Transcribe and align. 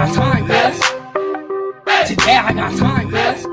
got 0.00 0.14
time, 0.14 0.46
cuz. 0.46 0.80
Today 2.08 2.36
I 2.36 2.52
got 2.54 2.78
time, 2.78 3.10
cuz. 3.10 3.44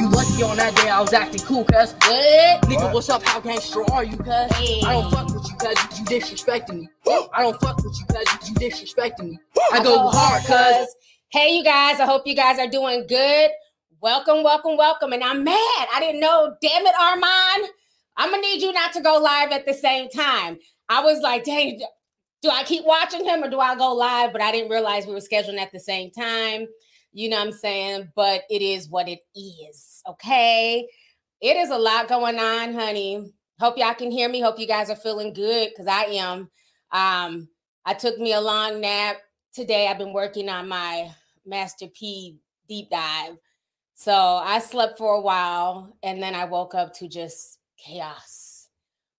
You 0.00 0.08
lucky 0.08 0.42
on 0.42 0.56
that 0.56 0.72
day 0.74 0.88
I 0.88 1.00
was 1.00 1.12
acting 1.12 1.42
cool, 1.42 1.64
cuz. 1.64 1.92
What? 1.92 2.62
Nigga, 2.62 2.92
what's 2.94 3.10
up? 3.10 3.22
How 3.22 3.40
gangster 3.40 3.82
are 3.92 4.04
you, 4.04 4.16
cuz? 4.16 4.50
Hey. 4.52 4.80
I 4.86 4.92
don't 4.92 5.10
fuck 5.10 5.26
with 5.26 5.46
you, 5.50 5.56
cuz. 5.56 5.98
You 5.98 6.04
disrespecting 6.06 6.80
me. 6.80 6.88
I 7.34 7.42
don't 7.42 7.60
fuck 7.60 7.76
with 7.84 7.94
you, 7.98 8.06
cuz. 8.06 8.48
You 8.48 8.54
disrespecting 8.54 9.30
me. 9.30 9.38
I 9.70 9.82
go 9.82 10.08
hard, 10.08 10.44
cuz. 10.44 10.94
Hey, 11.28 11.56
you 11.56 11.62
guys. 11.64 12.00
I 12.00 12.06
hope 12.06 12.22
you 12.26 12.34
guys 12.34 12.58
are 12.58 12.68
doing 12.68 13.06
good. 13.06 13.50
Welcome, 14.00 14.42
welcome, 14.42 14.78
welcome. 14.78 15.12
And 15.12 15.22
I'm 15.22 15.44
mad. 15.44 15.88
I 15.92 15.98
didn't 16.00 16.20
know. 16.20 16.54
Damn 16.62 16.86
it, 16.86 16.94
Armand. 16.98 17.70
I'm 18.16 18.30
gonna 18.30 18.40
need 18.40 18.62
you 18.62 18.72
not 18.72 18.94
to 18.94 19.02
go 19.02 19.18
live 19.18 19.52
at 19.52 19.66
the 19.66 19.74
same 19.74 20.08
time. 20.08 20.58
I 20.88 21.02
was 21.02 21.20
like, 21.20 21.44
dang, 21.44 21.80
do 22.42 22.50
I 22.50 22.62
keep 22.64 22.84
watching 22.84 23.24
him 23.24 23.42
or 23.42 23.50
do 23.50 23.60
I 23.60 23.76
go 23.76 23.92
live? 23.92 24.32
But 24.32 24.42
I 24.42 24.52
didn't 24.52 24.70
realize 24.70 25.06
we 25.06 25.12
were 25.12 25.20
scheduling 25.20 25.58
at 25.58 25.72
the 25.72 25.80
same 25.80 26.10
time. 26.10 26.66
You 27.12 27.28
know 27.28 27.38
what 27.38 27.48
I'm 27.48 27.52
saying? 27.52 28.08
But 28.14 28.42
it 28.48 28.62
is 28.62 28.88
what 28.88 29.08
it 29.08 29.20
is. 29.34 30.02
Okay. 30.08 30.86
It 31.40 31.56
is 31.56 31.70
a 31.70 31.78
lot 31.78 32.08
going 32.08 32.38
on, 32.38 32.74
honey. 32.74 33.32
Hope 33.58 33.76
y'all 33.76 33.94
can 33.94 34.10
hear 34.10 34.28
me. 34.28 34.40
Hope 34.40 34.58
you 34.58 34.66
guys 34.66 34.90
are 34.90 34.96
feeling 34.96 35.32
good 35.32 35.70
because 35.70 35.86
I 35.86 36.04
am. 36.04 36.50
Um, 36.92 37.48
I 37.84 37.94
took 37.94 38.18
me 38.18 38.32
a 38.32 38.40
long 38.40 38.80
nap 38.80 39.16
today. 39.52 39.88
I've 39.88 39.98
been 39.98 40.12
working 40.12 40.48
on 40.48 40.68
my 40.68 41.10
Master 41.44 41.86
P 41.88 42.38
deep 42.68 42.90
dive. 42.90 43.36
So 43.94 44.14
I 44.14 44.60
slept 44.60 44.96
for 44.96 45.14
a 45.14 45.20
while 45.20 45.96
and 46.02 46.22
then 46.22 46.34
I 46.34 46.46
woke 46.46 46.74
up 46.74 46.94
to 46.94 47.08
just 47.08 47.58
chaos. 47.76 48.68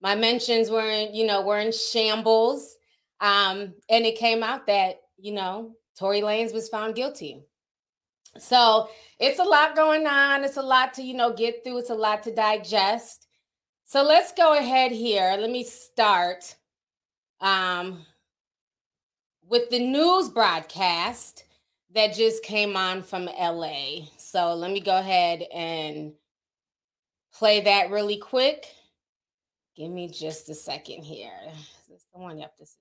My 0.02 0.16
mentions 0.16 0.72
were 0.72 0.89
in, 0.89 1.13
you 1.13 1.27
know, 1.27 1.41
were 1.41 1.59
in 1.59 1.72
shambles. 1.72 2.77
Um, 3.21 3.75
and 3.89 4.05
it 4.05 4.17
came 4.17 4.43
out 4.43 4.67
that, 4.67 5.02
you 5.17 5.31
know, 5.31 5.75
Tory 5.98 6.21
Lanez 6.21 6.53
was 6.53 6.67
found 6.67 6.95
guilty. 6.95 7.44
So 8.39 8.89
it's 9.19 9.39
a 9.39 9.44
lot 9.44 9.75
going 9.75 10.08
on. 10.08 10.44
It's 10.44 10.58
a 10.58 10.61
lot 10.61 10.94
to, 10.95 11.03
you 11.03 11.14
know, 11.14 11.33
get 11.33 11.64
through. 11.64 11.80
It's 11.80 11.89
a 11.89 11.95
lot 11.95 12.23
to 12.23 12.33
digest. 12.33 13.27
So 13.86 14.03
let's 14.03 14.31
go 14.31 14.58
ahead 14.58 14.92
here. 14.92 15.36
Let 15.39 15.52
me 15.52 15.64
start 15.64 16.55
um, 17.42 18.05
with 19.47 19.69
the 19.69 19.80
news 19.80 20.30
broadcast 20.30 21.44
that 21.94 22.16
just 22.16 22.42
came 22.44 22.77
on 22.77 23.03
from 23.03 23.25
LA. 23.25 24.05
So 24.17 24.55
let 24.55 24.72
me 24.72 24.80
go 24.80 24.97
ahead 24.97 25.44
and 25.53 26.14
play 27.33 27.61
that 27.61 27.92
really 27.92 28.17
quick. 28.17 28.66
Give 29.75 29.92
me 29.92 30.08
just 30.08 30.49
a 30.49 30.55
second 30.55 31.03
here. 31.03 31.31
Is 31.52 31.88
this 31.89 32.05
the 32.14 32.19
one? 32.19 32.38
Yep, 32.38 32.58
this 32.59 32.69
is. 32.69 32.80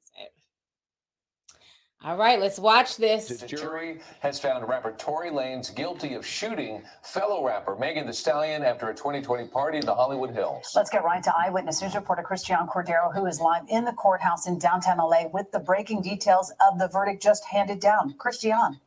All 2.02 2.16
right, 2.16 2.40
let's 2.40 2.58
watch 2.58 2.96
this. 2.96 3.28
The 3.28 3.46
jury 3.46 4.00
has 4.20 4.40
found 4.40 4.66
rapper 4.66 4.92
Tory 4.92 5.30
Lanez 5.30 5.74
guilty 5.74 6.14
of 6.14 6.24
shooting 6.24 6.82
fellow 7.02 7.46
rapper 7.46 7.76
Megan 7.76 8.06
Thee 8.06 8.14
Stallion 8.14 8.62
after 8.62 8.88
a 8.88 8.94
2020 8.94 9.48
party 9.48 9.76
in 9.76 9.84
the 9.84 9.94
Hollywood 9.94 10.30
Hills. 10.30 10.72
Let's 10.74 10.88
get 10.88 11.04
right 11.04 11.22
to 11.22 11.32
Eyewitness 11.36 11.82
News 11.82 11.94
reporter 11.94 12.22
Christian 12.22 12.56
Cordero, 12.66 13.14
who 13.14 13.26
is 13.26 13.38
live 13.38 13.64
in 13.68 13.84
the 13.84 13.92
courthouse 13.92 14.46
in 14.46 14.58
downtown 14.58 14.96
LA 14.96 15.26
with 15.26 15.52
the 15.52 15.58
breaking 15.58 16.00
details 16.00 16.50
of 16.72 16.78
the 16.78 16.88
verdict 16.88 17.22
just 17.22 17.44
handed 17.44 17.80
down. 17.80 18.14
Christian. 18.16 18.80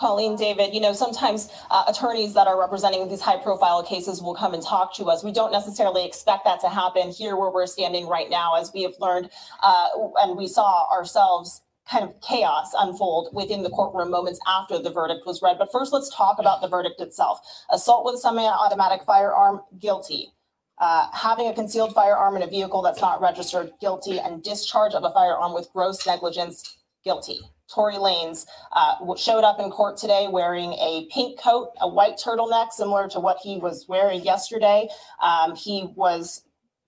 Colleen, 0.00 0.34
David, 0.34 0.72
you 0.72 0.80
know, 0.80 0.94
sometimes 0.94 1.50
uh, 1.70 1.84
attorneys 1.86 2.32
that 2.32 2.46
are 2.46 2.58
representing 2.58 3.06
these 3.06 3.20
high 3.20 3.36
profile 3.36 3.82
cases 3.82 4.22
will 4.22 4.34
come 4.34 4.54
and 4.54 4.62
talk 4.62 4.94
to 4.96 5.04
us. 5.04 5.22
We 5.22 5.30
don't 5.30 5.52
necessarily 5.52 6.06
expect 6.06 6.44
that 6.46 6.58
to 6.62 6.70
happen 6.70 7.10
here 7.10 7.36
where 7.36 7.50
we're 7.50 7.66
standing 7.66 8.06
right 8.08 8.30
now, 8.30 8.58
as 8.58 8.72
we 8.72 8.82
have 8.84 8.94
learned 8.98 9.28
uh, 9.62 9.88
and 10.22 10.38
we 10.38 10.48
saw 10.48 10.90
ourselves 10.90 11.60
kind 11.86 12.02
of 12.02 12.18
chaos 12.22 12.72
unfold 12.78 13.28
within 13.34 13.62
the 13.62 13.68
courtroom 13.68 14.10
moments 14.10 14.40
after 14.48 14.78
the 14.78 14.90
verdict 14.90 15.26
was 15.26 15.42
read. 15.42 15.58
But 15.58 15.70
first, 15.70 15.92
let's 15.92 16.14
talk 16.16 16.38
about 16.38 16.62
the 16.62 16.68
verdict 16.68 17.00
itself. 17.02 17.40
Assault 17.70 18.06
with 18.06 18.14
a 18.14 18.18
semi 18.18 18.42
automatic 18.42 19.02
firearm, 19.04 19.60
guilty. 19.78 20.32
Uh, 20.78 21.08
having 21.12 21.46
a 21.46 21.52
concealed 21.52 21.92
firearm 21.92 22.36
in 22.36 22.42
a 22.42 22.46
vehicle 22.46 22.80
that's 22.80 23.02
not 23.02 23.20
registered, 23.20 23.70
guilty. 23.82 24.18
And 24.18 24.42
discharge 24.42 24.94
of 24.94 25.04
a 25.04 25.10
firearm 25.10 25.52
with 25.52 25.70
gross 25.74 26.06
negligence, 26.06 26.78
guilty. 27.04 27.40
Tory 27.72 27.94
Lanez 27.94 28.46
uh, 28.72 28.96
showed 29.16 29.44
up 29.44 29.60
in 29.60 29.70
court 29.70 29.96
today 29.96 30.28
wearing 30.30 30.72
a 30.74 31.06
pink 31.10 31.40
coat, 31.40 31.70
a 31.80 31.88
white 31.88 32.16
turtleneck, 32.16 32.72
similar 32.72 33.08
to 33.08 33.20
what 33.20 33.38
he 33.42 33.58
was 33.58 33.86
wearing 33.88 34.24
yesterday. 34.24 34.88
Um, 35.22 35.54
he 35.54 35.92
was 35.94 36.42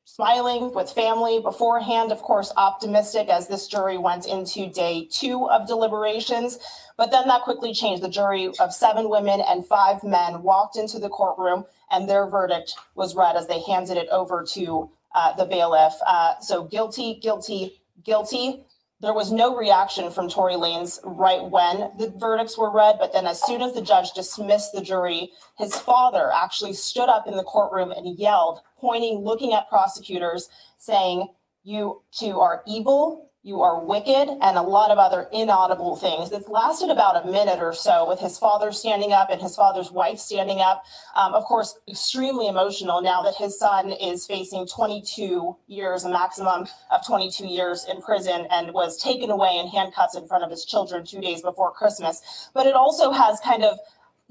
smiling 0.05 0.75
with 0.75 0.91
family 0.91 1.41
beforehand, 1.41 2.13
of 2.13 2.21
course, 2.21 2.53
optimistic 2.57 3.29
as 3.29 3.49
this 3.49 3.67
jury 3.67 3.97
went 3.97 4.27
into 4.27 4.69
day 4.69 5.09
two 5.11 5.49
of 5.49 5.67
deliberations. 5.67 6.59
But 6.99 7.11
then 7.11 7.29
that 7.29 7.43
quickly 7.43 7.73
changed. 7.73 8.03
The 8.03 8.09
jury 8.09 8.51
of 8.61 8.75
seven 8.75 9.09
women 9.09 9.41
and 9.41 9.65
five 9.67 10.03
men 10.03 10.43
walked 10.43 10.77
into 10.77 10.99
the 10.99 11.09
courtroom, 11.09 11.65
and 11.91 12.09
their 12.09 12.27
verdict 12.27 12.75
was 12.95 13.15
read 13.15 13.37
as 13.37 13.47
they 13.47 13.61
handed 13.63 13.97
it 13.97 14.09
over 14.11 14.45
to 14.53 14.91
uh, 15.15 15.33
the 15.35 15.45
bailiff. 15.45 15.95
Uh, 16.07 16.39
so 16.41 16.65
guilty, 16.65 17.19
guilty, 17.23 17.81
guilty. 18.05 18.65
There 19.03 19.13
was 19.13 19.33
no 19.33 19.57
reaction 19.57 20.13
from 20.13 20.29
Tory 20.29 20.55
Lanez 20.55 21.01
right 21.03 21.43
when 21.43 21.91
the 21.99 22.15
verdicts 22.17 22.57
were 22.57 22.71
read, 22.71 22.99
but 23.01 23.13
then 23.13 23.27
as 23.27 23.43
soon 23.45 23.61
as 23.61 23.73
the 23.73 23.83
judge 23.83 24.13
dismissed 24.13 24.73
the 24.73 24.81
jury, 24.81 25.33
his 25.59 25.77
father 25.77 26.31
actually 26.33 26.75
stood 26.75 27.09
up 27.09 27.27
in 27.27 27.37
the 27.37 27.43
courtroom 27.43 27.91
and 27.91 28.17
yelled, 28.17 28.61
pointing, 28.79 29.19
looking 29.19 29.55
at 29.55 29.69
prosecutors, 29.69 30.49
saying, 30.79 31.27
You 31.65 32.03
two 32.13 32.39
are 32.39 32.63
evil, 32.65 33.32
you 33.45 33.61
are 33.61 33.85
wicked, 33.85 34.29
and 34.41 34.57
a 34.57 34.63
lot 34.63 34.93
of 34.93 34.99
other 34.99 35.29
inaudible 35.33 35.97
things. 35.97 36.31
It 36.31 36.49
lasted 36.49 36.91
about 36.91 37.25
a 37.25 37.29
minute 37.29 37.59
or 37.59 37.73
so 37.73 38.09
with 38.09 38.21
his 38.21 38.39
father 38.39 38.71
standing 38.71 39.13
up 39.13 39.31
and 39.31 39.41
his 39.41 39.57
father's 39.57 39.91
wife 39.91 40.21
standing 40.21 40.61
up. 40.61 40.85
Um, 41.17 41.35
of 41.35 41.45
course, 41.45 41.79
extremely 41.89 42.47
emotional 42.47 43.03
now 43.03 43.21
that 43.23 43.35
his 43.35 43.59
son 43.59 43.91
is 43.91 44.27
facing 44.27 44.69
22 44.69 45.57
years, 45.67 46.05
a 46.05 46.11
maximum 46.11 46.69
of 46.93 47.05
22 47.05 47.49
years 47.49 47.85
in 47.91 48.01
prison, 48.01 48.47
and 48.51 48.73
was 48.73 49.03
taken 49.03 49.31
away 49.31 49.59
in 49.59 49.67
handcuffs 49.67 50.15
in 50.15 50.29
front 50.29 50.45
of 50.45 50.51
his 50.51 50.65
children 50.65 51.05
two 51.05 51.21
days 51.21 51.43
before 51.43 51.73
Christmas. 51.73 52.49
But 52.55 52.67
it 52.67 52.75
also 52.75 53.11
has 53.11 53.41
kind 53.41 53.65
of 53.65 53.79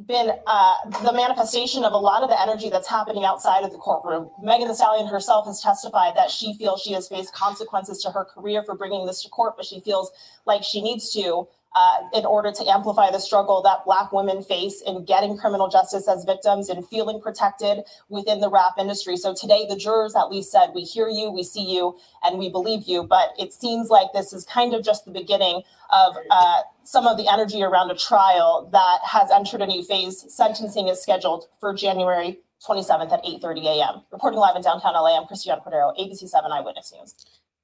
been 0.07 0.31
uh, 0.47 0.73
the 1.03 1.13
manifestation 1.13 1.83
of 1.83 1.93
a 1.93 1.97
lot 1.97 2.23
of 2.23 2.29
the 2.29 2.41
energy 2.41 2.69
that's 2.69 2.87
happening 2.87 3.25
outside 3.25 3.63
of 3.63 3.71
the 3.71 3.77
courtroom. 3.77 4.29
Megan 4.41 4.67
Thee 4.67 4.73
Stallion 4.73 5.07
herself 5.07 5.45
has 5.45 5.61
testified 5.61 6.15
that 6.15 6.29
she 6.29 6.53
feels 6.55 6.81
she 6.81 6.93
has 6.93 7.07
faced 7.07 7.33
consequences 7.33 8.01
to 8.03 8.11
her 8.11 8.25
career 8.25 8.63
for 8.63 8.75
bringing 8.75 9.05
this 9.05 9.21
to 9.23 9.29
court, 9.29 9.55
but 9.57 9.65
she 9.65 9.79
feels 9.81 10.11
like 10.45 10.63
she 10.63 10.81
needs 10.81 11.11
to 11.13 11.47
uh, 11.75 11.99
in 12.13 12.25
order 12.25 12.51
to 12.51 12.69
amplify 12.69 13.09
the 13.11 13.19
struggle 13.19 13.61
that 13.61 13.85
Black 13.85 14.11
women 14.11 14.43
face 14.43 14.81
in 14.85 15.05
getting 15.05 15.37
criminal 15.37 15.69
justice 15.69 16.07
as 16.07 16.25
victims 16.25 16.69
and 16.69 16.85
feeling 16.87 17.21
protected 17.21 17.83
within 18.09 18.41
the 18.41 18.49
rap 18.49 18.73
industry. 18.77 19.15
So 19.17 19.33
today, 19.33 19.65
the 19.69 19.75
jurors 19.77 20.15
at 20.15 20.29
least 20.29 20.51
said, 20.51 20.71
We 20.75 20.81
hear 20.81 21.07
you, 21.07 21.31
we 21.31 21.43
see 21.43 21.63
you, 21.63 21.97
and 22.23 22.37
we 22.37 22.49
believe 22.49 22.83
you. 22.83 23.03
But 23.03 23.33
it 23.39 23.53
seems 23.53 23.89
like 23.89 24.07
this 24.13 24.33
is 24.33 24.45
kind 24.45 24.73
of 24.73 24.83
just 24.83 25.05
the 25.05 25.11
beginning 25.11 25.61
of 25.91 26.15
uh, 26.29 26.61
some 26.83 27.07
of 27.07 27.17
the 27.17 27.31
energy 27.31 27.63
around 27.63 27.91
a 27.91 27.95
trial 27.95 28.69
that 28.71 28.99
has 29.05 29.31
entered 29.31 29.61
a 29.61 29.67
new 29.67 29.83
phase. 29.83 30.25
Sentencing 30.27 30.87
is 30.87 31.01
scheduled 31.01 31.45
for 31.59 31.73
January 31.73 32.39
27th 32.67 33.11
at 33.11 33.23
8:30 33.23 33.65
a.m. 33.65 34.01
Reporting 34.11 34.39
live 34.39 34.55
in 34.55 34.61
downtown 34.61 34.93
LA, 34.93 35.17
I'm 35.19 35.25
Christiane 35.25 35.59
Cordero, 35.65 35.97
ABC 35.99 36.27
7 36.27 36.51
Eyewitness 36.51 36.93
News. 36.93 37.15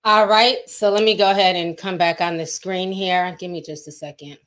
All 0.08 0.26
right, 0.26 0.60
so 0.70 0.90
let 0.90 1.04
me 1.04 1.18
go 1.18 1.30
ahead 1.30 1.58
and 1.58 1.78
come 1.78 1.98
back 1.98 2.22
on 2.22 2.38
the 2.38 2.46
screen 2.46 2.94
here. 2.94 3.36
Give 3.38 3.52
me 3.52 3.62
just 3.62 3.90
a 3.90 3.92
second. 3.92 4.38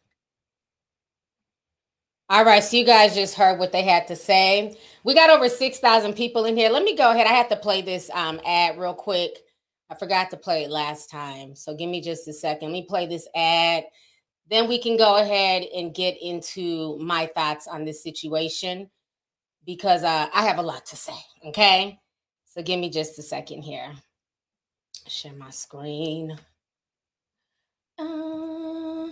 All 2.30 2.46
right, 2.46 2.64
so 2.64 2.78
you 2.78 2.86
guys 2.86 3.14
just 3.14 3.34
heard 3.34 3.58
what 3.58 3.70
they 3.70 3.82
had 3.82 4.06
to 4.06 4.16
say. 4.16 4.74
We 5.04 5.12
got 5.12 5.28
over 5.28 5.50
6,000 5.50 6.14
people 6.14 6.46
in 6.46 6.56
here. 6.56 6.70
Let 6.70 6.82
me 6.82 6.96
go 6.96 7.10
ahead. 7.10 7.26
I 7.26 7.34
have 7.34 7.50
to 7.50 7.56
play 7.56 7.82
this 7.82 8.08
um, 8.14 8.40
ad 8.46 8.78
real 8.78 8.94
quick. 8.94 9.32
I 9.90 9.96
forgot 9.96 10.30
to 10.30 10.38
play 10.38 10.64
it 10.64 10.70
last 10.70 11.10
time. 11.10 11.54
So 11.54 11.74
give 11.74 11.90
me 11.90 12.00
just 12.00 12.26
a 12.26 12.32
second. 12.32 12.68
Let 12.68 12.72
me 12.72 12.86
play 12.88 13.06
this 13.06 13.28
ad. 13.36 13.84
Then 14.48 14.66
we 14.66 14.80
can 14.80 14.96
go 14.96 15.18
ahead 15.18 15.64
and 15.76 15.94
get 15.94 16.16
into 16.22 16.96
my 17.00 17.26
thoughts 17.34 17.68
on 17.68 17.84
this 17.84 18.02
situation 18.02 18.88
because 19.66 20.04
uh, 20.04 20.26
I 20.32 20.46
have 20.46 20.56
a 20.56 20.62
lot 20.62 20.86
to 20.86 20.96
say. 20.96 21.20
Okay. 21.48 22.00
So 22.46 22.62
give 22.62 22.80
me 22.80 22.88
just 22.88 23.18
a 23.18 23.22
second 23.22 23.60
here 23.60 23.92
share 25.10 25.32
my 25.32 25.50
screen. 25.50 26.38
Uh, 27.98 29.08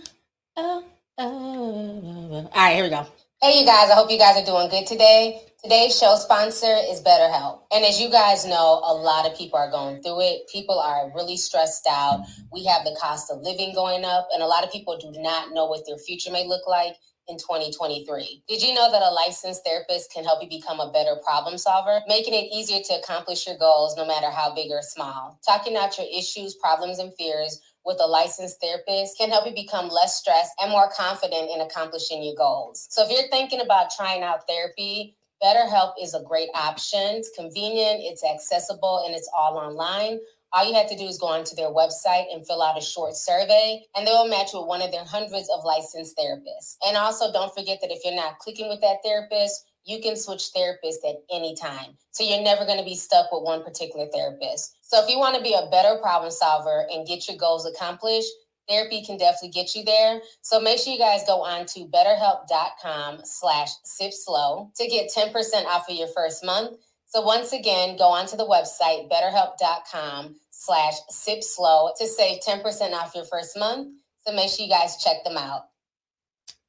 uh, 0.57 0.57
uh, 0.57 0.81
All 1.19 2.51
right, 2.55 2.75
here 2.75 2.85
we 2.85 2.91
go. 2.91 3.05
Hey, 3.43 3.61
you 3.61 3.67
guys, 3.67 3.91
I 3.91 3.95
hope 3.95 4.11
you 4.11 4.19
guys 4.19 4.41
are 4.41 4.47
doing 4.47 4.69
good 4.69 4.87
today. 4.87 5.43
Today's 5.63 5.99
show 5.99 6.15
sponsor 6.17 6.73
is 6.89 7.03
BetterHelp. 7.03 7.63
And 7.73 7.85
as 7.85 8.01
you 8.01 8.11
guys 8.11 8.47
know, 8.47 8.81
a 8.85 8.95
lot 8.95 9.27
of 9.27 9.37
people 9.37 9.59
are 9.59 9.71
going 9.73 10.01
through 10.01 10.21
it. 10.21 10.43
People 10.53 10.79
are 10.79 11.11
really 11.17 11.37
stressed 11.37 11.87
out. 11.91 12.25
We 12.53 12.65
have 12.67 12.85
the 12.85 12.97
cost 13.01 13.33
of 13.33 13.43
living 13.43 13.75
going 13.75 14.05
up, 14.05 14.29
and 14.33 14.41
a 14.41 14.47
lot 14.47 14.63
of 14.63 14.71
people 14.71 14.97
do 14.99 15.11
not 15.21 15.53
know 15.53 15.67
what 15.67 15.85
their 15.85 15.99
future 15.99 16.31
may 16.31 16.47
look 16.47 16.67
like 16.69 16.95
in 17.29 17.37
2023. 17.37 18.43
Did 18.49 18.63
you 18.63 18.75
know 18.75 18.91
that 18.91 19.03
a 19.03 19.11
licensed 19.11 19.65
therapist 19.65 20.13
can 20.13 20.25
help 20.25 20.43
you 20.43 20.49
become 20.49 20.81
a 20.81 20.91
better 20.91 21.17
problem 21.23 21.59
solver, 21.59 22.01
making 22.09 22.35
it 22.35 22.49
easier 22.53 22.81
to 22.85 22.95
accomplish 22.95 23.47
your 23.47 23.57
goals 23.59 23.97
no 23.97 24.07
matter 24.07 24.31
how 24.31 24.55
big 24.55 24.71
or 24.71 24.83
small? 24.83 25.39
Talking 25.47 25.77
out 25.77 25.99
your 25.99 26.07
issues, 26.13 26.55
problems, 26.55 26.99
and 26.99 27.13
fears 27.15 27.61
with 27.85 27.99
a 28.01 28.07
licensed 28.07 28.61
therapist 28.61 29.17
can 29.17 29.31
help 29.31 29.47
you 29.47 29.55
become 29.55 29.89
less 29.89 30.19
stressed 30.19 30.53
and 30.61 30.71
more 30.71 30.91
confident 30.97 31.51
in 31.55 31.61
accomplishing 31.61 32.23
your 32.23 32.35
goals. 32.35 32.87
So 32.91 33.05
if 33.05 33.11
you're 33.11 33.31
thinking 33.31 33.61
about 33.61 33.91
trying 33.91 34.23
out 34.23 34.47
therapy, 34.49 35.17
BetterHelp 35.43 35.93
is 36.01 36.15
a 36.15 36.23
great 36.23 36.49
option. 36.55 37.01
It's 37.01 37.31
convenient, 37.31 38.01
it's 38.03 38.25
accessible, 38.25 39.05
and 39.07 39.15
it's 39.15 39.31
all 39.37 39.57
online. 39.57 40.19
All 40.53 40.67
you 40.67 40.75
have 40.75 40.89
to 40.89 40.97
do 40.97 41.05
is 41.05 41.19
go 41.19 41.27
onto 41.27 41.55
their 41.55 41.71
website 41.71 42.33
and 42.33 42.47
fill 42.47 42.63
out 42.63 42.79
a 42.79 42.85
short 42.85 43.15
survey, 43.15 43.83
and 43.95 44.07
they 44.07 44.13
will 44.13 44.29
match 44.29 44.53
you 44.53 44.61
with 44.61 44.69
one 44.69 44.83
of 44.83 44.91
their 44.91 45.05
hundreds 45.05 45.51
of 45.51 45.65
licensed 45.65 46.17
therapists. 46.17 46.77
And 46.85 46.97
also, 46.97 47.33
don't 47.33 47.55
forget 47.55 47.79
that 47.83 47.93
if 47.93 48.01
you're 48.05 48.15
not 48.15 48.39
clicking 48.39 48.69
with 48.69 48.81
that 48.81 48.99
therapist, 49.05 49.65
you 49.85 50.01
can 50.01 50.17
switch 50.17 50.51
therapists 50.57 51.09
at 51.09 51.17
any 51.31 51.55
time. 51.55 51.97
So 52.11 52.25
you're 52.25 52.43
never 52.43 52.65
going 52.65 52.79
to 52.79 52.85
be 52.85 52.95
stuck 52.95 53.33
with 53.33 53.43
one 53.43 53.65
particular 53.65 54.07
therapist. 54.13 54.77
So 54.83 55.03
if 55.03 55.11
you 55.11 55.19
want 55.19 55.37
to 55.37 55.43
be 55.43 55.55
a 55.55 55.69
better 55.71 55.99
problem 56.01 56.31
solver 56.31 56.87
and 56.91 57.07
get 57.07 57.29
your 57.29 57.39
goals 57.39 57.67
accomplished, 57.67 58.29
therapy 58.69 59.03
can 59.03 59.17
definitely 59.17 59.51
get 59.51 59.75
you 59.75 59.85
there. 59.85 60.21
So 60.43 60.61
make 60.61 60.79
sure 60.79 60.93
you 60.93 60.99
guys 60.99 61.25
go 61.27 61.43
on 61.43 61.67
to 61.67 61.87
betterhelp.com 61.87 63.21
slash 63.25 63.71
sip 63.85 64.13
slow 64.13 64.71
to 64.77 64.87
get 64.87 65.11
10% 65.15 65.33
off 65.65 65.89
of 65.89 65.97
your 65.97 66.09
first 66.09 66.45
month. 66.45 66.77
So 67.09 67.23
once 67.23 67.55
again, 67.55 67.97
go 67.97 68.05
onto 68.05 68.37
the 68.37 68.47
website, 68.47 69.11
betterhelp.com 69.11 70.37
slash 70.51 70.95
sip 71.09 71.43
slow 71.43 71.91
to 71.99 72.07
save 72.07 72.43
10% 72.43 72.93
off 72.93 73.15
your 73.15 73.25
first 73.25 73.59
month. 73.59 73.95
So 74.27 74.35
make 74.35 74.51
sure 74.51 74.67
you 74.67 74.71
guys 74.71 75.03
check 75.03 75.25
them 75.25 75.39
out. 75.39 75.69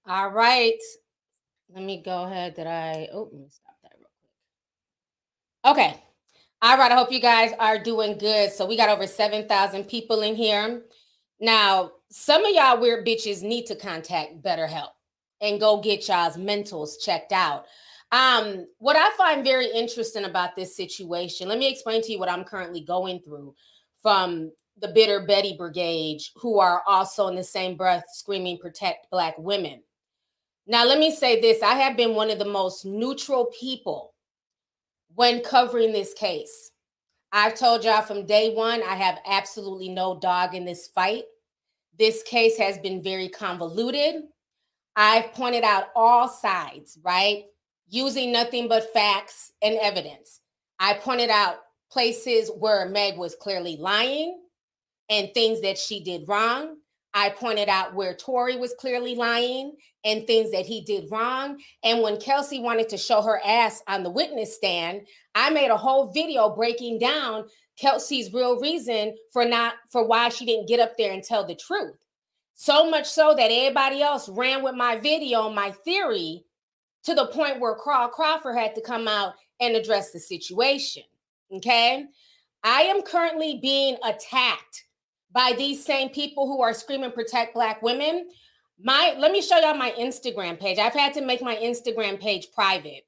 All 0.08 0.30
right. 0.30 0.80
Let 1.74 1.84
me 1.84 2.02
go 2.02 2.24
ahead. 2.24 2.56
Did 2.56 2.68
I? 2.68 3.10
Oh, 3.12 3.30
let 3.32 3.42
me 3.42 3.48
stop 3.50 3.76
that 3.84 3.92
real 3.98 4.08
quick. 5.74 5.78
Okay. 5.78 6.02
All 6.62 6.78
right. 6.78 6.92
I 6.92 6.96
hope 6.96 7.12
you 7.12 7.20
guys 7.20 7.52
are 7.60 7.78
doing 7.78 8.18
good. 8.18 8.54
So 8.54 8.66
we 8.66 8.78
got 8.78 8.90
over 8.90 9.08
7,000 9.08 9.84
people 9.90 10.22
in 10.22 10.36
here. 10.36 10.84
Now, 11.42 11.92
some 12.10 12.46
of 12.46 12.56
y'all 12.56 12.80
weird 12.80 13.06
bitches 13.06 13.44
need 13.44 13.66
to 13.66 13.76
contact 13.76 14.42
BetterHelp 14.42 14.92
and 15.42 15.60
go 15.60 15.82
get 15.82 16.08
y'all's 16.08 16.38
mentals 16.38 17.00
checked 17.04 17.34
out. 17.34 17.66
Um, 18.12 18.66
what 18.80 18.96
I 18.96 19.12
find 19.18 19.44
very 19.44 19.68
interesting 19.68 20.26
about 20.26 20.56
this 20.56 20.76
situation, 20.76 21.48
let 21.48 21.60
me 21.60 21.70
explain 21.70 22.02
to 22.02 22.12
you 22.12 22.20
what 22.20 22.30
I'm 22.30 22.44
currently 22.44 22.82
going 22.82 23.20
through 23.22 23.54
from 24.02 24.52
the 24.82 24.88
bitter 24.88 25.26
Betty 25.26 25.56
Brigade, 25.58 26.22
who 26.36 26.60
are 26.60 26.82
also 26.88 27.28
in 27.28 27.36
the 27.36 27.44
same 27.44 27.76
breath 27.76 28.06
screaming, 28.12 28.58
protect 28.58 29.12
Black 29.12 29.38
women. 29.38 29.82
Now, 30.66 30.86
let 30.86 31.00
me 31.00 31.12
say 31.12 31.42
this 31.42 31.62
I 31.62 31.76
have 31.76 31.98
been 31.98 32.16
one 32.16 32.30
of 32.30 32.40
the 32.40 32.46
most 32.46 32.86
neutral 32.86 33.52
people 33.60 34.14
when 35.16 35.42
covering 35.42 35.92
this 35.92 36.14
case. 36.14 36.72
I've 37.32 37.56
told 37.56 37.84
y'all 37.84 38.02
from 38.02 38.26
day 38.26 38.54
one, 38.54 38.82
I 38.84 38.96
have 38.96 39.20
absolutely 39.26 39.90
no 39.90 40.20
dog 40.20 40.56
in 40.56 40.66
this 40.66 40.88
fight. 40.88 41.24
This 41.98 42.24
case 42.24 42.58
has 42.58 42.78
been 42.80 43.04
very 43.04 43.28
convoluted. 43.28 44.24
I've 44.96 45.32
pointed 45.34 45.64
out 45.64 45.90
all 45.96 46.28
sides, 46.28 46.98
right? 47.04 47.44
Using 47.90 48.32
nothing 48.32 48.68
but 48.68 48.94
facts 48.94 49.52
and 49.62 49.78
evidence. 49.82 50.40
I 50.80 50.94
pointed 50.94 51.30
out 51.30 51.58
places 51.92 52.50
where 52.58 52.88
Meg 52.88 53.18
was 53.18 53.36
clearly 53.36 53.78
lying 53.78 54.40
and 55.10 55.30
things 55.34 55.62
that 55.62 55.78
she 55.78 56.04
did 56.04 56.28
wrong. 56.28 56.78
I 57.14 57.32
pointed 57.32 57.70
out 57.70 57.96
where 57.96 58.14
Tory 58.14 58.56
was 58.56 58.76
clearly 58.80 59.16
lying 59.16 59.76
and 60.06 60.26
things 60.26 60.52
that 60.52 60.68
he 60.68 60.82
did 60.82 61.10
wrong. 61.12 61.60
And 61.84 62.02
when 62.04 62.20
Kelsey 62.20 62.60
wanted 62.60 62.90
to 62.90 62.98
show 62.98 63.22
her 63.24 63.42
ass 63.44 63.82
on 63.88 64.04
the 64.04 64.12
witness 64.12 64.56
stand, 64.56 65.08
I 65.34 65.50
made 65.50 65.72
a 65.72 65.78
whole 65.78 66.12
video 66.12 66.56
breaking 66.56 67.00
down 67.00 67.46
Kelsey's 67.80 68.32
real 68.32 68.60
reason 68.60 69.16
for 69.34 69.46
not 69.46 69.76
for 69.92 70.06
why 70.06 70.30
she 70.30 70.46
didn't 70.46 70.68
get 70.68 70.80
up 70.80 70.98
there 70.98 71.12
and 71.12 71.24
tell 71.24 71.46
the 71.46 71.56
truth. 71.56 71.96
So 72.54 72.90
much 72.90 73.08
so 73.08 73.34
that 73.36 73.52
everybody 73.52 74.02
else 74.02 74.30
ran 74.30 74.62
with 74.62 74.76
my 74.76 74.98
video, 74.98 75.50
my 75.50 75.72
theory, 75.72 76.44
to 77.10 77.16
the 77.16 77.26
point 77.28 77.60
where 77.60 77.74
Carl 77.74 78.08
Crawford 78.10 78.56
had 78.56 78.76
to 78.76 78.82
come 78.82 79.08
out 79.08 79.34
and 79.60 79.76
address 79.76 80.12
the 80.12 80.20
situation. 80.20 81.04
Okay. 81.52 82.06
I 82.64 82.82
am 82.84 83.02
currently 83.02 83.58
being 83.64 83.98
attacked 84.06 84.86
by 85.32 85.54
these 85.58 85.84
same 85.84 86.10
people 86.10 86.46
who 86.46 86.62
are 86.62 86.74
screaming 86.74 87.12
protect 87.12 87.56
black 87.56 87.82
women. 87.82 88.30
My 88.80 89.16
let 89.18 89.32
me 89.32 89.42
show 89.42 89.58
y'all 89.58 89.74
my 89.74 89.92
Instagram 89.98 90.60
page. 90.60 90.78
I've 90.78 90.94
had 90.94 91.14
to 91.16 91.22
make 91.22 91.42
my 91.42 91.56
Instagram 91.56 92.20
page 92.20 92.48
private. 92.54 93.08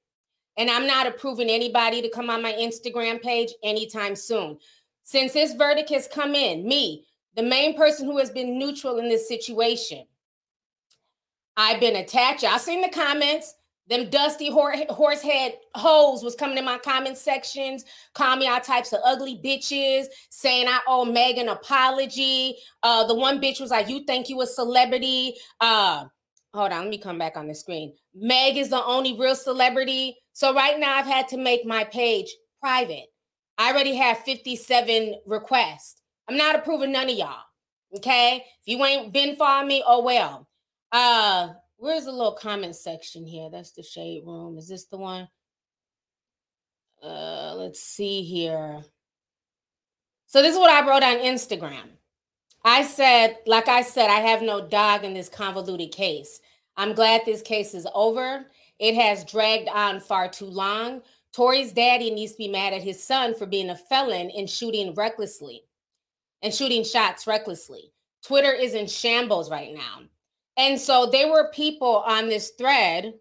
And 0.58 0.70
I'm 0.70 0.88
not 0.88 1.06
approving 1.06 1.50
anybody 1.50 2.02
to 2.02 2.10
come 2.10 2.30
on 2.30 2.42
my 2.42 2.54
Instagram 2.54 3.22
page 3.22 3.50
anytime 3.64 4.16
soon. 4.16 4.58
Since 5.04 5.34
this 5.34 5.54
verdict 5.54 5.92
has 5.92 6.08
come 6.08 6.34
in, 6.34 6.68
me, 6.68 7.06
the 7.36 7.44
main 7.44 7.78
person 7.78 8.08
who 8.08 8.18
has 8.18 8.32
been 8.32 8.58
neutral 8.58 8.98
in 8.98 9.10
this 9.10 9.28
situation, 9.28 10.06
I've 11.56 11.80
been 11.80 11.98
attacked. 11.98 12.42
Y'all 12.44 12.58
seen 12.58 12.82
the 12.82 12.90
comments. 12.90 13.54
Them 13.90 14.10
dusty 14.10 14.50
horse 14.50 15.22
head 15.22 15.56
hoes 15.76 16.24
was 16.24 16.36
coming 16.36 16.58
in 16.58 16.64
my 16.64 16.78
comment 16.78 17.18
sections, 17.18 17.84
calling 18.14 18.40
me 18.40 18.48
all 18.48 18.62
types 18.62 18.94
of 18.94 19.00
ugly 19.04 19.42
bitches, 19.44 20.06
saying 20.30 20.68
I 20.68 20.80
owe 20.88 21.04
Meg 21.04 21.38
an 21.38 21.50
apology. 21.50 22.56
Uh, 22.84 23.06
the 23.06 23.16
one 23.16 23.42
bitch 23.42 23.60
was 23.60 23.72
like, 23.72 23.90
"You 23.90 24.06
think 24.06 24.30
you 24.30 24.42
a 24.42 24.48
celebrity?" 24.48 25.36
Uh, 25.60 26.06
hold 26.54 26.72
on, 26.72 26.82
let 26.84 26.90
me 26.90 26.98
come 27.00 27.18
back 27.18 27.36
on 27.36 27.48
the 27.48 27.56
screen. 27.56 27.94
Meg 28.14 28.56
is 28.56 28.70
the 28.70 28.84
only 28.84 29.18
real 29.20 29.36
celebrity. 29.36 30.18
So 30.34 30.54
right 30.54 30.80
now, 30.80 30.98
I've 30.98 31.06
had 31.06 31.28
to 31.30 31.38
make 31.38 31.66
my 31.66 31.84
page 31.84 32.34
private. 32.62 33.08
I 33.58 33.72
already 33.72 33.96
have 33.96 34.20
57 34.20 35.16
requests. 35.26 36.02
I'm 36.30 36.38
not 36.38 36.56
approving 36.56 36.92
none 36.92 37.10
of 37.10 37.16
y'all. 37.16 37.44
Okay, 37.98 38.38
if 38.38 38.44
you 38.66 38.84
ain't 38.86 39.12
been 39.12 39.36
following 39.36 39.68
me, 39.68 39.84
oh 39.86 40.02
well. 40.02 40.48
Uh, 40.94 41.50
Where's 41.82 42.06
the 42.06 42.12
little 42.12 42.34
comment 42.34 42.76
section 42.76 43.26
here? 43.26 43.50
That's 43.50 43.72
the 43.72 43.82
shade 43.82 44.22
room. 44.24 44.56
Is 44.56 44.68
this 44.68 44.86
the 44.86 44.98
one? 44.98 45.28
Uh, 47.02 47.56
let's 47.56 47.82
see 47.82 48.22
here. 48.22 48.84
So 50.28 50.44
this 50.44 50.54
is 50.54 50.60
what 50.60 50.70
I 50.70 50.88
wrote 50.88 51.02
on 51.02 51.18
Instagram. 51.18 51.90
I 52.64 52.84
said, 52.84 53.38
like 53.48 53.68
I 53.68 53.82
said, 53.82 54.12
I 54.12 54.20
have 54.20 54.44
no 54.44 54.62
dog 54.62 55.04
in 55.04 55.16
this 55.16 55.28
convoluted 55.28 55.92
case. 55.92 56.40
I'm 56.78 56.94
glad 56.94 57.22
this 57.26 57.42
case 57.42 57.74
is 57.74 57.88
over. 57.96 58.46
It 58.78 58.94
has 58.94 59.26
dragged 59.26 59.68
on 59.68 60.00
far 60.00 60.30
too 60.30 60.46
long. 60.46 61.02
Tory's 61.34 61.72
daddy 61.72 62.12
needs 62.12 62.34
to 62.34 62.38
be 62.38 62.48
mad 62.48 62.74
at 62.74 62.84
his 62.84 63.04
son 63.04 63.34
for 63.34 63.48
being 63.48 63.72
a 63.72 63.76
felon 63.76 64.30
and 64.38 64.48
shooting 64.48 64.94
recklessly 64.94 65.64
and 66.44 66.54
shooting 66.54 66.84
shots 66.84 67.26
recklessly. 67.26 67.92
Twitter 68.24 68.52
is 68.52 68.76
in 68.76 68.86
shambles 68.86 69.50
right 69.50 69.74
now. 69.74 70.02
And 70.58 70.80
so 70.80 71.08
there 71.12 71.30
were 71.30 71.52
people 71.54 72.04
on 72.06 72.28
this 72.28 72.52
thread 72.58 73.14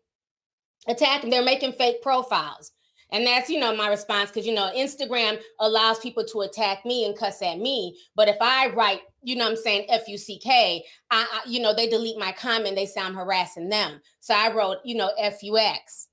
attacking, 0.88 1.30
they're 1.30 1.42
making 1.42 1.72
fake 1.72 2.02
profiles. 2.02 2.72
And 3.12 3.26
that's, 3.26 3.50
you 3.50 3.58
know, 3.58 3.74
my 3.74 3.88
response 3.88 4.30
because, 4.30 4.46
you 4.46 4.54
know, 4.54 4.70
Instagram 4.76 5.40
allows 5.58 5.98
people 5.98 6.24
to 6.26 6.42
attack 6.42 6.84
me 6.84 7.04
and 7.04 7.18
cuss 7.18 7.42
at 7.42 7.58
me. 7.58 7.98
But 8.14 8.28
if 8.28 8.36
I 8.40 8.68
write, 8.68 9.00
you 9.22 9.34
know 9.36 9.48
I'm 9.48 9.56
saying, 9.56 9.86
F 9.88 10.06
U 10.06 10.16
C 10.16 10.38
K, 10.38 10.84
I, 11.10 11.26
I, 11.32 11.48
you 11.48 11.60
know, 11.60 11.74
they 11.74 11.88
delete 11.88 12.18
my 12.18 12.32
comment, 12.32 12.76
they 12.76 12.86
say 12.86 13.00
I'm 13.00 13.14
harassing 13.14 13.68
them. 13.68 14.00
So 14.20 14.34
I 14.34 14.52
wrote, 14.54 14.78
you 14.84 14.94
know, 14.94 15.10
F 15.18 15.42
U 15.42 15.58
X. 15.58 16.08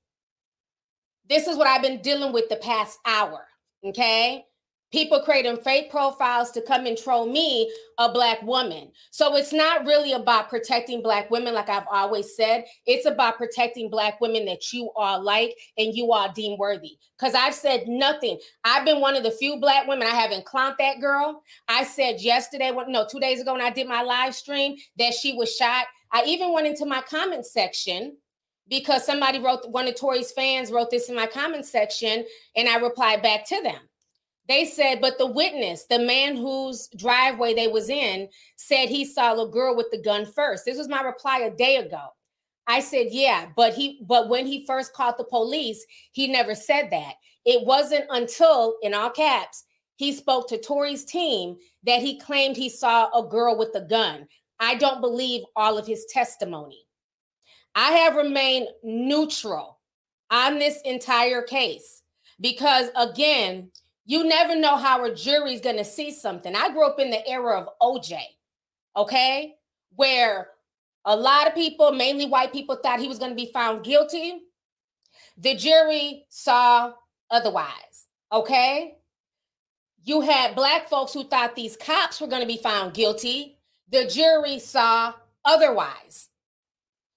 This 1.28 1.46
is 1.46 1.56
what 1.56 1.68
I've 1.68 1.82
been 1.82 2.02
dealing 2.02 2.32
with 2.32 2.48
the 2.48 2.56
past 2.56 2.98
hour. 3.06 3.46
Okay 3.84 4.44
people 4.90 5.20
creating 5.20 5.58
fake 5.58 5.90
profiles 5.90 6.50
to 6.52 6.62
come 6.62 6.86
and 6.86 6.96
troll 6.96 7.26
me 7.26 7.70
a 7.98 8.10
black 8.10 8.42
woman. 8.42 8.90
So 9.10 9.36
it's 9.36 9.52
not 9.52 9.84
really 9.86 10.12
about 10.12 10.48
protecting 10.48 11.02
black 11.02 11.30
women 11.30 11.54
like 11.54 11.68
i've 11.68 11.86
always 11.90 12.34
said. 12.36 12.64
It's 12.86 13.06
about 13.06 13.36
protecting 13.36 13.90
black 13.90 14.20
women 14.20 14.44
that 14.46 14.72
you 14.72 14.90
are 14.96 15.20
like 15.20 15.54
and 15.76 15.94
you 15.94 16.12
are 16.12 16.32
deemed 16.32 16.58
worthy. 16.58 16.96
Because 17.18 17.34
i've 17.34 17.54
said 17.54 17.84
nothing. 17.86 18.38
I've 18.64 18.84
been 18.84 19.00
one 19.00 19.16
of 19.16 19.22
the 19.22 19.30
few 19.30 19.58
black 19.60 19.86
women 19.86 20.06
i 20.06 20.14
haven't 20.14 20.46
clowned 20.46 20.76
that 20.78 21.00
girl. 21.00 21.42
I 21.68 21.84
said 21.84 22.20
yesterday 22.20 22.70
no 22.88 23.06
two 23.10 23.20
days 23.20 23.40
ago 23.40 23.52
when 23.52 23.62
i 23.62 23.70
did 23.70 23.88
my 23.88 24.02
live 24.02 24.34
stream 24.34 24.76
that 24.98 25.14
she 25.14 25.34
was 25.34 25.54
shot. 25.54 25.86
I 26.10 26.24
even 26.24 26.52
went 26.52 26.66
into 26.66 26.86
my 26.86 27.02
comment 27.02 27.44
section 27.44 28.16
because 28.68 29.04
somebody 29.04 29.38
wrote 29.38 29.68
one 29.70 29.88
of 29.88 29.94
Tory's 29.94 30.32
fans 30.32 30.70
wrote 30.70 30.90
this 30.90 31.08
in 31.08 31.16
my 31.16 31.26
comment 31.26 31.66
section 31.66 32.24
and 32.56 32.68
I 32.68 32.76
replied 32.78 33.22
back 33.22 33.46
to 33.48 33.62
them. 33.62 33.87
They 34.48 34.64
said, 34.64 35.02
but 35.02 35.18
the 35.18 35.26
witness, 35.26 35.84
the 35.84 35.98
man 35.98 36.34
whose 36.34 36.88
driveway 36.96 37.54
they 37.54 37.68
was 37.68 37.90
in, 37.90 38.28
said 38.56 38.88
he 38.88 39.04
saw 39.04 39.38
a 39.38 39.48
girl 39.48 39.76
with 39.76 39.90
the 39.90 40.00
gun 40.00 40.24
first. 40.24 40.64
This 40.64 40.78
was 40.78 40.88
my 40.88 41.02
reply 41.02 41.40
a 41.40 41.54
day 41.54 41.76
ago. 41.76 42.06
I 42.66 42.80
said, 42.80 43.08
yeah, 43.10 43.46
but 43.56 43.74
he 43.74 44.00
but 44.06 44.28
when 44.28 44.46
he 44.46 44.66
first 44.66 44.92
called 44.92 45.16
the 45.18 45.24
police, 45.24 45.84
he 46.12 46.28
never 46.28 46.54
said 46.54 46.88
that. 46.90 47.14
It 47.44 47.64
wasn't 47.64 48.04
until, 48.10 48.76
in 48.82 48.94
all 48.94 49.10
caps, 49.10 49.64
he 49.96 50.12
spoke 50.12 50.48
to 50.48 50.60
Tory's 50.60 51.04
team 51.04 51.56
that 51.84 52.00
he 52.00 52.18
claimed 52.18 52.56
he 52.56 52.68
saw 52.68 53.10
a 53.18 53.26
girl 53.26 53.56
with 53.56 53.74
a 53.74 53.80
gun. 53.80 54.28
I 54.60 54.74
don't 54.74 55.00
believe 55.00 55.44
all 55.56 55.78
of 55.78 55.86
his 55.86 56.06
testimony. 56.10 56.86
I 57.74 57.92
have 57.92 58.16
remained 58.16 58.68
neutral 58.82 59.78
on 60.30 60.58
this 60.58 60.80
entire 60.82 61.42
case 61.42 62.02
because, 62.40 62.90
again, 62.96 63.70
you 64.08 64.24
never 64.24 64.56
know 64.56 64.76
how 64.76 65.04
a 65.04 65.14
jury's 65.14 65.60
going 65.60 65.76
to 65.76 65.84
see 65.84 66.10
something. 66.10 66.56
I 66.56 66.70
grew 66.70 66.86
up 66.86 66.98
in 66.98 67.10
the 67.10 67.28
era 67.28 67.60
of 67.60 67.68
OJ. 67.80 68.18
okay, 68.96 69.54
where 69.94 70.48
a 71.04 71.14
lot 71.14 71.46
of 71.46 71.54
people, 71.54 71.92
mainly 71.92 72.24
white 72.24 72.50
people, 72.50 72.76
thought 72.76 73.00
he 73.00 73.06
was 73.06 73.18
going 73.18 73.30
to 73.30 73.36
be 73.36 73.52
found 73.52 73.84
guilty. 73.84 74.40
The 75.36 75.54
jury 75.54 76.24
saw 76.30 76.94
otherwise, 77.30 78.06
okay? 78.32 78.96
You 80.04 80.22
had 80.22 80.56
black 80.56 80.88
folks 80.88 81.12
who 81.12 81.24
thought 81.24 81.54
these 81.54 81.76
cops 81.76 82.18
were 82.18 82.28
going 82.28 82.40
to 82.42 82.48
be 82.48 82.62
found 82.62 82.94
guilty. 82.94 83.58
The 83.90 84.06
jury 84.06 84.58
saw 84.58 85.12
otherwise. 85.44 86.28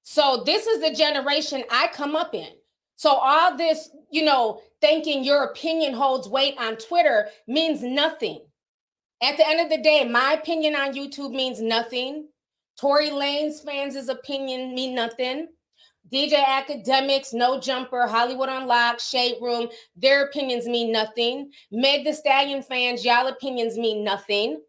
So 0.03 0.43
this 0.45 0.67
is 0.67 0.81
the 0.81 0.93
generation 0.93 1.63
I 1.71 1.87
come 1.87 2.17
up 2.17 2.35
in. 2.35 2.49
So 2.97 3.11
all 3.11 3.55
this, 3.55 3.89
you 4.11 4.25
know, 4.25 4.61
thinking 4.81 5.23
your 5.23 5.43
opinion 5.43 5.93
holds 5.93 6.27
weight 6.27 6.55
on 6.57 6.75
Twitter 6.75 7.29
means 7.47 7.81
nothing. 7.83 8.41
At 9.21 9.37
the 9.37 9.47
end 9.47 9.61
of 9.61 9.69
the 9.69 9.81
day, 9.81 10.03
my 10.03 10.33
opinion 10.33 10.75
on 10.75 10.93
YouTube 10.93 11.31
means 11.31 11.61
nothing. 11.61 12.27
Tory 12.79 13.11
Lanez 13.11 13.63
fans' 13.63 14.09
opinion 14.09 14.73
mean 14.73 14.95
nothing. 14.95 15.47
DJ 16.11 16.43
Akademiks, 16.43 17.33
No 17.33 17.59
Jumper, 17.59 18.07
Hollywood 18.07 18.49
Unlocked, 18.49 19.01
Shade 19.01 19.35
Room, 19.39 19.69
their 19.95 20.25
opinions 20.25 20.65
mean 20.65 20.91
nothing. 20.91 21.51
Meg 21.71 22.03
Thee 22.03 22.13
Stallion 22.13 22.63
fans, 22.63 23.05
y'all 23.05 23.27
opinions 23.27 23.77
mean 23.77 24.03
nothing. 24.03 24.61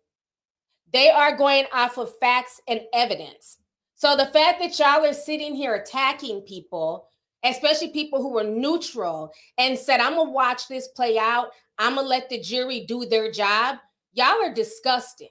They 0.92 1.11
are 1.11 1.37
going 1.37 1.64
off 1.73 1.97
of 1.97 2.16
facts 2.19 2.61
and 2.69 2.83
evidence. 2.92 3.59
So 3.95 4.14
the 4.14 4.26
fact 4.26 4.61
that 4.61 4.78
y'all 4.78 5.04
are 5.09 5.14
sitting 5.14 5.54
here 5.54 5.75
attacking 5.75 6.42
people, 6.42 7.09
especially 7.45 7.89
people 7.89 8.21
who 8.21 8.33
were 8.33 8.45
neutral 8.45 9.33
and 9.59 9.79
said, 9.79 10.01
I'm 10.01 10.17
gonna 10.17 10.31
watch 10.31 10.69
this 10.69 10.89
play 10.89 11.19
out, 11.19 11.51
I'm 11.79 11.97
gonna 11.97 12.07
let 12.07 12.29
the 12.29 12.41
jury 12.41 12.85
do 12.87 13.05
their 13.05 13.31
job, 13.31 13.79
y'all 14.13 14.43
are 14.43 14.53
disgusting. 14.53 15.29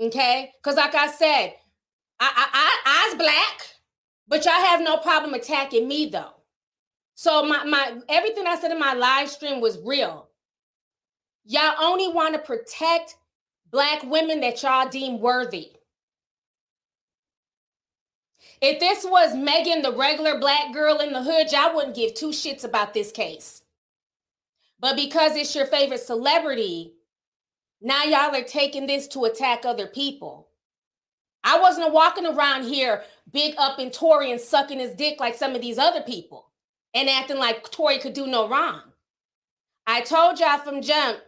Okay? 0.00 0.52
Because 0.62 0.76
like 0.76 0.94
I 0.94 1.06
said, 1.10 1.54
I, 2.20 2.32
I, 2.36 2.48
I 2.52 3.08
I's 3.08 3.14
black. 3.16 3.60
But 4.26 4.44
y'all 4.44 4.54
have 4.54 4.80
no 4.80 4.96
problem 4.96 5.34
attacking 5.34 5.86
me 5.86 6.06
though. 6.06 6.32
So 7.14 7.44
my 7.44 7.64
my 7.64 7.98
everything 8.08 8.46
I 8.46 8.56
said 8.56 8.72
in 8.72 8.78
my 8.78 8.94
live 8.94 9.28
stream 9.30 9.60
was 9.60 9.78
real. 9.84 10.28
Y'all 11.44 11.74
only 11.80 12.08
want 12.08 12.34
to 12.34 12.40
protect 12.40 13.16
black 13.70 14.02
women 14.04 14.40
that 14.40 14.62
y'all 14.62 14.88
deem 14.88 15.20
worthy. 15.20 15.72
If 18.60 18.80
this 18.80 19.04
was 19.04 19.34
Megan, 19.34 19.82
the 19.82 19.92
regular 19.92 20.38
black 20.38 20.72
girl 20.72 20.98
in 20.98 21.12
the 21.12 21.22
hood, 21.22 21.52
y'all 21.52 21.74
wouldn't 21.74 21.96
give 21.96 22.14
two 22.14 22.30
shits 22.30 22.64
about 22.64 22.94
this 22.94 23.12
case. 23.12 23.62
But 24.80 24.96
because 24.96 25.36
it's 25.36 25.54
your 25.54 25.66
favorite 25.66 26.00
celebrity, 26.00 26.94
now 27.80 28.04
y'all 28.04 28.34
are 28.34 28.42
taking 28.42 28.86
this 28.86 29.06
to 29.08 29.24
attack 29.24 29.64
other 29.64 29.86
people. 29.86 30.48
I 31.42 31.60
wasn't 31.60 31.92
walking 31.92 32.26
around 32.26 32.64
here 32.64 33.02
big 33.30 33.54
up 33.58 33.78
in 33.78 33.90
Tory 33.90 34.30
and 34.30 34.40
sucking 34.40 34.78
his 34.78 34.94
dick 34.94 35.20
like 35.20 35.34
some 35.34 35.54
of 35.54 35.60
these 35.60 35.78
other 35.78 36.00
people 36.00 36.50
and 36.94 37.08
acting 37.08 37.38
like 37.38 37.70
Tory 37.70 37.98
could 37.98 38.14
do 38.14 38.26
no 38.26 38.48
wrong. 38.48 38.80
I 39.86 40.00
told 40.00 40.40
y'all 40.40 40.58
from 40.58 40.80
jump 40.80 41.18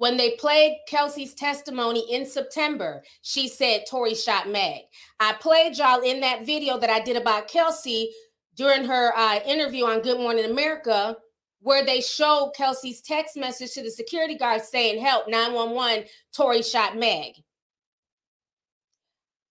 when 0.00 0.16
they 0.16 0.30
played 0.36 0.78
Kelsey's 0.88 1.34
testimony 1.34 2.06
in 2.10 2.24
September, 2.24 3.02
she 3.20 3.46
said 3.46 3.84
Tory 3.86 4.14
shot 4.14 4.48
Meg. 4.48 4.84
I 5.20 5.34
played 5.34 5.76
y'all 5.76 6.00
in 6.00 6.20
that 6.20 6.46
video 6.46 6.78
that 6.78 6.88
I 6.88 7.00
did 7.00 7.18
about 7.18 7.48
Kelsey 7.48 8.10
during 8.56 8.86
her 8.86 9.12
uh, 9.14 9.40
interview 9.44 9.84
on 9.84 10.00
Good 10.00 10.18
Morning 10.18 10.50
America, 10.50 11.18
where 11.60 11.84
they 11.84 12.00
showed 12.00 12.54
Kelsey's 12.56 13.02
text 13.02 13.36
message 13.36 13.72
to 13.72 13.82
the 13.82 13.90
security 13.90 14.38
guard 14.38 14.62
saying, 14.62 15.04
Help 15.04 15.28
911, 15.28 16.06
Tory 16.34 16.62
shot 16.62 16.96
Meg. 16.96 17.34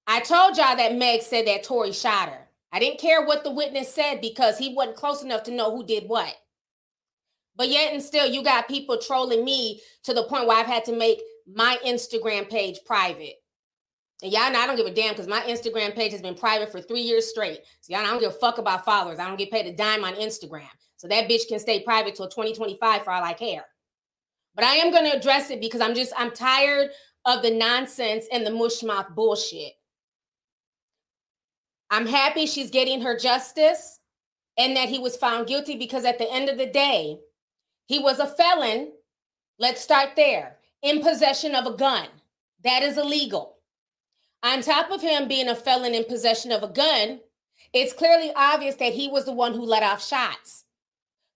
I 0.07 0.19
told 0.19 0.57
y'all 0.57 0.75
that 0.77 0.95
Meg 0.95 1.21
said 1.21 1.45
that 1.45 1.61
Tory 1.61 1.91
shot 1.91 2.29
her. 2.29 2.47
I 2.71 2.79
didn't 2.79 2.99
care 2.99 3.23
what 3.23 3.43
the 3.43 3.51
witness 3.51 3.93
said 3.93 4.19
because 4.19 4.57
he 4.57 4.73
wasn't 4.73 4.97
close 4.97 5.21
enough 5.21 5.43
to 5.43 5.51
know 5.51 5.69
who 5.69 5.85
did 5.85 6.09
what. 6.09 6.35
But 7.59 7.67
yet 7.67 7.91
and 7.91 8.01
still, 8.01 8.25
you 8.25 8.41
got 8.41 8.69
people 8.69 8.97
trolling 8.97 9.43
me 9.43 9.81
to 10.03 10.13
the 10.13 10.23
point 10.23 10.47
where 10.47 10.57
I've 10.57 10.65
had 10.65 10.85
to 10.85 10.95
make 10.95 11.21
my 11.45 11.77
Instagram 11.85 12.49
page 12.49 12.79
private. 12.85 13.35
And 14.23 14.31
y'all 14.31 14.49
know 14.49 14.61
I 14.61 14.65
don't 14.65 14.77
give 14.77 14.85
a 14.85 14.93
damn 14.93 15.11
because 15.11 15.27
my 15.27 15.41
Instagram 15.41 15.93
page 15.93 16.13
has 16.13 16.21
been 16.21 16.35
private 16.35 16.71
for 16.71 16.79
three 16.79 17.01
years 17.01 17.29
straight. 17.29 17.59
So 17.81 17.93
y'all 17.93 18.01
know 18.01 18.07
I 18.07 18.11
don't 18.11 18.21
give 18.21 18.31
a 18.31 18.35
fuck 18.35 18.59
about 18.59 18.85
followers. 18.85 19.19
I 19.19 19.27
don't 19.27 19.37
get 19.37 19.51
paid 19.51 19.65
a 19.65 19.75
dime 19.75 20.05
on 20.05 20.13
Instagram. 20.13 20.69
So 20.95 21.09
that 21.09 21.29
bitch 21.29 21.49
can 21.49 21.59
stay 21.59 21.81
private 21.81 22.15
till 22.15 22.29
2025 22.29 23.03
for 23.03 23.11
all 23.11 23.23
I 23.23 23.33
care. 23.33 23.65
But 24.55 24.63
I 24.63 24.75
am 24.75 24.89
going 24.89 25.11
to 25.11 25.17
address 25.17 25.49
it 25.49 25.59
because 25.59 25.81
I'm 25.81 25.95
just, 25.95 26.13
I'm 26.17 26.31
tired 26.31 26.91
of 27.25 27.41
the 27.41 27.51
nonsense 27.51 28.25
and 28.31 28.45
the 28.45 28.51
mushmouth 28.51 29.13
bullshit. 29.15 29.73
I'm 31.89 32.07
happy 32.07 32.45
she's 32.45 32.71
getting 32.71 33.01
her 33.01 33.19
justice 33.19 33.99
and 34.57 34.77
that 34.77 34.87
he 34.87 34.99
was 34.99 35.17
found 35.17 35.47
guilty 35.47 35.75
because 35.75 36.05
at 36.05 36.19
the 36.19 36.31
end 36.31 36.47
of 36.47 36.57
the 36.57 36.65
day, 36.65 37.19
he 37.89 37.98
was 37.98 38.19
a 38.19 38.27
felon. 38.27 38.91
Let's 39.58 39.81
start 39.81 40.10
there. 40.15 40.58
In 40.84 41.01
possession 41.01 41.55
of 41.55 41.65
a 41.65 41.75
gun. 41.75 42.08
That 42.63 42.84
is 42.84 43.00
illegal. 43.00 43.55
On 44.43 44.62
top 44.62 44.91
of 44.91 45.01
him 45.01 45.27
being 45.27 45.50
a 45.50 45.55
felon 45.55 45.96
in 45.96 46.05
possession 46.05 46.51
of 46.51 46.62
a 46.62 46.67
gun, 46.67 47.19
it's 47.74 47.91
clearly 47.91 48.31
obvious 48.36 48.75
that 48.75 48.93
he 48.93 49.08
was 49.08 49.25
the 49.25 49.34
one 49.34 49.53
who 49.53 49.63
let 49.63 49.81
off 49.81 50.05
shots. 50.05 50.65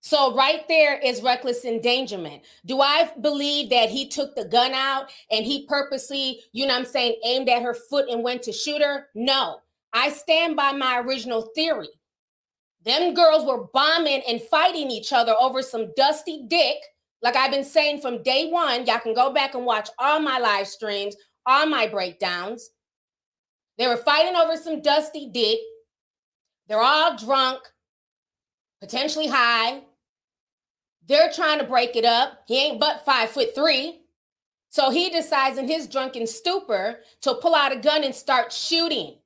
So, 0.00 0.32
right 0.36 0.66
there 0.68 0.96
is 0.98 1.22
reckless 1.22 1.64
endangerment. 1.64 2.42
Do 2.64 2.80
I 2.80 3.10
believe 3.20 3.70
that 3.70 3.90
he 3.90 4.08
took 4.08 4.36
the 4.36 4.44
gun 4.44 4.74
out 4.74 5.10
and 5.32 5.44
he 5.44 5.66
purposely, 5.66 6.40
you 6.52 6.66
know 6.66 6.76
I'm 6.76 6.84
saying, 6.84 7.16
aimed 7.24 7.48
at 7.48 7.62
her 7.62 7.74
foot 7.74 8.08
and 8.08 8.22
went 8.22 8.42
to 8.44 8.52
shoot 8.52 8.80
her? 8.80 9.08
No. 9.16 9.58
I 9.92 10.10
stand 10.10 10.54
by 10.54 10.70
my 10.70 11.00
original 11.00 11.50
theory. 11.56 11.88
Them 12.84 13.14
girls 13.14 13.46
were 13.46 13.66
bombing 13.72 14.22
and 14.28 14.42
fighting 14.42 14.90
each 14.90 15.12
other 15.12 15.34
over 15.40 15.62
some 15.62 15.92
dusty 15.96 16.44
dick. 16.48 16.76
Like 17.22 17.36
I've 17.36 17.50
been 17.50 17.64
saying 17.64 18.00
from 18.00 18.22
day 18.22 18.50
one, 18.50 18.84
y'all 18.84 18.98
can 18.98 19.14
go 19.14 19.32
back 19.32 19.54
and 19.54 19.64
watch 19.64 19.88
all 19.98 20.20
my 20.20 20.38
live 20.38 20.68
streams, 20.68 21.16
all 21.46 21.66
my 21.66 21.86
breakdowns. 21.86 22.70
They 23.78 23.86
were 23.86 23.96
fighting 23.96 24.36
over 24.36 24.56
some 24.56 24.82
dusty 24.82 25.30
dick. 25.32 25.58
They're 26.68 26.80
all 26.80 27.16
drunk, 27.16 27.60
potentially 28.80 29.28
high. 29.28 29.82
They're 31.06 31.32
trying 31.32 31.58
to 31.58 31.64
break 31.64 31.96
it 31.96 32.04
up. 32.04 32.40
He 32.46 32.58
ain't 32.58 32.80
but 32.80 33.04
five 33.04 33.30
foot 33.30 33.54
three. 33.54 34.00
So 34.70 34.90
he 34.90 35.08
decides 35.08 35.56
in 35.56 35.68
his 35.68 35.86
drunken 35.86 36.26
stupor 36.26 37.00
to 37.22 37.34
pull 37.34 37.54
out 37.54 37.72
a 37.72 37.76
gun 37.76 38.04
and 38.04 38.14
start 38.14 38.52
shooting. 38.52 39.16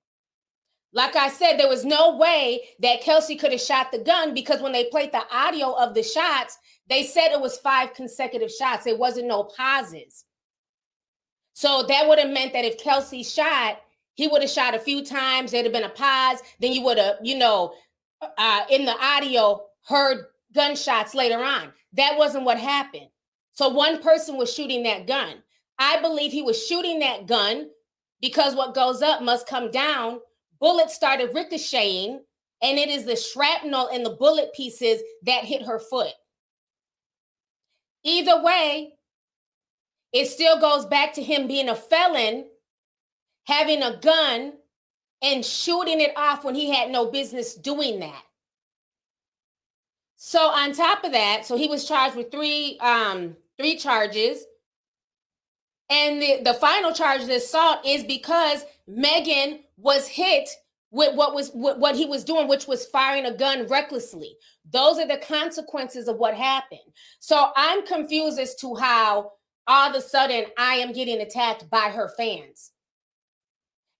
Like 0.92 1.16
I 1.16 1.28
said, 1.28 1.58
there 1.58 1.68
was 1.68 1.84
no 1.84 2.16
way 2.16 2.60
that 2.80 3.02
Kelsey 3.02 3.36
could 3.36 3.52
have 3.52 3.60
shot 3.60 3.92
the 3.92 3.98
gun 3.98 4.32
because 4.32 4.62
when 4.62 4.72
they 4.72 4.84
played 4.84 5.12
the 5.12 5.22
audio 5.30 5.72
of 5.72 5.94
the 5.94 6.02
shots, 6.02 6.58
they 6.88 7.02
said 7.04 7.28
it 7.28 7.40
was 7.40 7.58
five 7.58 7.92
consecutive 7.92 8.50
shots. 8.50 8.86
It 8.86 8.98
wasn't 8.98 9.28
no 9.28 9.44
pauses. 9.44 10.24
So 11.52 11.84
that 11.88 12.08
would 12.08 12.18
have 12.18 12.30
meant 12.30 12.52
that 12.54 12.64
if 12.64 12.78
Kelsey 12.78 13.22
shot, 13.22 13.80
he 14.14 14.28
would 14.28 14.42
have 14.42 14.50
shot 14.50 14.74
a 14.74 14.78
few 14.78 15.04
times. 15.04 15.50
There'd 15.50 15.64
have 15.66 15.72
been 15.72 15.84
a 15.84 15.90
pause. 15.90 16.38
Then 16.60 16.72
you 16.72 16.82
would 16.84 16.98
have, 16.98 17.16
you 17.22 17.36
know, 17.36 17.74
uh, 18.38 18.62
in 18.70 18.84
the 18.84 18.96
audio 18.98 19.66
heard 19.86 20.26
gunshots 20.54 21.14
later 21.14 21.42
on. 21.42 21.72
That 21.92 22.16
wasn't 22.16 22.44
what 22.44 22.58
happened. 22.58 23.08
So 23.52 23.68
one 23.68 24.00
person 24.02 24.36
was 24.36 24.52
shooting 24.52 24.84
that 24.84 25.06
gun. 25.06 25.42
I 25.78 26.00
believe 26.00 26.32
he 26.32 26.42
was 26.42 26.66
shooting 26.66 27.00
that 27.00 27.26
gun 27.26 27.68
because 28.20 28.54
what 28.54 28.74
goes 28.74 29.02
up 29.02 29.22
must 29.22 29.46
come 29.46 29.70
down 29.70 30.20
bullets 30.60 30.94
started 30.94 31.34
ricocheting, 31.34 32.20
and 32.62 32.78
it 32.78 32.88
is 32.88 33.04
the 33.04 33.16
shrapnel 33.16 33.88
and 33.92 34.04
the 34.04 34.10
bullet 34.10 34.52
pieces 34.54 35.00
that 35.24 35.44
hit 35.44 35.62
her 35.62 35.78
foot. 35.78 36.12
Either 38.04 38.42
way, 38.42 38.94
it 40.12 40.26
still 40.26 40.60
goes 40.60 40.86
back 40.86 41.12
to 41.14 41.22
him 41.22 41.46
being 41.46 41.68
a 41.68 41.74
felon, 41.74 42.46
having 43.46 43.82
a 43.82 43.96
gun, 43.98 44.54
and 45.22 45.44
shooting 45.44 46.00
it 46.00 46.12
off 46.16 46.44
when 46.44 46.54
he 46.54 46.70
had 46.70 46.90
no 46.90 47.06
business 47.06 47.54
doing 47.54 48.00
that. 48.00 48.22
So 50.16 50.40
on 50.40 50.72
top 50.72 51.04
of 51.04 51.12
that, 51.12 51.44
so 51.46 51.56
he 51.56 51.68
was 51.68 51.86
charged 51.86 52.16
with 52.16 52.30
three 52.30 52.78
um 52.80 53.36
three 53.56 53.76
charges. 53.76 54.44
And 55.90 56.20
the, 56.20 56.40
the 56.44 56.54
final 56.54 56.92
charge 56.92 57.22
of 57.22 57.30
assault 57.30 57.78
is 57.86 58.04
because 58.04 58.64
Megan 58.86 59.60
was 59.76 60.06
hit 60.06 60.48
with 60.90 61.14
what 61.14 61.34
was 61.34 61.50
what 61.52 61.96
he 61.96 62.06
was 62.06 62.24
doing, 62.24 62.48
which 62.48 62.66
was 62.66 62.86
firing 62.86 63.26
a 63.26 63.36
gun 63.36 63.66
recklessly. 63.66 64.36
Those 64.70 64.98
are 64.98 65.06
the 65.06 65.18
consequences 65.18 66.08
of 66.08 66.16
what 66.16 66.34
happened. 66.34 66.80
So 67.20 67.50
I'm 67.56 67.86
confused 67.86 68.38
as 68.38 68.54
to 68.56 68.74
how 68.74 69.32
all 69.66 69.90
of 69.90 69.96
a 69.96 70.00
sudden 70.00 70.46
I 70.56 70.74
am 70.76 70.92
getting 70.92 71.20
attacked 71.20 71.68
by 71.70 71.90
her 71.90 72.10
fans. 72.16 72.72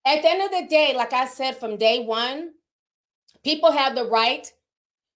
At 0.05 0.23
the 0.23 0.29
end 0.29 0.41
of 0.41 0.51
the 0.51 0.67
day, 0.67 0.93
like 0.95 1.13
I 1.13 1.27
said 1.27 1.57
from 1.57 1.77
day 1.77 2.03
one, 2.03 2.51
people 3.43 3.71
have 3.71 3.95
the 3.95 4.05
right 4.05 4.51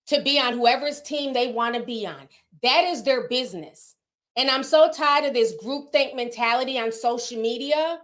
to 0.07 0.21
be 0.21 0.39
on 0.39 0.53
whoever's 0.53 1.01
team 1.01 1.33
they 1.33 1.51
want 1.51 1.75
to 1.75 1.81
be 1.81 2.05
on. 2.05 2.27
That 2.61 2.83
is 2.83 3.03
their 3.03 3.27
business. 3.27 3.95
And 4.35 4.49
I'm 4.49 4.63
so 4.63 4.91
tired 4.91 5.25
of 5.25 5.33
this 5.33 5.53
groupthink 5.63 6.15
mentality 6.15 6.79
on 6.79 6.91
social 6.91 7.39
media 7.39 7.99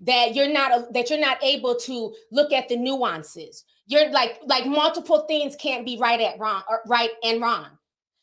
that 0.00 0.34
you're 0.34 0.52
not 0.52 0.92
that 0.94 1.10
you're 1.10 1.20
not 1.20 1.42
able 1.42 1.76
to 1.76 2.14
look 2.32 2.52
at 2.52 2.68
the 2.68 2.76
nuances. 2.76 3.64
You're 3.86 4.10
like 4.10 4.40
like 4.46 4.66
multiple 4.66 5.26
things 5.28 5.56
can't 5.56 5.84
be 5.84 5.98
right 5.98 6.20
at 6.20 6.38
wrong 6.38 6.62
or 6.68 6.80
right 6.86 7.10
and 7.22 7.40
wrong. 7.42 7.66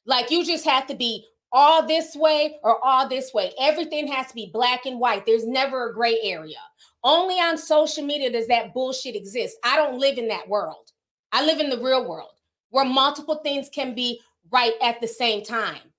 Like 0.06 0.32
you 0.32 0.44
just 0.44 0.66
have 0.66 0.88
to 0.88 0.96
be 0.96 1.26
all 1.52 1.86
this 1.86 2.16
way 2.16 2.58
or 2.64 2.84
all 2.84 3.08
this 3.08 3.34
way. 3.34 3.52
Everything 3.60 4.08
has 4.08 4.28
to 4.28 4.34
be 4.34 4.50
black 4.52 4.86
and 4.86 5.00
white. 5.00 5.26
There's 5.26 5.46
never 5.46 5.90
a 5.90 5.94
gray 5.94 6.18
area. 6.24 6.58
Only 7.04 7.36
on 7.36 7.58
social 7.58 8.06
media 8.06 8.32
does 8.32 8.48
that 8.48 8.74
bullshit 8.74 9.16
exist. 9.16 9.58
I 9.64 9.76
don't 9.76 10.00
live 10.00 10.18
in 10.18 10.28
that 10.30 10.48
world. 10.48 10.92
I 11.32 11.46
live 11.46 11.60
in 11.60 11.70
the 11.70 11.82
real 11.82 12.08
world 12.08 12.32
where 12.70 12.86
multiple 12.86 13.42
things 13.44 13.70
can 13.70 13.94
be 13.94 14.22
right 14.50 14.74
at 14.82 15.02
the 15.02 15.08
same 15.08 15.44
time 15.44 15.91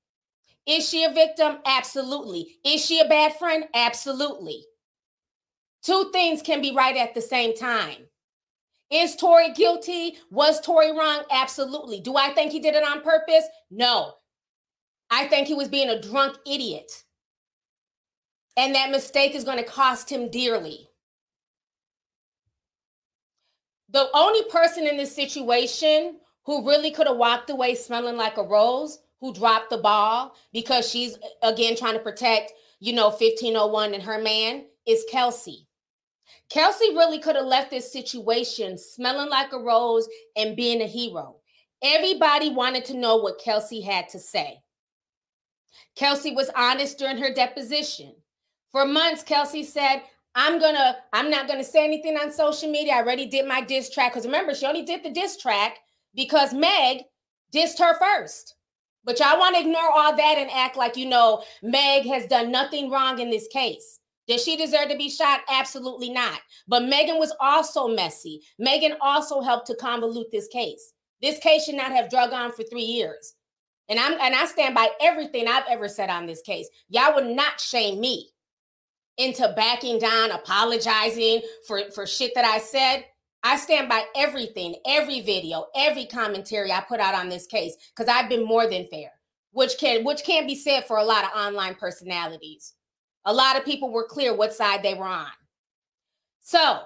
is 0.66 0.88
she 0.88 1.04
a 1.04 1.12
victim 1.12 1.58
absolutely 1.66 2.56
is 2.64 2.84
she 2.84 3.00
a 3.00 3.08
bad 3.08 3.34
friend 3.36 3.64
absolutely 3.74 4.64
Two 5.82 6.10
things 6.12 6.42
can 6.42 6.62
be 6.62 6.72
right 6.72 6.96
at 6.96 7.14
the 7.14 7.20
same 7.20 7.56
time. 7.56 8.06
Is 8.90 9.16
Tory 9.16 9.52
guilty? 9.52 10.16
Was 10.30 10.60
Tory 10.60 10.92
wrong? 10.92 11.24
Absolutely. 11.30 12.00
Do 12.00 12.16
I 12.16 12.32
think 12.34 12.52
he 12.52 12.60
did 12.60 12.74
it 12.74 12.84
on 12.84 13.02
purpose? 13.02 13.44
No. 13.70 14.14
I 15.10 15.26
think 15.26 15.48
he 15.48 15.54
was 15.54 15.68
being 15.68 15.88
a 15.88 16.00
drunk 16.00 16.36
idiot. 16.46 16.90
And 18.56 18.74
that 18.74 18.90
mistake 18.90 19.34
is 19.34 19.44
going 19.44 19.58
to 19.58 19.64
cost 19.64 20.10
him 20.10 20.30
dearly. 20.30 20.88
The 23.90 24.08
only 24.14 24.44
person 24.50 24.86
in 24.86 24.96
this 24.96 25.14
situation 25.14 26.18
who 26.44 26.66
really 26.66 26.90
could 26.90 27.06
have 27.06 27.16
walked 27.16 27.50
away 27.50 27.74
smelling 27.74 28.16
like 28.16 28.36
a 28.36 28.42
rose, 28.42 28.98
who 29.22 29.32
dropped 29.32 29.70
the 29.70 29.78
ball 29.78 30.34
because 30.52 30.90
she's 30.90 31.16
uh, 31.16 31.48
again 31.48 31.76
trying 31.76 31.94
to 31.94 32.00
protect, 32.00 32.52
you 32.80 32.92
know, 32.92 33.06
1501 33.06 33.94
and 33.94 34.02
her 34.02 34.20
man, 34.20 34.66
is 34.84 35.06
Kelsey. 35.10 35.68
Kelsey 36.50 36.90
really 36.90 37.20
could 37.20 37.36
have 37.36 37.46
left 37.46 37.70
this 37.70 37.92
situation 37.92 38.76
smelling 38.76 39.30
like 39.30 39.52
a 39.52 39.58
rose 39.58 40.08
and 40.36 40.56
being 40.56 40.82
a 40.82 40.86
hero. 40.86 41.36
Everybody 41.82 42.50
wanted 42.50 42.84
to 42.86 42.96
know 42.96 43.16
what 43.16 43.38
Kelsey 43.38 43.80
had 43.80 44.08
to 44.08 44.18
say. 44.18 44.58
Kelsey 45.94 46.34
was 46.34 46.50
honest 46.56 46.98
during 46.98 47.18
her 47.18 47.32
deposition. 47.32 48.12
For 48.72 48.84
months, 48.84 49.22
Kelsey 49.22 49.62
said, 49.62 50.02
I'm 50.34 50.58
gonna, 50.58 50.96
I'm 51.12 51.30
not 51.30 51.46
gonna 51.46 51.62
say 51.62 51.84
anything 51.84 52.16
on 52.16 52.32
social 52.32 52.70
media. 52.70 52.94
I 52.94 53.02
already 53.02 53.26
did 53.26 53.46
my 53.46 53.60
diss 53.60 53.88
track. 53.88 54.12
Because 54.12 54.26
remember, 54.26 54.52
she 54.54 54.66
only 54.66 54.82
did 54.82 55.04
the 55.04 55.10
diss 55.10 55.36
track 55.36 55.78
because 56.14 56.52
Meg 56.52 57.02
dissed 57.54 57.78
her 57.78 57.96
first. 58.00 58.56
But 59.04 59.18
y'all 59.18 59.38
want 59.38 59.56
to 59.56 59.60
ignore 59.60 59.90
all 59.92 60.16
that 60.16 60.38
and 60.38 60.50
act 60.50 60.76
like 60.76 60.96
you 60.96 61.06
know 61.06 61.42
Meg 61.62 62.06
has 62.06 62.26
done 62.26 62.52
nothing 62.52 62.90
wrong 62.90 63.18
in 63.18 63.30
this 63.30 63.48
case. 63.48 63.98
Does 64.28 64.44
she 64.44 64.56
deserve 64.56 64.88
to 64.88 64.96
be 64.96 65.10
shot? 65.10 65.40
Absolutely 65.48 66.10
not. 66.10 66.40
But 66.68 66.84
Megan 66.84 67.18
was 67.18 67.34
also 67.40 67.88
messy. 67.88 68.40
Megan 68.58 68.94
also 69.00 69.40
helped 69.40 69.66
to 69.66 69.74
convolute 69.74 70.30
this 70.30 70.48
case. 70.48 70.92
This 71.20 71.38
case 71.38 71.64
should 71.64 71.74
not 71.74 71.92
have 71.92 72.10
drug 72.10 72.32
on 72.32 72.52
for 72.52 72.62
three 72.62 72.82
years. 72.82 73.34
And 73.88 73.98
I'm 73.98 74.12
and 74.20 74.34
I 74.34 74.46
stand 74.46 74.74
by 74.74 74.90
everything 75.00 75.48
I've 75.48 75.66
ever 75.68 75.88
said 75.88 76.08
on 76.08 76.26
this 76.26 76.42
case. 76.42 76.68
Y'all 76.88 77.14
would 77.14 77.26
not 77.26 77.60
shame 77.60 78.00
me 78.00 78.30
into 79.18 79.52
backing 79.56 79.98
down, 79.98 80.30
apologizing 80.30 81.42
for, 81.66 81.82
for 81.94 82.06
shit 82.06 82.34
that 82.34 82.44
I 82.44 82.58
said. 82.58 83.04
I 83.42 83.56
stand 83.56 83.88
by 83.88 84.04
everything, 84.14 84.76
every 84.86 85.20
video, 85.20 85.66
every 85.74 86.06
commentary 86.06 86.70
I 86.70 86.80
put 86.80 87.00
out 87.00 87.14
on 87.14 87.28
this 87.28 87.46
case, 87.46 87.74
because 87.94 88.12
I've 88.12 88.28
been 88.28 88.44
more 88.44 88.68
than 88.68 88.86
fair, 88.86 89.10
which 89.50 89.78
can 89.78 90.04
which 90.04 90.24
can't 90.24 90.46
be 90.46 90.54
said 90.54 90.86
for 90.86 90.98
a 90.98 91.04
lot 91.04 91.24
of 91.24 91.30
online 91.36 91.74
personalities. 91.74 92.74
A 93.24 93.32
lot 93.32 93.56
of 93.56 93.64
people 93.64 93.90
were 93.90 94.06
clear 94.06 94.34
what 94.34 94.54
side 94.54 94.82
they 94.82 94.94
were 94.94 95.06
on. 95.06 95.30
So 96.40 96.80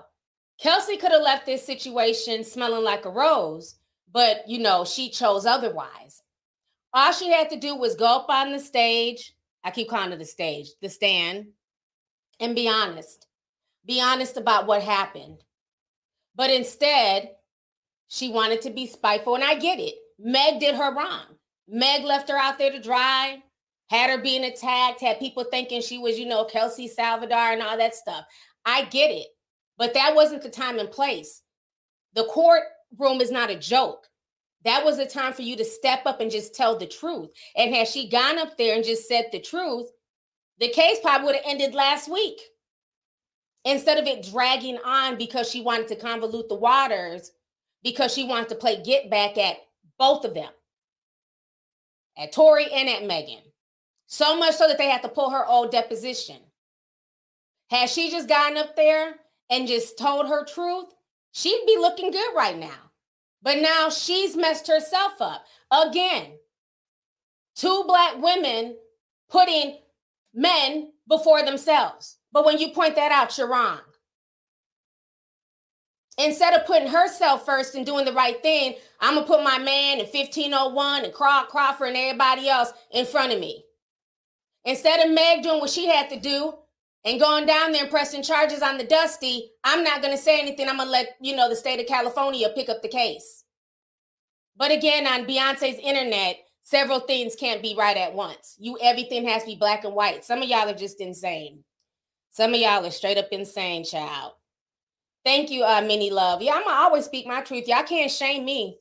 Kelsey 0.61 0.97
could 0.97 1.13
have 1.13 1.23
left 1.23 1.47
this 1.47 1.65
situation 1.65 2.45
smelling 2.45 2.85
like 2.85 3.05
a 3.05 3.11
rose, 3.11 3.77
but 4.13 4.49
you 4.49 4.59
know, 4.59 4.85
she 4.85 5.11
chose 5.11 5.45
otherwise. 5.47 6.23
All 6.95 7.13
she 7.13 7.31
had 7.31 7.51
to 7.51 7.57
do 7.57 7.75
was 7.75 7.95
go 7.95 8.07
up 8.07 8.31
on 8.31 8.53
the 8.53 8.59
stage. 8.59 9.35
I 9.63 9.71
keep 9.71 9.89
calling 9.91 10.13
it 10.13 10.19
the 10.19 10.25
stage, 10.25 10.69
the 10.81 10.89
stand, 10.89 11.49
and 12.41 12.55
be 12.55 12.69
honest. 12.69 13.27
Be 13.85 14.01
honest 14.01 14.37
about 14.37 14.67
what 14.67 14.83
happened. 14.83 15.43
But 16.37 16.51
instead, 16.51 17.31
she 18.09 18.29
wanted 18.29 18.63
to 18.63 18.71
be 18.71 18.87
spiteful. 18.87 19.35
And 19.35 19.45
I 19.45 19.57
get 19.57 19.81
it. 19.81 19.95
Meg 20.19 20.61
did 20.61 20.77
her 20.77 20.95
wrong. 20.95 21.25
Meg 21.67 22.05
left 22.05 22.29
her 22.29 22.37
out 22.37 22.59
there 22.59 22.71
to 22.71 22.81
dry 22.81 23.43
had 23.89 24.11
her 24.11 24.19
being 24.19 24.45
attacked, 24.45 25.01
had 25.01 25.19
people 25.19 25.45
thinking 25.45 25.81
she 25.81 25.99
was, 25.99 26.19
you 26.19 26.27
know, 26.27 26.45
Kelsey 26.45 26.89
Salvador 26.89 27.53
and 27.53 27.63
all 27.63 27.79
that 27.79 27.95
stuff. 27.95 28.25
I 28.65 28.85
get 28.87 29.11
it, 29.11 29.29
but 29.79 29.95
that 29.95 30.15
wasn't 30.15 30.43
the 30.43 30.51
time 30.51 30.79
and 30.79 30.91
place. 30.91 31.43
The 32.15 32.25
courtroom 32.25 33.21
is 33.21 33.31
not 33.31 33.51
a 33.51 33.57
joke. 33.57 34.07
That 34.65 34.85
was 34.85 34.97
the 34.97 35.07
time 35.07 35.33
for 35.33 35.43
you 35.43 35.55
to 35.57 35.65
step 35.65 36.03
up 36.07 36.21
and 36.21 36.31
just 36.31 36.55
tell 36.55 36.77
the 36.77 36.87
truth. 36.87 37.29
And 37.57 37.73
had 37.73 37.87
she 37.87 38.09
gone 38.09 38.39
up 38.39 38.57
there 38.57 38.75
and 38.75 38.85
just 38.85 39.07
said 39.07 39.27
the 39.31 39.41
truth, 39.41 39.89
the 40.59 40.69
case 40.71 40.99
probably 41.01 41.27
would 41.27 41.37
have 41.37 41.45
ended 41.47 41.75
last 41.75 42.11
week. 42.11 42.41
Instead 43.67 43.99
of 43.99 44.07
it 44.07 44.23
dragging 44.31 44.79
on 44.85 45.19
because 45.19 45.51
she 45.51 45.61
wanted 45.61 45.89
to 45.89 45.97
convolute 45.97 46.49
the 46.49 46.55
waters, 46.55 47.33
because 47.83 48.15
she 48.15 48.25
wanted 48.25 48.49
to 48.49 48.55
play 48.55 48.81
get 48.81 49.11
back 49.11 49.37
at 49.37 49.57
both 49.99 50.25
of 50.25 50.35
them, 50.35 50.53
at 52.17 52.31
Tory 52.33 52.67
and 52.73 52.89
at 52.89 53.05
Megan. 53.05 53.43
So 54.07 54.39
much 54.39 54.55
so 54.55 54.69
that 54.69 54.79
they 54.79 54.89
had 54.89 55.03
to 55.03 55.09
pull 55.09 55.31
her 55.31 55.45
old 55.45 55.73
deposition. 55.73 56.37
Had 57.69 57.91
she 57.91 58.09
just 58.09 58.29
gotten 58.29 58.57
up 58.57 58.77
there 58.77 59.17
and 59.51 59.67
just 59.67 59.99
told 59.99 60.29
her 60.29 60.45
truth, 60.45 60.87
she'd 61.33 61.65
be 61.67 61.77
looking 61.77 62.13
good 62.13 62.37
right 62.37 62.57
now. 62.57 62.93
But 63.43 63.59
now 63.59 63.91
she's 63.91 64.37
messed 64.37 64.69
herself 64.69 65.21
up. 65.21 65.45
Again, 65.73 66.39
two 67.57 67.83
black 67.89 68.23
women 68.23 68.77
putting 69.29 69.79
men 70.33 70.93
before 71.09 71.45
themselves. 71.45 72.19
But 72.37 72.45
when 72.45 72.59
you 72.59 72.69
point 72.69 72.97
that 72.97 73.13
out, 73.13 73.39
you're 73.39 73.49
wrong. 73.49 73.81
Instead 76.19 76.53
of 76.53 76.67
putting 76.67 76.87
herself 76.87 77.47
first 77.47 77.75
and 77.75 77.87
doing 77.87 78.05
the 78.05 78.13
right 78.13 78.43
thing, 78.43 78.75
I'm 79.01 79.15
gonna 79.15 79.27
put 79.27 79.43
my 79.43 79.57
man 79.59 79.97
oh 79.97 80.01
and 80.01 80.13
1501 80.13 81.05
and 81.07 81.15
Crawford 81.15 81.89
and 81.89 81.97
everybody 81.97 82.47
else 82.51 82.75
in 82.91 83.07
front 83.07 83.33
of 83.33 83.41
me. 83.41 83.65
Instead 84.67 85.01
of 85.01 85.15
Meg 85.15 85.45
doing 85.45 85.61
what 85.61 85.71
she 85.71 85.87
had 85.87 86.11
to 86.11 86.21
do 86.21 86.53
and 87.07 87.19
going 87.19 87.47
down 87.47 87.73
there 87.73 87.85
and 87.85 87.91
pressing 87.91 88.23
charges 88.23 88.61
on 88.61 88.77
the 88.77 88.85
Dusty, 88.85 89.53
I'm 89.65 89.83
not 89.83 90.03
to 90.15 90.23
say 90.23 90.39
anything. 90.39 90.69
I'm 90.69 90.77
to 90.89 90.93
let, 90.93 91.17
you 91.23 91.35
know, 91.35 91.49
the 91.49 91.57
state 91.57 91.81
of 91.81 91.87
California 91.87 92.51
pick 92.55 92.69
up 92.69 92.83
the 92.83 92.89
case. 92.89 93.45
But 94.59 94.73
again, 94.73 95.07
on 95.07 95.25
Beyonce's 95.25 95.79
internet, 95.79 96.37
several 96.61 97.01
things 97.01 97.35
can't 97.35 97.63
be 97.63 97.75
right 97.79 97.97
at 97.97 98.13
once. 98.13 98.57
You 98.59 98.77
everything 98.83 99.27
has 99.27 99.45
to 99.45 99.49
be 99.49 99.57
black 99.57 99.85
and 99.85 99.95
white. 99.95 100.23
Some 100.23 100.43
of 100.43 100.49
y'all 100.51 100.69
are 100.69 100.75
just 100.75 101.01
insane. 101.01 101.65
Some 102.37 102.53
of 102.53 102.61
y'all 102.61 102.85
are 102.85 102.91
straight 102.91 103.17
up 103.17 103.29
insane, 103.33 103.83
child. 103.83 104.33
Thank 105.25 105.51
you, 105.51 105.65
uh, 105.65 105.81
Minnie 105.81 106.11
Love. 106.11 106.43
Yeah, 106.43 106.53
I'm 106.53 106.65
gonna 106.65 106.77
always 106.83 107.07
speak 107.07 107.27
my 107.27 107.41
truth. 107.41 107.67
Y'all 107.67 107.83
can't 107.83 108.11
shame 108.11 108.45
me. 108.45 108.77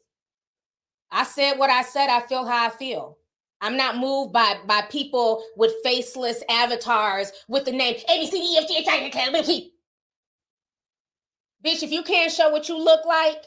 I 1.09 1.23
said 1.23 1.53
what 1.53 1.69
I 1.69 1.81
said. 1.81 2.09
I 2.09 2.19
feel 2.19 2.45
how 2.45 2.65
I 2.65 2.69
feel. 2.69 3.17
I'm 3.61 3.77
not 3.77 3.95
moved 3.95 4.33
by 4.33 4.57
by 4.67 4.81
people 4.81 5.41
with 5.55 5.71
faceless 5.85 6.43
avatars 6.49 7.31
with 7.47 7.63
the 7.63 7.71
name 7.71 7.95
A 8.09 8.19
B 8.19 8.27
C 8.29 8.41
D 8.41 8.57
F 8.61 8.67
G 8.67 8.77
H 8.79 8.87
I 8.89 9.09
K 9.09 9.21
L 9.21 9.29
M 9.29 9.35
N 9.35 9.41
O 9.41 9.47
P. 9.47 9.71
Bitch, 11.65 11.81
if 11.81 11.93
you 11.93 12.03
can't 12.03 12.33
show 12.33 12.49
what 12.49 12.67
you 12.67 12.77
look 12.77 13.05
like 13.05 13.41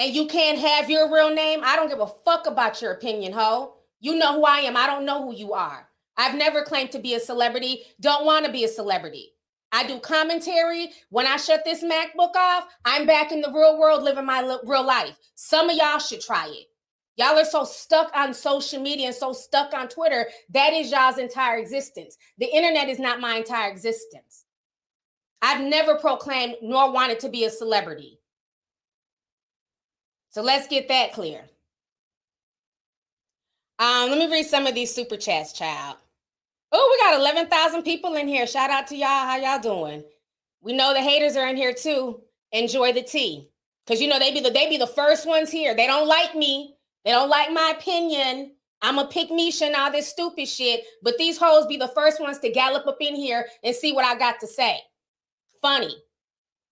and 0.00 0.12
you 0.12 0.26
can't 0.26 0.58
have 0.58 0.90
your 0.90 1.14
real 1.14 1.32
name, 1.32 1.60
I 1.62 1.76
don't 1.76 1.90
give 1.90 2.00
a 2.00 2.08
fuck 2.08 2.48
about 2.48 2.82
your 2.82 2.90
opinion, 2.94 3.34
ho. 3.34 3.74
You 4.00 4.16
know 4.16 4.34
who 4.34 4.44
I 4.44 4.62
am. 4.62 4.76
I 4.76 4.88
don't 4.88 5.04
know 5.04 5.22
who 5.22 5.32
you 5.32 5.52
are. 5.52 5.89
I've 6.20 6.34
never 6.34 6.62
claimed 6.62 6.92
to 6.92 6.98
be 6.98 7.14
a 7.14 7.20
celebrity. 7.20 7.80
Don't 7.98 8.26
want 8.26 8.44
to 8.44 8.52
be 8.52 8.64
a 8.64 8.68
celebrity. 8.68 9.32
I 9.72 9.86
do 9.86 9.98
commentary. 10.00 10.90
When 11.08 11.26
I 11.26 11.38
shut 11.38 11.64
this 11.64 11.82
MacBook 11.82 12.36
off, 12.36 12.66
I'm 12.84 13.06
back 13.06 13.32
in 13.32 13.40
the 13.40 13.50
real 13.50 13.78
world 13.78 14.02
living 14.02 14.26
my 14.26 14.40
real 14.64 14.84
life. 14.84 15.16
Some 15.34 15.70
of 15.70 15.76
y'all 15.78 15.98
should 15.98 16.20
try 16.20 16.46
it. 16.48 16.66
Y'all 17.16 17.38
are 17.38 17.44
so 17.46 17.64
stuck 17.64 18.14
on 18.14 18.34
social 18.34 18.82
media 18.82 19.06
and 19.06 19.14
so 19.14 19.32
stuck 19.32 19.72
on 19.72 19.88
Twitter. 19.88 20.26
That 20.50 20.74
is 20.74 20.90
y'all's 20.90 21.16
entire 21.16 21.56
existence. 21.56 22.18
The 22.36 22.54
internet 22.54 22.90
is 22.90 22.98
not 22.98 23.20
my 23.20 23.36
entire 23.36 23.70
existence. 23.70 24.44
I've 25.40 25.62
never 25.62 25.94
proclaimed 25.96 26.56
nor 26.60 26.92
wanted 26.92 27.18
to 27.20 27.30
be 27.30 27.44
a 27.44 27.50
celebrity. 27.50 28.20
So 30.28 30.42
let's 30.42 30.68
get 30.68 30.88
that 30.88 31.14
clear. 31.14 31.40
Um, 33.78 34.10
let 34.10 34.18
me 34.18 34.30
read 34.30 34.44
some 34.44 34.66
of 34.66 34.74
these 34.74 34.94
super 34.94 35.16
chats, 35.16 35.54
child. 35.54 35.96
Oh, 36.72 36.98
we 36.98 37.10
got 37.10 37.20
11,000 37.20 37.82
people 37.82 38.14
in 38.14 38.28
here. 38.28 38.46
Shout 38.46 38.70
out 38.70 38.86
to 38.88 38.96
y'all. 38.96 39.08
How 39.08 39.36
y'all 39.36 39.60
doing? 39.60 40.04
We 40.60 40.72
know 40.72 40.92
the 40.92 41.00
haters 41.00 41.36
are 41.36 41.48
in 41.48 41.56
here 41.56 41.74
too. 41.74 42.20
Enjoy 42.52 42.92
the 42.92 43.02
tea. 43.02 43.48
Cause 43.86 44.00
you 44.00 44.06
know 44.06 44.20
they 44.20 44.32
be 44.32 44.40
the 44.40 44.50
they 44.50 44.68
be 44.68 44.76
the 44.76 44.86
first 44.86 45.26
ones 45.26 45.50
here. 45.50 45.74
They 45.74 45.86
don't 45.86 46.06
like 46.06 46.36
me. 46.36 46.76
They 47.04 47.10
don't 47.10 47.28
like 47.28 47.50
my 47.50 47.74
opinion. 47.76 48.52
I'm 48.82 48.98
a 48.98 49.06
pick 49.06 49.30
Misha 49.30 49.66
and 49.66 49.74
all 49.74 49.90
this 49.90 50.08
stupid 50.08 50.46
shit. 50.46 50.84
But 51.02 51.18
these 51.18 51.38
hoes 51.38 51.66
be 51.66 51.76
the 51.76 51.88
first 51.88 52.20
ones 52.20 52.38
to 52.40 52.50
gallop 52.50 52.86
up 52.86 52.98
in 53.00 53.16
here 53.16 53.46
and 53.64 53.74
see 53.74 53.92
what 53.92 54.04
I 54.04 54.16
got 54.16 54.40
to 54.40 54.46
say. 54.46 54.78
funny. 55.60 55.94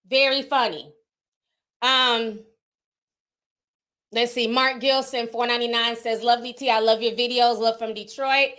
Very 0.09 0.43
funny. 0.43 0.93
Um, 1.83 2.41
let's 4.13 4.33
see. 4.33 4.47
Mark 4.47 4.81
Gilson, 4.81 5.27
499 5.29 5.97
says, 5.97 6.23
Lovely 6.23 6.57
I 6.71 6.81
love 6.81 7.03
your 7.03 7.13
videos. 7.13 7.59
Love 7.59 7.79
from 7.79 7.95
Detroit. 7.95 8.51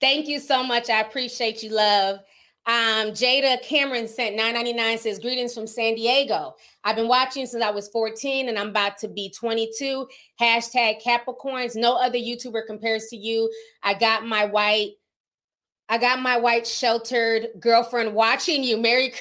Thank 0.00 0.28
you 0.28 0.38
so 0.40 0.62
much. 0.62 0.90
I 0.90 1.00
appreciate 1.00 1.62
you, 1.62 1.70
love. 1.70 2.20
Um, 2.66 3.12
Jada 3.12 3.62
Cameron 3.62 4.06
sent 4.06 4.36
999 4.36 4.98
says, 4.98 5.18
Greetings 5.18 5.54
from 5.54 5.66
San 5.66 5.94
Diego. 5.94 6.54
I've 6.84 6.96
been 6.96 7.08
watching 7.08 7.46
since 7.46 7.64
I 7.64 7.70
was 7.70 7.88
14 7.88 8.48
and 8.48 8.58
I'm 8.58 8.68
about 8.68 8.98
to 8.98 9.08
be 9.08 9.30
22. 9.30 10.06
Hashtag 10.38 11.02
Capricorns. 11.02 11.76
No 11.76 11.96
other 11.96 12.18
YouTuber 12.18 12.66
compares 12.66 13.06
to 13.06 13.16
you. 13.16 13.50
I 13.82 13.94
got 13.94 14.26
my 14.26 14.44
white, 14.44 14.92
I 15.88 15.96
got 15.96 16.20
my 16.20 16.36
white 16.36 16.66
sheltered 16.66 17.48
girlfriend 17.58 18.12
watching 18.12 18.62
you. 18.62 18.76
Merry 18.76 19.14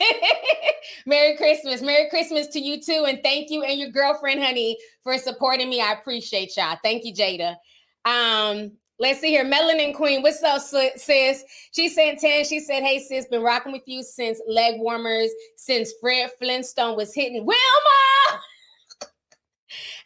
Merry 1.06 1.36
Christmas. 1.36 1.82
Merry 1.82 2.08
Christmas 2.08 2.46
to 2.48 2.60
you 2.60 2.80
too. 2.80 3.04
And 3.08 3.18
thank 3.24 3.50
you 3.50 3.64
and 3.64 3.80
your 3.80 3.90
girlfriend, 3.90 4.40
honey, 4.40 4.78
for 5.02 5.18
supporting 5.18 5.68
me. 5.68 5.80
I 5.80 5.92
appreciate 5.92 6.56
y'all. 6.56 6.78
Thank 6.84 7.04
you, 7.04 7.12
Jada. 7.12 7.56
Um, 8.04 8.72
Let's 9.02 9.20
see 9.20 9.30
here. 9.30 9.44
Melanin 9.44 9.96
Queen, 9.96 10.22
what's 10.22 10.44
up, 10.44 10.62
sis? 10.62 11.44
She 11.72 11.88
sent 11.88 12.20
10. 12.20 12.44
She 12.44 12.60
said, 12.60 12.84
Hey, 12.84 13.00
sis, 13.00 13.26
been 13.26 13.42
rocking 13.42 13.72
with 13.72 13.82
you 13.86 14.00
since 14.00 14.40
leg 14.46 14.78
warmers, 14.78 15.28
since 15.56 15.92
Fred 16.00 16.30
Flintstone 16.38 16.96
was 16.96 17.12
hitting 17.12 17.44
Wilma. 17.44 18.40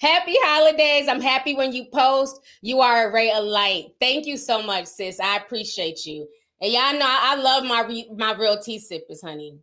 happy 0.00 0.34
holidays. 0.40 1.08
I'm 1.08 1.20
happy 1.20 1.54
when 1.54 1.74
you 1.74 1.84
post. 1.92 2.40
You 2.62 2.80
are 2.80 3.10
a 3.10 3.12
ray 3.12 3.30
of 3.32 3.44
light. 3.44 3.88
Thank 4.00 4.24
you 4.24 4.38
so 4.38 4.62
much, 4.62 4.86
sis. 4.86 5.20
I 5.20 5.36
appreciate 5.36 6.06
you. 6.06 6.26
And 6.62 6.72
y'all 6.72 6.94
know 6.94 7.06
I 7.06 7.34
love 7.34 7.64
my 7.64 7.82
re- 7.82 8.10
my 8.16 8.34
real 8.34 8.58
tea 8.58 8.78
sippers, 8.78 9.20
honey. 9.20 9.58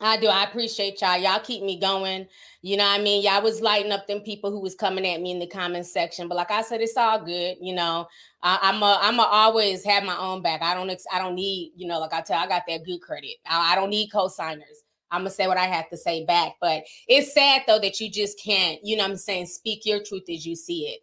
I 0.00 0.16
do. 0.16 0.26
I 0.26 0.44
appreciate 0.44 1.00
y'all. 1.00 1.16
Y'all 1.16 1.38
keep 1.38 1.62
me 1.62 1.78
going. 1.78 2.26
You 2.62 2.76
know 2.76 2.84
I 2.86 2.98
mean? 2.98 3.22
Y'all 3.22 3.42
was 3.42 3.60
lighting 3.60 3.92
up 3.92 4.06
them 4.06 4.20
people 4.20 4.50
who 4.50 4.60
was 4.60 4.74
coming 4.74 5.06
at 5.06 5.20
me 5.20 5.30
in 5.30 5.38
the 5.38 5.46
comment 5.46 5.86
section. 5.86 6.28
But 6.28 6.34
like 6.36 6.50
I 6.50 6.62
said, 6.62 6.80
it's 6.80 6.96
all 6.96 7.24
good. 7.24 7.56
You 7.60 7.74
know, 7.74 8.08
I, 8.42 8.58
I'm 8.62 8.82
a 8.82 8.98
I'm 9.00 9.18
a 9.20 9.22
always 9.22 9.84
have 9.84 10.02
my 10.04 10.16
own 10.16 10.42
back. 10.42 10.62
I 10.62 10.74
don't 10.74 10.90
I 11.12 11.18
don't 11.18 11.36
need, 11.36 11.72
you 11.76 11.86
know, 11.86 12.00
like 12.00 12.12
I 12.12 12.22
tell 12.22 12.38
I 12.38 12.48
got 12.48 12.62
that 12.68 12.84
good 12.84 13.00
credit. 13.00 13.36
I, 13.46 13.72
I 13.72 13.74
don't 13.76 13.90
need 13.90 14.10
co-signers. 14.10 14.82
I'm 15.10 15.20
gonna 15.20 15.30
say 15.30 15.46
what 15.46 15.58
I 15.58 15.66
have 15.66 15.88
to 15.90 15.96
say 15.96 16.24
back. 16.24 16.54
But 16.60 16.84
it's 17.06 17.32
sad 17.32 17.62
though 17.66 17.78
that 17.78 18.00
you 18.00 18.10
just 18.10 18.40
can't, 18.42 18.80
you 18.82 18.96
know 18.96 19.04
I'm 19.04 19.16
saying, 19.16 19.46
speak 19.46 19.86
your 19.86 20.02
truth 20.02 20.24
as 20.28 20.44
you 20.44 20.56
see 20.56 20.88
it. 20.88 21.00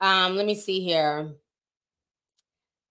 Um, 0.00 0.36
let 0.36 0.44
me 0.44 0.54
see 0.54 0.80
here. 0.80 1.34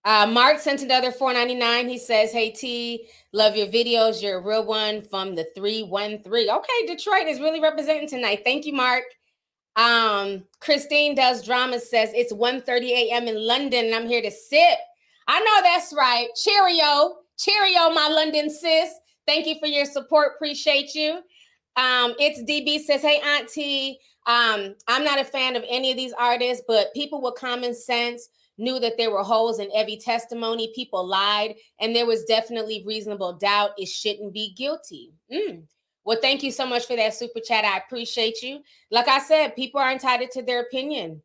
Uh, 0.05 0.27
Mark 0.27 0.59
sent 0.59 0.81
another 0.81 1.11
499. 1.11 1.87
He 1.87 1.97
says, 1.97 2.31
Hey 2.31 2.51
T, 2.51 3.07
love 3.31 3.55
your 3.55 3.67
videos. 3.67 4.21
You're 4.21 4.39
a 4.39 4.41
real 4.41 4.65
one 4.65 5.01
from 5.01 5.35
the 5.35 5.47
313. 5.55 6.49
Okay, 6.49 6.85
Detroit 6.87 7.27
is 7.27 7.39
really 7.39 7.61
representing 7.61 8.09
tonight. 8.09 8.41
Thank 8.43 8.65
you, 8.65 8.73
Mark. 8.73 9.03
Um, 9.75 10.43
Christine 10.59 11.15
does 11.15 11.43
drama 11.43 11.79
says 11.79 12.11
it's 12.13 12.33
1 12.33 12.61
30 12.61 12.93
a.m. 12.93 13.27
in 13.27 13.35
London, 13.35 13.85
and 13.85 13.95
I'm 13.95 14.07
here 14.07 14.21
to 14.21 14.29
sip. 14.29 14.77
I 15.27 15.39
know 15.39 15.61
that's 15.63 15.93
right. 15.93 16.27
Cheerio, 16.35 17.17
cheerio, 17.37 17.89
my 17.91 18.09
London 18.09 18.49
sis. 18.49 18.89
Thank 19.25 19.47
you 19.47 19.55
for 19.59 19.67
your 19.67 19.85
support. 19.85 20.33
Appreciate 20.35 20.93
you. 20.93 21.19
Um, 21.75 22.13
it's 22.19 22.43
DB 22.43 22.79
says, 22.81 23.01
Hey, 23.01 23.21
Auntie. 23.21 23.99
Um, 24.25 24.75
I'm 24.87 25.03
not 25.03 25.19
a 25.19 25.25
fan 25.25 25.55
of 25.55 25.65
any 25.67 25.91
of 25.91 25.97
these 25.97 26.13
artists, 26.13 26.63
but 26.67 26.93
people 26.93 27.21
with 27.21 27.35
common 27.35 27.73
sense 27.73 28.29
knew 28.57 28.79
that 28.79 28.97
there 28.97 29.11
were 29.11 29.23
holes 29.23 29.59
in 29.59 29.69
every 29.75 29.97
testimony. 29.97 30.71
People 30.75 31.05
lied, 31.05 31.55
and 31.79 31.95
there 31.95 32.05
was 32.05 32.25
definitely 32.25 32.83
reasonable 32.85 33.33
doubt 33.33 33.71
it 33.77 33.87
shouldn't 33.87 34.33
be 34.33 34.53
guilty. 34.53 35.13
Mm. 35.31 35.63
Well, 36.05 36.19
thank 36.21 36.43
you 36.43 36.51
so 36.51 36.65
much 36.65 36.85
for 36.85 36.95
that 36.95 37.13
super 37.13 37.39
chat. 37.39 37.63
I 37.63 37.77
appreciate 37.77 38.41
you. 38.41 38.61
Like 38.91 39.07
I 39.07 39.19
said, 39.19 39.55
people 39.55 39.79
are 39.79 39.91
entitled 39.91 40.31
to 40.31 40.41
their 40.41 40.61
opinion. 40.61 41.21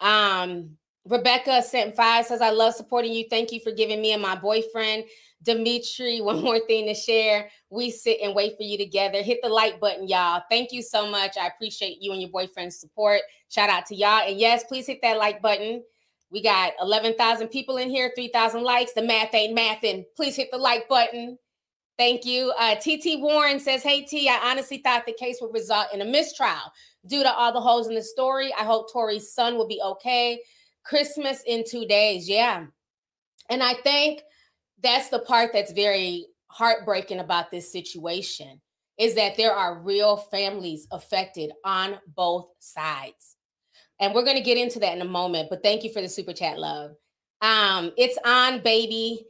Um, 0.00 0.76
Rebecca 1.06 1.62
sent 1.62 1.94
five 1.94 2.24
says, 2.24 2.40
I 2.40 2.50
love 2.50 2.74
supporting 2.74 3.12
you. 3.12 3.26
Thank 3.28 3.52
you 3.52 3.60
for 3.60 3.72
giving 3.72 4.00
me 4.00 4.12
and 4.12 4.22
my 4.22 4.34
boyfriend, 4.34 5.04
Dimitri, 5.42 6.20
one 6.22 6.42
more 6.42 6.60
thing 6.60 6.86
to 6.86 6.94
share. 6.94 7.50
We 7.68 7.90
sit 7.90 8.20
and 8.22 8.34
wait 8.34 8.56
for 8.56 8.62
you 8.62 8.78
together. 8.78 9.22
Hit 9.22 9.40
the 9.42 9.50
like 9.50 9.78
button, 9.78 10.08
y'all. 10.08 10.42
Thank 10.50 10.72
you 10.72 10.82
so 10.82 11.10
much. 11.10 11.36
I 11.36 11.46
appreciate 11.48 11.98
you 12.00 12.12
and 12.12 12.22
your 12.22 12.30
boyfriend's 12.30 12.80
support. 12.80 13.20
Shout 13.50 13.68
out 13.68 13.84
to 13.86 13.94
y'all. 13.94 14.26
And 14.26 14.40
yes, 14.40 14.64
please 14.64 14.86
hit 14.86 15.00
that 15.02 15.18
like 15.18 15.42
button. 15.42 15.82
We 16.34 16.42
got 16.42 16.72
11,000 16.82 17.46
people 17.46 17.76
in 17.76 17.88
here, 17.88 18.10
3,000 18.16 18.64
likes. 18.64 18.92
The 18.92 19.02
math 19.02 19.32
ain't 19.34 19.56
mathing. 19.56 20.04
Please 20.16 20.34
hit 20.34 20.50
the 20.50 20.58
like 20.58 20.88
button. 20.88 21.38
Thank 21.96 22.24
you. 22.24 22.52
Uh, 22.58 22.74
TT 22.74 23.20
Warren 23.20 23.60
says, 23.60 23.84
Hey 23.84 24.02
T, 24.02 24.28
I 24.28 24.50
honestly 24.50 24.78
thought 24.78 25.06
the 25.06 25.12
case 25.12 25.38
would 25.40 25.54
result 25.54 25.86
in 25.94 26.00
a 26.00 26.04
mistrial 26.04 26.72
due 27.06 27.22
to 27.22 27.32
all 27.32 27.52
the 27.52 27.60
holes 27.60 27.86
in 27.86 27.94
the 27.94 28.02
story. 28.02 28.52
I 28.58 28.64
hope 28.64 28.92
Tory's 28.92 29.32
son 29.32 29.56
will 29.56 29.68
be 29.68 29.80
okay. 29.80 30.40
Christmas 30.84 31.40
in 31.46 31.62
two 31.64 31.86
days. 31.86 32.28
Yeah. 32.28 32.66
And 33.48 33.62
I 33.62 33.74
think 33.74 34.22
that's 34.82 35.10
the 35.10 35.20
part 35.20 35.50
that's 35.52 35.72
very 35.72 36.26
heartbreaking 36.48 37.20
about 37.20 37.52
this 37.52 37.70
situation 37.70 38.60
is 38.98 39.14
that 39.14 39.36
there 39.36 39.52
are 39.52 39.80
real 39.82 40.16
families 40.16 40.88
affected 40.90 41.52
on 41.64 42.00
both 42.16 42.48
sides. 42.58 43.36
And 44.00 44.14
we're 44.14 44.24
going 44.24 44.36
to 44.36 44.42
get 44.42 44.58
into 44.58 44.78
that 44.80 44.94
in 44.94 45.02
a 45.02 45.06
moment, 45.06 45.48
but 45.50 45.62
thank 45.62 45.84
you 45.84 45.92
for 45.92 46.02
the 46.02 46.08
super 46.08 46.32
chat, 46.32 46.58
love. 46.58 46.92
Um, 47.40 47.92
it's 47.96 48.18
on, 48.24 48.60
baby. 48.60 49.26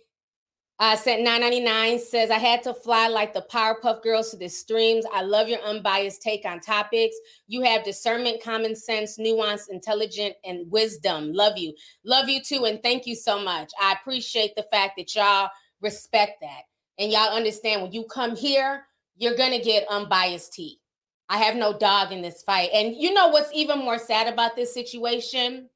Uh, 0.80 0.96
sent 0.96 1.22
999 1.22 2.00
says, 2.00 2.30
I 2.30 2.38
had 2.38 2.62
to 2.64 2.74
fly 2.74 3.06
like 3.06 3.32
the 3.32 3.46
Powerpuff 3.50 4.02
Girls 4.02 4.30
to 4.30 4.36
the 4.36 4.48
streams. 4.48 5.04
I 5.12 5.22
love 5.22 5.48
your 5.48 5.60
unbiased 5.60 6.20
take 6.20 6.44
on 6.44 6.58
topics. 6.60 7.14
You 7.46 7.62
have 7.62 7.84
discernment, 7.84 8.42
common 8.42 8.74
sense, 8.74 9.16
nuance, 9.16 9.68
intelligent, 9.68 10.34
and 10.44 10.68
wisdom. 10.70 11.32
Love 11.32 11.56
you. 11.58 11.74
Love 12.04 12.28
you 12.28 12.42
too. 12.42 12.64
And 12.64 12.82
thank 12.82 13.06
you 13.06 13.14
so 13.14 13.40
much. 13.40 13.70
I 13.80 13.92
appreciate 13.92 14.56
the 14.56 14.64
fact 14.64 14.94
that 14.96 15.14
y'all 15.14 15.48
respect 15.80 16.40
that. 16.40 16.62
And 16.98 17.12
y'all 17.12 17.34
understand 17.34 17.82
when 17.82 17.92
you 17.92 18.04
come 18.04 18.34
here, 18.34 18.84
you're 19.16 19.36
going 19.36 19.52
to 19.52 19.64
get 19.64 19.86
unbiased 19.88 20.54
tea. 20.54 20.80
I 21.28 21.38
have 21.38 21.56
no 21.56 21.76
dog 21.76 22.12
in 22.12 22.22
this 22.22 22.42
fight. 22.42 22.70
And 22.72 22.94
you 22.96 23.12
know 23.12 23.28
what's 23.28 23.52
even 23.52 23.78
more 23.78 23.98
sad 23.98 24.32
about 24.32 24.56
this 24.56 24.74
situation? 24.74 25.68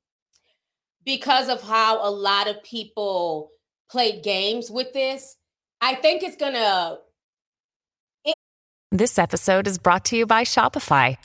Because 1.05 1.49
of 1.49 1.63
how 1.63 2.07
a 2.07 2.11
lot 2.11 2.49
of 2.49 2.63
people 2.63 3.51
played 3.91 4.23
games 4.23 4.71
with 4.71 4.93
this, 4.93 5.37
I 5.81 5.95
think 5.95 6.23
it's 6.23 6.37
going 6.37 6.53
to. 6.55 6.99
It- 8.25 8.35
this 8.93 9.19
episode 9.19 9.67
is 9.67 9.79
brought 9.79 10.05
to 10.07 10.17
you 10.17 10.27
by 10.27 10.45
Shopify. 10.45 11.17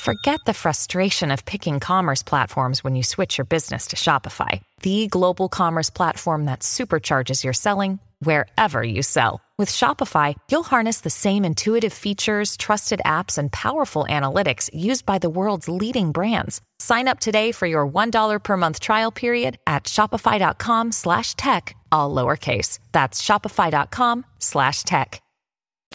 Forget 0.00 0.40
the 0.44 0.54
frustration 0.54 1.30
of 1.30 1.44
picking 1.44 1.80
commerce 1.80 2.22
platforms 2.22 2.84
when 2.84 2.94
you 2.94 3.02
switch 3.02 3.38
your 3.38 3.46
business 3.46 3.86
to 3.88 3.96
Shopify, 3.96 4.60
the 4.82 5.06
global 5.08 5.48
commerce 5.48 5.90
platform 5.90 6.44
that 6.44 6.60
supercharges 6.60 7.42
your 7.42 7.52
selling 7.52 8.00
wherever 8.20 8.82
you 8.82 9.02
sell. 9.02 9.40
With 9.56 9.70
Shopify, 9.70 10.34
you'll 10.50 10.64
harness 10.64 11.02
the 11.02 11.10
same 11.10 11.44
intuitive 11.44 11.92
features, 11.92 12.56
trusted 12.56 13.00
apps, 13.06 13.38
and 13.38 13.52
powerful 13.52 14.04
analytics 14.10 14.68
used 14.74 15.06
by 15.06 15.18
the 15.18 15.30
world's 15.30 15.68
leading 15.68 16.10
brands. 16.10 16.60
Sign 16.80 17.06
up 17.06 17.20
today 17.20 17.52
for 17.52 17.66
your 17.66 17.86
$1 17.88 18.42
per 18.42 18.56
month 18.56 18.80
trial 18.80 19.12
period 19.12 19.58
at 19.64 19.84
shopify.com 19.84 20.90
slash 20.90 21.36
tech, 21.36 21.76
all 21.92 22.12
lowercase. 22.12 22.80
That's 22.90 23.22
shopify.com 23.22 24.26
slash 24.40 24.82
tech. 24.82 25.22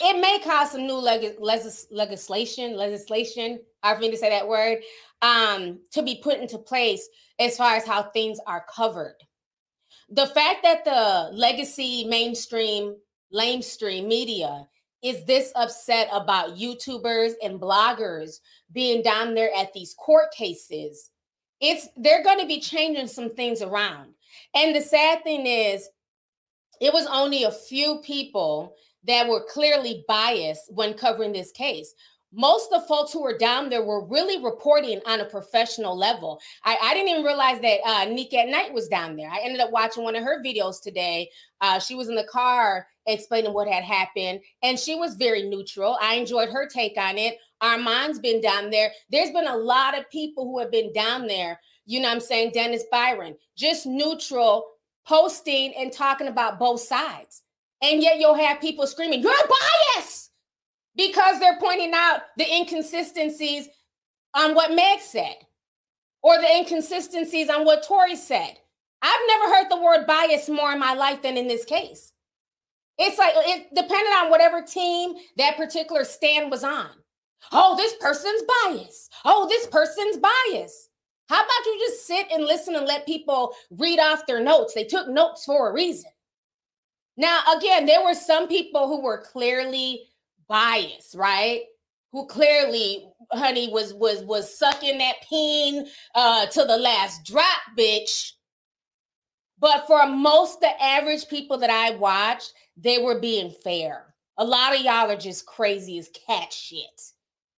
It 0.02 0.22
may 0.22 0.40
cause 0.40 0.72
some 0.72 0.88
new 0.88 0.94
leg- 0.94 1.36
legis- 1.42 1.88
legislation, 1.92 2.78
legislation, 2.78 3.60
I 3.84 4.00
mean 4.00 4.12
to 4.12 4.18
say 4.18 4.30
that 4.30 4.48
word, 4.48 4.78
um, 5.22 5.80
to 5.92 6.02
be 6.02 6.22
put 6.24 6.40
into 6.40 6.60
place 6.60 7.10
as 7.38 7.58
far 7.58 7.76
as 7.76 7.86
how 7.86 8.04
things 8.04 8.40
are 8.48 8.66
covered 8.74 9.16
the 10.12 10.26
fact 10.26 10.64
that 10.64 10.86
the 10.86 11.30
legacy 11.36 12.04
mainstream 12.06 12.96
lamestream 13.34 14.08
media 14.08 14.68
is 15.02 15.24
this 15.26 15.52
upset 15.56 16.10
about 16.12 16.58
YouTubers 16.58 17.34
and 17.42 17.60
bloggers 17.60 18.40
being 18.72 19.02
down 19.02 19.34
there 19.34 19.52
at 19.56 19.74
these 19.74 19.94
court 19.94 20.32
cases, 20.36 21.12
it's 21.62 21.88
they're 21.98 22.24
going 22.24 22.40
to 22.40 22.48
be 22.48 22.60
changing 22.60 23.08
some 23.08 23.30
things 23.30 23.62
around. 23.62 24.14
And 24.54 24.76
the 24.76 24.82
sad 24.82 25.24
thing 25.24 25.46
is, 25.46 25.88
it 26.82 26.94
was 26.94 27.08
only 27.08 27.44
a 27.44 27.52
few 27.52 28.00
people 28.04 28.76
that 29.06 29.28
were 29.28 29.46
clearly 29.50 30.04
biased 30.08 30.74
when 30.74 30.94
covering 30.94 31.34
this 31.34 31.52
case 31.52 31.94
most 32.32 32.72
of 32.72 32.82
the 32.82 32.88
folks 32.88 33.12
who 33.12 33.22
were 33.22 33.38
down 33.38 33.70
there 33.70 33.84
were 33.84 34.06
really 34.06 34.44
reporting 34.44 35.02
on 35.06 35.20
a 35.20 35.26
professional 35.26 35.98
level. 35.98 36.40
I, 36.64 36.78
I 36.82 36.94
didn't 36.94 37.10
even 37.10 37.24
realize 37.24 37.60
that 37.62 37.80
uh, 37.86 38.06
Nick 38.06 38.34
at 38.34 38.50
Night 38.50 38.74
was 38.74 38.88
down 38.88 39.16
there. 39.16 39.30
I 39.30 39.40
ended 39.40 39.62
up 39.62 39.72
watching 39.72 40.04
one 40.04 40.16
of 40.16 40.24
her 40.24 40.44
videos 40.44 40.82
today. 40.82 41.30
Uh, 41.62 41.80
she 41.80 41.96
was 41.96 42.08
in 42.08 42.16
the 42.16 42.28
car 42.32 42.88
explaining 43.10 43.54
what 43.54 43.68
had 43.68 43.84
happened, 43.84 44.42
and 44.64 44.80
she 44.80 44.96
was 44.96 45.16
very 45.16 45.44
neutral. 45.44 45.98
I 46.02 46.16
enjoyed 46.16 46.50
her 46.50 46.68
take 46.68 46.98
on 46.98 47.18
it. 47.18 47.38
Armand's 47.62 48.20
been 48.20 48.42
down 48.42 48.70
there. 48.70 48.92
There's 49.10 49.32
been 49.32 49.48
a 49.48 49.58
lot 49.58 49.98
of 49.98 50.10
people 50.10 50.46
who 50.46 50.60
have 50.60 50.72
been 50.72 50.94
down 50.94 51.28
there. 51.28 51.60
You 51.86 52.00
know 52.00 52.10
I'm 52.10 52.20
saying? 52.20 52.52
Dennis 52.54 52.84
Byron, 52.92 53.36
just 53.58 53.86
neutral, 53.86 54.66
posting 55.08 55.74
and 55.76 55.92
talking 55.92 56.28
about 56.28 56.60
both 56.60 56.82
sides. 56.82 57.42
And 57.82 58.02
yet 58.02 58.20
you'll 58.20 58.36
have 58.36 58.62
people 58.62 58.86
screaming, 58.88 59.22
You're 59.22 59.34
biased 59.96 60.32
because 60.96 61.40
they're 61.40 61.60
pointing 61.60 61.94
out 61.94 62.22
the 62.38 62.46
inconsistencies 62.54 63.68
on 64.36 64.54
what 64.54 64.74
Meg 64.74 65.00
said 65.00 65.36
or 66.22 66.38
the 66.38 66.58
inconsistencies 66.58 67.50
on 67.50 67.66
what 67.66 67.84
Tory 67.84 68.16
said. 68.16 68.58
I've 69.02 69.22
never 69.28 69.56
heard 69.56 69.70
the 69.70 69.82
word 69.82 70.06
bias 70.06 70.50
more 70.50 70.72
in 70.72 70.80
my 70.80 70.94
life 70.94 71.22
than 71.22 71.38
in 71.38 71.48
this 71.48 71.66
case. 71.66 72.12
It's 73.00 73.18
like 73.18 73.34
it 73.36 73.74
depended 73.74 74.14
on 74.14 74.30
whatever 74.30 74.62
team 74.62 75.14
that 75.38 75.58
particular 75.58 76.04
stand 76.04 76.52
was 76.52 76.64
on. 76.64 76.90
Oh, 77.52 77.76
this 77.78 77.96
person's 77.96 78.44
biased. 78.64 79.12
Oh, 79.24 79.48
this 79.48 79.66
person's 79.68 80.18
biased. 80.18 80.90
How 81.30 81.42
about 81.42 81.66
you 81.66 81.80
just 81.88 82.06
sit 82.06 82.28
and 82.32 82.44
listen 82.44 82.76
and 82.76 82.86
let 82.86 83.06
people 83.06 83.56
read 83.72 84.00
off 84.00 84.26
their 84.28 84.44
notes? 84.44 84.74
They 84.74 84.84
took 84.84 85.08
notes 85.08 85.46
for 85.46 85.70
a 85.70 85.74
reason. 85.74 86.12
Now, 87.16 87.40
again, 87.58 87.86
there 87.86 88.04
were 88.04 88.16
some 88.16 88.48
people 88.48 88.88
who 88.88 89.02
were 89.02 89.22
clearly 89.22 90.04
biased, 90.48 91.16
right? 91.16 91.62
Who 92.12 92.26
clearly, 92.26 93.08
honey, 93.32 93.70
was 93.72 93.94
was 93.94 94.24
was 94.24 94.58
sucking 94.58 94.98
that 94.98 95.18
peen 95.30 95.88
uh 96.16 96.48
to 96.48 96.66
the 96.66 96.78
last 96.78 97.24
drop, 97.26 97.60
bitch. 97.78 98.32
But 99.60 99.86
for 99.86 100.08
most 100.08 100.62
the 100.62 100.82
average 100.82 101.28
people 101.28 101.58
that 101.58 101.70
I 101.70 101.92
watched, 101.98 102.54
they 102.82 102.98
were 103.00 103.20
being 103.20 103.52
fair. 103.64 104.14
A 104.38 104.44
lot 104.44 104.74
of 104.74 104.82
y'all 104.82 105.12
are 105.12 105.18
just 105.18 105.46
crazy 105.46 106.00
as 106.00 106.10
cat 106.28 106.54
shit. 106.54 107.02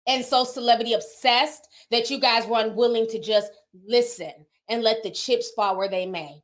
And 0.08 0.26
so 0.26 0.44
celebrity 0.44 0.94
obsessed 0.94 1.68
that 1.92 2.10
you 2.10 2.20
guys 2.20 2.48
were 2.48 2.60
unwilling 2.60 3.08
to 3.08 3.22
just 3.22 3.52
listen 3.86 4.34
and 4.68 4.82
let 4.82 5.04
the 5.04 5.12
chips 5.12 5.52
fall 5.52 5.78
where 5.78 5.90
they 5.90 6.06
may. 6.06 6.42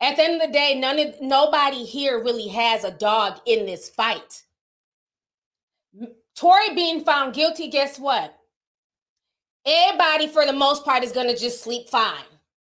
At 0.00 0.16
the 0.16 0.22
end 0.22 0.40
of 0.40 0.46
the 0.46 0.52
day, 0.52 0.78
none 0.78 1.00
of 1.00 1.20
nobody 1.20 1.84
here 1.84 2.22
really 2.22 2.46
has 2.48 2.84
a 2.84 2.92
dog 2.92 3.40
in 3.46 3.66
this 3.66 3.88
fight. 3.88 4.44
Tory 6.36 6.72
being 6.74 7.02
found 7.02 7.34
guilty, 7.34 7.68
guess 7.68 7.98
what? 7.98 8.38
Everybody, 9.66 10.28
for 10.28 10.46
the 10.46 10.52
most 10.52 10.84
part, 10.84 11.02
is 11.02 11.10
going 11.10 11.26
to 11.26 11.36
just 11.36 11.64
sleep 11.64 11.88
fine. 11.88 12.14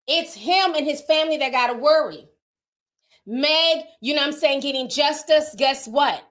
It's 0.07 0.33
him 0.33 0.75
and 0.77 0.87
his 0.87 1.03
family 1.03 1.39
that 1.39 1.51
got 1.51 1.67
to 1.69 1.75
worry. 1.75 2.29
Meg, 3.31 3.85
you 4.01 4.15
know 4.15 4.23
what 4.23 4.29
I'm 4.29 4.33
saying, 4.33 4.61
getting 4.61 4.89
justice, 4.89 5.55
guess 5.59 5.87
what? 5.87 6.25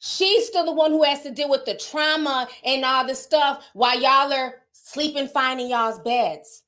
She's 0.00 0.48
still 0.48 0.64
the 0.64 0.72
one 0.72 0.90
who 0.90 1.04
has 1.04 1.22
to 1.22 1.30
deal 1.30 1.48
with 1.48 1.64
the 1.64 1.76
trauma 1.76 2.48
and 2.64 2.84
all 2.84 3.06
the 3.06 3.14
stuff 3.14 3.64
while 3.72 3.94
y'all 3.94 4.32
are 4.32 4.56
sleeping 4.72 5.28
fine 5.28 5.60
in 5.60 5.70
y'all's 5.70 6.00
beds. 6.00 6.64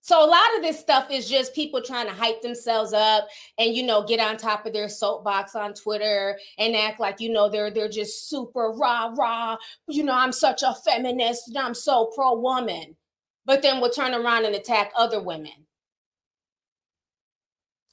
So 0.00 0.24
a 0.24 0.26
lot 0.26 0.56
of 0.56 0.62
this 0.62 0.80
stuff 0.80 1.08
is 1.12 1.30
just 1.30 1.54
people 1.54 1.80
trying 1.80 2.08
to 2.08 2.12
hype 2.12 2.42
themselves 2.42 2.92
up 2.92 3.28
and 3.58 3.76
you 3.76 3.84
know 3.84 4.02
get 4.02 4.18
on 4.18 4.36
top 4.36 4.66
of 4.66 4.72
their 4.72 4.88
soapbox 4.88 5.54
on 5.54 5.74
Twitter 5.74 6.36
and 6.58 6.74
act 6.74 6.98
like 6.98 7.20
you 7.20 7.32
know 7.32 7.48
they're 7.48 7.70
they're 7.70 7.88
just 7.88 8.28
super 8.28 8.72
rah 8.72 9.14
rah. 9.16 9.56
You 9.86 10.02
know 10.02 10.14
I'm 10.14 10.32
such 10.32 10.64
a 10.64 10.74
feminist 10.84 11.46
and 11.46 11.58
I'm 11.58 11.74
so 11.74 12.10
pro 12.16 12.34
woman, 12.40 12.96
but 13.44 13.62
then 13.62 13.80
we'll 13.80 13.90
turn 13.90 14.12
around 14.12 14.46
and 14.46 14.56
attack 14.56 14.90
other 14.96 15.22
women. 15.22 15.52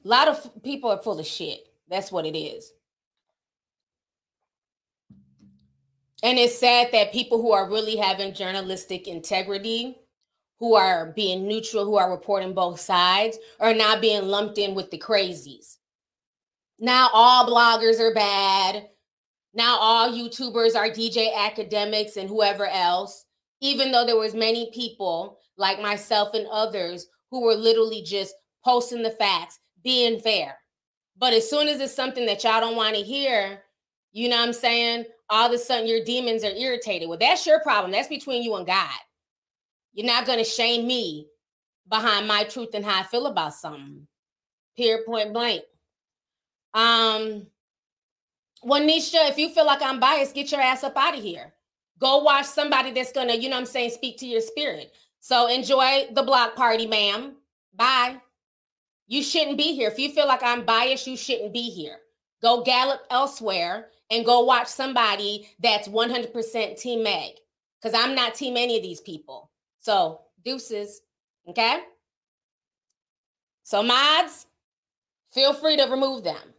A 0.05 0.07
lot 0.07 0.27
of 0.27 0.63
people 0.63 0.89
are 0.89 1.01
full 1.01 1.19
of 1.19 1.25
shit. 1.25 1.59
That's 1.89 2.11
what 2.11 2.25
it 2.25 2.37
is. 2.37 2.71
And 6.21 6.37
it's 6.37 6.57
sad 6.57 6.91
that 6.91 7.13
people 7.13 7.41
who 7.41 7.51
are 7.51 7.69
really 7.69 7.95
having 7.95 8.33
journalistic 8.33 9.07
integrity, 9.07 9.97
who 10.59 10.75
are 10.75 11.13
being 11.15 11.47
neutral, 11.47 11.85
who 11.85 11.95
are 11.95 12.11
reporting 12.11 12.53
both 12.53 12.79
sides, 12.79 13.37
are 13.59 13.73
not 13.73 14.01
being 14.01 14.23
lumped 14.23 14.57
in 14.57 14.75
with 14.75 14.91
the 14.91 14.97
crazies. 14.97 15.77
Now 16.77 17.09
all 17.13 17.47
bloggers 17.49 17.99
are 17.99 18.13
bad. 18.13 18.89
Now 19.53 19.77
all 19.79 20.11
YouTubers 20.11 20.75
are 20.75 20.89
DJ 20.89 21.33
Akademiks 21.33 22.17
and 22.17 22.29
whoever 22.29 22.67
else, 22.67 23.25
even 23.61 23.91
though 23.91 24.05
there 24.05 24.17
was 24.17 24.33
many 24.33 24.69
people 24.73 25.39
like 25.57 25.81
myself 25.81 26.33
and 26.33 26.47
others 26.51 27.07
who 27.31 27.41
were 27.41 27.55
literally 27.55 28.01
just 28.03 28.35
posting 28.63 29.03
the 29.03 29.11
facts, 29.11 29.59
being 29.83 30.19
fair. 30.19 30.57
But 31.17 31.33
as 31.33 31.49
soon 31.49 31.67
as 31.67 31.79
it's 31.79 31.93
something 31.93 32.25
that 32.25 32.43
y'all 32.43 32.61
don't 32.61 32.75
want 32.75 32.95
to 32.95 33.01
hear, 33.01 33.61
you 34.11 34.29
know 34.29 34.37
what 34.37 34.47
I'm 34.47 34.53
saying? 34.53 35.05
all 35.29 35.47
of 35.47 35.53
a 35.53 35.57
sudden 35.57 35.87
your 35.87 36.03
demons 36.03 36.43
are 36.43 36.51
irritated. 36.51 37.07
Well, 37.07 37.17
that's 37.17 37.45
your 37.45 37.59
problem. 37.59 37.91
That's 37.91 38.07
between 38.07 38.43
you 38.43 38.55
and 38.55 38.65
God. 38.65 38.89
You're 39.93 40.07
not 40.07 40.25
going 40.25 40.39
to 40.39 40.45
shame 40.45 40.87
me 40.87 41.27
behind 41.87 42.27
my 42.27 42.43
truth 42.43 42.69
and 42.73 42.85
how 42.85 42.99
I 42.99 43.03
feel 43.03 43.27
about 43.27 43.53
something. 43.53 44.07
Period, 44.75 45.05
point 45.05 45.33
blank. 45.33 45.61
Um, 46.73 47.47
well, 48.63 48.81
Nisha, 48.81 49.29
if 49.29 49.37
you 49.37 49.49
feel 49.49 49.65
like 49.65 49.81
I'm 49.81 49.99
biased, 49.99 50.35
get 50.35 50.51
your 50.51 50.61
ass 50.61 50.83
up 50.83 50.97
out 50.97 51.17
of 51.17 51.23
here. 51.23 51.53
Go 51.99 52.19
watch 52.19 52.45
somebody 52.45 52.91
that's 52.91 53.11
gonna, 53.11 53.35
you 53.35 53.49
know 53.49 53.57
I'm 53.57 53.65
saying, 53.65 53.91
speak 53.91 54.17
to 54.19 54.25
your 54.25 54.41
spirit. 54.41 54.93
So 55.19 55.47
enjoy 55.47 56.07
the 56.13 56.23
block 56.23 56.55
party, 56.55 56.87
ma'am. 56.87 57.35
Bye. 57.75 58.17
You 59.09 59.23
shouldn't 59.23 59.57
be 59.57 59.73
here. 59.73 59.89
If 59.89 59.97
you 59.97 60.11
feel 60.11 60.27
like 60.27 60.43
I'm 60.43 60.65
biased, 60.65 61.07
you 61.07 61.17
shouldn't 61.17 61.51
be 61.51 61.71
here. 61.71 61.97
Go 62.43 62.63
gallop 62.63 63.01
elsewhere 63.09 63.87
and 64.11 64.23
go 64.23 64.45
watch 64.45 64.67
somebody 64.67 65.49
that's 65.59 65.87
100% 65.87 66.79
Team 66.79 67.03
Meg 67.03 67.31
because 67.81 67.99
I'm 67.99 68.13
not 68.13 68.35
Team 68.35 68.55
any 68.55 68.77
of 68.77 68.83
these 68.83 69.01
people. 69.01 69.49
So, 69.79 70.21
deuces. 70.45 71.01
Okay. 71.49 71.79
So, 73.63 73.81
mods, 73.81 74.45
feel 75.33 75.53
free 75.53 75.75
to 75.77 75.85
remove 75.85 76.23
them. 76.23 76.53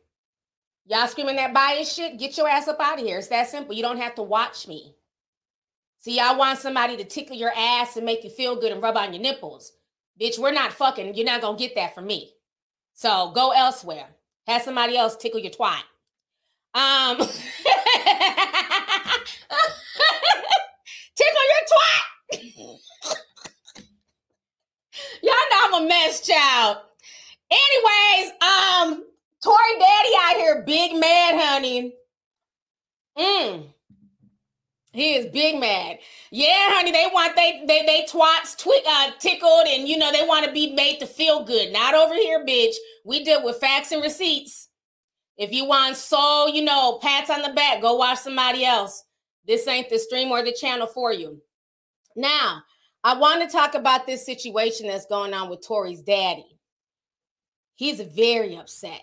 Y'all 0.87 1.07
screaming 1.07 1.37
that 1.37 1.55
bias 1.55 1.93
shit, 1.95 2.19
get 2.19 2.37
your 2.37 2.49
ass 2.49 2.67
up 2.67 2.81
out 2.81 2.99
of 2.99 3.07
here. 3.07 3.19
It's 3.19 3.29
that 3.29 3.49
simple. 3.49 3.77
You 3.77 3.83
don't 3.83 4.01
have 4.01 4.17
to 4.17 4.25
watch 4.25 4.67
me. 4.67 4.97
See, 5.99 6.17
y'all 6.17 6.37
want 6.37 6.59
somebody 6.59 6.97
to 6.97 7.05
tickle 7.05 7.37
your 7.37 7.53
ass 7.55 7.97
and 7.97 8.05
make 8.05 8.25
you 8.25 8.31
feel 8.31 8.61
good 8.61 8.73
and 8.73 8.83
rub 8.83 8.97
on 8.97 9.13
your 9.13 9.23
nipples. 9.23 9.73
Bitch, 10.21 10.37
we're 10.37 10.51
not 10.51 10.73
fucking. 10.73 11.15
You're 11.15 11.27
not 11.27 11.43
going 11.43 11.57
to 11.57 11.63
get 11.63 11.77
that 11.77 11.95
from 11.95 12.09
me. 12.09 12.33
So 13.01 13.31
go 13.35 13.53
elsewhere. 13.53 14.09
Have 14.47 14.61
somebody 14.61 14.95
else 14.95 15.17
tickle 15.17 15.41
your 15.41 15.51
twat. 15.51 15.81
Um, 16.75 17.17
tickle 17.17 17.31
your 21.49 21.65
twat. 21.73 22.05
Y'all 25.23 25.33
know 25.33 25.63
I'm 25.63 25.83
a 25.83 25.89
mess, 25.89 26.21
child. 26.27 26.77
Anyways, 27.51 28.33
um, 28.43 29.07
Tory 29.43 29.79
Daddy 29.79 30.11
out 30.21 30.37
here, 30.37 30.63
big 30.67 30.95
mad, 30.95 31.41
honey. 31.41 31.95
Mm. 33.17 33.65
He 34.93 35.15
is 35.15 35.27
big 35.27 35.61
mad. 35.61 35.99
Yeah, 36.33 36.75
honey, 36.75 36.91
they 36.91 37.09
want 37.13 37.37
they 37.37 37.63
they 37.67 37.87
they 37.87 38.07
twats 38.11 38.57
uh, 38.87 39.11
tickled, 39.21 39.67
and 39.69 39.87
you 39.87 39.97
know 39.97 40.11
they 40.11 40.27
want 40.27 40.45
to 40.47 40.53
be 40.53 40.73
made 40.73 40.99
to 40.99 41.07
feel 41.07 41.45
good. 41.45 41.73
Not 41.73 41.95
over 41.95 42.15
here, 42.15 42.45
bitch. 42.45 42.75
We 43.05 43.23
deal 43.25 43.45
with 43.45 43.59
facts 43.59 43.93
and 43.93 44.03
receipts. 44.03 44.69
If 45.37 45.53
you 45.53 45.65
want 45.65 45.97
so, 45.97 46.49
you 46.49 46.63
know, 46.63 46.99
pats 47.01 47.31
on 47.31 47.43
the 47.43 47.55
back, 47.55 47.81
go 47.81 47.97
watch 47.97 48.19
somebody 48.19 48.65
else. 48.65 49.05
This 49.47 49.67
ain't 49.67 49.89
the 49.89 49.99
stream 49.99 50.31
or 50.31 50.43
the 50.43 50.53
channel 50.53 50.87
for 50.87 51.13
you. 51.13 51.41
Now, 52.15 52.63
I 53.05 53.17
want 53.17 53.41
to 53.43 53.49
talk 53.49 53.75
about 53.75 54.07
this 54.07 54.27
situation 54.27 54.87
that's 54.87 55.07
going 55.07 55.33
on 55.33 55.49
with 55.49 55.67
Tory's 55.67 56.03
daddy. 56.03 56.59
He's 57.77 58.01
very 58.01 58.57
upset. 58.57 59.01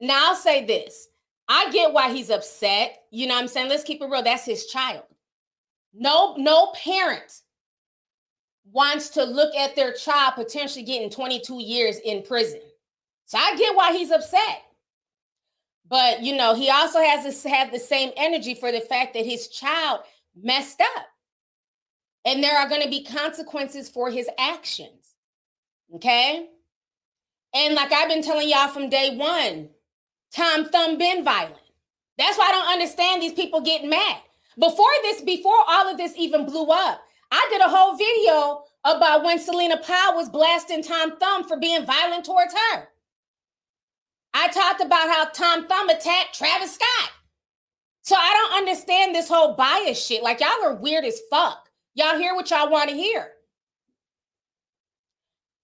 Now, 0.00 0.28
I'll 0.28 0.36
say 0.36 0.66
this. 0.66 1.08
I 1.48 1.70
get 1.70 1.92
why 1.92 2.12
he's 2.12 2.30
upset. 2.30 3.02
You 3.10 3.26
know 3.26 3.34
what 3.34 3.42
I'm 3.42 3.48
saying? 3.48 3.68
Let's 3.68 3.84
keep 3.84 4.00
it 4.00 4.08
real. 4.08 4.22
That's 4.22 4.44
his 4.44 4.66
child. 4.66 5.04
No, 5.92 6.34
no 6.36 6.72
parent 6.72 7.40
wants 8.72 9.10
to 9.10 9.24
look 9.24 9.54
at 9.54 9.76
their 9.76 9.92
child 9.92 10.34
potentially 10.34 10.84
getting 10.84 11.10
22 11.10 11.62
years 11.62 11.98
in 11.98 12.22
prison. 12.22 12.60
So 13.26 13.38
I 13.38 13.56
get 13.56 13.76
why 13.76 13.92
he's 13.92 14.10
upset. 14.10 14.62
But 15.88 16.22
you 16.22 16.34
know, 16.36 16.54
he 16.54 16.70
also 16.70 17.00
has 17.00 17.42
to 17.42 17.48
have 17.48 17.70
the 17.70 17.78
same 17.78 18.10
energy 18.16 18.54
for 18.54 18.72
the 18.72 18.80
fact 18.80 19.14
that 19.14 19.26
his 19.26 19.48
child 19.48 20.00
messed 20.40 20.80
up. 20.80 21.06
And 22.24 22.42
there 22.42 22.56
are 22.58 22.68
going 22.68 22.82
to 22.82 22.88
be 22.88 23.04
consequences 23.04 23.88
for 23.88 24.10
his 24.10 24.28
actions. 24.38 25.14
Okay? 25.94 26.48
And 27.54 27.74
like 27.74 27.92
I've 27.92 28.08
been 28.08 28.22
telling 28.22 28.48
y'all 28.48 28.68
from 28.68 28.88
day 28.88 29.16
one, 29.16 29.68
Tom 30.34 30.64
Thumb 30.66 30.98
been 30.98 31.24
violent. 31.24 31.54
That's 32.18 32.36
why 32.36 32.48
I 32.48 32.52
don't 32.52 32.72
understand 32.72 33.22
these 33.22 33.32
people 33.32 33.60
getting 33.60 33.90
mad. 33.90 34.16
Before 34.58 34.90
this, 35.02 35.20
before 35.20 35.56
all 35.68 35.88
of 35.90 35.96
this 35.96 36.14
even 36.16 36.44
blew 36.44 36.66
up, 36.70 37.02
I 37.30 37.46
did 37.50 37.60
a 37.60 37.68
whole 37.68 37.96
video 37.96 38.64
about 38.84 39.24
when 39.24 39.38
Celina 39.38 39.78
Powell 39.78 40.16
was 40.16 40.28
blasting 40.28 40.82
Tom 40.82 41.18
Thumb 41.18 41.44
for 41.44 41.56
being 41.58 41.86
violent 41.86 42.24
towards 42.24 42.52
her. 42.52 42.88
I 44.32 44.48
talked 44.48 44.80
about 44.80 45.08
how 45.08 45.26
Tom 45.26 45.68
Thumb 45.68 45.88
attacked 45.88 46.36
Travis 46.36 46.74
Scott. 46.74 47.10
So 48.02 48.16
I 48.16 48.32
don't 48.32 48.58
understand 48.58 49.14
this 49.14 49.28
whole 49.28 49.54
bias 49.54 50.04
shit. 50.04 50.22
Like 50.22 50.40
y'all 50.40 50.64
are 50.64 50.74
weird 50.74 51.04
as 51.04 51.20
fuck. 51.30 51.68
Y'all 51.94 52.18
hear 52.18 52.34
what 52.34 52.50
y'all 52.50 52.70
want 52.70 52.90
to 52.90 52.96
hear. 52.96 53.28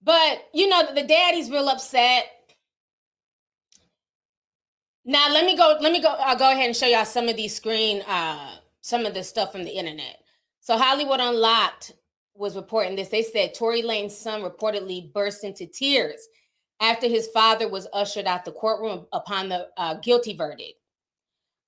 But 0.03 0.49
you 0.55 0.69
know, 0.69 0.95
the 0.95 1.03
daddy's 1.03 1.51
real 1.51 1.69
upset. 1.69 2.27
Now 5.11 5.29
let 5.33 5.45
me 5.45 5.57
go. 5.57 5.77
Let 5.81 5.91
me 5.91 6.01
go. 6.01 6.15
I'll 6.21 6.37
go 6.37 6.53
ahead 6.53 6.67
and 6.67 6.77
show 6.77 6.87
y'all 6.87 7.05
some 7.05 7.29
of 7.29 7.35
these 7.35 7.53
screen, 7.53 8.01
uh, 8.03 8.55
some 8.81 9.05
of 9.05 9.13
the 9.13 9.25
stuff 9.25 9.51
from 9.51 9.65
the 9.65 9.73
internet. 9.73 10.19
So 10.61 10.79
Hollywood 10.79 11.19
Unlocked 11.19 11.95
was 12.37 12.55
reporting 12.55 12.95
this. 12.95 13.09
They 13.09 13.25
said 13.25 13.53
Tory 13.53 13.83
Lane's 13.83 14.17
son 14.17 14.43
reportedly 14.43 15.13
burst 15.13 15.43
into 15.43 15.67
tears 15.67 16.29
after 16.79 17.09
his 17.09 17.27
father 17.27 17.69
was 17.69 17.89
ushered 17.93 18.27
out 18.27 18.45
the 18.45 18.53
courtroom 18.53 19.07
upon 19.11 19.49
the 19.49 19.67
uh, 19.77 19.95
guilty 19.95 20.37
verdict. 20.37 20.75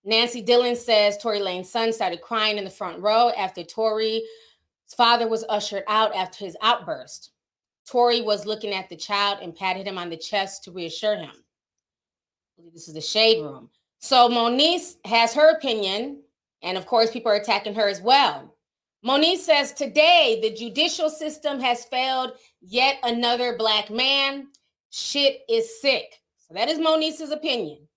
Nancy 0.04 0.40
Dillon 0.40 0.76
says 0.76 1.18
Tory 1.18 1.40
Lane's 1.40 1.68
son 1.68 1.92
started 1.92 2.20
crying 2.20 2.58
in 2.58 2.64
the 2.64 2.70
front 2.70 3.02
row 3.02 3.32
after 3.36 3.64
Tory's 3.64 4.22
father 4.96 5.26
was 5.26 5.44
ushered 5.48 5.82
out 5.88 6.14
after 6.14 6.44
his 6.44 6.56
outburst. 6.62 7.32
Tory 7.90 8.22
was 8.22 8.46
looking 8.46 8.72
at 8.72 8.88
the 8.88 8.94
child 8.94 9.40
and 9.42 9.52
patted 9.52 9.88
him 9.88 9.98
on 9.98 10.10
the 10.10 10.16
chest 10.16 10.62
to 10.62 10.70
reassure 10.70 11.16
him. 11.16 11.32
This 12.72 12.88
is 12.88 12.94
the 12.94 13.00
shade 13.00 13.42
room. 13.42 13.68
So 13.98 14.28
Moniece 14.28 14.96
has 15.04 15.34
her 15.34 15.56
opinion, 15.56 16.22
and 16.62 16.78
of 16.78 16.86
course, 16.86 17.10
people 17.10 17.30
are 17.30 17.36
attacking 17.36 17.74
her 17.74 17.88
as 17.88 18.00
well. 18.00 18.56
Moniece 19.04 19.38
says 19.38 19.72
today 19.72 20.38
the 20.42 20.54
judicial 20.54 21.10
system 21.10 21.60
has 21.60 21.84
failed 21.84 22.32
yet 22.60 22.98
another 23.02 23.56
black 23.56 23.90
man. 23.90 24.48
Shit 24.90 25.40
is 25.48 25.80
sick. 25.80 26.20
So 26.38 26.54
that 26.54 26.68
is 26.68 26.78
Moniece's 26.78 27.30
opinion. 27.30 27.88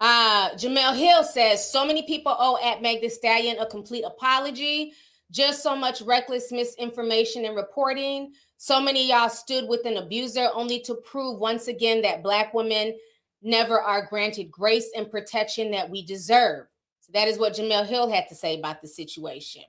Uh, 0.00 0.50
Jemele 0.50 0.96
Hill 0.96 1.24
says 1.24 1.70
so 1.70 1.86
many 1.86 2.02
people 2.02 2.34
owe 2.38 2.58
at 2.62 2.82
Meg 2.82 3.00
Thee 3.00 3.08
Stallion 3.08 3.58
a 3.58 3.66
complete 3.66 4.04
apology. 4.04 4.92
Just 5.30 5.62
so 5.62 5.74
much 5.74 6.02
reckless 6.02 6.52
misinformation 6.52 7.44
and 7.44 7.56
reporting. 7.56 8.32
So 8.58 8.80
many 8.80 9.08
y'all 9.08 9.28
stood 9.28 9.68
with 9.68 9.84
an 9.84 9.96
abuser 9.96 10.48
only 10.54 10.80
to 10.80 10.94
prove 10.94 11.40
once 11.40 11.68
again 11.68 12.00
that 12.02 12.22
black 12.22 12.54
women 12.54 12.96
never 13.42 13.80
are 13.80 14.06
granted 14.06 14.50
grace 14.50 14.90
and 14.96 15.10
protection 15.10 15.70
that 15.72 15.90
we 15.90 16.04
deserve. 16.04 16.66
So 17.00 17.12
that 17.14 17.28
is 17.28 17.38
what 17.38 17.54
Jemele 17.54 17.86
Hill 17.86 18.10
had 18.10 18.28
to 18.28 18.34
say 18.34 18.58
about 18.58 18.82
the 18.82 18.88
situation. 18.88 19.62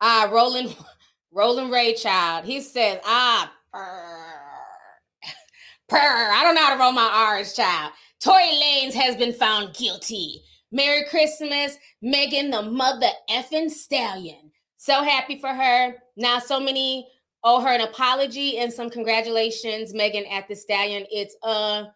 Ah, 0.00 0.28
Roland, 0.30 0.76
Roland 1.32 1.70
Ray 1.70 1.94
Child. 1.94 2.44
He 2.44 2.60
says, 2.60 3.00
ah, 3.04 3.52
purr, 3.72 5.28
purr. 5.88 6.32
I 6.32 6.42
don't 6.44 6.54
know 6.54 6.64
how 6.64 6.74
to 6.74 6.80
roll 6.80 6.92
my 6.92 7.36
R's, 7.38 7.54
child. 7.54 7.92
Tory 8.20 8.44
Lanez 8.44 8.94
has 8.94 9.16
been 9.16 9.32
found 9.32 9.74
guilty. 9.74 10.42
Merry 10.72 11.04
Christmas, 11.08 11.76
Megan 12.02 12.50
the 12.50 12.62
mother 12.62 13.08
effing 13.30 13.70
stallion. 13.70 14.50
So 14.76 15.02
happy 15.02 15.38
for 15.38 15.48
her. 15.48 15.94
Now, 16.16 16.38
so 16.38 16.60
many 16.60 17.08
owe 17.44 17.60
her 17.60 17.68
an 17.70 17.80
apology 17.82 18.58
and 18.58 18.72
some 18.72 18.90
congratulations, 18.90 19.94
Megan 19.94 20.26
at 20.26 20.48
the 20.48 20.56
stallion. 20.56 21.06
It's 21.10 21.36
a 21.42 21.86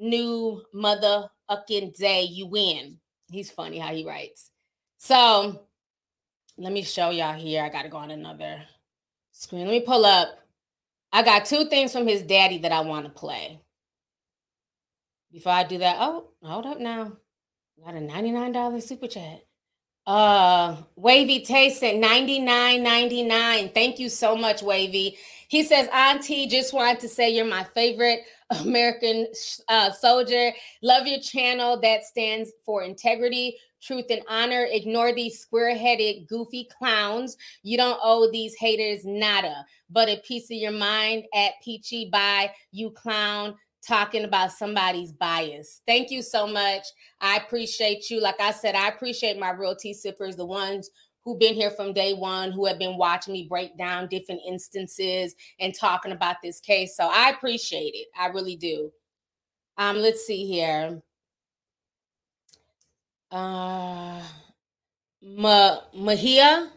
new 0.00 0.62
mother 0.72 1.28
fucking 1.48 1.92
day. 1.98 2.22
You 2.22 2.46
win. 2.46 2.98
He's 3.30 3.50
funny 3.50 3.78
how 3.78 3.94
he 3.94 4.06
writes. 4.06 4.50
So 4.98 5.62
let 6.56 6.72
me 6.72 6.82
show 6.82 7.10
y'all 7.10 7.34
here. 7.34 7.62
I 7.62 7.68
got 7.68 7.82
to 7.82 7.88
go 7.88 7.98
on 7.98 8.10
another 8.10 8.62
screen. 9.32 9.66
Let 9.66 9.70
me 9.70 9.80
pull 9.80 10.04
up. 10.04 10.28
I 11.12 11.22
got 11.22 11.44
two 11.44 11.66
things 11.66 11.92
from 11.92 12.06
his 12.06 12.22
daddy 12.22 12.58
that 12.58 12.72
I 12.72 12.80
want 12.80 13.06
to 13.06 13.10
play. 13.10 13.60
Before 15.32 15.52
I 15.52 15.64
do 15.64 15.78
that, 15.78 15.96
oh, 16.00 16.30
hold 16.42 16.66
up 16.66 16.80
now. 16.80 17.12
Got 17.84 17.94
a 17.94 17.98
$99 17.98 18.82
super 18.82 19.06
chat. 19.06 19.44
Uh 20.06 20.76
Wavy 20.96 21.44
Taste 21.44 21.82
at 21.84 21.96
99.99. 21.96 23.74
Thank 23.74 23.98
you 23.98 24.08
so 24.08 24.34
much, 24.34 24.62
Wavy. 24.62 25.18
He 25.48 25.62
says, 25.62 25.88
Auntie, 25.92 26.46
just 26.46 26.72
wanted 26.72 27.00
to 27.00 27.08
say 27.08 27.30
you're 27.30 27.44
my 27.44 27.62
favorite 27.62 28.20
American 28.50 29.26
uh, 29.68 29.90
soldier. 29.92 30.52
Love 30.82 31.06
your 31.06 31.20
channel 31.20 31.80
that 31.80 32.04
stands 32.04 32.52
for 32.64 32.82
integrity, 32.82 33.56
truth, 33.82 34.06
and 34.10 34.22
honor. 34.28 34.66
Ignore 34.70 35.14
these 35.14 35.38
square 35.38 35.76
headed, 35.76 36.26
goofy 36.28 36.68
clowns. 36.76 37.36
You 37.62 37.76
don't 37.76 38.00
owe 38.02 38.30
these 38.30 38.54
haters 38.56 39.04
nada, 39.04 39.64
but 39.90 40.08
a 40.08 40.22
piece 40.26 40.50
of 40.50 40.56
your 40.56 40.72
mind 40.72 41.24
at 41.34 41.52
Peachy 41.62 42.08
by 42.10 42.50
you 42.72 42.90
clown 42.90 43.54
talking 43.86 44.24
about 44.24 44.52
somebody's 44.52 45.12
bias. 45.12 45.80
Thank 45.86 46.10
you 46.10 46.20
so 46.20 46.46
much. 46.46 46.84
I 47.20 47.36
appreciate 47.36 48.10
you. 48.10 48.20
Like 48.20 48.40
I 48.40 48.50
said, 48.50 48.74
I 48.74 48.88
appreciate 48.88 49.38
my 49.38 49.50
real 49.50 49.76
tea 49.76 49.94
sippers, 49.94 50.36
the 50.36 50.44
ones 50.44 50.90
who've 51.28 51.38
been 51.38 51.54
here 51.54 51.70
from 51.70 51.92
day 51.92 52.14
one, 52.14 52.52
who 52.52 52.64
have 52.64 52.78
been 52.78 52.96
watching 52.96 53.34
me 53.34 53.46
break 53.48 53.76
down 53.76 54.08
different 54.08 54.40
instances 54.46 55.34
and 55.60 55.74
talking 55.74 56.12
about 56.12 56.36
this 56.42 56.58
case. 56.58 56.96
So 56.96 57.08
I 57.12 57.30
appreciate 57.30 57.94
it. 57.94 58.08
I 58.18 58.28
really 58.28 58.56
do. 58.56 58.90
Um, 59.76 59.98
let's 59.98 60.26
see 60.26 60.46
here. 60.46 61.02
Uh 63.30 64.22
Ma- 65.20 65.80
Mahia 65.94 66.70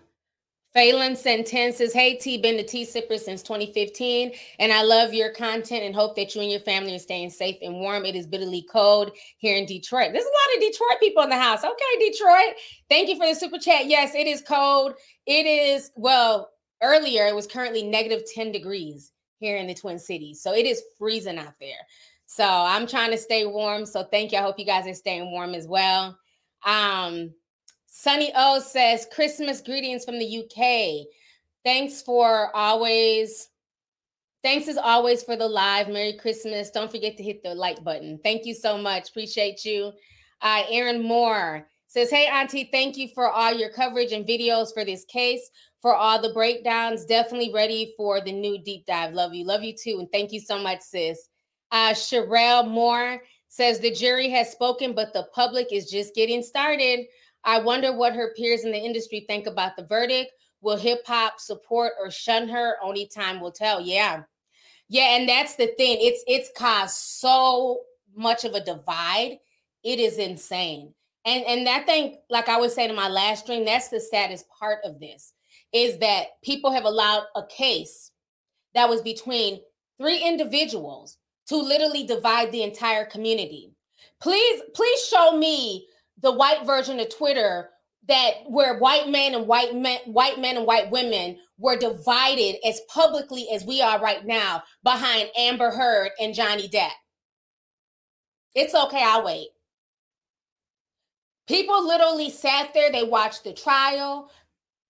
Phelan 0.74 1.18
sentences, 1.18 1.92
Hey 1.92 2.16
T, 2.16 2.38
been 2.38 2.56
the 2.56 2.64
tea 2.64 2.86
sipper 2.86 3.20
since 3.20 3.44
2015, 3.44 4.32
and 4.60 4.72
I 4.72 4.84
love 4.84 5.14
your 5.14 5.32
content 5.32 5.84
and 5.84 5.94
hope 5.94 6.16
that 6.16 6.34
you 6.34 6.42
and 6.42 6.50
your 6.50 6.62
family 6.62 6.96
are 6.96 7.00
staying 7.00 7.30
safe 7.30 7.58
and 7.62 7.74
warm. 7.74 8.06
It 8.06 8.16
is 8.16 8.26
bitterly 8.26 8.66
cold 8.72 9.12
here 9.38 9.58
in 9.58 9.66
Detroit. 9.66 10.12
There's 10.14 10.24
a 10.24 10.28
lot 10.28 10.56
of 10.56 10.62
Detroit 10.62 11.00
people 11.02 11.24
in 11.24 11.30
the 11.30 11.38
house. 11.38 11.66
Okay, 11.66 12.10
Detroit. 12.10 12.56
Thank 12.90 13.10
you 13.10 13.18
for 13.18 13.28
the 13.28 13.36
super 13.36 13.58
chat. 13.58 13.88
Yes, 13.88 14.16
it 14.16 14.28
is 14.28 14.42
cold. 14.42 14.94
It 15.26 15.46
is, 15.46 15.92
well, 15.96 16.52
earlier 16.82 17.28
it 17.28 17.36
was 17.36 17.48
currently 17.48 17.84
negative 17.84 18.22
10 18.34 18.54
degrees 18.54 19.12
here 19.40 19.58
in 19.58 19.68
the 19.68 19.74
Twin 19.74 20.00
Cities. 20.00 20.42
So 20.42 20.54
it 20.54 20.66
is 20.66 20.82
freezing 20.98 21.38
out 21.38 21.56
there. 21.60 21.86
So 22.28 22.46
I'm 22.46 22.88
trying 22.88 23.12
to 23.12 23.18
stay 23.18 23.46
warm. 23.46 23.86
So 23.86 24.06
thank 24.06 24.32
you. 24.32 24.38
I 24.38 24.42
hope 24.42 24.58
you 24.58 24.66
guys 24.66 24.88
are 24.88 24.94
staying 24.94 25.32
warm 25.32 25.54
as 25.54 25.68
well. 25.68 26.18
Um, 26.66 27.34
Sunny 27.93 28.32
O 28.38 28.60
says, 28.60 29.06
Christmas 29.13 29.60
greetings 29.60 30.06
from 30.06 30.17
the 30.17 30.45
UK. 30.45 31.06
Thanks 31.65 32.01
for 32.01 32.49
always, 32.56 33.49
thanks 34.41 34.69
as 34.69 34.77
always 34.77 35.23
for 35.23 35.36
the 35.36 35.45
live. 35.45 35.89
Merry 35.89 36.13
Christmas. 36.13 36.71
Don't 36.71 36.89
forget 36.89 37.17
to 37.17 37.23
hit 37.23 37.43
the 37.43 37.54
like 37.54 37.84
button. 37.84 38.17
Thank 38.23 38.45
you 38.45 38.54
so 38.54 38.77
much. 38.77 39.10
Appreciate 39.10 39.65
you. 39.65 39.91
Uh, 40.41 40.63
Aaron 40.69 41.04
Moore 41.04 41.67
says, 41.88 42.10
Hey, 42.10 42.27
Auntie, 42.27 42.69
thank 42.71 42.95
you 42.95 43.10
for 43.13 43.30
all 43.30 43.54
your 43.54 43.69
coverage 43.69 44.13
and 44.13 44.25
videos 44.25 44.73
for 44.73 44.86
this 44.86 45.04
case, 45.04 45.49
for 45.82 45.93
all 45.93 46.19
the 46.19 46.32
breakdowns. 46.34 47.04
Definitely 47.04 47.51
ready 47.54 47.93
for 47.97 48.21
the 48.21 48.32
new 48.32 48.58
deep 48.63 48.86
dive. 48.86 49.13
Love 49.13 49.34
you. 49.34 49.43
Love 49.43 49.63
you 49.63 49.75
too. 49.75 49.99
And 49.99 50.10
thank 50.13 50.32
you 50.32 50.39
so 50.39 50.58
much, 50.58 50.80
sis. 50.80 51.27
Uh, 51.73 51.91
Sherelle 51.91 52.69
Moore 52.69 53.21
says, 53.49 53.82
The 53.82 53.91
jury 53.91 54.30
has 54.30 54.49
spoken, 54.49 54.93
but 54.93 55.12
the 55.12 55.27
public 55.36 55.73
is 55.73 55.91
just 55.91 56.15
getting 56.15 56.41
started. 56.41 57.01
I 57.43 57.60
wonder 57.60 57.95
what 57.95 58.15
her 58.15 58.34
peers 58.36 58.63
in 58.63 58.71
the 58.71 58.77
industry 58.77 59.25
think 59.27 59.47
about 59.47 59.75
the 59.75 59.84
verdict. 59.84 60.32
Will 60.62 60.77
hip 60.77 61.01
hop 61.06 61.39
support 61.39 61.93
or 61.99 62.12
shun 62.12 62.47
her? 62.49 62.75
Only 62.84 63.08
time 63.08 63.39
will 63.39 63.51
tell. 63.51 63.82
Yeah. 63.82 64.23
Yeah, 64.89 65.15
and 65.15 65.27
that's 65.27 65.56
the 65.56 65.67
thing. 65.77 65.97
It's 66.01 66.23
it's 66.27 66.51
caused 66.56 66.97
so 66.97 67.82
much 68.15 68.43
of 68.43 68.54
a 68.54 68.63
divide. 68.63 69.38
It 69.84 69.99
is 69.99 70.17
insane. 70.17 70.93
And 71.25 71.45
and 71.45 71.65
that 71.65 71.86
thing, 71.86 72.17
like 72.30 72.49
I 72.49 72.58
was 72.58 72.75
saying 72.75 72.89
in 72.89 72.95
my 72.95 73.08
last 73.08 73.45
stream, 73.45 73.65
that's 73.65 73.89
the 73.89 73.99
saddest 73.99 74.45
part 74.49 74.80
of 74.84 74.99
this 74.99 75.34
is 75.73 75.97
that 75.99 76.41
people 76.43 76.71
have 76.71 76.86
allowed 76.86 77.23
a 77.36 77.43
case 77.47 78.12
that 78.73 78.89
was 78.89 79.01
between 79.01 79.62
three 79.97 80.19
individuals 80.23 81.17
to 81.47 81.56
literally 81.56 82.06
divide 82.06 82.51
the 82.51 82.63
entire 82.63 83.06
community. 83.06 83.71
Please, 84.21 84.62
please 84.73 85.06
show 85.06 85.38
me 85.38 85.88
the 86.22 86.32
white 86.32 86.66
version 86.66 87.00
of 87.00 87.16
Twitter 87.16 87.70
that 88.08 88.32
where 88.48 88.80
white 88.80 89.10
men 89.10 89.36
and 89.36 89.48
white 89.48 89.76
men, 89.76 90.00
white 90.06 90.40
men 90.40 90.58
and 90.58 90.66
white 90.66 90.90
women 90.90 91.38
were 91.58 91.78
divided 91.78 92.56
as 92.68 92.82
publicly 92.94 93.48
as 93.54 93.64
we 93.64 93.82
are 93.82 94.00
right 94.00 94.26
now 94.26 94.64
behind 94.84 95.30
Amber 95.38 95.72
Heard 95.72 96.12
and 96.19 96.34
Johnny 96.34 96.67
Depp. 96.67 96.92
It's 98.56 98.74
okay, 98.74 99.04
I'll 99.04 99.24
wait. 99.24 99.50
People 101.48 101.86
literally 101.86 102.30
sat 102.30 102.74
there, 102.74 102.92
they 102.92 103.04
watched 103.04 103.44
the 103.44 103.54
trial. 103.54 104.32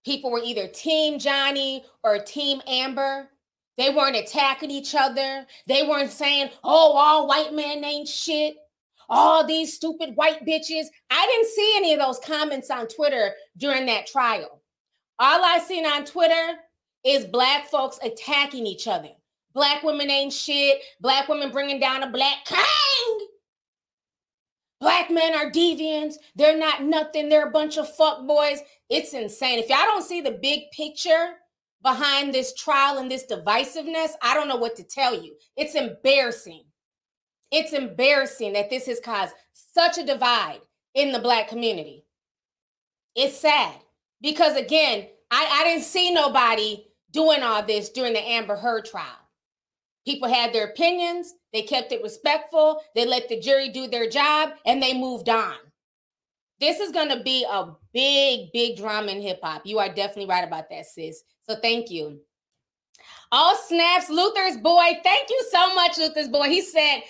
People 0.06 0.32
were 0.32 0.42
either 0.44 0.68
team 0.68 1.20
Johnny 1.20 1.84
or 2.04 2.20
team 2.20 2.62
Amber. 2.68 3.30
They 3.78 3.90
weren't 3.90 4.16
attacking 4.16 4.72
each 4.72 4.96
other. 4.96 5.46
They 5.68 5.84
weren't 5.84 6.12
saying, 6.12 6.50
oh, 6.64 6.94
all 6.94 7.28
white 7.28 7.54
men 7.54 7.84
ain't 7.84 8.08
shit 8.08 8.56
all 9.12 9.46
these 9.46 9.74
stupid 9.74 10.16
white 10.16 10.46
bitches. 10.46 10.86
I 11.10 11.28
didn't 11.28 11.54
see 11.54 11.74
any 11.76 11.94
of 11.94 12.00
those 12.00 12.20
comments 12.20 12.72
on 12.72 12.88
Twitter 12.88 13.34
during 13.58 13.86
that 13.88 14.08
trial. 14.08 14.62
All 15.20 15.44
I 15.44 15.60
seen 15.60 15.86
on 15.86 16.06
Twitter 16.06 16.56
is 17.04 17.26
black 17.26 17.68
folks 17.68 18.00
attacking 18.02 18.66
each 18.66 18.88
other. 18.88 19.10
Black 19.54 19.84
women 19.84 20.10
ain't 20.10 20.32
shit. 20.32 20.82
Black 21.02 21.28
women 21.28 21.52
bringing 21.52 21.80
down 21.80 22.04
a 22.04 22.10
black 22.10 22.46
king. 22.46 23.28
Black 24.80 25.12
men 25.12 25.36
are 25.36 25.52
deviants. 25.52 26.16
They're 26.36 26.58
not 26.58 26.84
nothing. 26.84 27.28
They're 27.28 27.50
a 27.50 27.52
bunch 27.52 27.78
of 27.78 27.94
fuck 27.96 28.26
boys. 28.26 28.60
It's 28.90 29.14
insane. 29.14 29.60
If 29.60 29.70
y'all 29.70 29.80
don't 29.84 30.06
see 30.06 30.22
the 30.22 30.40
big 30.42 30.72
picture 30.72 31.34
behind 31.84 32.34
this 32.34 32.54
trial 32.56 32.98
and 32.98 33.12
this 33.12 33.26
divisiveness, 33.30 34.12
I 34.24 34.34
don't 34.34 34.48
know 34.48 34.56
what 34.56 34.78
to 34.78 34.84
tell 34.84 35.22
you. 35.22 35.36
It's 35.58 35.76
embarrassing. 35.76 36.64
It's 37.52 37.74
embarrassing 37.74 38.54
that 38.54 38.70
this 38.70 38.86
has 38.88 39.00
caused 39.00 39.34
such 39.54 39.98
a 39.98 40.06
divide 40.06 40.62
in 40.94 41.12
the 41.12 41.20
black 41.20 41.48
community. 41.48 42.06
It's 43.16 43.38
sad 43.38 43.76
because 44.22 44.56
again, 44.56 45.08
I, 45.30 45.60
I 45.62 45.64
didn't 45.64 45.84
see 45.84 46.14
nobody 46.14 46.86
doing 47.12 47.44
all 47.44 47.64
this 47.64 47.90
during 47.90 48.14
the 48.14 48.20
Amber 48.20 48.56
Heard 48.56 48.86
trial. 48.86 49.06
People 50.06 50.30
had 50.30 50.52
their 50.52 50.68
opinions, 50.68 51.34
they 51.54 51.62
kept 51.62 51.92
it 51.92 52.02
respectful, 52.02 52.82
they 52.96 53.06
let 53.06 53.30
the 53.30 53.40
jury 53.40 53.70
do 53.70 53.88
their 53.88 54.10
job, 54.10 54.54
and 54.66 54.82
they 54.82 54.98
moved 54.98 55.30
on. 55.30 55.56
This 56.60 56.80
is 56.80 56.92
going 56.92 57.10
to 57.10 57.24
be 57.24 57.46
a 57.50 57.72
big, 57.94 58.52
big 58.52 58.78
drama 58.78 59.12
in 59.12 59.22
hip 59.22 59.40
hop. 59.44 59.66
You 59.66 59.80
are 59.80 59.90
definitely 59.90 60.28
right 60.28 60.48
about 60.48 60.70
that, 60.70 60.86
sis. 60.86 61.24
So 61.48 61.56
thank 61.56 61.92
you. 61.92 62.20
All 63.32 63.56
snaps, 63.56 64.10
Luther's 64.10 64.58
boy. 64.58 65.00
Thank 65.04 65.30
you 65.30 65.46
so 65.52 65.74
much, 65.74 65.98
Luther's 65.98 66.28
boy. 66.28 66.50
He 66.50 66.62
said, 66.62 67.02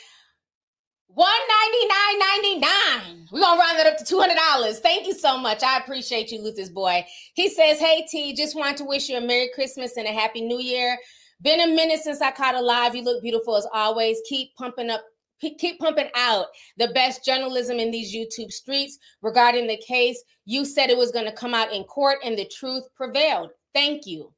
$199.99. 1.17 3.31
We're 3.31 3.39
gonna 3.39 3.59
round 3.59 3.79
that 3.79 3.87
up 3.87 3.97
to 3.97 4.03
$200. 4.03 4.79
Thank 4.79 5.07
you 5.07 5.13
so 5.13 5.37
much. 5.37 5.63
I 5.63 5.77
appreciate 5.77 6.31
you, 6.31 6.41
Luther's 6.41 6.69
boy. 6.69 7.05
He 7.33 7.49
says, 7.49 7.79
Hey 7.79 8.05
T, 8.09 8.35
just 8.35 8.55
want 8.55 8.77
to 8.77 8.85
wish 8.85 9.09
you 9.09 9.17
a 9.17 9.21
Merry 9.21 9.49
Christmas 9.53 9.97
and 9.97 10.07
a 10.07 10.11
Happy 10.11 10.41
New 10.41 10.59
Year. 10.59 10.97
Been 11.41 11.61
a 11.61 11.75
minute 11.75 12.01
since 12.01 12.21
I 12.21 12.31
caught 12.31 12.55
a 12.55 12.61
live. 12.61 12.95
You 12.95 13.03
look 13.03 13.23
beautiful 13.23 13.55
as 13.55 13.67
always. 13.73 14.21
Keep 14.27 14.55
pumping 14.55 14.89
up, 14.89 15.01
keep 15.39 15.79
pumping 15.79 16.09
out 16.15 16.47
the 16.77 16.89
best 16.89 17.25
journalism 17.25 17.79
in 17.79 17.91
these 17.91 18.15
YouTube 18.15 18.51
streets 18.51 18.99
regarding 19.21 19.67
the 19.67 19.77
case. 19.77 20.23
You 20.45 20.65
said 20.65 20.89
it 20.89 20.97
was 20.97 21.11
gonna 21.11 21.31
come 21.31 21.53
out 21.53 21.73
in 21.73 21.83
court 21.85 22.19
and 22.23 22.37
the 22.37 22.45
truth 22.45 22.83
prevailed. 22.95 23.51
Thank 23.73 24.05
you. 24.05 24.33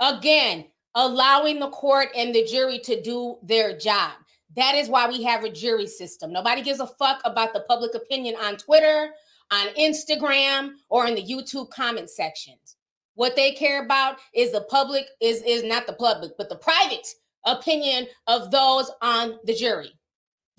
Again, 0.00 0.66
allowing 0.94 1.58
the 1.58 1.70
court 1.70 2.08
and 2.16 2.34
the 2.34 2.44
jury 2.44 2.78
to 2.80 3.02
do 3.02 3.38
their 3.42 3.76
job. 3.76 4.12
That 4.56 4.74
is 4.74 4.88
why 4.88 5.08
we 5.08 5.22
have 5.24 5.44
a 5.44 5.50
jury 5.50 5.86
system. 5.86 6.32
Nobody 6.32 6.62
gives 6.62 6.80
a 6.80 6.86
fuck 6.86 7.20
about 7.24 7.52
the 7.52 7.64
public 7.68 7.94
opinion 7.94 8.36
on 8.36 8.56
Twitter, 8.56 9.10
on 9.50 9.68
Instagram, 9.78 10.72
or 10.88 11.06
in 11.06 11.14
the 11.14 11.22
YouTube 11.22 11.70
comment 11.70 12.10
sections. 12.10 12.76
What 13.14 13.36
they 13.36 13.52
care 13.52 13.84
about 13.84 14.18
is 14.34 14.52
the 14.52 14.62
public 14.62 15.06
is 15.20 15.42
is 15.42 15.62
not 15.62 15.86
the 15.86 15.94
public, 15.94 16.32
but 16.36 16.48
the 16.48 16.56
private 16.56 17.06
opinion 17.44 18.06
of 18.26 18.50
those 18.50 18.90
on 19.02 19.38
the 19.44 19.54
jury. 19.54 19.92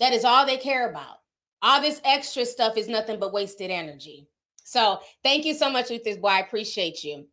That 0.00 0.12
is 0.12 0.24
all 0.24 0.46
they 0.46 0.56
care 0.56 0.88
about. 0.90 1.18
All 1.62 1.80
this 1.80 2.00
extra 2.04 2.44
stuff 2.44 2.76
is 2.76 2.88
nothing 2.88 3.18
but 3.18 3.32
wasted 3.32 3.70
energy. 3.70 4.26
So 4.64 5.00
thank 5.24 5.44
you 5.44 5.54
so 5.54 5.70
much, 5.70 5.88
this 5.88 6.16
boy. 6.16 6.28
I 6.28 6.40
appreciate 6.40 7.02
you. 7.02 7.26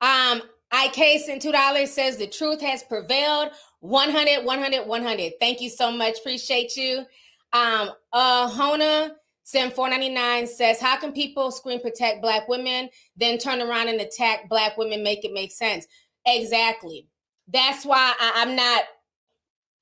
Um, 0.00 0.42
IK 0.72 1.20
sent 1.20 1.42
$2 1.42 1.86
says 1.86 2.16
the 2.16 2.26
truth 2.26 2.60
has 2.60 2.82
prevailed. 2.82 3.50
100, 3.84 4.46
100, 4.46 4.86
100. 4.86 5.32
Thank 5.38 5.60
you 5.60 5.68
so 5.68 5.92
much. 5.92 6.18
Appreciate 6.20 6.74
you. 6.74 7.04
Um, 7.52 7.90
uh, 8.14 8.50
Hona 8.50 9.10
sent 9.42 9.74
499 9.74 10.46
says, 10.46 10.80
How 10.80 10.96
can 10.96 11.12
people 11.12 11.50
scream 11.50 11.80
protect 11.80 12.22
black 12.22 12.48
women, 12.48 12.88
then 13.14 13.36
turn 13.36 13.60
around 13.60 13.88
and 13.88 14.00
attack 14.00 14.48
black 14.48 14.78
women, 14.78 15.02
make 15.02 15.26
it 15.26 15.34
make 15.34 15.52
sense? 15.52 15.86
Exactly. 16.26 17.08
That's 17.46 17.84
why 17.84 18.14
I, 18.18 18.40
am 18.40 18.56
not 18.56 18.84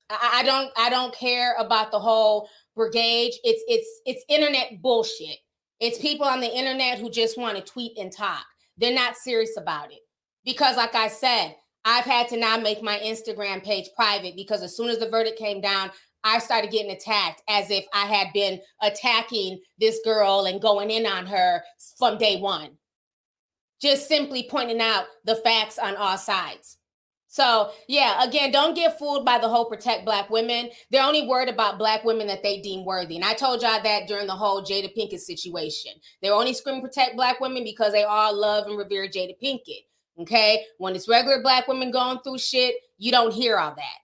I, 0.09 0.39
I 0.39 0.43
don't 0.43 0.69
I 0.75 0.89
don't 0.89 1.15
care 1.15 1.55
about 1.57 1.91
the 1.91 1.99
whole 1.99 2.49
brigade. 2.75 3.31
It's 3.45 3.63
it's 3.69 4.01
it's 4.05 4.25
internet 4.27 4.81
bullshit. 4.81 5.37
It's 5.79 5.97
people 5.97 6.25
on 6.25 6.41
the 6.41 6.53
internet 6.53 6.99
who 6.99 7.09
just 7.09 7.37
want 7.37 7.55
to 7.55 7.63
tweet 7.63 7.97
and 7.97 8.11
talk. 8.11 8.43
They're 8.77 8.93
not 8.93 9.15
serious 9.15 9.55
about 9.55 9.93
it. 9.93 9.99
Because, 10.43 10.75
like 10.75 10.93
I 10.93 11.07
said, 11.07 11.55
I've 11.85 12.05
had 12.05 12.29
to 12.29 12.37
now 12.37 12.57
make 12.57 12.81
my 12.81 12.99
Instagram 12.99 13.63
page 13.63 13.89
private 13.95 14.35
because 14.35 14.63
as 14.63 14.75
soon 14.75 14.89
as 14.89 14.99
the 14.99 15.09
verdict 15.09 15.37
came 15.37 15.61
down, 15.61 15.91
I 16.23 16.39
started 16.39 16.71
getting 16.71 16.91
attacked 16.91 17.41
as 17.49 17.69
if 17.69 17.85
I 17.93 18.05
had 18.05 18.27
been 18.33 18.61
attacking 18.81 19.59
this 19.79 19.99
girl 20.05 20.45
and 20.45 20.61
going 20.61 20.89
in 20.89 21.05
on 21.05 21.25
her 21.25 21.61
from 21.97 22.17
day 22.17 22.39
one. 22.39 22.77
Just 23.81 24.07
simply 24.07 24.47
pointing 24.49 24.79
out 24.79 25.05
the 25.25 25.35
facts 25.35 25.77
on 25.77 25.97
all 25.97 26.17
sides. 26.17 26.77
So, 27.27 27.71
yeah, 27.87 28.23
again, 28.23 28.51
don't 28.51 28.75
get 28.75 28.99
fooled 28.99 29.25
by 29.25 29.39
the 29.39 29.49
whole 29.49 29.65
protect 29.65 30.05
black 30.05 30.29
women. 30.29 30.69
They're 30.91 31.03
only 31.03 31.27
worried 31.27 31.49
about 31.49 31.79
black 31.79 32.03
women 32.05 32.27
that 32.27 32.43
they 32.43 32.61
deem 32.61 32.85
worthy. 32.85 33.15
And 33.15 33.25
I 33.25 33.33
told 33.33 33.63
y'all 33.63 33.81
that 33.81 34.07
during 34.07 34.27
the 34.27 34.33
whole 34.33 34.61
Jada 34.61 34.95
Pinkett 34.95 35.19
situation. 35.19 35.93
They're 36.21 36.31
only 36.31 36.53
screaming 36.53 36.83
protect 36.83 37.15
black 37.15 37.39
women 37.39 37.63
because 37.63 37.91
they 37.91 38.03
all 38.03 38.39
love 38.39 38.67
and 38.67 38.77
revere 38.77 39.07
Jada 39.07 39.33
Pinkett. 39.43 39.85
Okay. 40.19 40.63
When 40.77 40.95
it's 40.95 41.09
regular 41.09 41.41
black 41.41 41.67
women 41.67 41.91
going 41.91 42.19
through 42.19 42.39
shit, 42.39 42.75
you 42.97 43.11
don't 43.11 43.33
hear 43.33 43.57
all 43.57 43.73
that. 43.75 43.97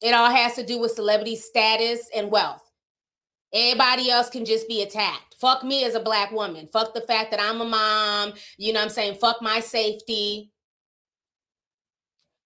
It 0.00 0.14
all 0.14 0.30
has 0.30 0.54
to 0.54 0.64
do 0.64 0.78
with 0.78 0.92
celebrity 0.92 1.36
status 1.36 2.08
and 2.14 2.30
wealth. 2.30 2.62
Everybody 3.52 4.10
else 4.10 4.28
can 4.28 4.44
just 4.44 4.68
be 4.68 4.82
attacked. 4.82 5.36
Fuck 5.40 5.64
me 5.64 5.84
as 5.84 5.94
a 5.94 6.00
black 6.00 6.30
woman. 6.32 6.68
Fuck 6.72 6.94
the 6.94 7.00
fact 7.00 7.30
that 7.30 7.40
I'm 7.40 7.60
a 7.60 7.64
mom. 7.64 8.34
You 8.58 8.72
know 8.72 8.82
I'm 8.82 8.88
saying? 8.88 9.14
Fuck 9.14 9.40
my 9.40 9.60
safety. 9.60 10.52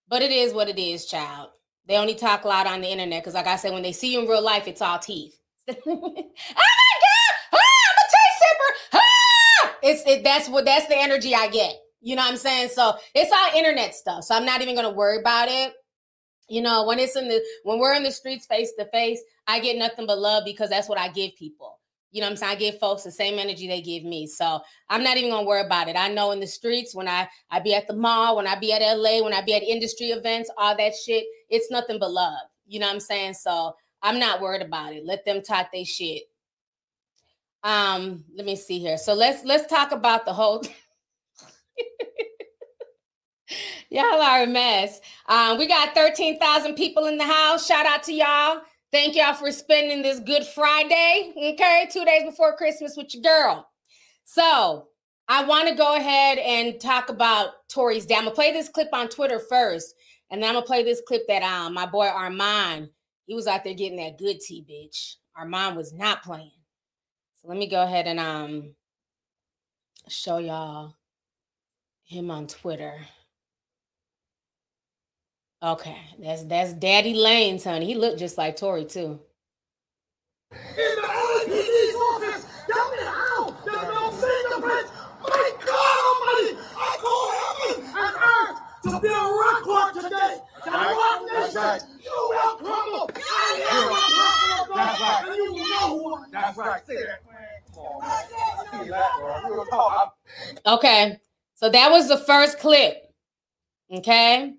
But 0.08 0.22
it 0.22 0.30
is 0.30 0.52
what 0.52 0.68
it 0.68 0.78
is, 0.78 1.06
child. 1.06 1.50
They 1.86 1.96
only 1.96 2.14
talk 2.14 2.44
loud 2.44 2.66
on 2.66 2.80
the 2.80 2.88
internet 2.88 3.22
because, 3.22 3.34
like 3.34 3.46
I 3.46 3.56
said, 3.56 3.72
when 3.72 3.82
they 3.82 3.92
see 3.92 4.12
you 4.12 4.20
in 4.20 4.28
real 4.28 4.42
life, 4.42 4.68
it's 4.68 4.82
all 4.82 4.98
teeth. 4.98 5.40
oh 5.68 5.74
my 5.86 5.94
god! 5.96 7.32
Ah, 7.52 7.58
I'm 7.88 7.96
a 7.96 8.06
teeth 8.10 8.38
sipper. 8.42 8.98
Ah! 9.00 9.76
It's 9.82 10.02
it, 10.06 10.22
that's 10.22 10.48
what 10.48 10.64
that's 10.64 10.86
the 10.86 10.96
energy 10.96 11.34
I 11.34 11.48
get. 11.48 11.81
You 12.02 12.16
know 12.16 12.22
what 12.22 12.32
I'm 12.32 12.36
saying? 12.36 12.70
So 12.70 12.94
it's 13.14 13.32
all 13.32 13.58
internet 13.58 13.94
stuff. 13.94 14.24
So 14.24 14.34
I'm 14.34 14.44
not 14.44 14.60
even 14.60 14.76
to 14.76 14.90
worry 14.90 15.20
about 15.20 15.48
it. 15.48 15.72
You 16.48 16.60
know, 16.60 16.84
when 16.84 16.98
it's 16.98 17.16
in 17.16 17.28
the 17.28 17.42
when 17.62 17.78
we're 17.78 17.94
in 17.94 18.02
the 18.02 18.10
streets 18.10 18.44
face 18.44 18.72
to 18.78 18.84
face, 18.86 19.22
I 19.46 19.60
get 19.60 19.78
nothing 19.78 20.06
but 20.06 20.18
love 20.18 20.42
because 20.44 20.68
that's 20.68 20.88
what 20.88 20.98
I 20.98 21.08
give 21.08 21.36
people. 21.36 21.78
You 22.10 22.20
know 22.20 22.26
what 22.26 22.32
I'm 22.32 22.36
saying? 22.36 22.52
I 22.52 22.56
give 22.56 22.78
folks 22.78 23.04
the 23.04 23.10
same 23.10 23.38
energy 23.38 23.66
they 23.66 23.80
give 23.80 24.04
me. 24.04 24.26
So 24.26 24.60
I'm 24.90 25.02
not 25.02 25.16
even 25.16 25.30
gonna 25.30 25.46
worry 25.46 25.62
about 25.64 25.88
it. 25.88 25.96
I 25.96 26.08
know 26.08 26.32
in 26.32 26.40
the 26.40 26.46
streets, 26.46 26.94
when 26.94 27.08
I 27.08 27.28
I 27.50 27.60
be 27.60 27.74
at 27.74 27.86
the 27.86 27.94
mall, 27.94 28.36
when 28.36 28.46
I 28.46 28.58
be 28.58 28.72
at 28.72 28.82
LA, 28.82 29.22
when 29.22 29.32
I 29.32 29.40
be 29.40 29.54
at 29.54 29.62
industry 29.62 30.08
events, 30.08 30.50
all 30.58 30.76
that 30.76 30.92
shit, 30.94 31.24
it's 31.48 31.70
nothing 31.70 31.98
but 31.98 32.10
love. 32.10 32.40
You 32.66 32.80
know 32.80 32.86
what 32.86 32.94
I'm 32.94 33.00
saying? 33.00 33.34
So 33.34 33.74
I'm 34.02 34.18
not 34.18 34.40
worried 34.40 34.62
about 34.62 34.92
it. 34.92 35.06
Let 35.06 35.24
them 35.24 35.40
talk 35.40 35.68
their 35.72 35.84
shit. 35.84 36.24
Um, 37.62 38.24
let 38.36 38.44
me 38.44 38.56
see 38.56 38.78
here. 38.80 38.98
So 38.98 39.14
let's 39.14 39.44
let's 39.44 39.66
talk 39.66 39.92
about 39.92 40.26
the 40.26 40.32
whole 40.32 40.62
y'all 43.90 44.20
are 44.20 44.42
a 44.44 44.46
mess. 44.46 45.00
Um, 45.26 45.58
we 45.58 45.66
got 45.66 45.94
13,000 45.94 46.74
people 46.74 47.06
in 47.06 47.18
the 47.18 47.24
house. 47.24 47.66
Shout 47.66 47.86
out 47.86 48.02
to 48.04 48.12
y'all. 48.12 48.62
Thank 48.92 49.16
y'all 49.16 49.34
for 49.34 49.50
spending 49.50 50.02
this 50.02 50.20
Good 50.20 50.44
Friday, 50.44 51.32
okay, 51.36 51.88
two 51.90 52.04
days 52.04 52.24
before 52.24 52.56
Christmas 52.56 52.94
with 52.94 53.14
your 53.14 53.22
girl. 53.22 53.66
So 54.24 54.88
I 55.28 55.44
want 55.44 55.68
to 55.68 55.74
go 55.74 55.96
ahead 55.96 56.36
and 56.38 56.78
talk 56.78 57.08
about 57.08 57.68
Tory's 57.70 58.04
day. 58.04 58.16
I'm 58.16 58.24
gonna 58.24 58.34
play 58.34 58.52
this 58.52 58.68
clip 58.68 58.88
on 58.92 59.08
Twitter 59.08 59.38
first, 59.38 59.94
and 60.30 60.42
then 60.42 60.50
I'm 60.50 60.56
gonna 60.56 60.66
play 60.66 60.82
this 60.82 61.00
clip 61.06 61.22
that 61.28 61.42
um 61.42 61.72
my 61.72 61.86
boy 61.86 62.06
Armand, 62.06 62.90
he 63.24 63.34
was 63.34 63.46
out 63.46 63.64
there 63.64 63.72
getting 63.72 63.96
that 63.96 64.18
good 64.18 64.40
tea, 64.40 64.62
bitch. 64.68 65.16
Armand 65.36 65.76
was 65.76 65.94
not 65.94 66.22
playing. 66.22 66.50
So 67.40 67.48
let 67.48 67.56
me 67.56 67.68
go 67.68 67.82
ahead 67.82 68.06
and 68.06 68.20
um 68.20 68.74
show 70.08 70.36
y'all 70.36 70.96
him 72.04 72.30
on 72.30 72.46
Twitter. 72.46 72.94
Okay, 75.62 75.98
that's 76.18 76.42
that's 76.44 76.72
Daddy 76.72 77.14
Lanez 77.14 77.64
honey. 77.64 77.86
He 77.86 77.94
looked 77.94 78.18
just 78.18 78.36
like 78.36 78.56
Tory 78.56 78.84
too. 78.84 79.20
In 80.52 80.58
the 80.76 81.02
LAPD's 81.02 81.94
office, 81.96 82.46
tell 82.66 82.90
me 82.90 82.98
how 83.00 83.50
there's 83.64 83.94
no 83.94 84.10
fingerprints. 84.10 84.90
My 85.22 85.52
God 85.64 85.98
Almighty, 86.08 86.58
I 86.76 86.96
call 87.00 87.30
heaven 87.38 87.84
and 87.96 88.16
earth 88.32 88.58
to 88.82 89.00
be 89.00 89.08
a 89.08 89.10
rock 89.12 89.62
court 89.62 89.94
today. 89.94 90.38
That 90.64 90.96
Roc 90.96 91.22
Nation, 91.32 91.88
you 92.02 92.10
will 92.30 92.56
crumble. 92.56 93.10
I 93.14 93.62
am 93.70 93.88
a 93.88 93.94
prophet 94.14 94.62
of 94.62 94.68
God, 94.98 95.28
and 95.28 95.36
you 95.56 95.70
know 95.70 95.86
who. 95.98 96.24
That's 96.32 96.58
right. 96.58 96.86
Say 96.86 96.96
that. 96.96 97.20
Okay. 100.66 101.20
So 101.62 101.70
that 101.70 101.92
was 101.92 102.08
the 102.08 102.18
first 102.18 102.58
clip. 102.58 103.04
Okay. 103.92 104.52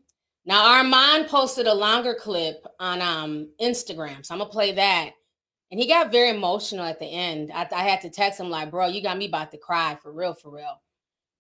Now 0.45 0.77
Armand 0.77 1.27
posted 1.27 1.67
a 1.67 1.73
longer 1.73 2.13
clip 2.13 2.65
on 2.79 3.01
um 3.01 3.49
Instagram. 3.61 4.25
So 4.25 4.33
I'm 4.33 4.39
gonna 4.39 4.49
play 4.49 4.71
that. 4.73 5.11
And 5.69 5.79
he 5.79 5.87
got 5.87 6.13
very 6.13 6.29
emotional 6.29 6.85
at 6.85 6.99
the 6.99 7.05
end. 7.05 7.51
I, 7.53 7.67
I 7.73 7.83
had 7.83 7.99
to 8.01 8.09
text 8.09 8.39
him 8.39 8.49
like, 8.49 8.71
bro, 8.71 8.87
you 8.87 9.01
got 9.01 9.17
me 9.17 9.27
about 9.27 9.51
to 9.51 9.57
cry 9.57 9.97
for 10.01 10.13
real, 10.13 10.33
for 10.33 10.55
real. 10.55 10.81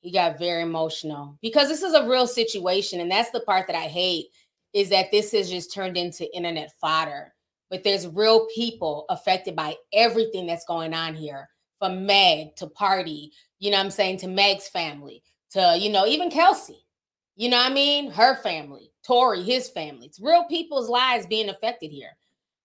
He 0.01 0.11
got 0.11 0.39
very 0.39 0.63
emotional 0.63 1.37
because 1.41 1.69
this 1.69 1.83
is 1.83 1.93
a 1.93 2.09
real 2.09 2.27
situation. 2.27 2.99
And 2.99 3.09
that's 3.09 3.31
the 3.31 3.41
part 3.41 3.67
that 3.67 3.75
I 3.77 3.87
hate 3.87 4.27
is 4.73 4.89
that 4.89 5.11
this 5.11 5.31
has 5.31 5.49
just 5.49 5.73
turned 5.73 5.95
into 5.95 6.35
internet 6.35 6.71
fodder. 6.81 7.33
But 7.69 7.83
there's 7.83 8.07
real 8.07 8.47
people 8.53 9.05
affected 9.09 9.55
by 9.55 9.75
everything 9.93 10.45
that's 10.45 10.65
going 10.65 10.93
on 10.93 11.15
here, 11.15 11.47
from 11.79 12.05
Meg 12.05 12.55
to 12.57 12.67
Party, 12.67 13.31
you 13.59 13.71
know 13.71 13.77
what 13.77 13.85
I'm 13.85 13.91
saying, 13.91 14.17
to 14.17 14.27
Meg's 14.27 14.67
family 14.67 15.23
to, 15.53 15.77
you 15.79 15.89
know, 15.91 16.05
even 16.05 16.29
Kelsey, 16.29 16.85
you 17.35 17.49
know 17.49 17.57
what 17.57 17.71
I 17.71 17.73
mean? 17.73 18.11
Her 18.11 18.35
family, 18.35 18.91
Tory, 19.05 19.43
his 19.43 19.69
family. 19.69 20.07
It's 20.07 20.19
real 20.19 20.45
people's 20.45 20.89
lives 20.89 21.25
being 21.27 21.49
affected 21.49 21.91
here. 21.91 22.15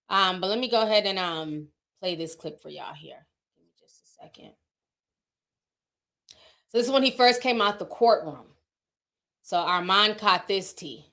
Um, 0.09 0.41
but 0.41 0.47
let 0.49 0.59
me 0.59 0.69
go 0.69 0.81
ahead 0.81 1.05
and 1.05 1.19
um 1.19 1.67
play 2.01 2.15
this 2.15 2.35
clip 2.35 2.61
for 2.61 2.69
y'all 2.69 2.93
here. 2.93 3.25
Give 3.55 3.65
me 3.65 3.71
just 3.79 4.01
a 4.01 4.23
second. 4.23 4.51
So 6.69 6.77
this 6.77 6.87
is 6.87 6.91
when 6.93 7.03
he 7.03 7.11
first 7.11 7.41
came 7.41 7.61
out 7.61 7.79
the 7.79 7.85
courtroom. 7.85 8.45
So 9.43 9.57
Armand 9.57 10.17
caught 10.19 10.47
this 10.47 10.73
tea. 10.73 11.05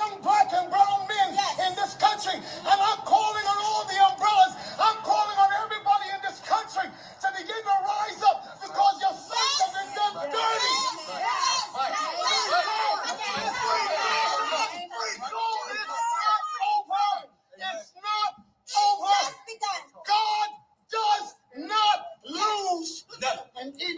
young 0.00 0.20
black 0.22 0.52
and 0.54 0.70
brown 0.70 1.08
men 1.08 1.30
in 1.68 1.74
this 1.76 1.94
country. 1.96 2.34
And 2.36 2.78
I'm 2.80 3.00
calling 3.02 3.46
on 3.46 3.58
all 3.64 3.84
the 3.88 3.98
umbrellas. 4.12 4.54
I'm 4.78 4.98
calling 5.02 5.38
on 5.38 5.50
everybody 5.64 6.06
in 6.14 6.20
this 6.22 6.40
country 6.46 6.86
to 6.86 7.28
begin 7.34 7.62
to 7.64 7.76
rise 7.82 8.22
up 8.22 8.60
because 8.62 8.94
your 9.00 9.14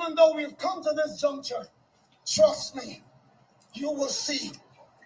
even 0.00 0.14
though 0.14 0.34
we've 0.34 0.56
come 0.58 0.82
to 0.82 0.90
this 0.94 1.20
juncture, 1.20 1.66
trust 2.26 2.76
me, 2.76 3.02
you 3.74 3.90
will 3.90 4.08
see 4.08 4.52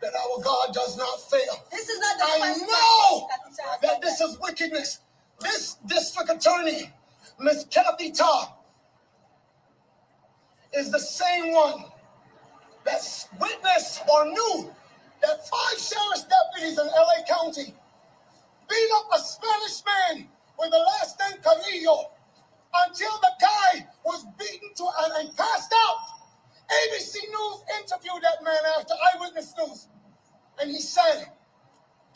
that 0.02 0.12
our 0.14 0.42
God 0.42 0.74
does 0.74 0.96
not 0.96 1.20
fail. 1.30 1.64
This 1.70 1.88
is 1.88 1.98
not 2.00 2.18
the 2.18 2.24
I 2.24 2.54
know 2.56 3.28
that 3.56 3.82
that 3.82 4.02
this 4.02 4.20
is 4.20 4.38
wickedness. 4.40 5.00
This 5.40 5.76
district 5.86 6.30
attorney, 6.30 6.90
Miss 7.40 7.64
Kathy 7.64 8.12
Ta, 8.12 8.54
is 10.76 10.90
the 10.90 10.98
same 10.98 11.52
one 11.52 11.84
that 12.84 13.00
witnessed 13.40 14.02
or 14.08 14.26
knew 14.26 14.70
that 15.22 15.48
five 15.48 15.78
sheriff's 15.78 16.26
deputies 16.26 16.78
in 16.78 16.86
LA 16.86 17.24
County 17.28 17.74
beat 18.68 18.88
up 18.96 19.06
a 19.14 19.18
Spanish 19.20 19.82
man 19.86 20.28
with 20.58 20.70
the 20.70 20.78
last 20.78 21.18
name 21.20 21.40
Carrillo 21.42 22.10
until 22.86 23.12
the 23.20 23.32
guy 23.40 23.86
was 24.04 24.24
beaten 24.38 24.68
to 24.76 24.86
and, 25.20 25.36
passed 25.36 25.72
out. 25.86 25.96
ABC 26.70 27.16
News 27.28 27.62
interviewed 27.78 28.22
that 28.22 28.42
man 28.42 28.56
after 28.78 28.94
Eyewitness 29.14 29.54
News, 29.58 29.88
and 30.60 30.70
he 30.70 30.80
said, 30.80 31.26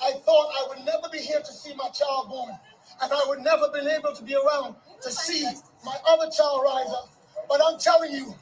I 0.02 0.12
thought 0.24 0.50
I 0.58 0.66
would 0.68 0.84
never 0.86 1.08
be 1.12 1.18
here 1.18 1.40
to 1.40 1.52
see 1.52 1.74
my 1.74 1.88
child 1.90 2.28
born, 2.28 2.50
and 3.02 3.12
I 3.12 3.24
would 3.28 3.40
never 3.40 3.68
been 3.72 3.88
able 3.88 4.14
to 4.14 4.22
be 4.22 4.34
around 4.34 4.74
to 5.02 5.10
see 5.10 5.44
my 5.84 5.96
other 6.08 6.30
child 6.30 6.62
rise 6.64 6.88
up. 6.90 7.10
But 7.48 7.60
I'm 7.64 7.78
telling 7.78 8.12
you, 8.12 8.34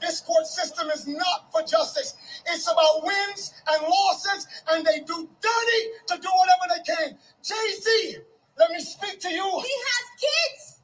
this 0.00 0.20
court 0.20 0.46
system 0.46 0.90
is 0.90 1.06
not 1.06 1.52
for 1.52 1.62
justice. 1.62 2.14
It's 2.46 2.66
about 2.70 3.04
wins 3.04 3.52
and 3.68 3.82
losses, 3.82 4.46
and 4.70 4.84
they 4.86 5.00
do 5.00 5.28
dirty 5.40 5.82
to 6.08 6.18
do 6.20 6.28
whatever 6.28 6.66
they 6.76 6.94
can. 6.94 7.18
Jay 7.42 7.74
Z, 7.80 8.16
let 8.58 8.70
me 8.70 8.80
speak 8.80 9.20
to 9.20 9.30
you. 9.30 9.44
He 9.44 9.74
has 9.86 10.06
kids. 10.20 10.80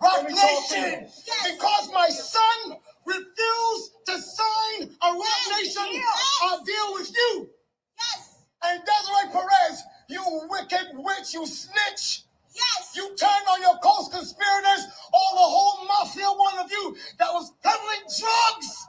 Roc 0.00 0.22
Nation, 0.24 0.36
talk 0.38 0.68
to 0.70 0.76
you. 0.76 1.08
Yes. 1.26 1.52
because 1.52 1.90
my 1.92 2.08
son 2.08 2.78
refused 3.06 3.92
to 4.06 4.18
sign 4.20 4.90
a 5.02 5.08
Rock 5.12 5.24
Yes, 5.48 5.76
Nation 5.76 5.88
yes. 5.94 6.40
uh, 6.44 6.58
deal 6.64 6.94
with 6.94 7.12
you. 7.14 7.50
Yes. 7.98 8.44
And 8.64 8.82
Desiree 8.84 9.32
Perez, 9.32 9.82
you 10.08 10.22
wicked 10.50 10.88
witch, 10.94 11.34
you 11.34 11.46
snitch. 11.46 12.22
Yes. 12.58 12.96
You 12.96 13.08
turned 13.16 13.48
on 13.50 13.62
your 13.62 13.78
co-conspirators, 13.78 14.82
all 15.14 15.34
the 15.34 15.48
whole 15.48 15.86
mafia, 15.86 16.26
one 16.26 16.58
of 16.58 16.70
you 16.70 16.96
that 17.18 17.32
was 17.32 17.52
peddling 17.62 18.04
drugs 18.18 18.88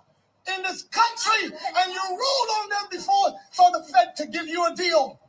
in 0.56 0.64
this 0.64 0.84
country, 0.84 1.46
and 1.78 1.94
you 1.94 2.02
ruled 2.10 2.52
on 2.64 2.70
them 2.70 2.88
before 2.92 3.30
for 3.54 3.72
the 3.72 3.84
Fed 3.94 4.16
to 4.18 4.28
give 4.28 4.48
you 4.48 4.66
a 4.66 4.76
deal. 4.76 5.20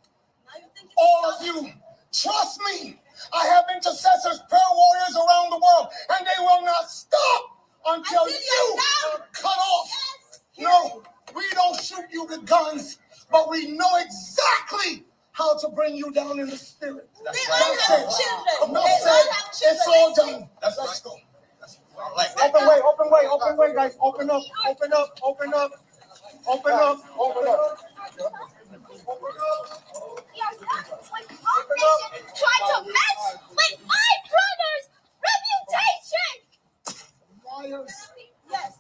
Now 0.47 0.61
you 0.61 0.69
think 0.77 0.91
All 0.99 1.33
of 1.33 1.47
you, 1.47 1.73
trust 2.13 2.61
me. 2.67 3.01
I 3.35 3.47
have 3.47 3.65
intercessors, 3.75 4.41
prayer 4.49 4.73
warriors 4.75 5.17
around 5.17 5.51
the 5.51 5.59
world, 5.61 5.89
and 6.17 6.27
they 6.27 6.41
will 6.45 6.65
not 6.65 6.91
stop 6.91 7.45
until 7.89 8.29
you 8.29 8.37
you're 8.37 9.21
cut 9.33 9.47
off. 9.59 9.91
Yes. 9.91 10.41
No, 10.59 11.03
we 11.37 11.45
don't 11.53 11.81
shoot 11.81 12.07
you 12.13 12.25
with 12.27 12.47
guns, 12.47 12.99
but 13.31 13.51
we 13.51 13.73
know 13.73 13.99
exactly 13.99 15.05
how 15.41 15.57
to 15.59 15.69
bring 15.71 15.97
you 15.97 16.13
down 16.13 16.39
in 16.39 16.49
the 16.49 16.57
spirit. 16.57 17.09
We 17.19 17.27
all 17.27 17.77
have 17.89 18.01
it. 18.01 18.11
children. 18.13 18.71
Enough 18.71 18.85
They 18.85 18.99
said. 19.01 19.11
all 19.11 19.33
have 19.33 19.49
children. 19.59 19.79
It's 19.81 19.89
all 19.89 20.15
done. 20.15 20.51
Let's 20.63 21.01
go. 21.01 21.17
Open 22.45 22.67
way, 22.69 22.81
open 22.85 23.11
way, 23.11 23.23
open 23.31 23.57
way, 23.57 23.75
guys. 23.75 23.97
Open 24.01 24.31
up, 24.31 24.43
open 24.69 24.93
up, 24.93 25.19
open 25.23 25.55
up, 25.55 25.73
open 26.49 26.73
up, 26.75 26.99
open 27.19 27.49
up. 27.49 27.79
Open 29.09 29.35
up. 29.41 29.83
Try 32.37 32.59
to 32.69 32.85
mess 32.85 33.39
with 33.51 33.81
my 33.89 34.11
brother's 34.31 34.87
reputation. 35.27 36.33
Liars. 37.45 37.97
Yes. 38.51 38.79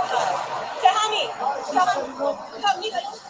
Tahani, 1.26 2.16
come, 2.18 2.38
come, 2.62 2.82
you 2.82 2.90
guys. 2.92 3.27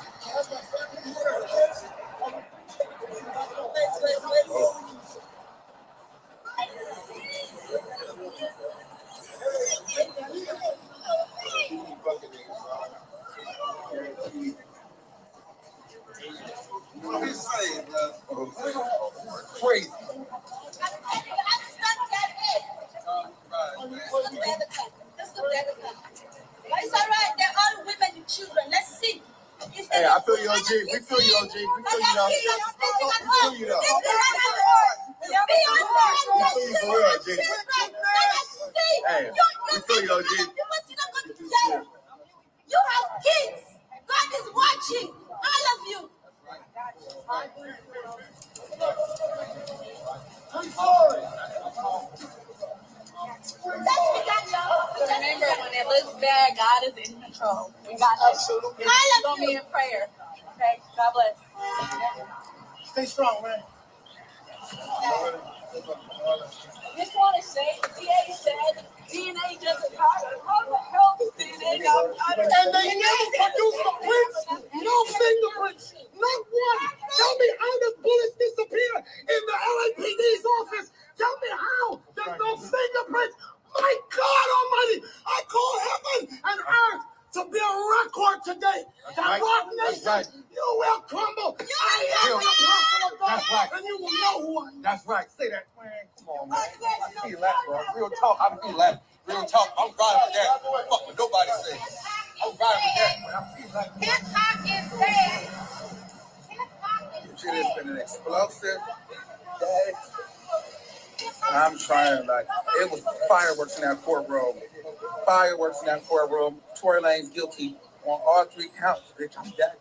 Three 118.53 118.71
counts. 118.79 119.13
Bitch, 119.21 119.35
I'm 119.39 119.51
dead. 119.53 119.73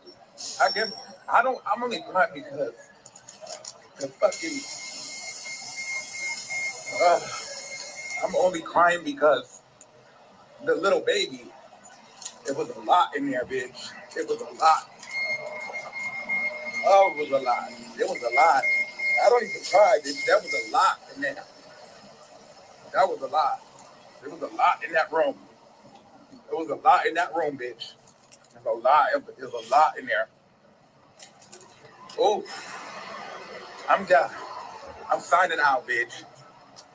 I 0.61 0.71
give, 0.71 0.93
I 1.31 1.43
don't, 1.43 1.59
I'm 1.67 1.83
only 1.83 2.03
crying 2.11 2.31
because 2.35 2.73
the 3.99 4.07
fucking, 4.07 4.61
uh, 7.03 7.19
I'm 8.25 8.35
only 8.37 8.61
crying 8.61 9.03
because 9.03 9.61
the 10.65 10.75
little 10.75 11.01
baby, 11.01 11.45
it 12.47 12.57
was 12.57 12.69
a 12.69 12.79
lot 12.81 13.15
in 13.15 13.29
there, 13.31 13.45
bitch. 13.45 13.91
It 14.17 14.27
was 14.27 14.41
a 14.41 14.61
lot. 14.61 14.91
Oh, 16.85 17.13
it 17.17 17.31
was 17.31 17.41
a 17.41 17.45
lot. 17.45 17.69
It 17.71 18.07
was 18.09 18.21
a 18.21 18.35
lot. 18.35 18.63
I 19.25 19.29
don't 19.29 19.43
even 19.43 19.63
try. 19.63 19.99
That 20.03 20.41
was 20.43 20.53
a 20.69 20.71
lot 20.71 20.99
in 21.15 21.21
there. 21.21 21.43
That 22.93 23.07
was 23.09 23.21
a 23.21 23.27
lot. 23.27 23.61
There 24.21 24.31
was 24.31 24.41
a 24.41 24.55
lot 24.55 24.83
in 24.85 24.93
that 24.93 25.11
room. 25.11 25.35
There 26.49 26.57
was 26.57 26.69
a 26.69 26.75
lot 26.75 27.05
in 27.07 27.15
that 27.15 27.35
room, 27.35 27.57
bitch. 27.57 27.93
There's 28.63 28.77
a 28.77 28.79
lot. 28.79 29.07
There's 29.37 29.53
a 29.53 29.71
lot 29.71 29.97
in 29.99 30.05
there. 30.05 30.27
Oh, 32.19 32.43
I'm 33.89 34.05
done. 34.05 34.31
I'm 35.11 35.19
signing 35.19 35.59
out, 35.63 35.87
bitch. 35.87 36.23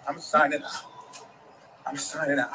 I'm 0.09 0.19
signing 0.19 0.63
out. 0.63 0.85
I'm 1.87 1.97
signing 1.97 2.39
out. 2.39 2.53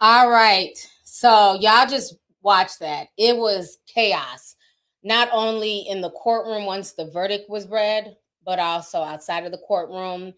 All 0.00 0.30
right. 0.30 0.76
So 1.04 1.58
y'all 1.60 1.86
just 1.86 2.16
watch 2.42 2.78
that. 2.80 3.08
It 3.16 3.36
was 3.36 3.78
chaos, 3.86 4.56
not 5.02 5.28
only 5.32 5.80
in 5.80 6.00
the 6.00 6.10
courtroom 6.10 6.64
once 6.64 6.92
the 6.92 7.10
verdict 7.10 7.48
was 7.48 7.68
read, 7.68 8.16
but 8.44 8.58
also 8.58 9.02
outside 9.02 9.44
of 9.44 9.52
the 9.52 9.58
courtroom. 9.58 10.32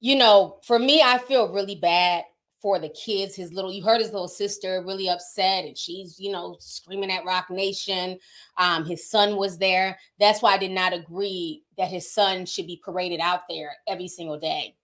You 0.00 0.16
know, 0.16 0.60
for 0.64 0.78
me, 0.78 1.02
I 1.02 1.18
feel 1.18 1.52
really 1.52 1.74
bad 1.74 2.24
for 2.60 2.78
the 2.78 2.88
kids. 2.90 3.34
His 3.34 3.52
little, 3.52 3.72
you 3.72 3.82
heard 3.82 4.00
his 4.00 4.12
little 4.12 4.28
sister 4.28 4.82
really 4.86 5.08
upset, 5.08 5.64
and 5.64 5.76
she's, 5.76 6.18
you 6.18 6.32
know, 6.32 6.56
screaming 6.58 7.10
at 7.10 7.24
Roc 7.24 7.50
Nation. 7.50 8.18
Um, 8.56 8.84
his 8.84 9.08
son 9.08 9.36
was 9.36 9.58
there. 9.58 9.98
That's 10.18 10.42
why 10.42 10.54
I 10.54 10.58
did 10.58 10.72
not 10.72 10.92
agree 10.92 11.62
that 11.76 11.88
his 11.88 12.10
son 12.12 12.46
should 12.46 12.66
be 12.66 12.80
paraded 12.84 13.20
out 13.20 13.42
there 13.48 13.70
every 13.86 14.08
single 14.08 14.38
day. 14.38 14.76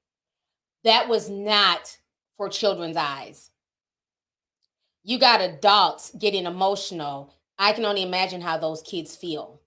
That 0.85 1.09
was 1.09 1.29
not 1.29 1.97
for 2.37 2.49
children's 2.49 2.97
eyes. 2.97 3.51
You 5.03 5.19
got 5.19 5.41
adults 5.41 6.13
getting 6.19 6.47
emotional. 6.47 7.35
I 7.59 7.73
can 7.73 7.85
only 7.85 8.03
imagine 8.03 8.41
how 8.41 8.59
those 8.59 8.83
kids 8.83 9.15
feel. 9.17 9.61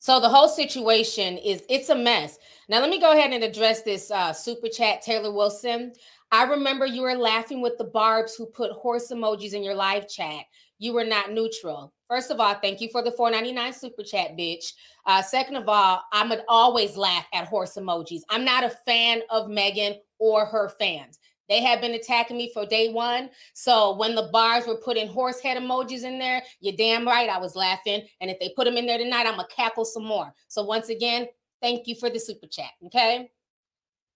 So 0.00 0.18
the 0.18 0.30
whole 0.30 0.48
situation 0.48 1.36
is 1.36 1.62
it's 1.68 1.90
a 1.90 1.94
mess. 1.94 2.38
Now 2.68 2.80
let 2.80 2.88
me 2.88 2.98
go 2.98 3.12
ahead 3.12 3.32
and 3.32 3.44
address 3.44 3.82
this 3.82 4.10
uh, 4.10 4.32
super 4.32 4.68
chat, 4.68 5.02
Taylor 5.02 5.30
Wilson. 5.30 5.92
I 6.32 6.44
remember 6.44 6.86
you 6.86 7.02
were 7.02 7.16
laughing 7.16 7.60
with 7.60 7.76
the 7.76 7.84
barbs 7.84 8.36
who 8.36 8.46
put 8.46 8.70
horse 8.72 9.10
emojis 9.10 9.52
in 9.52 9.64
your 9.64 9.74
live 9.74 10.08
chat. 10.08 10.44
You 10.78 10.92
were 10.92 11.04
not 11.04 11.32
neutral. 11.32 11.92
First 12.08 12.30
of 12.30 12.38
all, 12.38 12.54
thank 12.54 12.80
you 12.80 12.88
for 12.90 13.02
the 13.02 13.10
499 13.10 13.72
super 13.72 14.02
chat, 14.04 14.36
bitch. 14.36 14.72
Uh, 15.06 15.22
second 15.22 15.56
of 15.56 15.68
all, 15.68 16.02
I'm 16.12 16.28
gonna 16.28 16.44
always 16.48 16.96
laugh 16.96 17.26
at 17.32 17.48
horse 17.48 17.76
emojis. 17.76 18.20
I'm 18.30 18.44
not 18.44 18.64
a 18.64 18.70
fan 18.70 19.22
of 19.28 19.48
Megan 19.48 19.96
or 20.18 20.46
her 20.46 20.68
fans. 20.68 21.18
They 21.48 21.62
have 21.62 21.80
been 21.80 21.94
attacking 21.94 22.36
me 22.36 22.52
for 22.54 22.64
day 22.64 22.92
one. 22.92 23.28
So 23.54 23.96
when 23.96 24.14
the 24.14 24.30
barbs 24.32 24.68
were 24.68 24.76
putting 24.76 25.08
horse 25.08 25.40
head 25.40 25.60
emojis 25.60 26.04
in 26.04 26.20
there, 26.20 26.42
you're 26.60 26.76
damn 26.76 27.06
right 27.06 27.28
I 27.28 27.38
was 27.38 27.56
laughing. 27.56 28.06
And 28.20 28.30
if 28.30 28.38
they 28.38 28.52
put 28.54 28.66
them 28.66 28.76
in 28.76 28.86
there 28.86 28.98
tonight, 28.98 29.26
I'm 29.26 29.34
gonna 29.34 29.48
cackle 29.48 29.84
some 29.84 30.04
more. 30.04 30.32
So 30.46 30.62
once 30.62 30.90
again, 30.90 31.26
thank 31.60 31.88
you 31.88 31.96
for 31.96 32.08
the 32.08 32.20
super 32.20 32.46
chat. 32.46 32.70
Okay. 32.86 33.30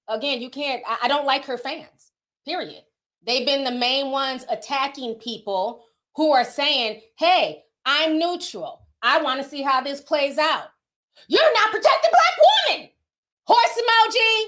Again, 0.09 0.41
you 0.43 0.51
can't, 0.51 0.83
I, 0.87 0.99
I 1.05 1.09
don't 1.09 1.27
like 1.27 1.45
her 1.47 1.59
fans, 1.59 2.13
period. 2.45 2.83
They've 3.27 3.47
been 3.47 3.65
the 3.65 3.71
main 3.73 4.11
ones 4.11 4.45
attacking 4.51 5.15
people 5.17 5.85
who 6.17 6.33
are 6.33 6.45
saying, 6.45 7.01
hey, 7.19 7.65
I'm 7.87 8.19
neutral. 8.19 8.87
I 9.03 9.23
want 9.23 9.43
to 9.43 9.49
see 9.49 9.63
how 9.63 9.81
this 9.81 10.01
plays 10.01 10.39
out. 10.39 10.69
You're 11.29 11.55
not 11.55 11.71
protecting 11.71 12.11
black 12.11 12.77
women. 12.79 12.91
Horse 13.47 13.79
emoji. 13.79 14.45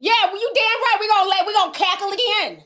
Yeah, 0.00 0.12
well, 0.26 0.40
you 0.40 0.52
damn 0.54 0.64
right. 0.64 0.96
We're 1.00 1.08
gonna 1.08 1.28
let 1.30 1.46
we're 1.46 1.52
gonna 1.52 1.72
cackle 1.72 2.12
again. 2.12 2.64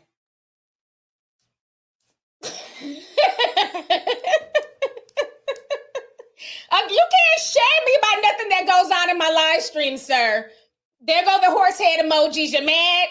um, 6.72 6.82
you 6.90 7.04
can't 7.10 7.40
shame 7.40 7.84
me 7.86 7.96
about 7.98 8.22
nothing 8.22 8.48
that 8.50 8.66
goes 8.66 8.90
on 8.90 9.10
in 9.10 9.18
my 9.18 9.30
live 9.30 9.62
stream, 9.62 9.96
sir. 9.96 10.50
There 11.00 11.24
go 11.24 11.38
the 11.40 11.50
horse 11.50 11.78
head 11.78 12.04
emojis. 12.04 12.52
You're 12.52 12.64
mad? 12.64 13.08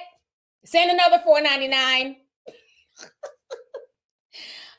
Send 0.66 0.92
another 0.92 1.20
four 1.24 1.42
ninety 1.42 1.68
nine. 1.68 2.18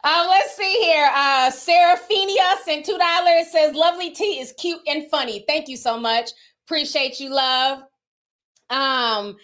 Um, 0.04 0.26
let's 0.28 0.56
see 0.56 0.78
here. 0.82 1.10
Uh, 1.12 1.50
Seraphinia 1.50 2.58
sent 2.64 2.86
two 2.86 2.98
dollars. 2.98 3.50
Says 3.50 3.74
lovely 3.74 4.10
tea 4.10 4.40
is 4.40 4.52
cute 4.58 4.80
and 4.86 5.10
funny. 5.10 5.44
Thank 5.48 5.68
you 5.68 5.76
so 5.76 5.98
much. 5.98 6.30
Appreciate 6.66 7.18
you, 7.18 7.30
love. 7.34 7.82
Um, 8.70 9.36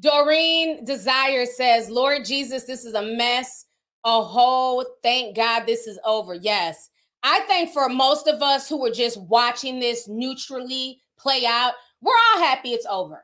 Doreen 0.00 0.84
Desire 0.84 1.44
says, 1.44 1.90
Lord 1.90 2.24
Jesus, 2.24 2.64
this 2.64 2.84
is 2.86 2.94
a 2.94 3.02
mess. 3.02 3.66
A 4.04 4.22
whole 4.22 4.82
thank 5.02 5.36
God 5.36 5.64
this 5.66 5.86
is 5.86 5.98
over. 6.06 6.32
Yes. 6.32 6.88
I 7.22 7.40
think 7.40 7.70
for 7.70 7.90
most 7.90 8.26
of 8.26 8.40
us 8.40 8.66
who 8.66 8.80
were 8.80 8.90
just 8.90 9.20
watching 9.20 9.78
this 9.78 10.08
neutrally 10.08 11.02
play 11.18 11.44
out, 11.44 11.74
we're 12.02 12.12
all 12.12 12.42
happy 12.42 12.70
it's 12.70 12.86
over. 12.86 13.22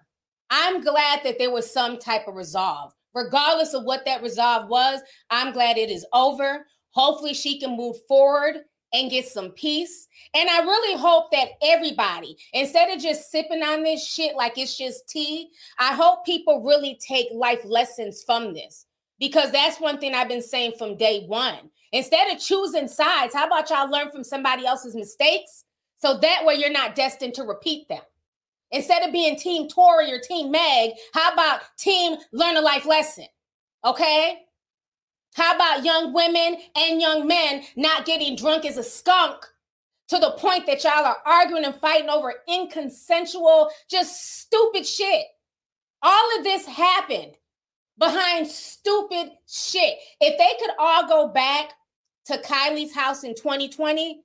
I'm 0.50 0.80
glad 0.80 1.20
that 1.24 1.38
there 1.38 1.50
was 1.50 1.72
some 1.72 1.98
type 1.98 2.28
of 2.28 2.34
resolve. 2.34 2.92
Regardless 3.14 3.74
of 3.74 3.84
what 3.84 4.04
that 4.04 4.22
resolve 4.22 4.68
was, 4.68 5.00
I'm 5.30 5.52
glad 5.52 5.78
it 5.78 5.90
is 5.90 6.06
over. 6.12 6.66
Hopefully, 6.90 7.34
she 7.34 7.58
can 7.58 7.76
move 7.76 7.96
forward 8.06 8.56
and 8.92 9.10
get 9.10 9.26
some 9.26 9.50
peace. 9.50 10.06
And 10.34 10.48
I 10.48 10.60
really 10.60 11.00
hope 11.00 11.30
that 11.32 11.50
everybody, 11.62 12.36
instead 12.52 12.90
of 12.94 13.02
just 13.02 13.30
sipping 13.30 13.62
on 13.62 13.82
this 13.82 14.06
shit 14.06 14.36
like 14.36 14.58
it's 14.58 14.76
just 14.76 15.08
tea, 15.08 15.50
I 15.78 15.94
hope 15.94 16.24
people 16.24 16.62
really 16.64 16.98
take 17.06 17.28
life 17.32 17.64
lessons 17.64 18.22
from 18.24 18.54
this 18.54 18.86
because 19.18 19.50
that's 19.50 19.80
one 19.80 19.98
thing 19.98 20.14
I've 20.14 20.28
been 20.28 20.42
saying 20.42 20.72
from 20.78 20.96
day 20.96 21.24
one. 21.26 21.70
Instead 21.92 22.32
of 22.32 22.40
choosing 22.40 22.88
sides, 22.88 23.34
how 23.34 23.46
about 23.46 23.70
y'all 23.70 23.90
learn 23.90 24.10
from 24.10 24.24
somebody 24.24 24.66
else's 24.66 24.94
mistakes 24.94 25.64
so 25.96 26.18
that 26.18 26.44
way 26.44 26.54
you're 26.56 26.70
not 26.70 26.94
destined 26.94 27.34
to 27.34 27.42
repeat 27.42 27.88
them? 27.88 28.02
Instead 28.72 29.02
of 29.02 29.12
being 29.12 29.36
team 29.36 29.68
Tory 29.68 30.12
or 30.12 30.18
team 30.18 30.50
Meg, 30.50 30.92
how 31.14 31.32
about 31.32 31.60
team 31.78 32.16
learn 32.32 32.56
a 32.56 32.60
life 32.60 32.84
lesson? 32.84 33.26
Okay? 33.84 34.38
How 35.34 35.54
about 35.54 35.84
young 35.84 36.12
women 36.12 36.56
and 36.76 37.00
young 37.00 37.26
men 37.26 37.62
not 37.76 38.06
getting 38.06 38.36
drunk 38.36 38.64
as 38.64 38.78
a 38.78 38.82
skunk 38.82 39.44
to 40.08 40.18
the 40.18 40.32
point 40.32 40.66
that 40.66 40.82
y'all 40.82 41.04
are 41.04 41.18
arguing 41.26 41.64
and 41.64 41.74
fighting 41.74 42.08
over 42.08 42.34
inconsensual, 42.48 43.70
just 43.88 44.40
stupid 44.40 44.86
shit? 44.86 45.26
All 46.02 46.38
of 46.38 46.44
this 46.44 46.66
happened 46.66 47.32
behind 47.98 48.46
stupid 48.46 49.32
shit. 49.46 49.98
If 50.20 50.38
they 50.38 50.64
could 50.64 50.74
all 50.78 51.06
go 51.06 51.28
back 51.28 51.72
to 52.26 52.38
Kylie's 52.38 52.94
house 52.94 53.24
in 53.24 53.34
2020, 53.34 54.22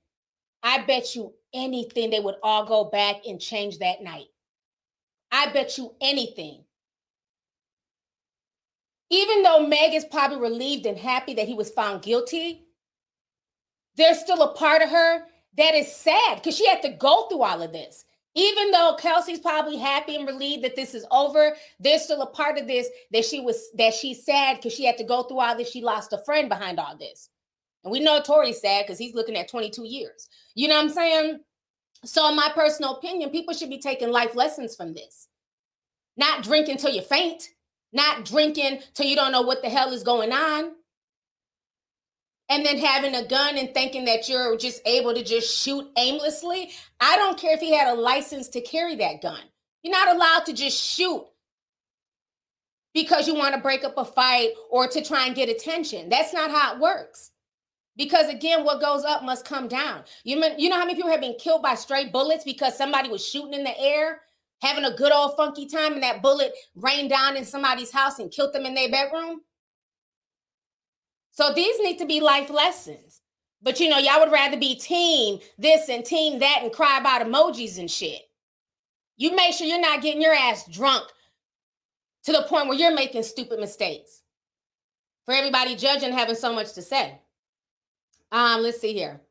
I 0.64 0.84
bet 0.84 1.16
you 1.16 1.34
anything 1.54 2.10
they 2.10 2.20
would 2.20 2.36
all 2.44 2.66
go 2.66 2.86
back 2.86 3.18
and 3.28 3.40
change 3.40 3.80
that 3.80 4.02
night. 4.02 4.28
I 5.32 5.52
bet 5.52 5.78
you 5.78 5.94
anything. 6.02 6.64
Even 9.10 9.44
though 9.44 9.68
Meg 9.68 9.94
is 9.94 10.06
probably 10.06 10.38
relieved 10.38 10.86
and 10.86 10.98
happy 10.98 11.34
that 11.34 11.48
he 11.48 11.54
was 11.54 11.70
found 11.70 12.02
guilty, 12.02 12.66
there's 13.96 14.20
still 14.20 14.42
a 14.42 14.54
part 14.54 14.82
of 14.82 14.90
her 14.90 15.26
that 15.58 15.76
is 15.76 15.94
sad 15.94 16.38
because 16.38 16.56
she 16.56 16.68
had 16.68 16.82
to 16.82 16.90
go 16.90 17.28
through 17.28 17.42
all 17.44 17.62
of 17.62 17.74
this. 17.74 18.06
Even 18.34 18.72
though 18.72 18.96
Kelsey's 18.98 19.40
probably 19.40 19.78
happy 19.78 20.16
and 20.16 20.26
relieved 20.26 20.64
that 20.64 20.78
this 20.78 20.94
is 20.94 21.06
over, 21.12 21.56
there's 21.80 22.04
still 22.04 22.22
a 22.22 22.28
part 22.28 22.58
of 22.58 22.68
this 22.68 22.88
that 23.12 23.26
she 23.26 23.42
was 23.42 23.70
that 23.76 23.94
she's 23.94 24.26
sad 24.26 24.56
because 24.56 24.74
she 24.74 24.86
had 24.86 24.98
to 24.98 25.04
go 25.04 25.24
through 25.24 25.42
all 25.42 25.58
this. 25.58 25.70
She 25.70 25.82
lost 25.82 26.14
a 26.14 26.18
friend 26.20 26.48
behind 26.48 26.80
all 26.80 26.96
this. 26.98 27.30
And 27.84 27.92
we 27.92 28.00
know 28.00 28.22
Tory's 28.22 28.62
sad 28.62 28.86
because 28.86 29.00
he's 29.00 29.16
looking 29.16 29.36
at 29.36 29.50
22 29.50 29.86
years. 29.86 30.30
You 30.56 30.68
know 30.68 30.76
what 30.76 30.86
I'm 30.86 30.90
saying? 30.90 31.40
So, 32.04 32.28
in 32.30 32.36
my 32.36 32.50
personal 32.54 32.96
opinion, 32.96 33.30
people 33.30 33.54
should 33.54 33.70
be 33.70 33.80
taking 33.80 34.12
life 34.12 34.36
lessons 34.36 34.76
from 34.76 34.94
this. 34.94 35.28
Not 36.18 36.44
drinking 36.44 36.78
till 36.78 36.92
you 36.92 37.02
faint 37.02 37.50
not 37.94 38.26
drinking 38.26 38.82
till 38.94 39.06
you 39.06 39.16
don't 39.16 39.32
know 39.32 39.42
what 39.42 39.62
the 39.62 39.70
hell 39.70 39.92
is 39.92 40.04
going 40.04 40.32
on, 40.32 40.72
and 42.50 42.66
then 42.66 42.78
having 42.78 43.16
a 43.16 43.26
gun 43.26 43.58
and 43.58 43.74
thinking 43.74 44.06
that 44.06 44.28
you're 44.28 44.58
just 44.58 44.82
able 44.86 45.14
to 45.14 45.24
just 45.24 45.58
shoot 45.58 45.90
aimlessly. 45.98 46.72
I 47.00 47.16
don't 47.18 47.38
care 47.38 47.54
if 47.54 47.60
he 47.60 47.74
had 47.74 47.88
a 47.88 48.00
license 48.00 48.50
to 48.50 48.62
carry 48.62 48.96
that 48.96 49.22
gun. 49.22 49.42
You're 49.84 49.94
not 49.94 50.16
allowed 50.16 50.46
to 50.46 50.54
just 50.54 50.78
shoot 50.78 51.26
because 52.94 53.28
you 53.28 53.36
want 53.36 53.56
to 53.56 53.62
break 53.62 53.84
up 53.84 53.98
a 53.98 54.06
fight 54.06 54.52
or 54.70 54.88
to 54.88 55.04
try 55.04 55.26
and 55.26 55.36
get 55.36 55.50
attention. 55.50 56.10
That's 56.10 56.34
not 56.34 56.52
how 56.52 56.76
it 56.76 56.80
works. 56.80 57.32
Because 58.02 58.30
again, 58.30 58.64
what 58.64 58.82
goes 58.82 59.04
up 59.04 59.24
must 59.24 59.46
come 59.46 59.68
down. 59.68 60.04
You, 60.24 60.44
you 60.58 60.70
know 60.70 60.76
how 60.76 60.86
many 60.86 60.96
people 60.96 61.12
have 61.12 61.22
been 61.22 61.36
killed 61.38 61.62
by 61.62 61.76
stray 61.76 62.10
bullets 62.10 62.44
because 62.44 62.76
somebody 62.76 63.10
was 63.10 63.24
shooting 63.24 63.54
in 63.54 63.64
the 63.64 63.80
air 63.80 64.22
having 64.64 64.86
a 64.86 64.96
good 64.96 65.12
old 65.12 65.38
funky 65.38 65.68
time 65.68 65.94
and 65.94 66.02
that 66.02 66.24
bullet 66.24 66.52
rained 66.74 67.12
down 67.12 67.38
in 67.38 67.46
somebody's 67.46 67.92
house 67.92 68.18
and 68.18 68.32
killed 68.32 68.54
them 68.54 68.66
in 68.66 68.74
their 68.74 68.90
bedroom. 68.90 69.42
So 71.30 71.54
these 71.54 71.80
need 71.80 72.00
to 72.00 72.08
be 72.08 72.22
life 72.22 72.50
lessons. 72.50 73.22
But 73.62 73.80
you 73.80 73.88
know, 73.88 74.00
y'all 74.00 74.20
would 74.20 74.32
rather 74.32 74.58
be 74.58 74.74
team 74.74 75.38
this 75.60 75.88
and 75.88 76.04
team 76.04 76.40
that 76.40 76.62
and 76.64 76.74
cry 76.74 76.98
about 76.98 77.22
emojis 77.22 77.78
and 77.78 77.90
shit. 77.90 78.24
You 79.16 79.36
make 79.36 79.54
sure 79.54 79.68
you're 79.68 79.80
not 79.80 80.02
getting 80.02 80.24
your 80.24 80.34
ass 80.34 80.68
drunk 80.68 81.08
to 82.24 82.32
the 82.32 82.48
point 82.50 82.68
where 82.68 82.80
you're 82.80 82.96
making 82.96 83.22
stupid 83.22 83.60
mistakes. 83.60 84.24
For 85.26 85.36
everybody 85.36 85.76
judging 85.76 86.14
having 86.14 86.34
so 86.34 86.52
much 86.52 86.74
to 86.74 86.82
say. 86.82 87.20
Um, 88.32 88.62
let's 88.62 88.80
see 88.80 88.94
here. 88.94 89.22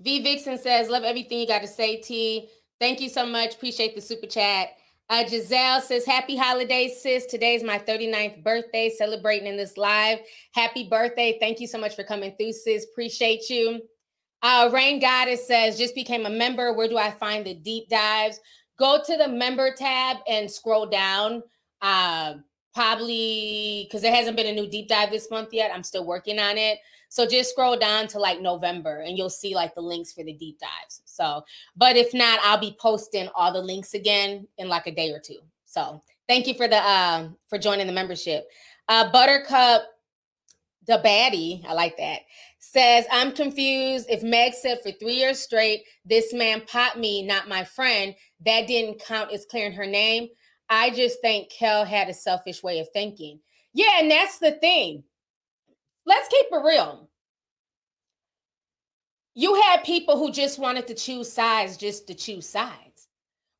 V 0.00 0.22
Vixen 0.22 0.58
says, 0.58 0.88
"Love 0.88 1.04
everything 1.04 1.38
you 1.38 1.46
got 1.46 1.62
to 1.62 1.68
say, 1.68 2.00
T. 2.00 2.48
Thank 2.78 3.00
you 3.00 3.08
so 3.08 3.26
much. 3.26 3.54
Appreciate 3.54 3.94
the 3.94 4.00
super 4.00 4.26
chat." 4.26 4.70
Uh, 5.10 5.26
Giselle 5.26 5.80
says, 5.80 6.06
Happy 6.06 6.36
holidays, 6.36 7.02
sis. 7.02 7.26
Today's 7.26 7.64
my 7.64 7.80
39th 7.80 8.44
birthday, 8.44 8.88
celebrating 8.96 9.48
in 9.48 9.56
this 9.56 9.76
live. 9.76 10.20
Happy 10.52 10.88
birthday. 10.88 11.36
Thank 11.40 11.58
you 11.58 11.66
so 11.66 11.78
much 11.78 11.96
for 11.96 12.04
coming 12.04 12.32
through, 12.38 12.52
sis. 12.52 12.86
Appreciate 12.92 13.50
you. 13.50 13.80
Uh, 14.40 14.70
Rain 14.72 15.00
Goddess 15.00 15.48
says, 15.48 15.76
Just 15.76 15.96
became 15.96 16.26
a 16.26 16.30
member. 16.30 16.72
Where 16.72 16.86
do 16.86 16.96
I 16.96 17.10
find 17.10 17.44
the 17.44 17.54
deep 17.54 17.88
dives? 17.88 18.38
Go 18.78 19.00
to 19.04 19.16
the 19.16 19.26
member 19.26 19.74
tab 19.74 20.18
and 20.28 20.48
scroll 20.48 20.86
down. 20.86 21.42
Uh, 21.82 22.34
probably 22.72 23.88
because 23.88 24.02
there 24.02 24.14
hasn't 24.14 24.36
been 24.36 24.46
a 24.46 24.52
new 24.52 24.70
deep 24.70 24.86
dive 24.86 25.10
this 25.10 25.28
month 25.28 25.48
yet. 25.52 25.72
I'm 25.74 25.82
still 25.82 26.06
working 26.06 26.38
on 26.38 26.56
it. 26.56 26.78
So 27.10 27.26
just 27.26 27.50
scroll 27.50 27.76
down 27.76 28.06
to 28.08 28.18
like 28.18 28.40
November 28.40 29.00
and 29.00 29.18
you'll 29.18 29.30
see 29.30 29.54
like 29.54 29.74
the 29.74 29.80
links 29.80 30.12
for 30.12 30.22
the 30.22 30.32
deep 30.32 30.58
dives. 30.60 31.02
So, 31.04 31.42
but 31.76 31.96
if 31.96 32.14
not, 32.14 32.38
I'll 32.42 32.56
be 32.56 32.76
posting 32.80 33.28
all 33.34 33.52
the 33.52 33.60
links 33.60 33.94
again 33.94 34.46
in 34.58 34.68
like 34.68 34.86
a 34.86 34.94
day 34.94 35.10
or 35.10 35.18
two. 35.18 35.40
So 35.64 36.02
thank 36.28 36.46
you 36.46 36.54
for 36.54 36.68
the 36.68 36.76
uh 36.76 37.28
for 37.48 37.58
joining 37.58 37.88
the 37.88 37.92
membership. 37.92 38.46
Uh 38.88 39.10
Buttercup 39.10 39.82
the 40.86 41.00
baddie, 41.04 41.64
I 41.66 41.74
like 41.74 41.96
that, 41.98 42.20
says, 42.58 43.04
I'm 43.12 43.32
confused. 43.32 44.06
If 44.08 44.22
Meg 44.22 44.54
said 44.54 44.80
for 44.82 44.90
three 44.92 45.14
years 45.14 45.38
straight, 45.38 45.82
this 46.04 46.32
man 46.32 46.62
popped 46.66 46.96
me, 46.96 47.22
not 47.22 47.48
my 47.48 47.64
friend, 47.64 48.14
that 48.46 48.66
didn't 48.66 49.02
count 49.04 49.32
as 49.32 49.46
clearing 49.46 49.72
her 49.72 49.86
name. 49.86 50.28
I 50.68 50.90
just 50.90 51.20
think 51.20 51.50
Kel 51.50 51.84
had 51.84 52.08
a 52.08 52.14
selfish 52.14 52.62
way 52.62 52.78
of 52.78 52.88
thinking. 52.92 53.40
Yeah, 53.72 53.98
and 54.00 54.10
that's 54.10 54.38
the 54.38 54.52
thing 54.52 55.04
let's 56.06 56.28
keep 56.28 56.46
it 56.50 56.64
real. 56.64 57.08
You 59.34 59.54
had 59.62 59.84
people 59.84 60.18
who 60.18 60.32
just 60.32 60.58
wanted 60.58 60.86
to 60.88 60.94
choose 60.94 61.32
sides 61.32 61.76
just 61.76 62.06
to 62.08 62.14
choose 62.14 62.48
sides. 62.48 63.08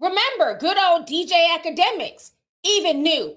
Remember, 0.00 0.58
good 0.58 0.78
old 0.78 1.06
DJ 1.06 1.32
Akademiks 1.56 2.30
even 2.64 3.02
knew 3.02 3.36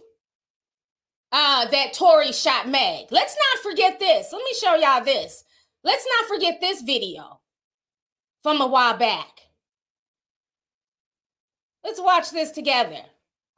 uh, 1.32 1.66
that 1.68 1.94
Tory 1.94 2.32
shot 2.32 2.68
Meg. 2.70 3.08
Let's 3.12 3.36
not 3.36 3.64
forget 3.64 4.00
this. 4.00 4.32
Let 4.32 4.40
me 4.40 4.54
show 4.60 4.76
y'all 4.76 5.04
this. 5.04 5.44
Let's 5.84 6.06
not 6.20 6.28
forget 6.30 6.62
this 6.62 6.82
video 6.82 7.42
from 8.42 8.62
a 8.62 8.68
while 8.68 8.98
back. 8.98 9.28
Let's 11.84 12.00
watch 12.00 12.32
this 12.32 12.52
together. 12.52 13.00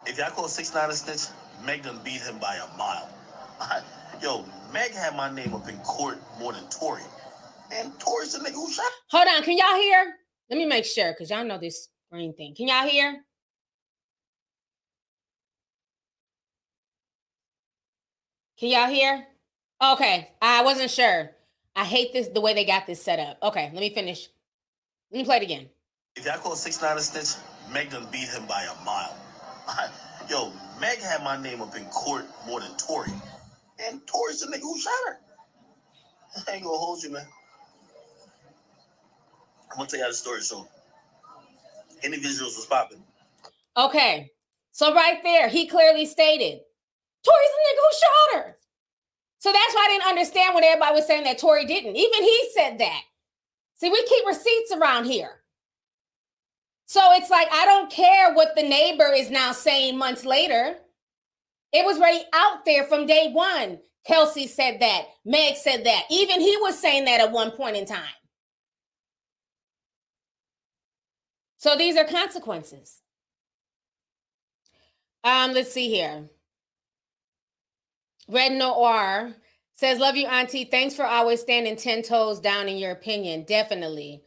If 0.07 0.17
y'all 0.17 0.31
call 0.31 0.47
six 0.47 0.73
nine 0.73 0.89
a 0.89 0.93
snitch, 0.93 1.27
Meg 1.63 1.83
done 1.83 1.99
beat 2.03 2.21
him 2.21 2.39
by 2.39 2.55
a 2.55 2.77
mile. 2.77 3.09
Yo, 4.21 4.45
Meg 4.75 4.91
had 4.91 5.15
my 5.15 5.33
name 5.33 5.53
up 5.53 5.69
in 5.69 5.77
court 5.77 6.17
more 6.37 6.51
than 6.51 6.67
Tory. 6.67 7.01
And 7.71 7.97
Tory's 7.97 8.33
the 8.33 8.39
nigga 8.39 8.55
who 8.55 8.69
shot. 8.69 8.83
Hold 9.09 9.25
on, 9.29 9.41
can 9.41 9.57
y'all 9.57 9.77
hear? 9.77 10.15
Let 10.49 10.57
me 10.57 10.65
make 10.65 10.83
sure 10.83 11.13
because 11.13 11.29
y'all 11.29 11.45
know 11.45 11.57
this 11.57 11.87
screen 12.09 12.33
thing. 12.33 12.53
Can 12.53 12.67
y'all 12.67 12.85
hear? 12.85 13.23
Can 18.59 18.69
y'all 18.69 18.89
hear? 18.89 19.25
Okay, 19.81 20.31
I 20.41 20.61
wasn't 20.61 20.91
sure. 20.91 21.31
I 21.73 21.85
hate 21.85 22.11
this 22.11 22.27
the 22.27 22.41
way 22.41 22.53
they 22.53 22.65
got 22.65 22.85
this 22.85 23.01
set 23.01 23.17
up. 23.17 23.37
Okay, 23.43 23.71
let 23.73 23.79
me 23.79 23.91
finish. 23.91 24.27
Let 25.09 25.19
me 25.19 25.23
play 25.23 25.37
it 25.37 25.43
again. 25.43 25.69
If 26.17 26.25
y'all 26.25 26.37
call 26.37 26.57
six 26.57 26.81
nine 26.81 26.97
a 26.97 26.99
snitch, 26.99 27.41
Meg 27.71 27.91
done 27.91 28.07
beat 28.11 28.27
him 28.27 28.45
by 28.45 28.63
a 28.63 28.83
mile. 28.83 29.15
Yo, 30.29 30.51
Meg 30.81 30.99
had 30.99 31.23
my 31.23 31.41
name 31.41 31.61
up 31.61 31.77
in 31.77 31.85
court 31.85 32.25
more 32.45 32.59
than 32.59 32.75
Tory. 32.75 33.11
And 33.79 34.05
Tory's 34.07 34.41
the 34.41 34.47
nigga 34.47 34.61
who 34.61 34.79
shot 34.79 34.93
her. 35.07 35.17
I 36.47 36.55
ain't 36.55 36.63
gonna 36.63 36.77
hold 36.77 37.03
you, 37.03 37.11
man. 37.11 37.25
I'm 39.71 39.77
gonna 39.77 39.89
tell 39.89 39.99
you 39.99 40.07
the 40.07 40.13
story 40.13 40.41
soon. 40.41 40.65
individuals 42.03 42.55
was 42.55 42.65
popping. 42.65 43.03
Okay. 43.77 44.31
So 44.71 44.93
right 44.93 45.21
there, 45.23 45.49
he 45.49 45.67
clearly 45.67 46.05
stated 46.05 46.59
Tory's 47.23 47.51
the 47.51 47.61
nigga 47.63 47.81
who 47.81 47.97
shot 47.97 48.43
her. 48.45 48.57
So 49.39 49.51
that's 49.51 49.75
why 49.75 49.85
I 49.85 49.91
didn't 49.91 50.09
understand 50.09 50.55
when 50.55 50.63
everybody 50.63 50.95
was 50.95 51.07
saying 51.07 51.23
that 51.25 51.37
Tory 51.37 51.65
didn't. 51.65 51.95
Even 51.95 52.23
he 52.23 52.49
said 52.55 52.77
that. 52.79 53.01
See, 53.75 53.89
we 53.89 54.03
keep 54.05 54.25
receipts 54.25 54.73
around 54.73 55.05
here. 55.05 55.41
So 56.87 57.01
it's 57.13 57.29
like, 57.29 57.47
I 57.51 57.65
don't 57.65 57.91
care 57.91 58.33
what 58.33 58.55
the 58.55 58.63
neighbor 58.63 59.11
is 59.13 59.29
now 59.29 59.51
saying 59.51 59.97
months 59.97 60.25
later. 60.25 60.77
It 61.73 61.85
was 61.85 61.97
already 61.97 62.23
out 62.33 62.65
there 62.65 62.85
from 62.85 63.05
day 63.05 63.31
one. 63.31 63.79
Kelsey 64.07 64.47
said 64.47 64.79
that. 64.81 65.05
Meg 65.25 65.57
said 65.57 65.85
that. 65.85 66.03
Even 66.11 66.39
he 66.39 66.57
was 66.57 66.79
saying 66.79 67.05
that 67.05 67.21
at 67.21 67.31
one 67.31 67.51
point 67.51 67.75
in 67.77 67.85
time. 67.85 68.03
So 71.57 71.75
these 71.77 71.97
are 71.97 72.05
consequences. 72.05 73.01
Um, 75.23 75.53
let's 75.53 75.71
see 75.71 75.89
here. 75.89 76.29
Red 78.27 78.53
Noir 78.53 79.33
says, 79.73 79.99
Love 79.99 80.15
you, 80.15 80.27
Auntie. 80.27 80.65
Thanks 80.65 80.95
for 80.95 81.05
always 81.05 81.41
standing 81.41 81.75
10 81.75 82.03
toes 82.03 82.39
down 82.39 82.67
in 82.69 82.77
your 82.77 82.91
opinion. 82.91 83.45
Definitely. 83.47 84.21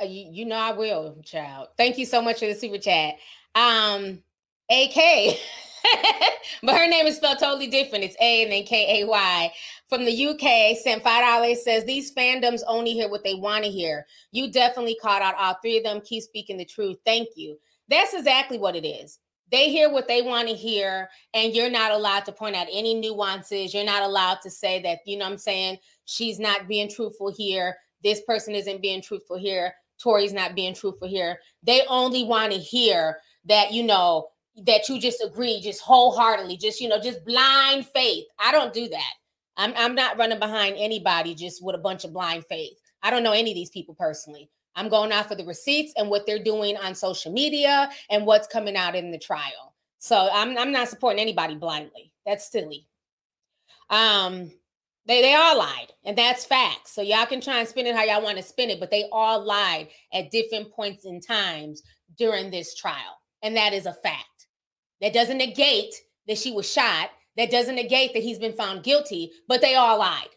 Uh, 0.00 0.06
you, 0.06 0.28
you 0.30 0.44
know 0.44 0.56
I 0.56 0.72
will, 0.72 1.20
child. 1.24 1.68
Thank 1.76 1.98
you 1.98 2.06
so 2.06 2.22
much 2.22 2.38
for 2.38 2.46
the 2.46 2.54
super 2.54 2.78
chat. 2.78 3.14
Um, 3.54 4.22
AK. 4.70 5.38
but 6.62 6.76
her 6.76 6.88
name 6.88 7.06
is 7.06 7.16
spelled 7.16 7.38
totally 7.38 7.68
different. 7.68 8.04
It's 8.04 8.16
A 8.20 8.42
and 8.42 8.52
then 8.52 8.64
K 8.64 9.02
A 9.02 9.06
Y. 9.06 9.52
From 9.88 10.04
the 10.04 10.26
UK, 10.26 10.76
sent 10.78 11.02
five 11.02 11.22
dollars. 11.22 11.62
Says 11.62 11.84
these 11.84 12.14
fandoms 12.14 12.60
only 12.66 12.92
hear 12.92 13.08
what 13.08 13.24
they 13.24 13.34
want 13.34 13.64
to 13.64 13.70
hear. 13.70 14.06
You 14.32 14.50
definitely 14.50 14.96
caught 15.00 15.22
out 15.22 15.34
all 15.38 15.56
three 15.62 15.78
of 15.78 15.84
them. 15.84 16.00
Keep 16.04 16.22
speaking 16.22 16.56
the 16.56 16.64
truth. 16.64 16.98
Thank 17.04 17.28
you. 17.36 17.58
That's 17.88 18.14
exactly 18.14 18.58
what 18.58 18.76
it 18.76 18.86
is. 18.86 19.18
They 19.50 19.70
hear 19.70 19.90
what 19.90 20.08
they 20.08 20.22
want 20.22 20.48
to 20.48 20.54
hear, 20.54 21.08
and 21.32 21.54
you're 21.54 21.70
not 21.70 21.92
allowed 21.92 22.26
to 22.26 22.32
point 22.32 22.54
out 22.54 22.66
any 22.70 22.94
nuances. 22.94 23.72
You're 23.72 23.84
not 23.84 24.02
allowed 24.02 24.40
to 24.42 24.50
say 24.50 24.82
that, 24.82 24.98
you 25.06 25.16
know 25.16 25.24
I'm 25.24 25.38
saying, 25.38 25.78
she's 26.04 26.38
not 26.38 26.68
being 26.68 26.90
truthful 26.90 27.32
here. 27.32 27.76
This 28.04 28.20
person 28.22 28.54
isn't 28.54 28.82
being 28.82 29.00
truthful 29.00 29.38
here. 29.38 29.74
Tory's 29.98 30.32
not 30.32 30.54
being 30.54 30.74
truthful 30.74 31.08
here. 31.08 31.38
They 31.62 31.82
only 31.88 32.24
want 32.24 32.52
to 32.52 32.58
hear 32.58 33.18
that, 33.46 33.72
you 33.72 33.82
know, 33.82 34.28
that 34.64 34.88
you 34.88 35.00
just 35.00 35.22
agree 35.22 35.60
just 35.60 35.80
wholeheartedly 35.80 36.56
just 36.56 36.80
you 36.80 36.88
know 36.88 37.00
just 37.00 37.24
blind 37.24 37.86
faith. 37.86 38.24
I 38.38 38.52
don't 38.52 38.72
do 38.72 38.88
that. 38.88 39.12
I'm 39.56 39.72
i'm 39.76 39.94
not 39.94 40.18
running 40.18 40.38
behind 40.38 40.76
anybody 40.78 41.34
just 41.34 41.62
with 41.64 41.74
a 41.74 41.78
bunch 41.78 42.04
of 42.04 42.12
blind 42.12 42.44
faith. 42.48 42.74
I 43.02 43.10
don't 43.10 43.22
know 43.22 43.32
any 43.32 43.50
of 43.50 43.54
these 43.54 43.70
people 43.70 43.94
personally. 43.94 44.50
I'm 44.74 44.88
going 44.88 45.12
off 45.12 45.30
of 45.30 45.38
the 45.38 45.44
receipts 45.44 45.92
and 45.96 46.08
what 46.08 46.26
they're 46.26 46.42
doing 46.42 46.76
on 46.76 46.94
social 46.94 47.32
media 47.32 47.90
and 48.10 48.26
what's 48.26 48.46
coming 48.46 48.76
out 48.76 48.94
in 48.94 49.10
the 49.10 49.18
trial. 49.18 49.74
So 49.98 50.28
i'm, 50.32 50.56
I'm 50.56 50.72
not 50.72 50.88
supporting 50.88 51.20
anybody 51.20 51.56
blindly. 51.56 52.12
That's 52.26 52.50
silly. 52.50 52.86
Um 53.90 54.52
they 55.06 55.22
they 55.22 55.34
all 55.34 55.58
lied 55.58 55.92
and 56.04 56.16
that's 56.16 56.44
facts. 56.44 56.92
So 56.92 57.02
y'all 57.02 57.26
can 57.26 57.40
try 57.40 57.60
and 57.60 57.68
spin 57.68 57.86
it 57.86 57.96
how 57.96 58.04
y'all 58.04 58.22
want 58.22 58.36
to 58.38 58.42
spin 58.42 58.70
it 58.70 58.80
but 58.80 58.90
they 58.90 59.08
all 59.12 59.44
lied 59.44 59.88
at 60.12 60.30
different 60.30 60.72
points 60.72 61.04
in 61.04 61.20
times 61.20 61.82
during 62.16 62.50
this 62.50 62.74
trial 62.74 63.18
and 63.42 63.56
that 63.56 63.72
is 63.72 63.86
a 63.86 63.92
fact 63.92 64.37
that 65.00 65.12
doesn't 65.12 65.38
negate 65.38 65.94
that 66.26 66.38
she 66.38 66.52
was 66.52 66.70
shot. 66.70 67.10
That 67.36 67.50
doesn't 67.50 67.76
negate 67.76 68.14
that 68.14 68.22
he's 68.22 68.38
been 68.38 68.54
found 68.54 68.82
guilty, 68.82 69.30
but 69.46 69.60
they 69.60 69.76
all 69.76 69.98
lied. 69.98 70.28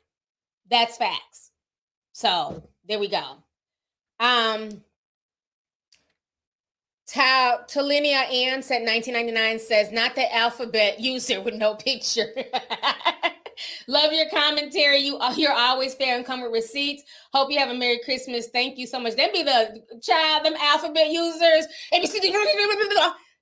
That's 0.69 0.97
facts. 0.97 1.51
So 2.13 2.69
there 2.87 2.99
we 2.99 3.07
go. 3.07 3.23
Um, 4.19 4.83
Ta- 7.07 7.63
Talinia 7.67 8.17
Ann 8.17 8.63
said 8.63 8.83
1999 8.83 9.59
says, 9.59 9.91
not 9.91 10.15
the 10.15 10.33
alphabet 10.33 10.99
user 10.99 11.41
with 11.41 11.55
no 11.55 11.75
picture. 11.75 12.27
Love 13.87 14.13
your 14.13 14.29
commentary. 14.29 14.99
You 14.99 15.17
uh, 15.17 15.33
you're 15.35 15.51
always 15.51 15.93
fair 15.93 16.15
and 16.15 16.25
come 16.25 16.41
with 16.41 16.51
receipts. 16.51 17.03
Hope 17.33 17.51
you 17.51 17.59
have 17.59 17.69
a 17.69 17.73
Merry 17.73 17.99
Christmas. 18.03 18.47
Thank 18.47 18.77
you 18.77 18.87
so 18.87 18.99
much. 18.99 19.15
Then 19.15 19.31
be 19.33 19.43
the 19.43 19.83
child, 20.01 20.45
them 20.45 20.53
alphabet 20.59 21.09
users. 21.09 21.67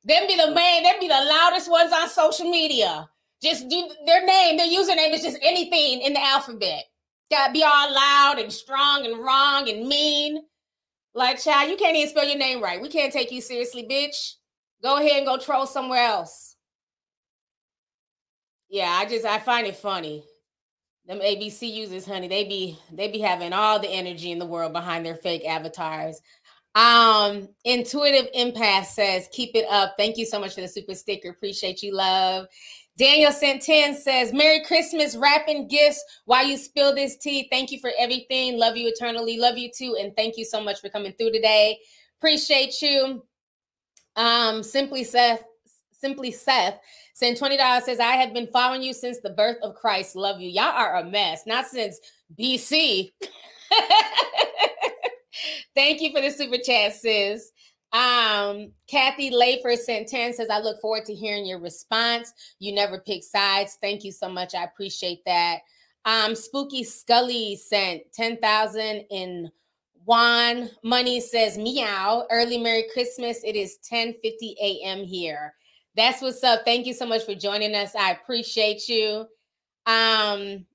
Them 0.03 0.27
be 0.27 0.35
the 0.35 0.51
main, 0.51 0.83
them 0.83 0.95
be 0.99 1.07
the 1.07 1.13
loudest 1.13 1.69
ones 1.69 1.91
on 1.93 2.09
social 2.09 2.49
media. 2.49 3.09
Just 3.41 3.69
do 3.69 3.89
their 4.05 4.25
name, 4.25 4.57
their 4.57 4.67
username 4.67 5.13
is 5.13 5.21
just 5.21 5.37
anything 5.41 6.01
in 6.01 6.13
the 6.13 6.21
alphabet. 6.21 6.83
Gotta 7.31 7.53
be 7.53 7.63
all 7.63 7.93
loud 7.93 8.39
and 8.39 8.51
strong 8.51 9.05
and 9.05 9.19
wrong 9.19 9.69
and 9.69 9.87
mean. 9.87 10.43
Like, 11.13 11.41
child, 11.41 11.69
you 11.69 11.77
can't 11.77 11.95
even 11.95 12.09
spell 12.09 12.27
your 12.27 12.37
name 12.37 12.61
right. 12.61 12.81
We 12.81 12.89
can't 12.89 13.13
take 13.13 13.31
you 13.31 13.41
seriously, 13.41 13.83
bitch. 13.83 14.35
Go 14.81 14.97
ahead 14.97 15.17
and 15.17 15.25
go 15.25 15.37
troll 15.37 15.67
somewhere 15.67 16.03
else. 16.05 16.55
Yeah, 18.69 18.89
I 18.89 19.05
just 19.05 19.25
I 19.25 19.39
find 19.39 19.67
it 19.67 19.75
funny. 19.75 20.23
Them 21.05 21.19
ABC 21.19 21.71
users, 21.71 22.05
honey, 22.05 22.27
they 22.27 22.43
be 22.43 22.77
they 22.91 23.07
be 23.07 23.19
having 23.19 23.51
all 23.51 23.79
the 23.79 23.89
energy 23.89 24.31
in 24.31 24.37
the 24.37 24.45
world 24.45 24.73
behind 24.73 25.05
their 25.05 25.15
fake 25.15 25.43
avatars. 25.43 26.21
Um, 26.79 27.49
Intuitive 27.65 28.31
Empath 28.31 28.85
says, 28.85 29.27
keep 29.33 29.53
it 29.53 29.65
up. 29.69 29.95
Thank 29.97 30.15
you 30.17 30.25
so 30.25 30.39
much 30.39 30.55
for 30.55 30.61
the 30.61 30.67
super 30.67 30.95
sticker. 30.95 31.29
Appreciate 31.29 31.83
you, 31.83 31.93
love. 31.93 32.47
Daniel 32.97 33.33
sent 33.33 33.61
10 33.61 33.97
says, 33.97 34.31
Merry 34.31 34.63
Christmas, 34.63 35.17
wrapping 35.17 35.67
gifts 35.67 36.01
while 36.23 36.45
you 36.45 36.57
spill 36.57 36.95
this 36.95 37.17
tea. 37.17 37.47
Thank 37.51 37.71
you 37.71 37.79
for 37.79 37.91
everything. 37.99 38.57
Love 38.57 38.77
you 38.77 38.87
eternally. 38.87 39.37
Love 39.37 39.57
you 39.57 39.69
too. 39.69 39.97
And 39.99 40.15
thank 40.15 40.37
you 40.37 40.45
so 40.45 40.61
much 40.61 40.79
for 40.79 40.87
coming 40.87 41.11
through 41.13 41.33
today. 41.33 41.79
Appreciate 42.17 42.81
you. 42.81 43.25
Um, 44.15 44.63
Simply 44.63 45.03
Seth, 45.03 45.43
Simply 45.91 46.31
Seth 46.31 46.79
saying 47.13 47.35
$20 47.35 47.81
says, 47.81 47.99
I 47.99 48.13
have 48.13 48.33
been 48.33 48.47
following 48.47 48.81
you 48.81 48.93
since 48.93 49.19
the 49.19 49.31
birth 49.31 49.57
of 49.63 49.75
Christ. 49.75 50.15
Love 50.15 50.39
you. 50.39 50.49
Y'all 50.49 50.75
are 50.75 50.97
a 50.97 51.03
mess. 51.03 51.45
Not 51.45 51.67
since 51.67 51.99
BC. 52.39 53.11
Thank 55.75 56.01
you 56.01 56.11
for 56.11 56.21
the 56.21 56.31
super 56.31 56.57
chat, 56.57 56.95
sis. 56.95 57.51
Um, 57.91 58.71
Kathy 58.87 59.31
Layford 59.31 59.79
sent 59.79 60.07
10 60.07 60.33
says, 60.33 60.49
I 60.49 60.59
look 60.59 60.79
forward 60.79 61.05
to 61.05 61.13
hearing 61.15 61.45
your 61.45 61.59
response. 61.59 62.33
You 62.59 62.73
never 62.73 62.99
pick 62.99 63.23
sides. 63.23 63.77
Thank 63.81 64.03
you 64.03 64.11
so 64.11 64.29
much. 64.29 64.53
I 64.53 64.63
appreciate 64.63 65.21
that. 65.25 65.59
Um, 66.05 66.35
Spooky 66.35 66.83
Scully 66.83 67.55
sent 67.55 68.03
10,000 68.13 69.05
in 69.09 69.51
Juan 70.05 70.69
Money 70.83 71.19
says, 71.19 71.57
meow. 71.57 72.25
Early 72.31 72.57
Merry 72.57 72.85
Christmas. 72.93 73.43
It 73.43 73.55
is 73.55 73.77
10 73.83 74.13
50 74.13 74.55
a.m. 74.61 75.03
here. 75.03 75.53
That's 75.95 76.21
what's 76.21 76.43
up. 76.43 76.61
Thank 76.65 76.85
you 76.85 76.93
so 76.93 77.05
much 77.05 77.25
for 77.25 77.35
joining 77.35 77.75
us. 77.75 77.95
I 77.95 78.11
appreciate 78.11 78.87
you. 78.87 79.25
Um, 79.85 80.65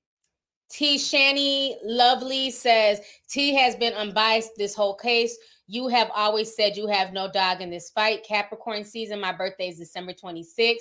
T. 0.69 0.97
Shani 0.97 1.75
Lovely 1.83 2.51
says, 2.51 3.01
T 3.29 3.55
has 3.55 3.75
been 3.75 3.93
unbiased 3.93 4.51
this 4.57 4.75
whole 4.75 4.95
case. 4.95 5.37
You 5.67 5.87
have 5.87 6.11
always 6.13 6.55
said 6.55 6.77
you 6.77 6.87
have 6.87 7.13
no 7.13 7.31
dog 7.31 7.61
in 7.61 7.69
this 7.69 7.89
fight. 7.89 8.25
Capricorn 8.27 8.83
season. 8.83 9.19
My 9.19 9.31
birthday 9.31 9.69
is 9.69 9.79
December 9.79 10.13
26th. 10.13 10.77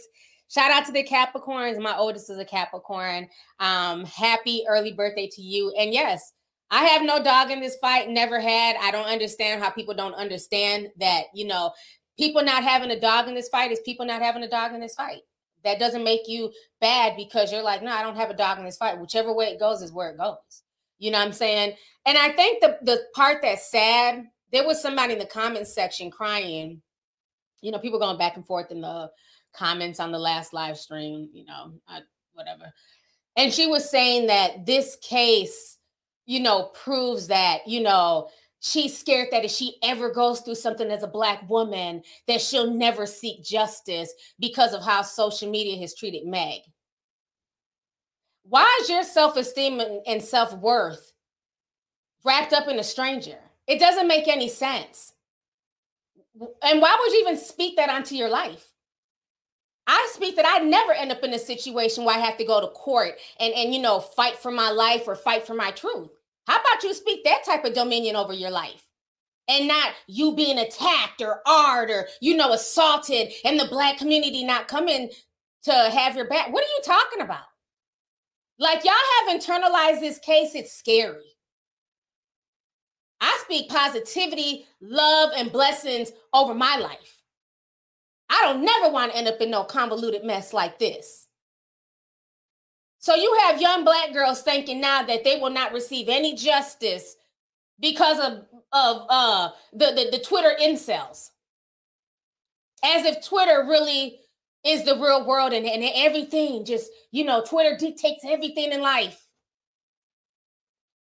Shout 0.48 0.70
out 0.70 0.84
to 0.86 0.92
the 0.92 1.04
Capricorns. 1.04 1.80
My 1.80 1.96
oldest 1.96 2.30
is 2.30 2.38
a 2.38 2.44
Capricorn. 2.44 3.28
Um, 3.60 4.04
happy 4.04 4.64
early 4.68 4.92
birthday 4.92 5.28
to 5.32 5.42
you. 5.42 5.72
And 5.78 5.92
yes, 5.92 6.32
I 6.70 6.84
have 6.84 7.02
no 7.02 7.22
dog 7.22 7.50
in 7.50 7.60
this 7.60 7.76
fight. 7.76 8.08
Never 8.08 8.40
had. 8.40 8.76
I 8.80 8.90
don't 8.90 9.06
understand 9.06 9.62
how 9.62 9.70
people 9.70 9.94
don't 9.94 10.14
understand 10.14 10.88
that, 10.98 11.24
you 11.34 11.46
know, 11.46 11.72
people 12.18 12.42
not 12.42 12.62
having 12.62 12.90
a 12.90 13.00
dog 13.00 13.28
in 13.28 13.34
this 13.34 13.48
fight 13.48 13.72
is 13.72 13.80
people 13.80 14.06
not 14.06 14.22
having 14.22 14.42
a 14.42 14.48
dog 14.48 14.74
in 14.74 14.80
this 14.80 14.94
fight. 14.94 15.22
That 15.64 15.78
doesn't 15.78 16.04
make 16.04 16.28
you 16.28 16.52
bad 16.80 17.16
because 17.16 17.50
you're 17.50 17.62
like, 17.62 17.82
no, 17.82 17.90
I 17.90 18.02
don't 18.02 18.16
have 18.16 18.30
a 18.30 18.36
dog 18.36 18.58
in 18.58 18.64
this 18.64 18.76
fight. 18.76 19.00
Whichever 19.00 19.34
way 19.34 19.46
it 19.46 19.60
goes 19.60 19.82
is 19.82 19.92
where 19.92 20.10
it 20.10 20.18
goes. 20.18 20.36
You 20.98 21.10
know 21.10 21.18
what 21.18 21.26
I'm 21.26 21.32
saying? 21.32 21.74
And 22.06 22.16
I 22.18 22.30
think 22.30 22.60
the 22.60 22.78
the 22.82 23.02
part 23.14 23.38
that's 23.42 23.70
sad, 23.70 24.24
there 24.52 24.66
was 24.66 24.80
somebody 24.80 25.14
in 25.14 25.18
the 25.18 25.26
comments 25.26 25.74
section 25.74 26.10
crying. 26.10 26.82
You 27.60 27.72
know, 27.72 27.78
people 27.78 27.98
going 27.98 28.18
back 28.18 28.36
and 28.36 28.46
forth 28.46 28.70
in 28.70 28.82
the 28.82 29.10
comments 29.54 30.00
on 30.00 30.12
the 30.12 30.18
last 30.18 30.52
live 30.52 30.76
stream, 30.76 31.30
you 31.32 31.44
know, 31.46 31.72
I, 31.88 32.00
whatever. 32.34 32.72
And 33.36 33.52
she 33.52 33.66
was 33.66 33.88
saying 33.88 34.26
that 34.26 34.66
this 34.66 34.96
case, 34.96 35.78
you 36.26 36.40
know, 36.40 36.64
proves 36.74 37.28
that, 37.28 37.66
you 37.66 37.80
know, 37.80 38.28
she's 38.64 38.96
scared 38.96 39.28
that 39.30 39.44
if 39.44 39.50
she 39.50 39.76
ever 39.82 40.10
goes 40.10 40.40
through 40.40 40.54
something 40.54 40.90
as 40.90 41.02
a 41.02 41.08
black 41.08 41.48
woman 41.50 42.02
that 42.26 42.40
she'll 42.40 42.72
never 42.72 43.04
seek 43.04 43.44
justice 43.44 44.10
because 44.40 44.72
of 44.72 44.82
how 44.82 45.02
social 45.02 45.50
media 45.50 45.78
has 45.78 45.94
treated 45.94 46.26
meg. 46.26 46.60
Why 48.44 48.78
is 48.80 48.88
your 48.88 49.02
self-esteem 49.02 49.82
and 50.06 50.22
self-worth 50.22 51.12
wrapped 52.24 52.54
up 52.54 52.66
in 52.66 52.78
a 52.78 52.84
stranger? 52.84 53.36
It 53.66 53.80
doesn't 53.80 54.08
make 54.08 54.28
any 54.28 54.48
sense. 54.48 55.12
And 56.62 56.80
why 56.80 56.96
would 56.98 57.12
you 57.12 57.20
even 57.20 57.36
speak 57.36 57.76
that 57.76 57.90
onto 57.90 58.14
your 58.14 58.30
life? 58.30 58.66
I 59.86 60.08
speak 60.12 60.36
that 60.36 60.46
I 60.48 60.64
never 60.64 60.94
end 60.94 61.12
up 61.12 61.22
in 61.22 61.34
a 61.34 61.38
situation 61.38 62.04
where 62.04 62.16
I 62.16 62.20
have 62.20 62.38
to 62.38 62.46
go 62.46 62.62
to 62.62 62.68
court 62.68 63.18
and, 63.38 63.52
and 63.52 63.74
you 63.74 63.82
know 63.82 64.00
fight 64.00 64.38
for 64.38 64.50
my 64.50 64.70
life 64.70 65.06
or 65.06 65.14
fight 65.14 65.46
for 65.46 65.54
my 65.54 65.70
truth. 65.70 66.10
How 66.46 66.56
about 66.56 66.82
you 66.82 66.94
speak 66.94 67.24
that 67.24 67.44
type 67.44 67.64
of 67.64 67.74
dominion 67.74 68.16
over 68.16 68.32
your 68.32 68.50
life? 68.50 68.82
And 69.48 69.68
not 69.68 69.92
you 70.06 70.34
being 70.34 70.58
attacked 70.58 71.20
or 71.20 71.40
art 71.46 71.90
or, 71.90 72.08
you 72.20 72.36
know, 72.36 72.52
assaulted 72.52 73.32
and 73.44 73.60
the 73.60 73.68
black 73.68 73.98
community 73.98 74.44
not 74.44 74.68
coming 74.68 75.10
to 75.64 75.72
have 75.72 76.16
your 76.16 76.28
back. 76.28 76.52
What 76.52 76.64
are 76.64 76.66
you 76.66 76.80
talking 76.82 77.20
about? 77.20 77.44
Like, 78.58 78.84
y'all 78.84 78.94
have 79.26 79.40
internalized 79.40 80.00
this 80.00 80.18
case. 80.18 80.54
It's 80.54 80.72
scary. 80.72 81.24
I 83.20 83.38
speak 83.42 83.68
positivity, 83.68 84.66
love, 84.80 85.30
and 85.36 85.50
blessings 85.52 86.12
over 86.32 86.54
my 86.54 86.76
life. 86.76 87.22
I 88.30 88.40
don't 88.42 88.64
never 88.64 88.90
want 88.90 89.12
to 89.12 89.18
end 89.18 89.28
up 89.28 89.40
in 89.40 89.50
no 89.50 89.64
convoluted 89.64 90.24
mess 90.24 90.52
like 90.52 90.78
this. 90.78 91.23
So 93.04 93.14
you 93.14 93.36
have 93.42 93.60
young 93.60 93.84
black 93.84 94.14
girls 94.14 94.40
thinking 94.40 94.80
now 94.80 95.02
that 95.02 95.24
they 95.24 95.38
will 95.38 95.50
not 95.50 95.74
receive 95.74 96.08
any 96.08 96.34
justice 96.34 97.16
because 97.78 98.18
of 98.18 98.46
of 98.72 99.06
uh 99.10 99.50
the, 99.74 99.92
the, 99.94 100.08
the 100.16 100.24
Twitter 100.24 100.52
incels. 100.58 101.28
As 102.82 103.04
if 103.04 103.22
Twitter 103.22 103.66
really 103.68 104.20
is 104.64 104.84
the 104.84 104.94
real 104.94 105.26
world 105.26 105.52
and, 105.52 105.66
and 105.66 105.84
everything 105.94 106.64
just, 106.64 106.90
you 107.10 107.24
know, 107.24 107.44
Twitter 107.44 107.76
dictates 107.76 108.24
everything 108.26 108.72
in 108.72 108.80
life. 108.80 109.28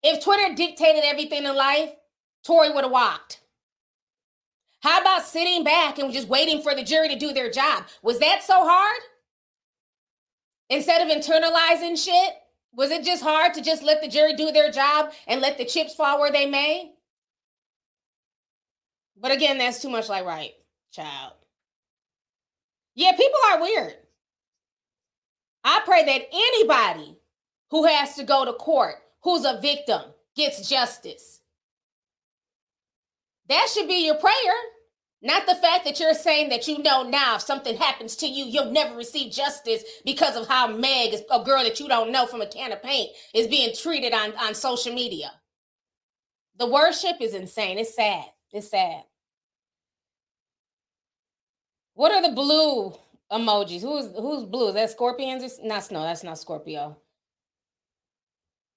If 0.01 0.23
Twitter 0.23 0.55
dictated 0.55 1.03
everything 1.03 1.43
in 1.43 1.53
life, 1.53 1.91
Tory 2.45 2.71
would 2.71 2.85
have 2.85 2.93
walked. 2.93 3.41
How 4.79 5.01
about 5.01 5.25
sitting 5.25 5.65
back 5.65 5.99
and 5.99 6.13
just 6.13 6.29
waiting 6.29 6.61
for 6.61 6.73
the 6.73 6.83
jury 6.83 7.09
to 7.09 7.19
do 7.19 7.33
their 7.33 7.51
job? 7.51 7.83
Was 8.03 8.19
that 8.19 8.41
so 8.41 8.53
hard? 8.53 9.01
Instead 10.69 11.01
of 11.01 11.15
internalizing 11.15 11.97
shit, 11.97 12.33
was 12.73 12.91
it 12.91 13.03
just 13.03 13.23
hard 13.23 13.53
to 13.55 13.61
just 13.61 13.83
let 13.83 14.01
the 14.01 14.07
jury 14.07 14.33
do 14.35 14.51
their 14.51 14.71
job 14.71 15.11
and 15.27 15.41
let 15.41 15.57
the 15.57 15.65
chips 15.65 15.95
fall 15.95 16.19
where 16.19 16.31
they 16.31 16.45
may? 16.45 16.93
But 19.19 19.31
again, 19.31 19.57
that's 19.57 19.81
too 19.81 19.89
much 19.89 20.07
like 20.07 20.25
right, 20.25 20.53
child. 20.91 21.33
Yeah, 22.95 23.11
people 23.11 23.39
are 23.49 23.61
weird. 23.61 23.95
I 25.63 25.81
pray 25.85 26.05
that 26.05 26.27
anybody 26.31 27.17
who 27.71 27.85
has 27.85 28.15
to 28.15 28.23
go 28.23 28.45
to 28.45 28.53
court, 28.53 28.95
who's 29.23 29.45
a 29.45 29.59
victim, 29.61 30.01
gets 30.35 30.69
justice. 30.69 31.41
That 33.49 33.67
should 33.73 33.87
be 33.87 34.05
your 34.05 34.15
prayer. 34.15 34.33
Not 35.21 35.45
the 35.45 35.55
fact 35.55 35.83
that 35.83 35.99
you're 35.99 36.13
saying 36.13 36.49
that 36.49 36.67
you 36.67 36.81
know 36.81 37.03
now 37.03 37.35
if 37.35 37.41
something 37.41 37.75
happens 37.75 38.15
to 38.17 38.27
you, 38.27 38.45
you'll 38.45 38.71
never 38.71 38.95
receive 38.95 39.33
justice 39.33 39.83
because 40.05 40.37
of 40.37 40.47
how 40.47 40.67
Meg, 40.67 41.13
a 41.29 41.43
girl 41.43 41.63
that 41.63 41.79
you 41.79 41.89
don't 41.89 42.11
know 42.11 42.25
from 42.25 42.41
a 42.41 42.47
can 42.47 42.71
of 42.71 42.81
paint, 42.81 43.09
is 43.33 43.47
being 43.47 43.75
treated 43.75 44.13
on, 44.13 44.33
on 44.37 44.55
social 44.55 44.93
media. 44.93 45.31
The 46.57 46.67
worship 46.67 47.17
is 47.19 47.33
insane. 47.33 47.77
It's 47.77 47.95
sad. 47.95 48.25
It's 48.53 48.69
sad. 48.71 49.03
What 51.95 52.13
are 52.13 52.21
the 52.21 52.33
blue 52.33 52.93
emojis? 53.29 53.81
Who's 53.81 54.09
who's 54.15 54.45
blue? 54.45 54.69
Is 54.69 54.75
that 54.75 54.89
scorpions? 54.89 55.59
Not 55.61 55.91
no, 55.91 56.03
that's 56.03 56.23
not 56.23 56.37
Scorpio. 56.37 56.97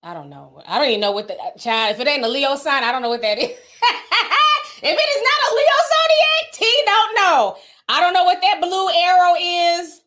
I 0.03 0.13
don't 0.13 0.29
know. 0.29 0.61
I 0.67 0.79
don't 0.79 0.89
even 0.89 1.01
know 1.01 1.13
what 1.13 1.29
the 1.29 1.37
child. 1.57 1.95
If 1.95 2.01
it 2.01 2.09
ain't 2.09 2.25
a 2.25 2.29
Leo 2.29 2.57
sign, 2.57 2.83
I 2.83 2.91
don't 2.91 3.03
know 3.03 3.09
what 3.09 3.23
that 3.23 3.39
is. 3.39 3.51
If 4.85 4.99
it 4.99 5.01
is 5.01 5.23
not 5.23 5.39
a 5.47 5.55
Leo 5.55 5.79
zodiac, 5.93 6.53
T 6.55 6.83
don't 6.85 7.15
know. 7.15 7.57
I 7.89 8.01
don't 8.01 8.15
know 8.15 8.25
what 8.25 8.41
that 8.41 8.61
blue 8.61 8.89
arrow 8.91 9.37
is. 9.79 10.01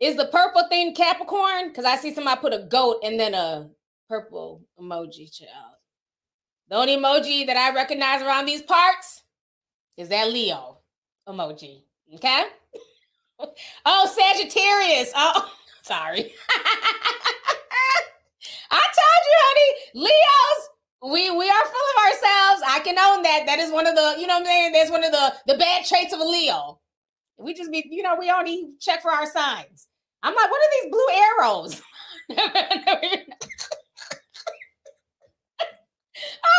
Is 0.00 0.16
the 0.16 0.24
purple 0.24 0.66
thing 0.68 0.94
Capricorn? 0.94 1.68
Because 1.68 1.84
I 1.84 1.96
see 1.96 2.14
somebody 2.14 2.40
put 2.40 2.54
a 2.54 2.66
goat 2.70 3.00
and 3.04 3.20
then 3.20 3.34
a 3.34 3.68
purple 4.08 4.62
emoji, 4.80 5.30
child. 5.30 5.76
The 6.68 6.76
only 6.76 6.96
emoji 6.96 7.46
that 7.46 7.58
I 7.58 7.74
recognize 7.74 8.22
around 8.22 8.46
these 8.46 8.62
parts 8.62 9.22
is 9.98 10.08
that 10.08 10.32
Leo 10.32 10.78
emoji. 11.28 11.82
Okay. 12.14 12.44
oh, 13.84 14.16
Sagittarius. 14.16 15.12
Oh, 15.14 15.52
sorry. 15.82 16.32
I 18.70 18.80
told 18.80 19.22
you, 19.26 19.36
honey, 19.36 20.06
Leos 20.06 20.68
we 21.02 21.30
we 21.30 21.50
are 21.50 21.64
full 21.64 21.88
of 21.90 22.10
can 22.92 23.16
own 23.16 23.22
that. 23.22 23.44
That 23.46 23.58
is 23.58 23.72
one 23.72 23.86
of 23.86 23.94
the, 23.94 24.16
you 24.18 24.26
know 24.26 24.34
what 24.34 24.40
I'm 24.40 24.46
saying? 24.46 24.72
That's 24.72 24.90
one 24.90 25.04
of 25.04 25.12
the 25.12 25.34
the 25.46 25.58
bad 25.58 25.84
traits 25.84 26.12
of 26.12 26.20
a 26.20 26.24
Leo. 26.24 26.80
We 27.38 27.54
just 27.54 27.70
be, 27.70 27.86
you 27.90 28.02
know, 28.02 28.16
we 28.18 28.30
only 28.30 28.70
check 28.80 29.02
for 29.02 29.10
our 29.10 29.26
signs. 29.26 29.88
I'm 30.22 30.34
like, 30.34 30.50
what 30.50 30.60
are 30.60 30.70
these 30.82 30.90
blue 30.90 31.08
arrows? 31.10 31.82
I 32.30 32.36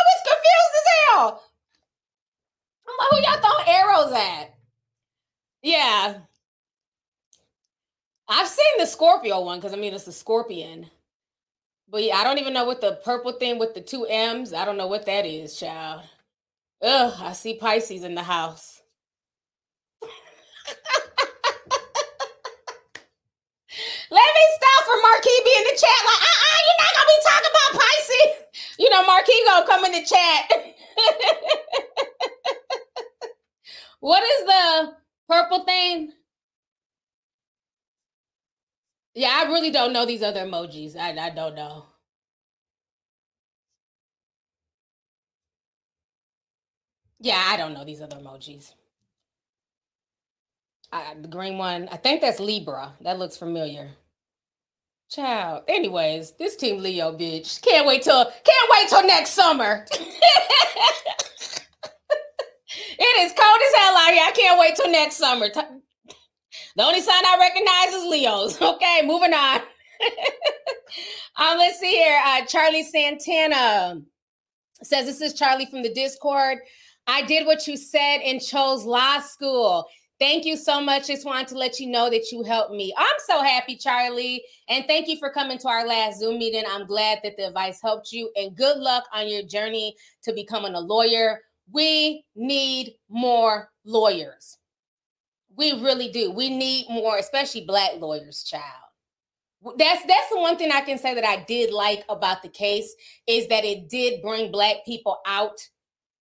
was 0.06 0.20
confused 0.26 0.74
as 0.76 0.86
hell. 1.08 1.42
I'm 2.86 2.94
like, 2.98 3.08
who 3.10 3.18
y'all 3.22 3.40
throwing 3.40 3.68
arrows 3.68 4.12
at? 4.12 4.54
Yeah. 5.62 6.14
I've 8.28 8.48
seen 8.48 8.78
the 8.78 8.86
Scorpio 8.86 9.40
one 9.40 9.58
because 9.58 9.72
I 9.72 9.76
mean 9.76 9.94
it's 9.94 10.06
a 10.06 10.12
scorpion. 10.12 10.90
But 11.88 12.02
yeah, 12.02 12.16
I 12.16 12.24
don't 12.24 12.38
even 12.38 12.54
know 12.54 12.64
what 12.64 12.80
the 12.80 12.98
purple 13.04 13.32
thing 13.32 13.58
with 13.58 13.74
the 13.74 13.80
two 13.80 14.06
M's. 14.06 14.52
I 14.52 14.64
don't 14.64 14.78
know 14.78 14.86
what 14.86 15.06
that 15.06 15.26
is, 15.26 15.58
child. 15.58 16.02
Ugh, 16.84 17.14
I 17.18 17.32
see 17.32 17.56
Pisces 17.56 18.04
in 18.04 18.14
the 18.14 18.22
house. 18.22 18.82
Let 24.10 24.34
me 24.34 24.42
stop 24.56 24.84
for 24.84 25.02
Marquis 25.02 25.42
be 25.44 25.54
in 25.58 25.64
the 25.64 25.78
chat 25.80 26.04
like, 26.06 26.22
uh-uh, 26.22 26.60
you're 26.66 26.80
not 26.84 26.94
gonna 26.94 27.08
be 27.08 27.20
talking 27.26 27.50
about 27.50 27.80
Pisces. 27.80 28.32
You 28.78 28.90
know, 28.90 29.06
Marquis 29.06 29.44
gonna 29.46 29.66
come 29.66 29.84
in 29.86 29.92
the 29.92 30.04
chat. 30.04 30.52
what 34.00 34.22
is 34.22 34.46
the 34.46 34.94
purple 35.28 35.64
thing? 35.64 36.12
Yeah, 39.14 39.30
I 39.32 39.44
really 39.50 39.70
don't 39.70 39.92
know 39.92 40.06
these 40.06 40.22
other 40.22 40.44
emojis. 40.44 40.96
I, 40.96 41.10
I 41.18 41.30
don't 41.30 41.54
know. 41.56 41.86
Yeah, 47.24 47.42
I 47.42 47.56
don't 47.56 47.72
know 47.72 47.86
these 47.86 48.02
other 48.02 48.16
emojis. 48.16 48.74
I, 50.92 51.14
the 51.18 51.26
green 51.26 51.56
one, 51.56 51.88
I 51.90 51.96
think 51.96 52.20
that's 52.20 52.38
Libra. 52.38 52.92
That 53.00 53.18
looks 53.18 53.38
familiar. 53.38 53.88
Child. 55.10 55.62
Anyways, 55.66 56.32
this 56.32 56.54
team 56.54 56.82
Leo, 56.82 57.16
bitch. 57.16 57.62
Can't 57.62 57.86
wait 57.86 58.02
till 58.02 58.26
can't 58.26 58.70
wait 58.70 58.88
till 58.90 59.06
next 59.06 59.30
summer. 59.30 59.86
it 59.92 60.02
is 63.20 63.32
cold 63.32 63.60
as 63.68 63.74
hell 63.80 63.96
out 63.96 64.12
here. 64.12 64.22
I 64.22 64.32
can't 64.34 64.60
wait 64.60 64.76
till 64.76 64.92
next 64.92 65.16
summer. 65.16 65.48
The 65.48 66.82
only 66.82 67.00
sign 67.00 67.24
I 67.24 67.38
recognize 67.40 68.02
is 68.02 68.04
Leo's. 68.04 68.60
Okay, 68.74 69.00
moving 69.06 69.32
on. 69.32 69.60
um, 71.36 71.56
let's 71.56 71.80
see 71.80 71.92
here. 71.92 72.20
Uh, 72.22 72.44
Charlie 72.44 72.82
Santana 72.82 74.02
says 74.82 75.06
this 75.06 75.22
is 75.22 75.32
Charlie 75.32 75.66
from 75.66 75.82
the 75.82 75.94
Discord. 75.94 76.58
I 77.06 77.22
did 77.22 77.46
what 77.46 77.66
you 77.66 77.76
said 77.76 78.18
and 78.18 78.40
chose 78.40 78.84
law 78.84 79.20
school. 79.20 79.86
Thank 80.20 80.44
you 80.44 80.56
so 80.56 80.80
much. 80.80 81.08
Just 81.08 81.26
wanted 81.26 81.48
to 81.48 81.58
let 81.58 81.80
you 81.80 81.88
know 81.88 82.08
that 82.08 82.30
you 82.30 82.44
helped 82.44 82.72
me. 82.72 82.94
I'm 82.96 83.16
so 83.26 83.42
happy, 83.42 83.76
Charlie. 83.76 84.44
And 84.68 84.84
thank 84.86 85.08
you 85.08 85.18
for 85.18 85.30
coming 85.30 85.58
to 85.58 85.68
our 85.68 85.86
last 85.86 86.20
Zoom 86.20 86.38
meeting. 86.38 86.62
I'm 86.68 86.86
glad 86.86 87.18
that 87.24 87.36
the 87.36 87.48
advice 87.48 87.80
helped 87.82 88.12
you. 88.12 88.30
And 88.36 88.56
good 88.56 88.78
luck 88.78 89.04
on 89.12 89.28
your 89.28 89.42
journey 89.42 89.96
to 90.22 90.32
becoming 90.32 90.74
a 90.74 90.80
lawyer. 90.80 91.40
We 91.72 92.24
need 92.36 92.94
more 93.08 93.70
lawyers. 93.84 94.58
We 95.56 95.72
really 95.72 96.10
do. 96.10 96.30
We 96.30 96.48
need 96.48 96.86
more, 96.88 97.18
especially 97.18 97.64
black 97.66 97.92
lawyers, 97.98 98.44
child. 98.44 98.62
That's 99.78 100.04
that's 100.06 100.28
the 100.30 100.38
one 100.38 100.58
thing 100.58 100.70
I 100.72 100.82
can 100.82 100.98
say 100.98 101.14
that 101.14 101.24
I 101.24 101.42
did 101.44 101.72
like 101.72 102.04
about 102.08 102.42
the 102.42 102.50
case 102.50 102.94
is 103.26 103.48
that 103.48 103.64
it 103.64 103.88
did 103.88 104.20
bring 104.20 104.52
black 104.52 104.84
people 104.84 105.18
out 105.26 105.58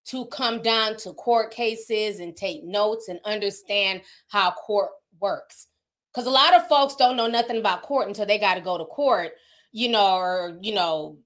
to 0.05 0.25
come 0.25 0.61
down 0.61 0.97
to 0.97 1.13
court 1.13 1.51
cases 1.51 2.19
and 2.19 2.35
take 2.35 2.63
notes 2.63 3.07
and 3.07 3.19
understand 3.25 4.01
how 4.27 4.51
court 4.51 4.89
works. 5.19 5.67
Because 6.13 6.27
a 6.27 6.31
lot 6.31 6.53
of 6.53 6.67
folks 6.67 6.95
don't 6.95 7.17
know 7.17 7.27
nothing 7.27 7.57
about 7.57 7.81
court 7.81 8.07
until 8.07 8.25
they 8.25 8.37
got 8.37 8.55
to 8.55 8.61
go 8.61 8.77
to 8.77 8.85
court, 8.85 9.31
you 9.71 9.89
know, 9.89 10.15
or, 10.15 10.57
you 10.61 10.73
know, 10.73 11.17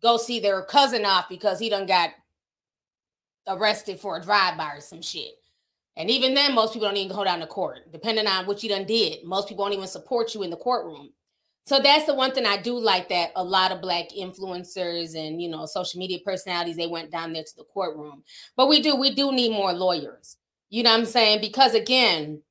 go 0.00 0.16
see 0.16 0.40
their 0.40 0.62
cousin 0.62 1.04
off 1.04 1.28
because 1.28 1.58
he 1.58 1.68
done 1.68 1.86
got 1.86 2.10
arrested 3.46 3.98
for 3.98 4.16
a 4.16 4.22
drive-by 4.22 4.76
or 4.76 4.80
some 4.80 5.02
shit. 5.02 5.32
And 5.96 6.10
even 6.10 6.32
then, 6.32 6.54
most 6.54 6.72
people 6.72 6.88
don't 6.88 6.96
even 6.96 7.14
go 7.14 7.24
down 7.24 7.40
to 7.40 7.46
court, 7.46 7.90
depending 7.90 8.28
on 8.28 8.46
what 8.46 8.62
you 8.62 8.68
done 8.68 8.84
did. 8.84 9.24
Most 9.24 9.48
people 9.48 9.64
don't 9.64 9.74
even 9.74 9.88
support 9.88 10.32
you 10.32 10.44
in 10.44 10.50
the 10.50 10.56
courtroom. 10.56 11.10
So 11.68 11.78
that's 11.78 12.06
the 12.06 12.14
one 12.14 12.32
thing 12.32 12.46
I 12.46 12.56
do 12.56 12.78
like 12.78 13.10
that 13.10 13.30
a 13.36 13.44
lot 13.44 13.72
of 13.72 13.82
black 13.82 14.06
influencers 14.18 15.14
and 15.14 15.40
you 15.42 15.50
know 15.50 15.66
social 15.66 15.98
media 15.98 16.18
personalities 16.24 16.76
they 16.76 16.86
went 16.86 17.10
down 17.10 17.34
there 17.34 17.44
to 17.44 17.56
the 17.58 17.64
courtroom. 17.64 18.22
But 18.56 18.70
we 18.70 18.80
do 18.80 18.96
we 18.96 19.14
do 19.14 19.32
need 19.32 19.52
more 19.52 19.74
lawyers. 19.74 20.38
You 20.70 20.82
know 20.82 20.92
what 20.92 21.00
I'm 21.00 21.04
saying? 21.04 21.42
Because 21.42 21.74
again, 21.74 22.42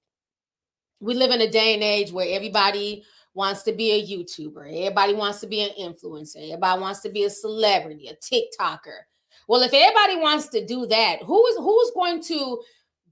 we 0.99 1.15
live 1.15 1.31
in 1.31 1.41
a 1.41 1.49
day 1.49 1.73
and 1.73 1.81
age 1.81 2.11
where 2.11 2.27
everybody 2.29 3.03
wants 3.33 3.63
to 3.63 3.71
be 3.71 3.91
a 3.91 4.05
YouTuber. 4.05 4.85
Everybody 4.85 5.15
wants 5.15 5.39
to 5.39 5.47
be 5.47 5.61
an 5.61 5.71
influencer. 5.79 6.51
Everybody 6.51 6.79
wants 6.79 6.99
to 7.01 7.09
be 7.09 7.23
a 7.23 7.29
celebrity, 7.31 8.09
a 8.09 8.15
TikToker. 8.17 8.99
Well, 9.47 9.63
if 9.63 9.73
everybody 9.73 10.17
wants 10.17 10.49
to 10.49 10.63
do 10.63 10.85
that, 10.85 11.23
who 11.23 11.43
is 11.47 11.57
who's 11.57 11.91
going 11.95 12.21
to 12.25 12.61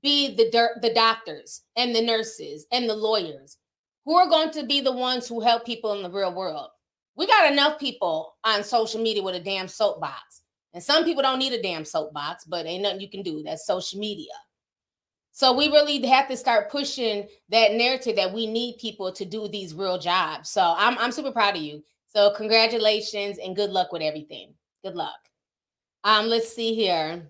be 0.04 0.36
the 0.36 0.70
the 0.84 0.94
doctors 0.94 1.64
and 1.76 1.96
the 1.96 2.02
nurses 2.04 2.68
and 2.72 2.88
the 2.88 2.96
lawyers 2.96 3.58
who 4.06 4.16
are 4.16 4.30
going 4.30 4.52
to 4.52 4.64
be 4.66 4.82
the 4.82 4.92
ones 4.92 5.28
who 5.28 5.42
help 5.42 5.66
people 5.66 5.94
in 5.94 6.04
the 6.04 6.10
real 6.10 6.34
world. 6.34 6.70
We 7.16 7.28
got 7.28 7.52
enough 7.52 7.80
people 7.80 8.36
on 8.44 8.64
social 8.64 9.02
media 9.02 9.24
with 9.24 9.36
a 9.36 9.40
damn 9.40 9.68
soapbox. 9.68 10.42
And 10.74 10.84
some 10.84 11.06
people 11.06 11.24
don't 11.24 11.40
need 11.40 11.54
a 11.54 11.62
damn 11.62 11.86
soapbox, 11.86 12.44
but 12.46 12.66
ain't 12.66 12.84
nothing 12.84 13.00
you 13.00 13.10
can 13.10 13.24
do. 13.24 13.42
That's 13.42 13.66
social 13.66 14.00
media. 14.00 14.34
So 15.32 15.54
we 15.54 15.68
really 15.68 16.06
have 16.06 16.28
to 16.30 16.38
start 16.38 16.70
pushing 16.70 17.28
that 17.50 17.74
narrative 17.74 18.16
that 18.18 18.34
we 18.34 18.48
need 18.48 18.78
people 18.78 19.12
to 19.14 19.26
do 19.26 19.48
these 19.48 19.74
real 19.74 19.98
jobs. 19.98 20.50
So 20.50 20.62
I'm 20.78 20.98
I'm 20.98 21.12
super 21.12 21.32
proud 21.32 21.56
of 21.56 21.62
you. 21.62 21.84
So 22.08 22.32
congratulations 22.36 23.38
and 23.38 23.56
good 23.56 23.70
luck 23.70 23.92
with 23.92 24.02
everything. 24.02 24.54
Good 24.84 24.96
luck. 24.96 25.20
Um, 26.06 26.28
let's 26.28 26.54
see 26.54 26.74
here. 26.74 27.28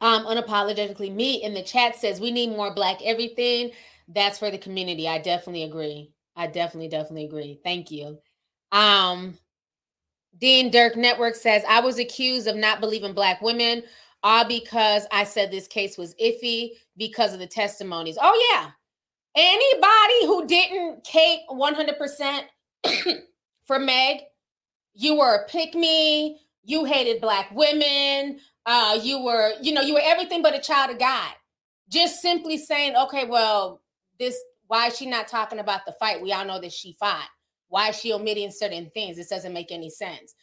Um, 0.00 0.26
unapologetically 0.26 1.12
me 1.12 1.42
in 1.42 1.54
the 1.54 1.62
chat 1.62 1.96
says 1.96 2.20
we 2.20 2.30
need 2.30 2.50
more 2.50 2.74
black 2.74 2.98
everything 3.02 3.70
that's 4.08 4.38
for 4.38 4.50
the 4.50 4.58
community. 4.58 5.08
I 5.08 5.18
definitely 5.18 5.64
agree. 5.64 6.12
I 6.36 6.46
definitely, 6.46 6.88
definitely 6.88 7.24
agree. 7.24 7.60
Thank 7.64 7.90
you. 7.90 8.18
Um, 8.72 9.38
Dean 10.38 10.70
Dirk 10.70 10.96
Network 10.96 11.34
says, 11.34 11.62
I 11.68 11.80
was 11.80 11.98
accused 11.98 12.46
of 12.46 12.56
not 12.56 12.80
believing 12.80 13.14
black 13.14 13.40
women, 13.40 13.82
all 14.22 14.44
because 14.44 15.06
I 15.10 15.24
said 15.24 15.50
this 15.50 15.66
case 15.66 15.96
was 15.96 16.14
iffy 16.16 16.70
because 16.96 17.32
of 17.32 17.38
the 17.40 17.46
testimonies. 17.46 18.18
Oh, 18.20 18.50
yeah. 18.52 18.70
Anybody 19.34 20.26
who 20.26 20.46
didn't 20.46 21.04
cape 21.04 21.40
100% 21.50 22.40
for 23.64 23.78
Meg, 23.78 24.20
you 24.94 25.16
were 25.16 25.34
a 25.34 25.48
pick 25.48 25.74
me, 25.74 26.40
you 26.64 26.84
hated 26.84 27.20
black 27.20 27.50
women, 27.54 28.40
uh, 28.66 28.98
you 29.00 29.22
were, 29.22 29.52
you 29.60 29.72
know, 29.72 29.82
you 29.82 29.94
were 29.94 30.00
everything 30.02 30.42
but 30.42 30.54
a 30.54 30.60
child 30.60 30.90
of 30.90 30.98
God. 30.98 31.32
Just 31.88 32.20
simply 32.20 32.58
saying, 32.58 32.96
okay, 32.96 33.24
well, 33.26 33.80
this 34.18 34.38
why 34.68 34.88
is 34.88 34.96
she 34.96 35.06
not 35.06 35.28
talking 35.28 35.58
about 35.58 35.86
the 35.86 35.92
fight? 35.92 36.20
We 36.20 36.32
all 36.32 36.44
know 36.44 36.60
that 36.60 36.72
she 36.72 36.96
fought. 36.98 37.28
Why 37.68 37.90
is 37.90 37.98
she 37.98 38.12
omitting 38.12 38.50
certain 38.50 38.90
things? 38.90 39.16
This 39.16 39.28
doesn't 39.28 39.52
make 39.52 39.70
any 39.70 39.90
sense. 39.90 40.34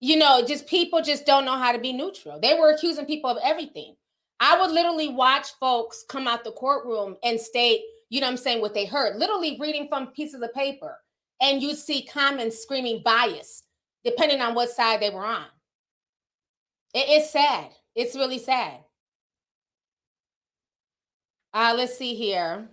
You 0.00 0.16
know, 0.16 0.44
just 0.46 0.66
people 0.66 1.02
just 1.02 1.26
don't 1.26 1.44
know 1.44 1.56
how 1.56 1.72
to 1.72 1.78
be 1.78 1.92
neutral. 1.92 2.38
They 2.40 2.54
were 2.54 2.70
accusing 2.70 3.06
people 3.06 3.30
of 3.30 3.38
everything. 3.42 3.96
I 4.40 4.60
would 4.60 4.70
literally 4.70 5.08
watch 5.08 5.48
folks 5.58 6.04
come 6.08 6.28
out 6.28 6.44
the 6.44 6.52
courtroom 6.52 7.16
and 7.24 7.40
state, 7.40 7.82
you 8.08 8.20
know 8.20 8.28
I'm 8.28 8.36
saying, 8.36 8.60
what 8.60 8.74
they 8.74 8.86
heard, 8.86 9.16
literally 9.16 9.58
reading 9.60 9.88
from 9.88 10.08
pieces 10.08 10.40
of 10.40 10.54
paper. 10.54 10.96
And 11.40 11.62
you 11.62 11.74
see 11.74 12.02
comments 12.02 12.62
screaming 12.62 13.02
bias, 13.04 13.64
depending 14.04 14.40
on 14.40 14.54
what 14.54 14.70
side 14.70 15.00
they 15.00 15.10
were 15.10 15.24
on. 15.24 15.46
It 16.94 17.08
is 17.08 17.30
sad. 17.30 17.70
It's 17.94 18.16
really 18.16 18.38
sad. 18.38 18.78
Uh, 21.52 21.74
let's 21.76 21.96
see 21.96 22.14
here. 22.14 22.68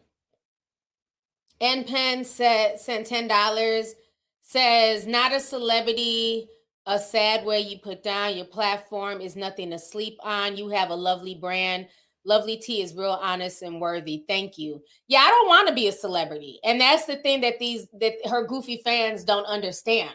NPen 1.61 2.25
said 2.25 2.79
sent 2.79 3.07
ten 3.07 3.27
dollars. 3.27 3.95
Says 4.41 5.07
not 5.07 5.33
a 5.33 5.39
celebrity. 5.39 6.47
A 6.87 6.99
sad 6.99 7.45
way 7.45 7.61
you 7.61 7.79
put 7.79 8.03
down 8.03 8.35
your 8.35 8.45
platform 8.45 9.19
is 9.19 9.35
nothing 9.35 9.71
to 9.71 9.79
sleep 9.79 10.19
on. 10.21 10.55
You 10.55 10.69
have 10.69 10.91
a 10.91 10.95
lovely 10.95 11.33
brand. 11.33 11.87
Lovely 12.25 12.57
tea 12.57 12.81
is 12.81 12.93
real 12.95 13.19
honest 13.21 13.63
and 13.63 13.81
worthy. 13.81 14.23
Thank 14.27 14.57
you. 14.57 14.81
Yeah, 15.07 15.19
I 15.19 15.29
don't 15.29 15.47
want 15.47 15.67
to 15.67 15.73
be 15.73 15.87
a 15.87 15.91
celebrity. 15.91 16.59
And 16.63 16.79
that's 16.79 17.05
the 17.05 17.15
thing 17.17 17.41
that 17.41 17.57
these 17.59 17.87
that 17.99 18.13
her 18.29 18.45
goofy 18.45 18.81
fans 18.83 19.23
don't 19.23 19.45
understand. 19.45 20.13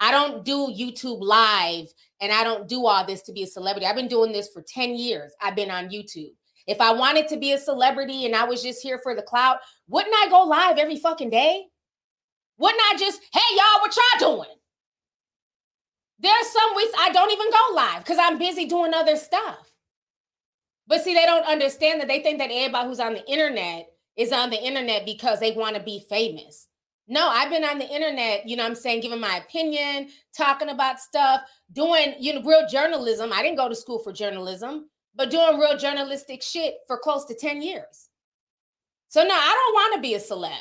I 0.00 0.10
don't 0.10 0.44
do 0.44 0.68
YouTube 0.68 1.20
live 1.20 1.86
and 2.20 2.32
I 2.32 2.44
don't 2.44 2.68
do 2.68 2.86
all 2.86 3.06
this 3.06 3.22
to 3.22 3.32
be 3.32 3.42
a 3.44 3.46
celebrity. 3.46 3.86
I've 3.86 3.96
been 3.96 4.08
doing 4.08 4.32
this 4.32 4.50
for 4.52 4.62
10 4.62 4.94
years. 4.94 5.32
I've 5.40 5.56
been 5.56 5.70
on 5.70 5.88
YouTube. 5.88 6.32
If 6.66 6.80
I 6.80 6.92
wanted 6.92 7.28
to 7.28 7.36
be 7.36 7.52
a 7.52 7.58
celebrity 7.58 8.24
and 8.24 8.34
I 8.34 8.44
was 8.44 8.62
just 8.62 8.82
here 8.82 8.98
for 9.02 9.14
the 9.14 9.22
clout, 9.22 9.58
wouldn't 9.88 10.14
I 10.16 10.28
go 10.30 10.44
live 10.44 10.78
every 10.78 10.96
fucking 10.96 11.30
day? 11.30 11.66
Wouldn't 12.56 12.82
I 12.90 12.96
just, 12.96 13.20
hey, 13.32 13.40
y'all, 13.56 13.80
what 13.80 13.96
y'all 13.96 14.36
doing? 14.36 14.56
There's 16.20 16.46
some 16.46 16.76
weeks 16.76 16.92
I 16.98 17.10
don't 17.10 17.32
even 17.32 17.50
go 17.50 17.74
live 17.74 17.98
because 17.98 18.18
I'm 18.18 18.38
busy 18.38 18.66
doing 18.66 18.94
other 18.94 19.16
stuff. 19.16 19.70
But 20.86 21.02
see, 21.02 21.14
they 21.14 21.26
don't 21.26 21.46
understand 21.46 22.00
that 22.00 22.08
they 22.08 22.20
think 22.20 22.38
that 22.38 22.50
everybody 22.50 22.88
who's 22.88 23.00
on 23.00 23.14
the 23.14 23.26
internet 23.30 23.88
is 24.16 24.32
on 24.32 24.50
the 24.50 24.62
internet 24.62 25.04
because 25.04 25.40
they 25.40 25.52
want 25.52 25.76
to 25.76 25.82
be 25.82 26.04
famous. 26.08 26.68
No, 27.06 27.28
I've 27.28 27.50
been 27.50 27.64
on 27.64 27.78
the 27.78 27.88
internet, 27.88 28.48
you 28.48 28.56
know 28.56 28.64
I'm 28.64 28.74
saying, 28.74 29.02
giving 29.02 29.20
my 29.20 29.36
opinion, 29.36 30.08
talking 30.34 30.70
about 30.70 31.00
stuff, 31.00 31.42
doing, 31.72 32.14
you 32.18 32.32
know, 32.32 32.42
real 32.42 32.66
journalism. 32.66 33.30
I 33.32 33.42
didn't 33.42 33.58
go 33.58 33.68
to 33.68 33.74
school 33.74 33.98
for 33.98 34.12
journalism 34.12 34.88
but 35.14 35.30
doing 35.30 35.58
real 35.58 35.76
journalistic 35.78 36.42
shit 36.42 36.74
for 36.86 36.98
close 36.98 37.24
to 37.26 37.34
10 37.34 37.62
years. 37.62 38.08
So 39.08 39.22
no, 39.22 39.34
I 39.34 39.54
don't 39.54 39.74
want 39.74 39.94
to 39.94 40.00
be 40.00 40.14
a 40.14 40.18
celeb 40.18 40.58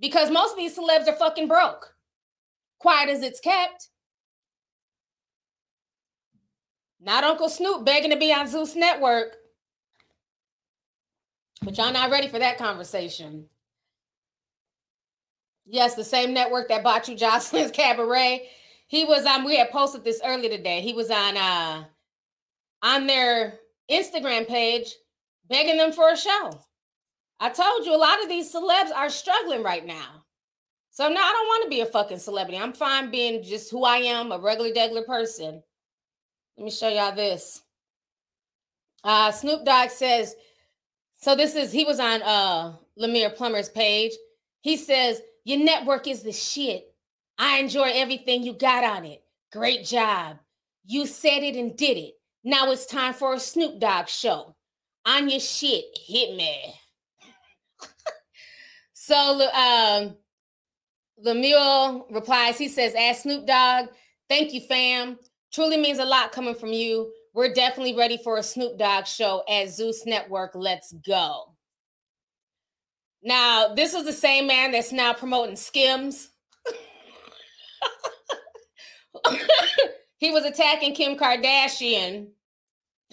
because 0.00 0.30
most 0.30 0.52
of 0.52 0.58
these 0.58 0.76
celebs 0.76 1.08
are 1.08 1.16
fucking 1.16 1.48
broke. 1.48 1.94
Quiet 2.78 3.08
as 3.08 3.22
it's 3.22 3.40
kept. 3.40 3.88
Not 7.00 7.24
Uncle 7.24 7.48
Snoop 7.48 7.84
begging 7.84 8.10
to 8.10 8.16
be 8.16 8.32
on 8.32 8.48
Zeus 8.48 8.74
Network. 8.74 9.36
But 11.62 11.78
y'all 11.78 11.92
not 11.92 12.10
ready 12.10 12.28
for 12.28 12.38
that 12.38 12.58
conversation. 12.58 13.46
Yes, 15.64 15.94
the 15.94 16.04
same 16.04 16.32
network 16.32 16.68
that 16.68 16.84
bought 16.84 17.08
you 17.08 17.16
Joseline's 17.16 17.70
Cabaret. 17.72 18.48
He 18.88 19.04
was 19.04 19.24
on. 19.24 19.44
We 19.44 19.56
had 19.56 19.70
posted 19.70 20.04
this 20.04 20.20
earlier 20.24 20.50
today. 20.50 20.80
He 20.80 20.92
was 20.92 21.10
on 21.10 21.36
uh 21.36 21.84
on 22.82 23.06
their 23.06 23.58
Instagram 23.90 24.46
page 24.46 24.94
begging 25.48 25.76
them 25.76 25.92
for 25.92 26.10
a 26.10 26.16
show. 26.16 26.60
I 27.38 27.50
told 27.50 27.86
you 27.86 27.94
a 27.94 27.96
lot 27.96 28.22
of 28.22 28.28
these 28.28 28.52
celebs 28.52 28.92
are 28.94 29.10
struggling 29.10 29.62
right 29.62 29.84
now. 29.84 30.24
So 30.90 31.08
now 31.08 31.20
I 31.22 31.32
don't 31.32 31.46
want 31.46 31.64
to 31.64 31.68
be 31.68 31.82
a 31.82 31.86
fucking 31.86 32.18
celebrity. 32.18 32.58
I'm 32.58 32.72
fine 32.72 33.10
being 33.10 33.42
just 33.42 33.70
who 33.70 33.84
I 33.84 33.98
am, 33.98 34.32
a 34.32 34.38
regular 34.38 34.70
degular 34.70 35.04
person. 35.04 35.62
Let 36.56 36.64
me 36.64 36.70
show 36.70 36.88
y'all 36.88 37.14
this. 37.14 37.62
Uh 39.04 39.30
Snoop 39.30 39.64
Dogg 39.64 39.90
says, 39.90 40.34
so 41.20 41.36
this 41.36 41.54
is 41.54 41.70
he 41.70 41.84
was 41.84 42.00
on 42.00 42.22
uh 42.22 42.76
Lemuel 42.96 43.30
Plummer's 43.30 43.68
page. 43.68 44.12
He 44.62 44.76
says, 44.76 45.20
Your 45.44 45.58
network 45.58 46.08
is 46.08 46.22
the 46.22 46.32
shit. 46.32 46.86
I 47.38 47.58
enjoy 47.58 47.90
everything 47.92 48.42
you 48.42 48.54
got 48.54 48.82
on 48.82 49.04
it. 49.04 49.22
Great 49.52 49.84
job. 49.84 50.38
You 50.86 51.06
said 51.06 51.42
it 51.42 51.56
and 51.56 51.76
did 51.76 51.98
it. 51.98 52.14
Now 52.46 52.70
it's 52.70 52.86
time 52.86 53.12
for 53.12 53.34
a 53.34 53.40
Snoop 53.40 53.80
Dogg 53.80 54.06
show. 54.06 54.54
On 55.04 55.28
your 55.28 55.40
shit, 55.40 55.84
hit 56.06 56.36
me. 56.36 56.74
so 58.92 59.50
um 59.52 60.14
Lemuel 61.18 62.06
replies, 62.08 62.56
he 62.56 62.68
says, 62.68 62.94
Ask 62.94 63.22
Snoop 63.22 63.48
Dogg, 63.48 63.88
thank 64.28 64.54
you, 64.54 64.60
fam. 64.60 65.18
Truly 65.52 65.76
means 65.76 65.98
a 65.98 66.04
lot 66.04 66.30
coming 66.30 66.54
from 66.54 66.72
you. 66.72 67.12
We're 67.34 67.52
definitely 67.52 67.96
ready 67.96 68.16
for 68.22 68.38
a 68.38 68.44
Snoop 68.44 68.78
Dogg 68.78 69.06
show 69.06 69.42
at 69.50 69.70
Zeus 69.70 70.06
Network. 70.06 70.52
Let's 70.54 70.92
go. 71.04 71.56
Now, 73.24 73.74
this 73.74 73.92
is 73.92 74.04
the 74.04 74.12
same 74.12 74.46
man 74.46 74.70
that's 74.70 74.92
now 74.92 75.12
promoting 75.14 75.56
Skims. 75.56 76.30
he 80.18 80.30
was 80.30 80.44
attacking 80.44 80.94
Kim 80.94 81.16
Kardashian 81.16 82.28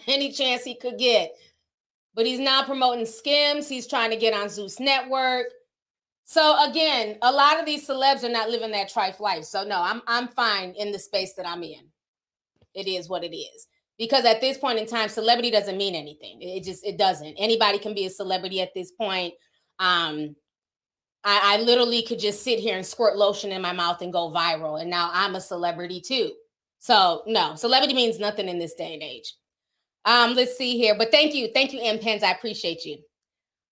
any 0.08 0.32
chance 0.32 0.64
he 0.64 0.76
could 0.76 0.98
get. 0.98 1.34
But 2.16 2.26
he's 2.26 2.40
now 2.40 2.64
promoting 2.64 3.06
Skims. 3.06 3.68
He's 3.68 3.88
trying 3.88 4.12
to 4.12 4.18
get 4.18 4.34
on 4.34 4.50
Zeus 4.50 4.80
Network. 4.80 5.48
So 6.26 6.64
again, 6.70 7.18
a 7.22 7.32
lot 7.32 7.60
of 7.60 7.66
these 7.66 7.88
celebs 7.88 8.24
are 8.24 8.30
not 8.30 8.50
living 8.50 8.72
that 8.72 8.92
trife 8.92 9.20
life. 9.20 9.44
So 9.44 9.64
no, 9.64 9.82
I'm 9.82 10.02
I'm 10.08 10.28
fine 10.30 10.74
in 10.78 10.92
the 10.92 11.00
space 11.00 11.34
that 11.34 11.48
I'm 11.48 11.64
in. 11.64 11.90
It 12.74 12.88
is 12.88 13.10
what 13.10 13.24
it 13.24 13.36
is. 13.36 13.68
Because 13.98 14.26
at 14.26 14.42
this 14.42 14.58
point 14.58 14.80
in 14.80 14.86
time, 14.86 15.10
celebrity 15.10 15.52
doesn't 15.52 15.78
mean 15.78 15.96
anything. 15.96 16.42
It 16.42 16.64
just 16.64 16.86
it 16.86 16.98
doesn't. 16.98 17.36
Anybody 17.38 17.78
can 17.78 17.94
be 17.94 18.06
a 18.06 18.10
celebrity 18.10 18.62
at 18.62 18.74
this 18.74 18.92
point. 18.92 19.34
Um, 19.80 20.36
I, 21.24 21.56
I 21.56 21.62
literally 21.62 22.04
could 22.04 22.20
just 22.20 22.44
sit 22.44 22.60
here 22.60 22.76
and 22.76 22.86
squirt 22.86 23.18
lotion 23.18 23.52
in 23.52 23.62
my 23.62 23.74
mouth 23.74 24.02
and 24.02 24.14
go 24.14 24.32
viral, 24.32 24.80
and 24.80 24.90
now 24.90 25.10
I'm 25.14 25.36
a 25.36 25.42
celebrity 25.42 26.00
too. 26.00 26.32
So 26.84 27.24
no, 27.26 27.56
celebrity 27.56 27.94
means 27.94 28.20
nothing 28.20 28.50
in 28.50 28.60
this 28.60 28.74
day 28.74 28.94
and 28.94 29.02
age. 29.02 29.36
Um, 30.04 30.36
let's 30.36 30.58
see 30.58 30.78
here. 30.78 30.94
But 30.98 31.12
thank 31.12 31.34
you, 31.34 31.48
thank 31.54 31.72
you, 31.72 31.80
M 31.82 31.98
Pens. 31.98 32.24
I 32.24 32.32
appreciate 32.32 32.84
you. 32.84 32.98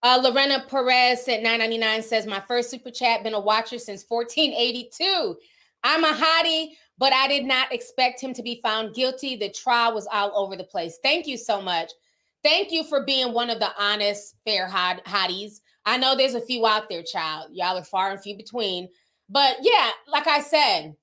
Uh, 0.02 0.22
Lorena 0.24 0.64
Perez 0.70 1.28
at 1.28 1.44
999 1.44 2.04
says, 2.04 2.26
My 2.26 2.40
first 2.40 2.70
super 2.70 2.90
chat, 2.90 3.22
been 3.22 3.34
a 3.34 3.40
watcher 3.40 3.80
since 3.80 4.06
1482. 4.08 5.36
I'm 5.84 6.06
a 6.06 6.14
hottie, 6.14 6.70
but 6.98 7.12
I 7.12 7.28
did 7.28 7.44
not 7.44 7.74
expect 7.74 8.22
him 8.22 8.34
to 8.34 8.42
be 8.42 8.62
found 8.64 8.96
guilty. 8.96 9.36
The 9.36 9.50
trial 9.50 9.94
was 9.94 10.08
all 10.10 10.32
over 10.34 10.56
the 10.56 10.64
place. 10.64 10.98
Thank 11.04 11.28
you 11.28 11.36
so 11.36 11.62
much. 11.62 11.92
Thank 12.46 12.72
you 12.72 12.86
for 12.86 13.04
being 13.04 13.34
one 13.34 13.50
of 13.50 13.60
the 13.60 13.72
honest, 13.78 14.38
fair 14.46 14.70
hot- 14.70 15.04
hotties. 15.04 15.60
I 15.86 15.98
know 15.98 16.16
there's 16.16 16.36
a 16.36 16.40
few 16.40 16.66
out 16.66 16.88
there, 16.88 17.04
child. 17.04 17.50
Y'all 17.52 17.78
are 17.78 17.84
far 17.84 18.12
and 18.12 18.22
few 18.22 18.38
between. 18.38 18.88
But 19.28 19.58
yeah, 19.64 19.90
like 20.08 20.28
I 20.28 20.40
said, 20.40 20.96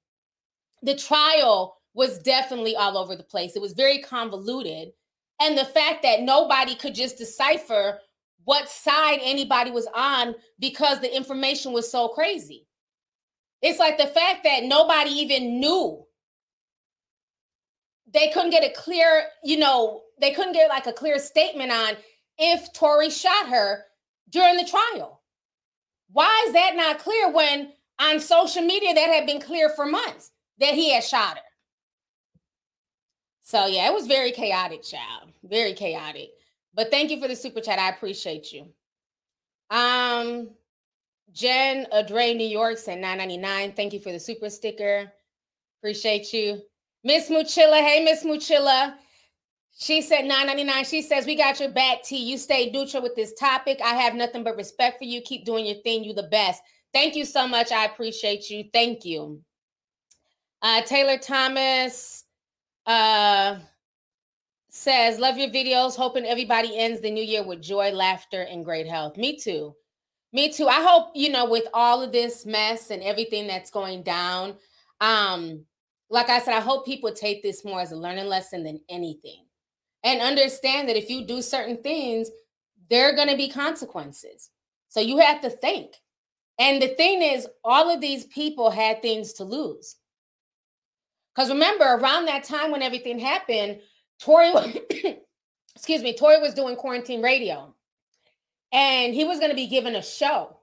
the 0.81 0.95
trial 0.97 1.78
was 1.99 2.21
definitely 2.21 2.77
all 2.77 2.97
over 2.97 3.17
the 3.17 3.25
place. 3.25 3.57
It 3.57 3.61
was 3.61 3.73
very 3.73 3.99
convoluted. 3.99 4.93
And 5.41 5.59
the 5.59 5.65
fact 5.65 6.05
that 6.05 6.23
nobody 6.23 6.77
could 6.77 6.95
just 6.95 7.19
decipher 7.19 7.99
what 8.45 8.69
side 8.69 9.19
anybody 9.21 9.73
was 9.73 9.89
on 9.97 10.37
because 10.61 11.01
the 11.01 11.15
information 11.15 11.73
was 11.73 11.91
so 11.91 12.07
crazy. 12.07 12.69
It's 13.63 13.81
like 13.81 13.99
the 13.99 14.07
fact 14.07 14.45
that 14.45 14.63
nobody 14.63 15.11
even 15.11 15.59
knew. 15.59 16.07
They 18.15 18.31
couldn't 18.31 18.51
get 18.51 18.65
a 18.65 18.73
clear, 18.81 19.25
you 19.43 19.59
know, 19.59 20.03
they 20.21 20.31
couldn't 20.31 20.53
get 20.53 20.69
like 20.69 20.87
a 20.87 20.93
clear 20.93 21.19
statement 21.19 21.73
on 21.73 21.95
if 22.39 22.73
Tory 22.75 23.11
shot 23.11 23.49
her 23.49 23.83
during 24.31 24.57
the 24.57 24.65
trial. 24.65 25.21
Why 26.13 26.45
is 26.47 26.53
that 26.53 26.77
not 26.77 27.01
clear 27.01 27.29
when 27.33 27.73
on 28.01 28.21
social 28.21 28.63
media 28.63 28.95
that 28.95 29.11
had 29.11 29.27
been 29.27 29.41
clear 29.41 29.69
for 29.71 29.85
months 29.85 30.31
that 30.61 30.75
he 30.75 30.95
had 30.95 31.03
shot 31.03 31.39
her? 31.39 31.43
So 33.49 33.65
yeah, 33.65 33.89
it 33.89 33.95
was 33.95 34.07
very 34.07 34.31
chaotic, 34.31 34.83
child. 34.83 35.33
Very 35.43 35.73
chaotic. 35.73 36.33
But 36.75 36.91
thank 36.91 37.11
you 37.11 37.19
for 37.19 37.29
the 37.29 37.35
super 37.35 37.63
chat. 37.63 37.79
I 37.79 37.89
appreciate 37.89 38.53
you. 38.53 38.67
Um, 39.71 40.51
Jen 41.33 41.87
Adre 41.91 42.37
New 42.37 42.47
York 42.47 42.77
said 42.77 42.99
999. 42.99 43.73
Thank 43.73 43.95
you 43.95 44.01
for 44.01 44.13
the 44.13 44.21
super 44.21 44.51
sticker. 44.51 45.11
Appreciate 45.81 46.31
you. 46.35 46.61
Miss 47.05 47.31
Muchilla. 47.31 47.81
Hey, 47.81 48.05
Miss 48.05 48.23
Muchilla. 48.23 48.97
She 49.79 50.03
said 50.03 50.27
999. 50.27 50.85
She 50.85 51.01
says, 51.01 51.25
We 51.25 51.35
got 51.35 51.59
your 51.59 51.71
back, 51.71 52.03
T. 52.03 52.19
You 52.19 52.37
stay 52.37 52.69
neutral 52.71 53.03
with 53.03 53.17
this 53.17 53.33
topic. 53.33 53.81
I 53.83 53.95
have 53.95 54.15
nothing 54.15 54.45
but 54.45 54.57
respect 54.57 54.99
for 54.99 55.05
you. 55.05 55.23
Keep 55.23 55.47
doing 55.47 55.65
your 55.65 55.77
thing. 55.77 56.05
You 56.05 56.13
the 56.13 56.25
best. 56.25 56.61
Thank 56.93 57.17
you 57.17 57.25
so 57.25 57.49
much. 57.49 57.73
I 57.73 57.87
appreciate 57.87 58.51
you. 58.51 58.65
Thank 58.75 59.07
you. 59.07 59.41
Uh, 60.61 60.83
Taylor 60.83 61.17
Thomas 61.17 62.25
uh, 62.89 63.59
says, 64.71 65.21
Love 65.21 65.39
your 65.39 65.51
videos. 65.51 65.95
Hoping 65.95 66.25
everybody 66.25 66.77
ends 66.77 67.01
the 67.01 67.11
new 67.11 67.23
year 67.23 67.45
with 67.45 67.63
joy, 67.63 67.93
laughter, 67.93 68.43
and 68.43 68.65
great 68.65 68.89
health. 68.89 69.17
Me 69.17 69.37
too. 69.37 69.75
Me 70.33 70.51
too. 70.51 70.67
I 70.67 70.83
hope, 70.83 71.11
you 71.15 71.31
know, 71.31 71.49
with 71.49 71.67
all 71.73 72.03
of 72.03 72.13
this 72.13 72.45
mess 72.45 72.91
and 72.91 73.03
everything 73.03 73.47
that's 73.47 73.71
going 73.71 74.03
down, 74.03 74.57
um, 75.01 75.65
like 76.11 76.29
I 76.29 76.41
said, 76.41 76.55
I 76.55 76.61
hope 76.61 76.85
people 76.85 77.13
take 77.13 77.43
this 77.43 77.65
more 77.65 77.81
as 77.81 77.93
a 77.93 77.97
learning 77.97 78.27
lesson 78.27 78.65
than 78.65 78.81
anything 78.89 79.45
and 80.05 80.21
understand 80.21 80.89
that 80.89 80.97
if 80.97 81.11
you 81.11 81.27
do 81.27 81.43
certain 81.43 81.79
things, 81.83 82.31
there 82.91 83.09
are 83.09 83.15
going 83.15 83.29
to 83.29 83.37
be 83.37 83.49
consequences. 83.49 84.51
So 84.89 85.01
you 85.01 85.19
have 85.19 85.41
to 85.43 85.51
think. 85.51 85.95
And 86.59 86.81
the 86.81 86.89
thing 86.89 87.23
is, 87.23 87.47
all 87.65 87.91
of 87.91 88.01
these 88.01 88.25
people 88.27 88.71
had 88.71 89.01
things 89.01 89.33
to 89.35 89.45
lose. 89.45 89.97
Because 91.39 91.53
remember, 91.53 91.85
around 91.85 92.25
that 92.25 92.43
time 92.43 92.73
when 92.73 92.83
everything 92.83 93.21
happened, 93.21 93.79
Tory, 94.19 94.51
excuse 95.77 96.03
me, 96.03 96.17
Tory 96.17 96.41
was 96.41 96.53
doing 96.53 96.75
quarantine 96.75 97.23
radio 97.23 97.73
and 98.73 99.15
he 99.15 99.23
was 99.23 99.39
going 99.39 99.51
to 99.51 99.55
be 99.55 99.69
given 99.69 99.95
a 99.95 100.03
show. 100.03 100.59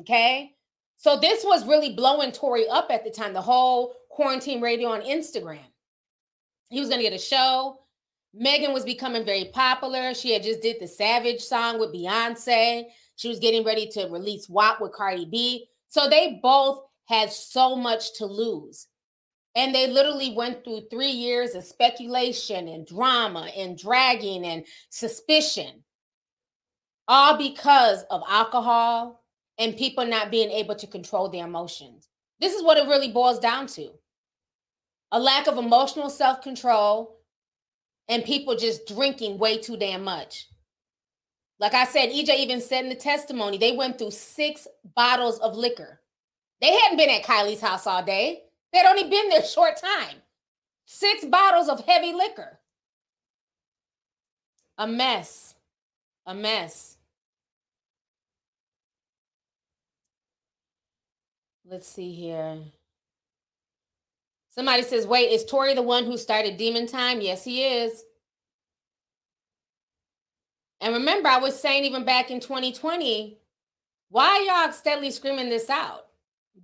Okay. 0.00 0.56
So 0.96 1.16
this 1.16 1.44
was 1.44 1.64
really 1.64 1.94
blowing 1.94 2.32
Tory 2.32 2.66
up 2.66 2.90
at 2.90 3.04
the 3.04 3.10
time, 3.12 3.32
the 3.32 3.40
whole 3.40 3.94
quarantine 4.10 4.60
radio 4.60 4.88
on 4.88 5.02
Instagram. 5.02 5.60
He 6.70 6.80
was 6.80 6.88
going 6.88 7.00
to 7.00 7.08
get 7.08 7.16
a 7.16 7.22
show. 7.22 7.78
Megan 8.34 8.72
was 8.72 8.84
becoming 8.84 9.24
very 9.24 9.44
popular. 9.44 10.12
She 10.12 10.32
had 10.32 10.42
just 10.42 10.60
did 10.60 10.80
the 10.80 10.88
Savage 10.88 11.40
song 11.40 11.78
with 11.78 11.94
Beyonce. 11.94 12.86
She 13.14 13.28
was 13.28 13.38
getting 13.38 13.62
ready 13.62 13.86
to 13.90 14.08
release 14.08 14.48
WAP 14.48 14.80
with 14.80 14.90
Cardi 14.90 15.24
B. 15.24 15.68
So 15.86 16.08
they 16.08 16.40
both 16.42 16.82
had 17.06 17.30
so 17.30 17.76
much 17.76 18.14
to 18.14 18.26
lose. 18.26 18.88
And 19.58 19.74
they 19.74 19.88
literally 19.88 20.32
went 20.36 20.62
through 20.62 20.82
three 20.88 21.10
years 21.10 21.56
of 21.56 21.64
speculation 21.64 22.68
and 22.68 22.86
drama 22.86 23.50
and 23.56 23.76
dragging 23.76 24.46
and 24.46 24.64
suspicion, 24.88 25.82
all 27.08 27.36
because 27.36 28.04
of 28.08 28.22
alcohol 28.28 29.24
and 29.58 29.76
people 29.76 30.06
not 30.06 30.30
being 30.30 30.52
able 30.52 30.76
to 30.76 30.86
control 30.86 31.28
their 31.28 31.44
emotions. 31.44 32.08
This 32.38 32.54
is 32.54 32.62
what 32.62 32.78
it 32.78 32.86
really 32.86 33.10
boils 33.10 33.40
down 33.40 33.66
to 33.66 33.90
a 35.10 35.18
lack 35.18 35.48
of 35.48 35.58
emotional 35.58 36.08
self 36.08 36.40
control 36.40 37.18
and 38.08 38.22
people 38.22 38.54
just 38.54 38.86
drinking 38.86 39.38
way 39.38 39.58
too 39.58 39.76
damn 39.76 40.04
much. 40.04 40.46
Like 41.58 41.74
I 41.74 41.84
said, 41.84 42.10
EJ 42.10 42.36
even 42.38 42.60
said 42.60 42.84
in 42.84 42.90
the 42.90 42.94
testimony, 42.94 43.58
they 43.58 43.72
went 43.72 43.98
through 43.98 44.12
six 44.12 44.68
bottles 44.94 45.40
of 45.40 45.56
liquor. 45.56 46.00
They 46.60 46.78
hadn't 46.78 46.98
been 46.98 47.10
at 47.10 47.24
Kylie's 47.24 47.60
house 47.60 47.88
all 47.88 48.04
day. 48.04 48.44
They'd 48.72 48.86
only 48.86 49.08
been 49.08 49.28
there 49.28 49.40
a 49.40 49.46
short 49.46 49.76
time. 49.76 50.16
Six 50.84 51.24
bottles 51.24 51.68
of 51.68 51.84
heavy 51.84 52.12
liquor. 52.12 52.58
A 54.76 54.86
mess. 54.86 55.54
A 56.26 56.34
mess. 56.34 56.96
Let's 61.70 61.86
see 61.86 62.12
here. 62.12 62.58
Somebody 64.50 64.82
says, 64.82 65.06
wait, 65.06 65.30
is 65.30 65.44
Tory 65.44 65.74
the 65.74 65.82
one 65.82 66.04
who 66.04 66.16
started 66.16 66.56
Demon 66.56 66.86
Time? 66.86 67.20
Yes, 67.20 67.44
he 67.44 67.64
is. 67.64 68.02
And 70.80 70.94
remember, 70.94 71.28
I 71.28 71.38
was 71.38 71.58
saying 71.60 71.84
even 71.84 72.04
back 72.04 72.30
in 72.30 72.40
2020, 72.40 73.38
why 74.08 74.46
y'all 74.46 74.72
steadily 74.72 75.10
screaming 75.10 75.48
this 75.48 75.68
out? 75.68 76.07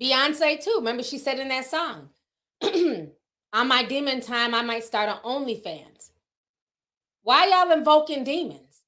Beyonce 0.01 0.63
too. 0.63 0.77
Remember 0.79 1.03
she 1.03 1.19
said 1.19 1.39
in 1.39 1.49
that 1.49 1.67
song, 1.67 2.11
"On 2.63 3.69
my 3.69 3.85
demon 3.85 4.21
time, 4.21 4.55
I 4.55 4.63
might 4.63 4.85
start 4.85 5.09
an 5.09 5.19
OnlyFans." 5.25 6.11
Why 7.23 7.47
y'all 7.47 7.77
invoking 7.77 8.25
demons? 8.25 8.83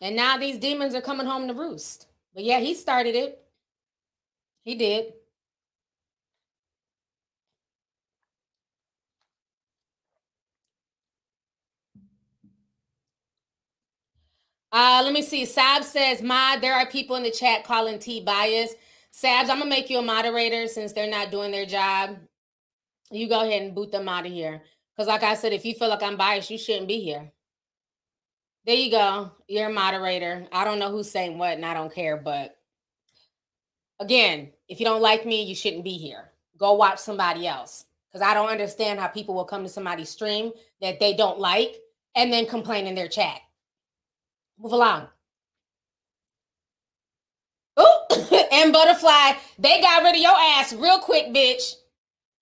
And 0.00 0.16
now 0.16 0.36
these 0.36 0.58
demons 0.58 0.94
are 0.94 1.00
coming 1.00 1.26
home 1.26 1.48
to 1.48 1.54
roost. 1.54 2.06
But 2.34 2.44
yeah, 2.44 2.60
he 2.60 2.74
started 2.74 3.14
it. 3.14 3.42
He 4.64 4.74
did. 4.74 5.14
Uh, 14.72 15.00
let 15.04 15.12
me 15.12 15.22
see. 15.22 15.44
Sab 15.44 15.84
says, 15.84 16.20
"Mod, 16.20 16.60
there 16.60 16.74
are 16.74 16.86
people 16.86 17.16
in 17.16 17.22
the 17.22 17.30
chat 17.30 17.64
calling 17.64 17.98
T 17.98 18.20
bias." 18.20 18.74
Sabs, 19.14 19.48
I'm 19.48 19.58
gonna 19.58 19.66
make 19.66 19.90
you 19.90 19.98
a 19.98 20.02
moderator 20.02 20.66
since 20.66 20.92
they're 20.92 21.08
not 21.08 21.30
doing 21.30 21.52
their 21.52 21.66
job. 21.66 22.16
You 23.12 23.28
go 23.28 23.42
ahead 23.42 23.62
and 23.62 23.74
boot 23.74 23.92
them 23.92 24.08
out 24.08 24.26
of 24.26 24.32
here. 24.32 24.62
Because, 24.94 25.06
like 25.06 25.22
I 25.22 25.34
said, 25.34 25.52
if 25.52 25.64
you 25.64 25.74
feel 25.74 25.88
like 25.88 26.02
I'm 26.02 26.16
biased, 26.16 26.50
you 26.50 26.58
shouldn't 26.58 26.88
be 26.88 27.00
here. 27.00 27.30
There 28.66 28.74
you 28.74 28.90
go. 28.90 29.30
You're 29.46 29.68
a 29.68 29.72
moderator. 29.72 30.46
I 30.50 30.64
don't 30.64 30.80
know 30.80 30.90
who's 30.90 31.10
saying 31.10 31.38
what, 31.38 31.54
and 31.54 31.64
I 31.64 31.74
don't 31.74 31.94
care. 31.94 32.16
But 32.16 32.56
again, 34.00 34.50
if 34.68 34.80
you 34.80 34.86
don't 34.86 35.02
like 35.02 35.26
me, 35.26 35.44
you 35.44 35.54
shouldn't 35.54 35.84
be 35.84 35.96
here. 35.96 36.32
Go 36.58 36.72
watch 36.72 36.98
somebody 36.98 37.46
else. 37.46 37.84
Because 38.10 38.26
I 38.26 38.34
don't 38.34 38.48
understand 38.48 38.98
how 38.98 39.08
people 39.08 39.34
will 39.34 39.44
come 39.44 39.62
to 39.62 39.68
somebody's 39.68 40.08
stream 40.08 40.52
that 40.80 40.98
they 40.98 41.14
don't 41.14 41.38
like 41.38 41.76
and 42.16 42.32
then 42.32 42.46
complain 42.46 42.86
in 42.86 42.94
their 42.94 43.08
chat. 43.08 43.40
Move 44.58 44.72
along. 44.72 45.08
Oh, 47.76 48.43
and 48.54 48.72
butterfly, 48.72 49.32
they 49.58 49.80
got 49.80 50.02
rid 50.04 50.14
of 50.14 50.20
your 50.22 50.36
ass 50.36 50.72
real 50.72 51.00
quick, 51.00 51.26
bitch. 51.34 51.74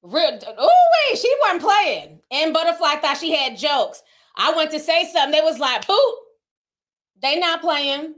Real, 0.02 0.38
oh 0.58 0.90
wait, 1.08 1.18
she 1.18 1.34
wasn't 1.40 1.62
playing. 1.62 2.20
And 2.30 2.52
butterfly 2.52 2.96
thought 2.96 3.18
she 3.18 3.34
had 3.34 3.56
jokes. 3.56 4.02
I 4.36 4.52
went 4.54 4.70
to 4.72 4.80
say 4.80 5.08
something. 5.12 5.30
They 5.32 5.40
was 5.40 5.58
like, 5.58 5.86
boot. 5.86 6.14
They 7.22 7.38
not 7.38 7.60
playing. 7.60 8.16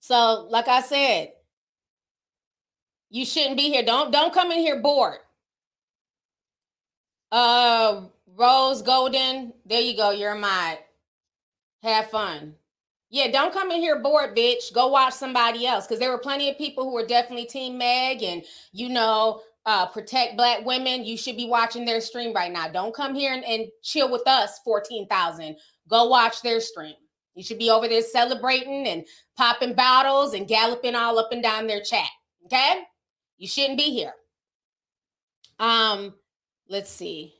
So, 0.00 0.46
like 0.50 0.68
I 0.68 0.82
said, 0.82 1.32
you 3.10 3.24
shouldn't 3.24 3.56
be 3.56 3.70
here. 3.70 3.84
Don't 3.84 4.12
don't 4.12 4.34
come 4.34 4.50
in 4.50 4.58
here 4.58 4.80
bored. 4.80 5.18
Uh 7.30 8.02
Rose 8.34 8.82
Golden, 8.82 9.52
there 9.66 9.80
you 9.80 9.96
go. 9.96 10.10
You're 10.10 10.34
my 10.34 10.78
have 11.82 12.10
fun. 12.10 12.54
Yeah, 13.12 13.30
don't 13.30 13.52
come 13.52 13.70
in 13.70 13.80
here 13.80 14.00
bored, 14.00 14.34
bitch. 14.34 14.72
Go 14.72 14.88
watch 14.88 15.12
somebody 15.12 15.66
else. 15.66 15.86
Because 15.86 16.00
there 16.00 16.10
were 16.10 16.18
plenty 16.18 16.48
of 16.48 16.56
people 16.56 16.84
who 16.84 16.94
were 16.94 17.06
definitely 17.06 17.44
Team 17.44 17.76
Meg 17.76 18.22
and, 18.22 18.42
you 18.72 18.88
know, 18.88 19.42
uh, 19.66 19.84
protect 19.84 20.38
black 20.38 20.64
women. 20.64 21.04
You 21.04 21.18
should 21.18 21.36
be 21.36 21.46
watching 21.46 21.84
their 21.84 22.00
stream 22.00 22.32
right 22.32 22.50
now. 22.50 22.68
Don't 22.68 22.94
come 22.94 23.14
here 23.14 23.34
and, 23.34 23.44
and 23.44 23.66
chill 23.82 24.10
with 24.10 24.26
us, 24.26 24.60
14,000. 24.64 25.56
Go 25.88 26.08
watch 26.08 26.40
their 26.40 26.58
stream. 26.58 26.94
You 27.34 27.44
should 27.44 27.58
be 27.58 27.68
over 27.68 27.86
there 27.86 28.00
celebrating 28.00 28.86
and 28.86 29.04
popping 29.36 29.74
bottles 29.74 30.32
and 30.32 30.48
galloping 30.48 30.94
all 30.94 31.18
up 31.18 31.32
and 31.32 31.42
down 31.42 31.66
their 31.66 31.82
chat. 31.82 32.08
Okay? 32.46 32.80
You 33.36 33.46
shouldn't 33.46 33.78
be 33.78 33.90
here. 33.90 34.14
Um, 35.58 36.14
let's 36.66 36.90
see. 36.90 37.34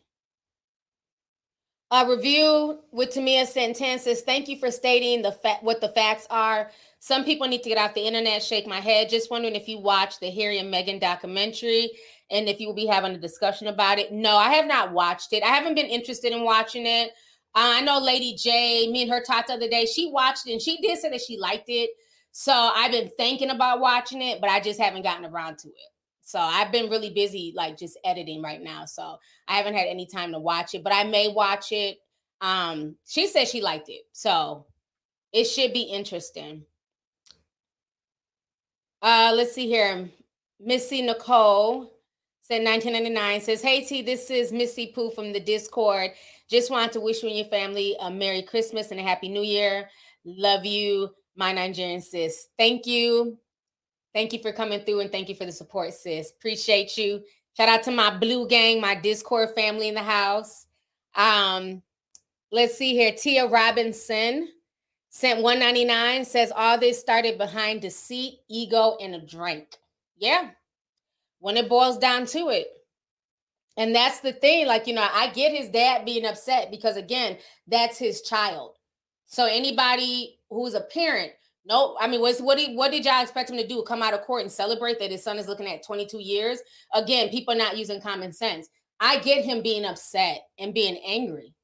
A 1.95 2.09
review 2.09 2.81
with 2.91 3.11
Tamia 3.11 3.43
Santan 3.43 3.99
says, 3.99 4.23
thank 4.23 4.49
you 4.49 4.57
for 4.57 4.71
stating 4.71 5.21
the 5.21 5.33
fa- 5.33 5.59
what 5.61 5.83
the 5.83 5.91
facts 5.91 6.27
are. 6.31 6.71
Some 7.01 7.23
people 7.23 7.47
need 7.47 7.63
to 7.65 7.69
get 7.69 7.77
off 7.77 7.93
the 7.93 8.07
internet, 8.07 8.43
shake 8.43 8.67
my 8.67 8.81
head. 8.81 9.11
Just 9.11 9.31
wondering 9.31 9.55
if 9.55 9.69
you 9.69 9.79
watched 9.79 10.21
the 10.21 10.31
Harry 10.31 10.57
and 10.57 10.73
Meghan 10.73 10.99
documentary 10.99 11.91
and 12.31 12.49
if 12.49 12.61
you 12.61 12.67
will 12.67 12.75
be 12.75 12.87
having 12.87 13.13
a 13.15 13.19
discussion 13.19 13.67
about 13.67 13.99
it. 13.99 14.11
No, 14.11 14.39
I 14.39 14.55
have 14.55 14.67
not 14.67 14.93
watched 14.93 15.35
it. 15.35 15.43
I 15.43 15.49
haven't 15.49 15.75
been 15.75 15.85
interested 15.85 16.33
in 16.33 16.45
watching 16.45 16.87
it. 16.87 17.11
Uh, 17.55 17.77
I 17.77 17.83
know 17.83 17.99
Lady 17.99 18.37
J, 18.37 18.89
me 18.91 19.03
and 19.03 19.13
her 19.13 19.23
talked 19.23 19.49
the 19.49 19.55
other 19.55 19.69
day. 19.69 19.85
She 19.85 20.11
watched 20.11 20.47
it 20.47 20.53
and 20.53 20.63
she 20.63 20.81
did 20.81 20.99
say 20.99 21.11
that 21.11 21.21
she 21.21 21.37
liked 21.37 21.69
it. 21.69 21.91
So 22.31 22.55
I've 22.55 22.93
been 22.93 23.11
thinking 23.19 23.51
about 23.51 23.81
watching 23.81 24.23
it, 24.23 24.41
but 24.41 24.49
I 24.49 24.61
just 24.61 24.81
haven't 24.81 25.03
gotten 25.03 25.27
around 25.27 25.59
to 25.59 25.69
it. 25.69 25.92
So 26.23 26.39
I've 26.39 26.73
been 26.73 26.89
really 26.89 27.11
busy, 27.11 27.53
like 27.55 27.77
just 27.77 27.99
editing 28.05 28.43
right 28.43 28.63
now. 28.63 28.85
So 28.85 29.17
I 29.49 29.57
haven't 29.57 29.75
had 29.75 29.89
any 29.89 30.07
time 30.07 30.33
to 30.33 30.39
watch 30.39 30.75
it, 30.75 30.85
but 30.85 30.93
I 30.93 31.05
may 31.05 31.29
watch 31.29 31.73
it. 31.73 31.99
Um, 32.41 32.97
she 33.07 33.27
said 33.27 33.49
she 33.49 33.61
liked 33.61 33.89
it, 33.89 34.03
so 34.13 34.67
it 35.33 35.45
should 35.45 35.73
be 35.73 35.83
interesting. 35.83 36.65
Uh, 39.01 39.33
let's 39.35 39.53
see 39.53 39.67
here. 39.67 40.09
Missy 40.61 41.03
Nicole 41.03 41.93
said 42.41 42.65
1999 42.65 43.41
says, 43.41 43.63
Hey 43.63 43.85
T, 43.85 44.03
this 44.03 44.31
is 44.31 44.53
Missy 44.53 44.93
Pooh 44.95 45.11
from 45.11 45.33
the 45.33 45.41
Discord. 45.41 46.13
Just 46.49 46.71
wanted 46.71 46.93
to 46.93 47.01
wish 47.01 47.23
you 47.23 47.29
and 47.29 47.39
your 47.39 47.47
family 47.47 47.97
a 48.01 48.11
Merry 48.11 48.43
Christmas 48.43 48.91
and 48.91 49.01
a 49.01 49.03
Happy 49.03 49.29
New 49.29 49.43
Year. 49.43 49.89
Love 50.25 50.65
you, 50.65 51.11
my 51.35 51.53
Nigerian 51.53 52.01
sis. 52.01 52.49
Thank 52.59 52.87
you. 52.87 53.39
Thank 54.15 54.33
you 54.33 54.41
for 54.41 54.53
coming 54.53 54.81
through 54.81 55.01
and 55.01 55.11
thank 55.11 55.29
you 55.29 55.35
for 55.35 55.47
the 55.47 55.53
support, 55.53 55.95
sis. 55.95 56.31
Appreciate 56.31 56.97
you. 56.99 57.23
Shout 57.57 57.69
out 57.69 57.83
to 57.85 57.91
my 57.91 58.17
blue 58.17 58.47
gang, 58.47 58.81
my 58.81 58.95
Discord 58.95 59.51
family 59.55 59.89
in 59.89 59.95
the 59.95 60.03
house. 60.03 60.67
Um, 61.15 61.83
let's 62.51 62.77
see 62.77 62.93
here. 62.95 63.13
Tia 63.13 63.47
Robinson 63.47 64.49
sent 65.11 65.43
199 65.43 66.25
says 66.25 66.53
all 66.55 66.79
this 66.79 66.99
started 66.99 67.37
behind 67.37 67.83
deceit, 67.83 68.39
ego, 68.49 68.97
and 69.01 69.15
a 69.15 69.21
drink. 69.21 69.77
Yeah. 70.17 70.51
When 71.41 71.57
it 71.57 71.69
boils 71.69 71.99
down 71.99 72.27
to 72.27 72.49
it. 72.49 72.69
And 73.77 73.95
that's 73.95 74.21
the 74.21 74.33
thing. 74.33 74.67
Like, 74.67 74.87
you 74.87 74.95
know, 74.95 75.07
I 75.11 75.31
get 75.31 75.57
his 75.57 75.69
dad 75.69 76.05
being 76.05 76.27
upset 76.27 76.71
because 76.71 76.97
again, 76.97 77.39
that's 77.67 77.99
his 77.99 78.23
child. 78.23 78.77
So 79.27 79.47
anybody 79.47 80.39
who's 80.51 80.75
a 80.75 80.81
parent 80.81 81.33
no, 81.65 81.97
I 82.01 82.09
mean, 82.09 82.21
what's 82.21 82.41
what 82.41 82.59
did 82.59 82.77
what 82.77 82.91
did 82.91 83.05
y'all 83.05 83.23
expect 83.23 83.51
him 83.51 83.57
to 83.57 83.67
do? 83.67 83.83
Come 83.83 84.03
out 84.03 84.15
of 84.15 84.23
court 84.23 84.43
and 84.43 84.51
celebrate 84.51 84.99
that 84.99 85.11
his 85.11 85.23
son 85.23 85.39
is 85.39 85.47
looking 85.47 85.69
at 85.69 85.85
22 85.85 86.19
years? 86.19 86.59
Again, 86.93 87.29
people 87.29 87.55
not 87.55 87.77
using 87.77 88.01
common 88.01 88.33
sense. 88.33 88.69
I 88.99 89.19
get 89.21 89.45
him 89.45 89.63
being 89.63 89.85
upset 89.85 90.43
and 90.59 90.75
being 90.75 91.01
angry. 91.07 91.55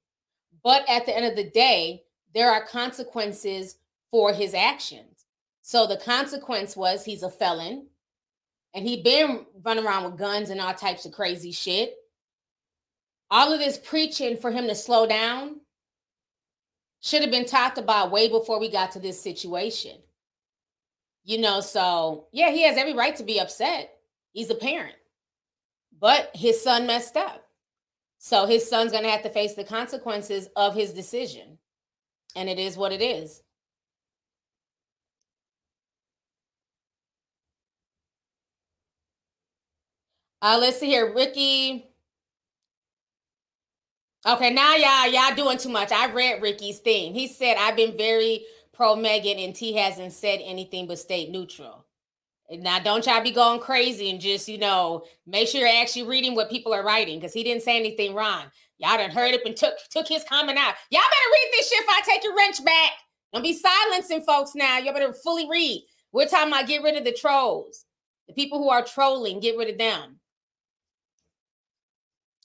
But 0.62 0.88
at 0.88 1.06
the 1.06 1.16
end 1.16 1.26
of 1.26 1.36
the 1.36 1.50
day, 1.50 2.02
there 2.34 2.50
are 2.50 2.64
consequences 2.64 3.76
for 4.10 4.32
his 4.32 4.54
actions. 4.54 5.24
So 5.62 5.86
the 5.86 5.96
consequence 5.96 6.76
was 6.76 7.04
he's 7.04 7.22
a 7.22 7.30
felon 7.30 7.88
and 8.74 8.86
he 8.86 9.02
been 9.02 9.46
running 9.62 9.84
around 9.84 10.04
with 10.04 10.18
guns 10.18 10.50
and 10.50 10.60
all 10.60 10.74
types 10.74 11.06
of 11.06 11.12
crazy 11.12 11.52
shit. 11.52 11.94
All 13.30 13.52
of 13.52 13.58
this 13.58 13.78
preaching 13.78 14.36
for 14.36 14.50
him 14.50 14.66
to 14.68 14.74
slow 14.74 15.06
down 15.06 15.60
should 17.00 17.22
have 17.22 17.30
been 17.30 17.46
talked 17.46 17.78
about 17.78 18.10
way 18.10 18.28
before 18.28 18.58
we 18.58 18.70
got 18.70 18.92
to 18.92 18.98
this 18.98 19.20
situation. 19.20 19.96
You 21.24 21.38
know, 21.38 21.60
so 21.60 22.26
yeah, 22.32 22.50
he 22.50 22.62
has 22.62 22.76
every 22.76 22.94
right 22.94 23.14
to 23.16 23.22
be 23.22 23.38
upset. 23.38 23.94
He's 24.32 24.50
a 24.50 24.54
parent, 24.54 24.96
but 26.00 26.30
his 26.34 26.62
son 26.62 26.86
messed 26.86 27.16
up. 27.16 27.44
So 28.18 28.46
his 28.46 28.68
son's 28.68 28.92
going 28.92 29.04
to 29.04 29.10
have 29.10 29.22
to 29.22 29.30
face 29.30 29.54
the 29.54 29.64
consequences 29.64 30.48
of 30.56 30.74
his 30.74 30.92
decision. 30.92 31.58
And 32.34 32.48
it 32.48 32.58
is 32.58 32.76
what 32.76 32.92
it 32.92 33.00
is. 33.00 33.42
Uh, 40.40 40.58
let's 40.60 40.78
see 40.78 40.86
here. 40.86 41.12
Ricky 41.14 41.87
Okay, 44.26 44.52
now 44.52 44.74
y'all 44.74 45.12
y'all 45.12 45.34
doing 45.34 45.58
too 45.58 45.68
much. 45.68 45.92
I 45.92 46.10
read 46.10 46.42
Ricky's 46.42 46.80
thing. 46.80 47.14
He 47.14 47.28
said 47.28 47.56
I've 47.56 47.76
been 47.76 47.96
very 47.96 48.44
pro 48.72 48.96
Megan 48.96 49.38
and 49.38 49.54
T 49.54 49.74
hasn't 49.74 50.12
said 50.12 50.40
anything 50.42 50.88
but 50.88 50.98
stayed 50.98 51.30
neutral. 51.30 51.84
Now 52.50 52.80
don't 52.80 53.06
y'all 53.06 53.22
be 53.22 53.30
going 53.30 53.60
crazy 53.60 54.10
and 54.10 54.20
just 54.20 54.48
you 54.48 54.58
know 54.58 55.04
make 55.26 55.46
sure 55.46 55.60
you're 55.60 55.80
actually 55.80 56.04
reading 56.04 56.34
what 56.34 56.50
people 56.50 56.74
are 56.74 56.84
writing 56.84 57.18
because 57.18 57.32
he 57.32 57.44
didn't 57.44 57.62
say 57.62 57.78
anything 57.78 58.12
wrong. 58.14 58.44
Y'all 58.78 58.96
done 58.96 59.10
heard 59.10 59.34
up 59.34 59.44
and 59.44 59.56
took 59.56 59.74
took 59.90 60.08
his 60.08 60.24
comment 60.24 60.58
out. 60.58 60.74
Y'all 60.90 61.00
better 61.00 61.32
read 61.32 61.50
this 61.52 61.68
shit 61.68 61.84
if 61.84 61.88
I 61.88 62.00
take 62.04 62.24
your 62.24 62.36
wrench 62.36 62.64
back. 62.64 62.90
Don't 63.32 63.42
be 63.42 63.52
silencing 63.52 64.22
folks 64.22 64.52
now. 64.56 64.78
Y'all 64.78 64.94
better 64.94 65.12
fully 65.12 65.48
read. 65.48 65.86
We're 66.10 66.26
talking 66.26 66.52
about 66.52 66.66
get 66.66 66.82
rid 66.82 66.96
of 66.96 67.04
the 67.04 67.12
trolls. 67.12 67.84
The 68.26 68.34
people 68.34 68.58
who 68.58 68.70
are 68.70 68.82
trolling, 68.82 69.40
get 69.40 69.56
rid 69.56 69.70
of 69.70 69.78
them. 69.78 70.17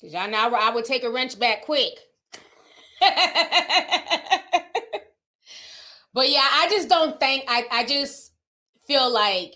Because 0.03 0.15
y'all 0.15 0.29
know 0.29 0.53
I 0.53 0.69
would 0.69 0.83
take 0.83 1.05
a 1.05 1.09
wrench 1.09 1.39
back 1.39 1.61
quick. 1.61 1.93
but 6.13 6.29
yeah, 6.29 6.45
I 6.45 6.67
just 6.69 6.89
don't 6.89 7.17
think 7.21 7.45
I, 7.47 7.65
I 7.71 7.85
just 7.85 8.33
feel 8.85 9.09
like 9.09 9.55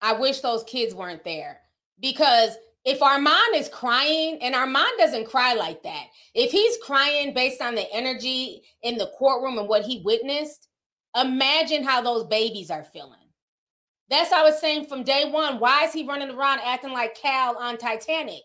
I 0.00 0.14
wish 0.14 0.40
those 0.40 0.64
kids 0.64 0.94
weren't 0.94 1.24
there. 1.24 1.58
Because 2.00 2.56
if 2.86 3.02
Armand 3.02 3.54
is 3.54 3.68
crying, 3.68 4.38
and 4.40 4.54
Armand 4.54 4.92
doesn't 4.96 5.28
cry 5.28 5.52
like 5.52 5.82
that, 5.82 6.06
if 6.34 6.50
he's 6.52 6.78
crying 6.78 7.34
based 7.34 7.60
on 7.60 7.74
the 7.74 7.86
energy 7.92 8.62
in 8.82 8.96
the 8.96 9.10
courtroom 9.18 9.58
and 9.58 9.68
what 9.68 9.84
he 9.84 10.00
witnessed, 10.06 10.68
imagine 11.14 11.84
how 11.84 12.00
those 12.00 12.24
babies 12.24 12.70
are 12.70 12.82
feeling. 12.82 13.18
That's 14.08 14.32
I 14.32 14.42
was 14.42 14.58
saying 14.58 14.86
from 14.86 15.04
day 15.04 15.28
one. 15.30 15.60
Why 15.60 15.84
is 15.84 15.92
he 15.92 16.06
running 16.06 16.30
around 16.30 16.60
acting 16.64 16.92
like 16.92 17.14
Cal 17.14 17.58
on 17.58 17.76
Titanic? 17.76 18.40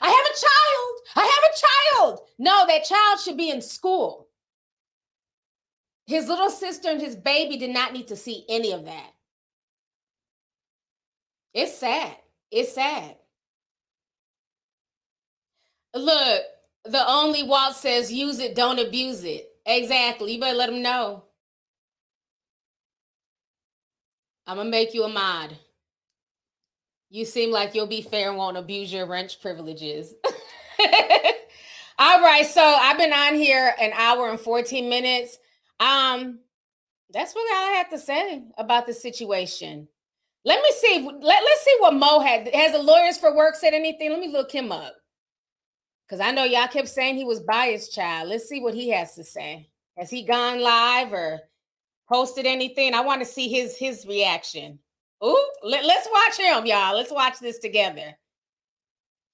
I 0.00 0.08
have 0.08 0.26
a 0.26 0.40
child. 0.40 0.98
I 1.16 1.20
have 1.20 1.44
a 1.50 2.06
child. 2.06 2.20
No, 2.38 2.66
that 2.66 2.84
child 2.84 3.20
should 3.20 3.36
be 3.36 3.50
in 3.50 3.62
school. 3.62 4.28
His 6.06 6.28
little 6.28 6.50
sister 6.50 6.88
and 6.88 7.00
his 7.00 7.16
baby 7.16 7.56
did 7.56 7.70
not 7.70 7.92
need 7.92 8.08
to 8.08 8.16
see 8.16 8.44
any 8.48 8.72
of 8.72 8.84
that. 8.84 9.12
It's 11.54 11.78
sad. 11.78 12.16
It's 12.50 12.74
sad. 12.74 13.16
Look, 15.94 16.42
the 16.84 17.06
only 17.06 17.42
Walt 17.42 17.76
says 17.76 18.12
use 18.12 18.38
it, 18.38 18.54
don't 18.54 18.78
abuse 18.78 19.24
it. 19.24 19.48
Exactly. 19.66 20.32
You 20.34 20.40
better 20.40 20.56
let 20.56 20.70
him 20.70 20.82
know. 20.82 21.24
I'm 24.46 24.56
gonna 24.56 24.70
make 24.70 24.92
you 24.94 25.04
a 25.04 25.08
mod. 25.08 25.56
You 27.12 27.26
seem 27.26 27.50
like 27.50 27.74
you'll 27.74 27.86
be 27.86 28.00
fair 28.00 28.30
and 28.30 28.38
won't 28.38 28.56
abuse 28.56 28.90
your 28.90 29.04
wrench 29.04 29.38
privileges. 29.42 30.14
All 31.98 32.22
right, 32.22 32.46
so 32.46 32.62
I've 32.62 32.96
been 32.96 33.12
on 33.12 33.34
here 33.34 33.74
an 33.78 33.92
hour 33.94 34.30
and 34.30 34.40
14 34.40 34.88
minutes. 34.88 35.36
Um, 35.78 36.38
that's 37.12 37.34
all 37.36 37.42
I 37.42 37.74
have 37.76 37.90
to 37.90 37.98
say 37.98 38.42
about 38.56 38.86
the 38.86 38.94
situation. 38.94 39.88
Let 40.46 40.62
me 40.62 40.70
see. 40.78 41.02
Let, 41.04 41.44
let's 41.44 41.62
see 41.62 41.76
what 41.80 41.92
Mo 41.92 42.20
had. 42.20 42.48
Has 42.54 42.72
the 42.72 42.82
lawyers 42.82 43.18
for 43.18 43.36
work 43.36 43.56
said 43.56 43.74
anything? 43.74 44.08
Let 44.08 44.18
me 44.18 44.32
look 44.32 44.50
him 44.50 44.72
up. 44.72 44.94
Because 46.08 46.20
I 46.20 46.30
know 46.30 46.44
y'all 46.44 46.66
kept 46.66 46.88
saying 46.88 47.16
he 47.16 47.24
was 47.24 47.40
biased, 47.40 47.94
child. 47.94 48.30
Let's 48.30 48.48
see 48.48 48.60
what 48.60 48.72
he 48.72 48.88
has 48.88 49.14
to 49.16 49.22
say. 49.22 49.68
Has 49.98 50.08
he 50.08 50.24
gone 50.24 50.62
live 50.62 51.12
or 51.12 51.40
posted 52.08 52.46
anything? 52.46 52.94
I 52.94 53.02
want 53.02 53.20
to 53.20 53.26
see 53.26 53.48
his 53.48 53.76
his 53.76 54.06
reaction. 54.06 54.78
Ooh, 55.24 55.50
let, 55.62 55.84
let's 55.84 56.08
watch 56.10 56.38
him, 56.38 56.66
y'all. 56.66 56.96
Let's 56.96 57.12
watch 57.12 57.38
this 57.38 57.58
together. 57.58 58.16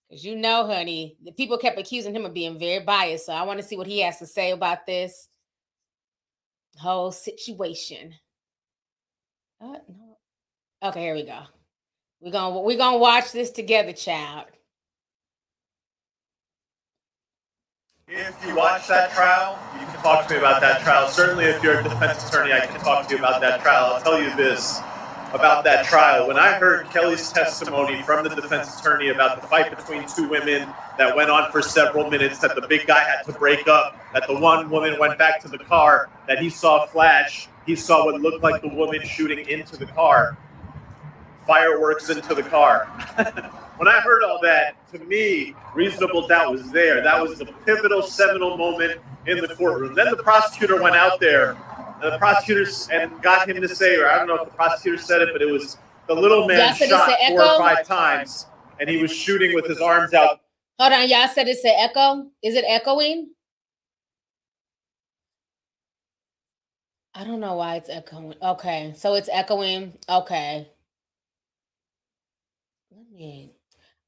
Because 0.09 0.25
you 0.25 0.37
know, 0.37 0.67
honey, 0.67 1.17
the 1.25 1.33
people 1.33 1.59
kept 1.59 1.79
accusing 1.79 2.15
him 2.15 2.25
of 2.25 2.35
being 2.35 2.59
very 2.59 2.85
biased. 2.85 3.27
So 3.27 3.33
I 3.33 3.43
want 3.43 3.61
to 3.61 3.67
see 3.67 3.77
what 3.77 3.87
he 3.87 4.01
has 4.01 4.19
to 4.19 4.27
say 4.27 4.51
about 4.51 4.87
this 4.87 5.29
whole 6.79 7.13
situation. 7.13 8.15
Uh, 9.61 9.79
no. 9.89 10.19
Okay, 10.83 11.01
here 11.01 11.15
we 11.15 11.25
go. 11.25 11.41
We're 12.21 12.33
gonna 12.33 12.61
we're 12.61 12.79
gonna 12.79 12.99
watch 12.99 13.33
this 13.33 13.51
together, 13.51 13.93
child. 13.93 14.47
If 18.07 18.47
you 18.47 18.57
watch 18.57 18.89
that 18.89 19.13
trial, 19.13 19.59
you 19.79 19.87
can 19.87 19.97
talk 20.03 20.27
to 20.29 20.35
me 20.35 20.39
about 20.39 20.61
that 20.63 20.81
trial. 20.81 21.09
Certainly, 21.09 21.45
if 21.45 21.63
you're 21.63 21.81
a 21.81 21.83
defense 21.83 22.27
attorney, 22.27 22.53
I 22.53 22.67
can 22.67 22.81
talk 22.81 23.07
to 23.09 23.15
you 23.15 23.19
about 23.19 23.41
that 23.43 23.61
trial. 23.61 23.93
I'll 23.95 24.01
tell 24.01 24.23
you 24.23 24.35
this 24.35 24.81
about 25.33 25.65
that 25.65 25.85
trial. 25.87 26.27
When 26.27 26.39
I 26.39 26.53
heard 26.55 26.89
Kelly's 26.91 27.31
testimony 27.31 28.03
from 28.03 28.25
the 28.25 28.35
defense 28.35 28.79
attorney 28.81 29.09
about 29.09 29.41
the 29.41 29.47
fight 29.47 29.75
between 29.77 30.07
two 30.09 30.29
women 30.29 30.69
that 30.97 31.15
went 31.15 31.31
on 31.31 31.51
for 31.53 31.63
several 31.63 32.11
minutes, 32.11 32.39
that 32.39 32.55
the 32.55 32.67
big 32.67 32.87
guy 32.87 33.01
had 33.01 33.23
to 33.25 33.33
break 33.33 33.69
up, 33.69 33.97
that 34.15 34.27
the 34.27 34.39
one 34.39 34.71
woman 34.71 34.99
went 34.99 35.19
back 35.19 35.41
to 35.43 35.49
the 35.49 35.59
car, 35.59 36.09
that 36.27 36.39
he 36.39 36.49
saw 36.49 36.87
flash, 36.87 37.49
he 37.67 37.77
saw 37.77 38.07
what 38.07 38.21
looked 38.21 38.43
like 38.43 38.63
the 38.63 38.69
woman 38.69 39.03
shooting 39.05 39.47
into 39.49 39.77
the 39.77 39.87
car, 39.87 40.39
fireworks 41.47 42.09
into 42.09 42.35
the 42.35 42.43
car. 42.43 42.87
when 43.77 43.89
I 43.89 44.01
heard 44.01 44.23
all 44.23 44.41
that, 44.43 44.77
to 44.93 44.99
me, 45.01 45.55
reasonable 45.75 46.27
doubt 46.27 46.53
was 46.53 46.71
there. 46.71 47.03
That 47.03 47.21
was 47.21 47.39
the 47.39 47.47
pivotal, 47.67 48.03
seminal 48.03 48.57
moment 48.57 49.01
in 49.27 49.39
the 49.39 49.49
courtroom. 49.49 49.95
Then 49.95 50.11
the 50.11 50.23
prosecutor 50.23 50.81
went 50.81 50.97
out 50.97 51.21
there 51.21 51.59
the 52.01 52.17
prosecutors 52.19 52.89
and 52.93 53.21
got 53.23 53.49
him 53.49 53.61
to 53.61 53.69
say, 53.69 53.97
or 53.97 54.09
I 54.09 54.19
don't 54.19 54.27
know 54.27 54.37
if 54.37 54.45
the 54.45 54.55
prosecutor 54.55 54.99
said 54.99 55.23
it, 55.23 55.31
but 55.33 55.43
it 55.43 55.51
was 55.51 55.79
the 56.07 56.15
little 56.15 56.47
man 56.47 56.75
shot 56.75 57.11
four 57.29 57.43
or 57.43 57.59
five 57.59 57.87
times, 57.87 58.47
and 58.81 58.89
he 58.89 59.03
was 59.03 59.13
shooting 59.13 59.55
with 59.55 59.67
his 59.67 59.81
arms 59.81 60.15
out. 60.15 60.41
Hold 60.79 60.93
on, 60.93 61.09
y'all 61.09 61.29
said 61.29 61.49
it's 61.49 61.65
an 61.65 61.73
echo. 61.77 62.31
Is 62.43 62.55
it 62.55 62.65
echoing? 62.67 63.31
I 67.15 67.25
don't 67.25 67.41
know 67.41 67.57
why 67.57 67.77
it's 67.77 67.91
echoing. 67.91 68.35
Okay, 68.41 68.95
so 68.97 69.15
it's 69.15 69.29
echoing. 69.33 69.93
Okay. 70.09 70.69
Let 72.93 73.11
me. 73.13 73.51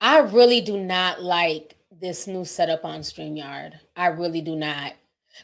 I 0.00 0.20
really 0.20 0.60
do 0.60 0.78
not 0.78 1.20
like 1.20 1.76
this 2.00 2.26
new 2.28 2.44
setup 2.44 2.84
on 2.84 3.00
StreamYard. 3.00 3.72
I 3.96 4.06
really 4.06 4.40
do 4.40 4.54
not. 4.54 4.92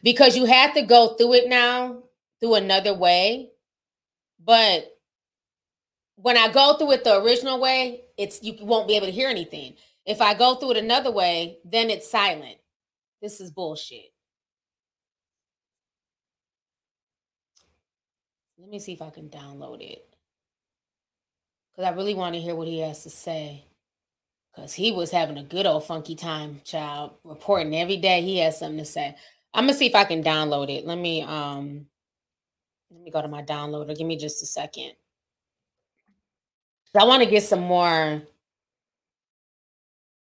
Because 0.02 0.36
you 0.36 0.44
have 0.44 0.74
to 0.74 0.82
go 0.82 1.14
through 1.14 1.34
it 1.34 1.48
now 1.48 2.02
through 2.40 2.54
another 2.54 2.94
way. 2.94 3.50
But 4.42 4.96
when 6.16 6.36
I 6.36 6.50
go 6.50 6.76
through 6.76 6.92
it 6.92 7.04
the 7.04 7.20
original 7.22 7.60
way, 7.60 8.02
it's 8.16 8.42
you 8.42 8.56
won't 8.60 8.88
be 8.88 8.96
able 8.96 9.06
to 9.06 9.12
hear 9.12 9.28
anything. 9.28 9.74
If 10.04 10.20
I 10.20 10.34
go 10.34 10.54
through 10.54 10.72
it 10.72 10.76
another 10.78 11.10
way, 11.10 11.58
then 11.64 11.90
it's 11.90 12.10
silent. 12.10 12.58
This 13.20 13.40
is 13.40 13.50
bullshit. 13.50 14.12
Let 18.58 18.68
me 18.68 18.78
see 18.78 18.92
if 18.92 19.02
I 19.02 19.10
can 19.10 19.28
download 19.28 19.82
it. 19.82 20.04
Because 21.72 21.90
I 21.90 21.94
really 21.94 22.14
want 22.14 22.34
to 22.34 22.40
hear 22.40 22.54
what 22.54 22.68
he 22.68 22.80
has 22.80 23.02
to 23.02 23.10
say. 23.10 23.64
Because 24.54 24.72
he 24.72 24.92
was 24.92 25.10
having 25.10 25.36
a 25.36 25.42
good 25.42 25.66
old 25.66 25.84
funky 25.84 26.14
time, 26.14 26.62
child, 26.64 27.12
reporting 27.22 27.76
every 27.76 27.98
day. 27.98 28.22
He 28.22 28.38
has 28.38 28.58
something 28.58 28.78
to 28.78 28.84
say. 28.84 29.14
I'm 29.52 29.64
going 29.64 29.74
to 29.74 29.78
see 29.78 29.86
if 29.86 29.94
I 29.94 30.04
can 30.04 30.22
download 30.22 30.70
it. 30.70 30.86
Let 30.86 30.98
me 30.98 31.22
um 31.22 31.86
let 32.90 33.02
me 33.02 33.10
go 33.10 33.22
to 33.22 33.28
my 33.28 33.42
downloader. 33.42 33.96
Give 33.96 34.06
me 34.06 34.16
just 34.16 34.42
a 34.42 34.46
second. 34.46 34.92
I 36.98 37.04
want 37.04 37.22
to 37.22 37.28
get 37.28 37.42
some 37.42 37.60
more 37.60 38.22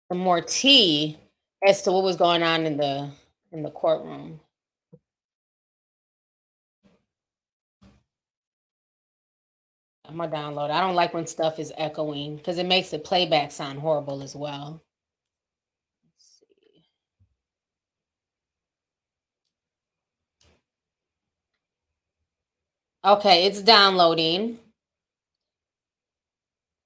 some 0.09 0.17
more 0.17 0.41
tea 0.41 1.17
as 1.65 1.81
to 1.83 1.91
what 1.91 2.03
was 2.03 2.17
going 2.17 2.43
on 2.43 2.65
in 2.65 2.77
the 2.77 3.09
in 3.51 3.63
the 3.63 3.71
courtroom. 3.71 4.39
I'm 10.05 10.17
gonna 10.17 10.31
download. 10.31 10.71
I 10.71 10.81
don't 10.81 10.95
like 10.95 11.13
when 11.13 11.25
stuff 11.25 11.57
is 11.57 11.71
echoing 11.77 12.35
because 12.35 12.57
it 12.57 12.65
makes 12.65 12.89
the 12.89 12.99
playback 12.99 13.51
sound 13.51 13.79
horrible 13.79 14.21
as 14.21 14.35
well. 14.35 14.83
Okay, 23.03 23.45
it's 23.45 23.61
downloading. 23.61 24.59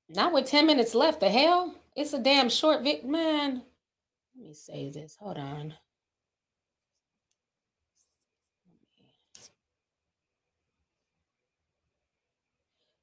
Not 0.08 0.32
with 0.32 0.46
10 0.46 0.66
minutes 0.66 0.96
left. 0.96 1.20
The 1.20 1.30
hell? 1.30 1.76
It's 1.96 2.14
a 2.14 2.20
damn 2.20 2.50
short 2.50 2.84
vid, 2.84 3.04
man. 3.04 3.64
Let 4.36 4.48
me 4.48 4.54
say 4.54 4.90
this. 4.90 5.18
Hold 5.20 5.38
on. 5.38 5.74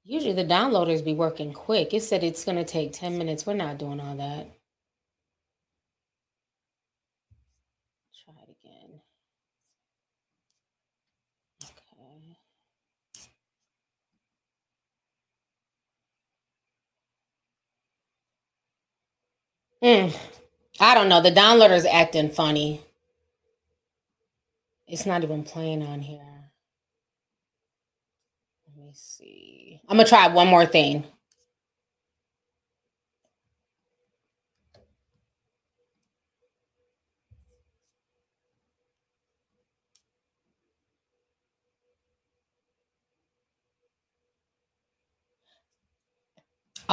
Usually 0.04 0.32
the 0.32 0.44
downloaders 0.44 1.04
be 1.04 1.14
working 1.14 1.52
quick. 1.52 1.94
It 1.94 2.02
said 2.02 2.24
it's 2.24 2.44
going 2.44 2.56
to 2.56 2.64
take 2.64 2.92
10 2.92 3.18
minutes. 3.18 3.46
We're 3.46 3.54
not 3.54 3.78
doing 3.78 4.00
all 4.00 4.16
that. 4.16 4.48
Mm, 19.82 20.16
I 20.80 20.94
don't 20.94 21.08
know. 21.08 21.22
The 21.22 21.32
downloader's 21.32 21.86
acting 21.86 22.30
funny. 22.30 22.82
It's 24.86 25.06
not 25.06 25.24
even 25.24 25.44
playing 25.44 25.82
on 25.82 26.02
here. 26.02 26.50
Let 28.68 28.76
me 28.86 28.92
see. 28.94 29.80
I'm 29.88 29.96
gonna 29.96 30.08
try 30.08 30.28
one 30.28 30.48
more 30.48 30.66
thing. 30.66 31.04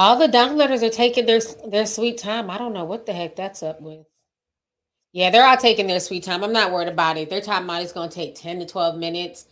All 0.00 0.16
the 0.16 0.28
downloaders 0.28 0.82
are 0.82 0.88
taking 0.88 1.26
their 1.26 1.40
their 1.68 1.84
sweet 1.84 2.16
time. 2.16 2.48
I 2.48 2.56
don't 2.56 2.72
know 2.72 2.84
what 2.84 3.04
the 3.04 3.12
heck 3.12 3.36
that's 3.36 3.62
up 3.62 3.82
with. 3.82 4.06
Yeah, 5.12 5.28
they're 5.28 5.46
all 5.46 5.58
taking 5.58 5.88
their 5.88 6.00
sweet 6.00 6.24
time. 6.24 6.42
I'm 6.42 6.54
not 6.54 6.72
worried 6.72 6.88
about 6.88 7.18
it. 7.18 7.28
Their 7.28 7.42
time 7.42 7.68
is 7.68 7.92
going 7.92 8.08
to 8.08 8.14
take 8.14 8.34
10 8.34 8.60
to 8.60 8.66
12 8.66 8.96
minutes. 8.96 9.44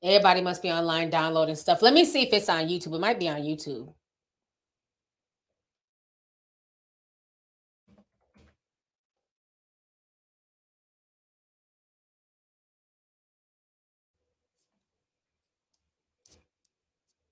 Everybody 0.00 0.42
must 0.42 0.62
be 0.62 0.70
online 0.70 1.10
downloading 1.10 1.56
stuff. 1.56 1.82
Let 1.82 1.92
me 1.92 2.04
see 2.04 2.22
if 2.22 2.32
it's 2.32 2.48
on 2.48 2.68
YouTube. 2.68 2.94
It 2.94 3.00
might 3.00 3.18
be 3.18 3.28
on 3.28 3.40
YouTube. 3.40 3.92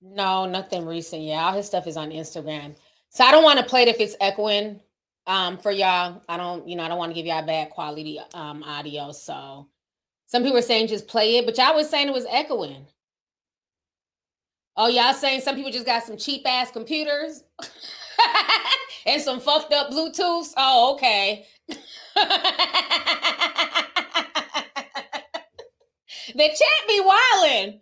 No, 0.01 0.45
nothing 0.45 0.85
recent. 0.85 1.23
Yeah, 1.23 1.45
all 1.45 1.53
his 1.53 1.65
stuff 1.65 1.87
is 1.87 1.97
on 1.97 2.11
Instagram. 2.11 2.75
So 3.09 3.23
I 3.23 3.31
don't 3.31 3.43
want 3.43 3.59
to 3.59 3.65
play 3.65 3.83
it 3.83 3.87
if 3.87 3.99
it's 3.99 4.15
echoing 4.21 4.79
um 5.27 5.57
for 5.57 5.71
y'all. 5.71 6.21
I 6.29 6.37
don't, 6.37 6.67
you 6.67 6.75
know, 6.75 6.83
I 6.83 6.87
don't 6.87 6.97
want 6.97 7.11
to 7.11 7.15
give 7.15 7.25
y'all 7.25 7.45
bad 7.45 7.69
quality 7.69 8.19
um 8.33 8.63
audio. 8.63 9.11
So 9.11 9.67
some 10.27 10.43
people 10.43 10.57
are 10.57 10.63
saying 10.63 10.87
just 10.87 11.07
play 11.07 11.37
it, 11.37 11.45
but 11.45 11.57
y'all 11.57 11.75
was 11.75 11.89
saying 11.89 12.07
it 12.07 12.13
was 12.13 12.27
echoing. 12.29 12.85
Oh, 14.77 14.87
y'all 14.87 15.13
saying 15.13 15.41
some 15.41 15.55
people 15.55 15.71
just 15.71 15.85
got 15.85 16.03
some 16.03 16.15
cheap 16.15 16.47
ass 16.47 16.71
computers 16.71 17.43
and 19.05 19.21
some 19.21 19.41
fucked 19.41 19.73
up 19.73 19.91
Bluetooths? 19.91 20.53
Oh, 20.55 20.93
okay. 20.93 21.45
the 21.67 21.75
chat 26.35 26.87
be 26.87 27.01
wilding. 27.01 27.81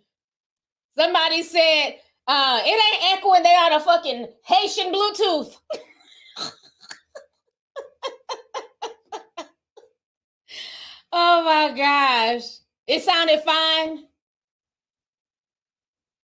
Somebody 0.96 1.42
said, 1.44 2.00
uh, 2.28 2.60
it 2.64 2.70
ain't 2.70 3.18
echoing, 3.18 3.42
they 3.42 3.48
on 3.48 3.72
a 3.72 3.80
fucking 3.80 4.28
Haitian 4.44 4.92
Bluetooth. 4.92 5.56
oh 11.12 11.44
my 11.44 11.72
gosh. 11.76 12.44
It 12.86 13.02
sounded 13.02 13.42
fine. 13.42 14.04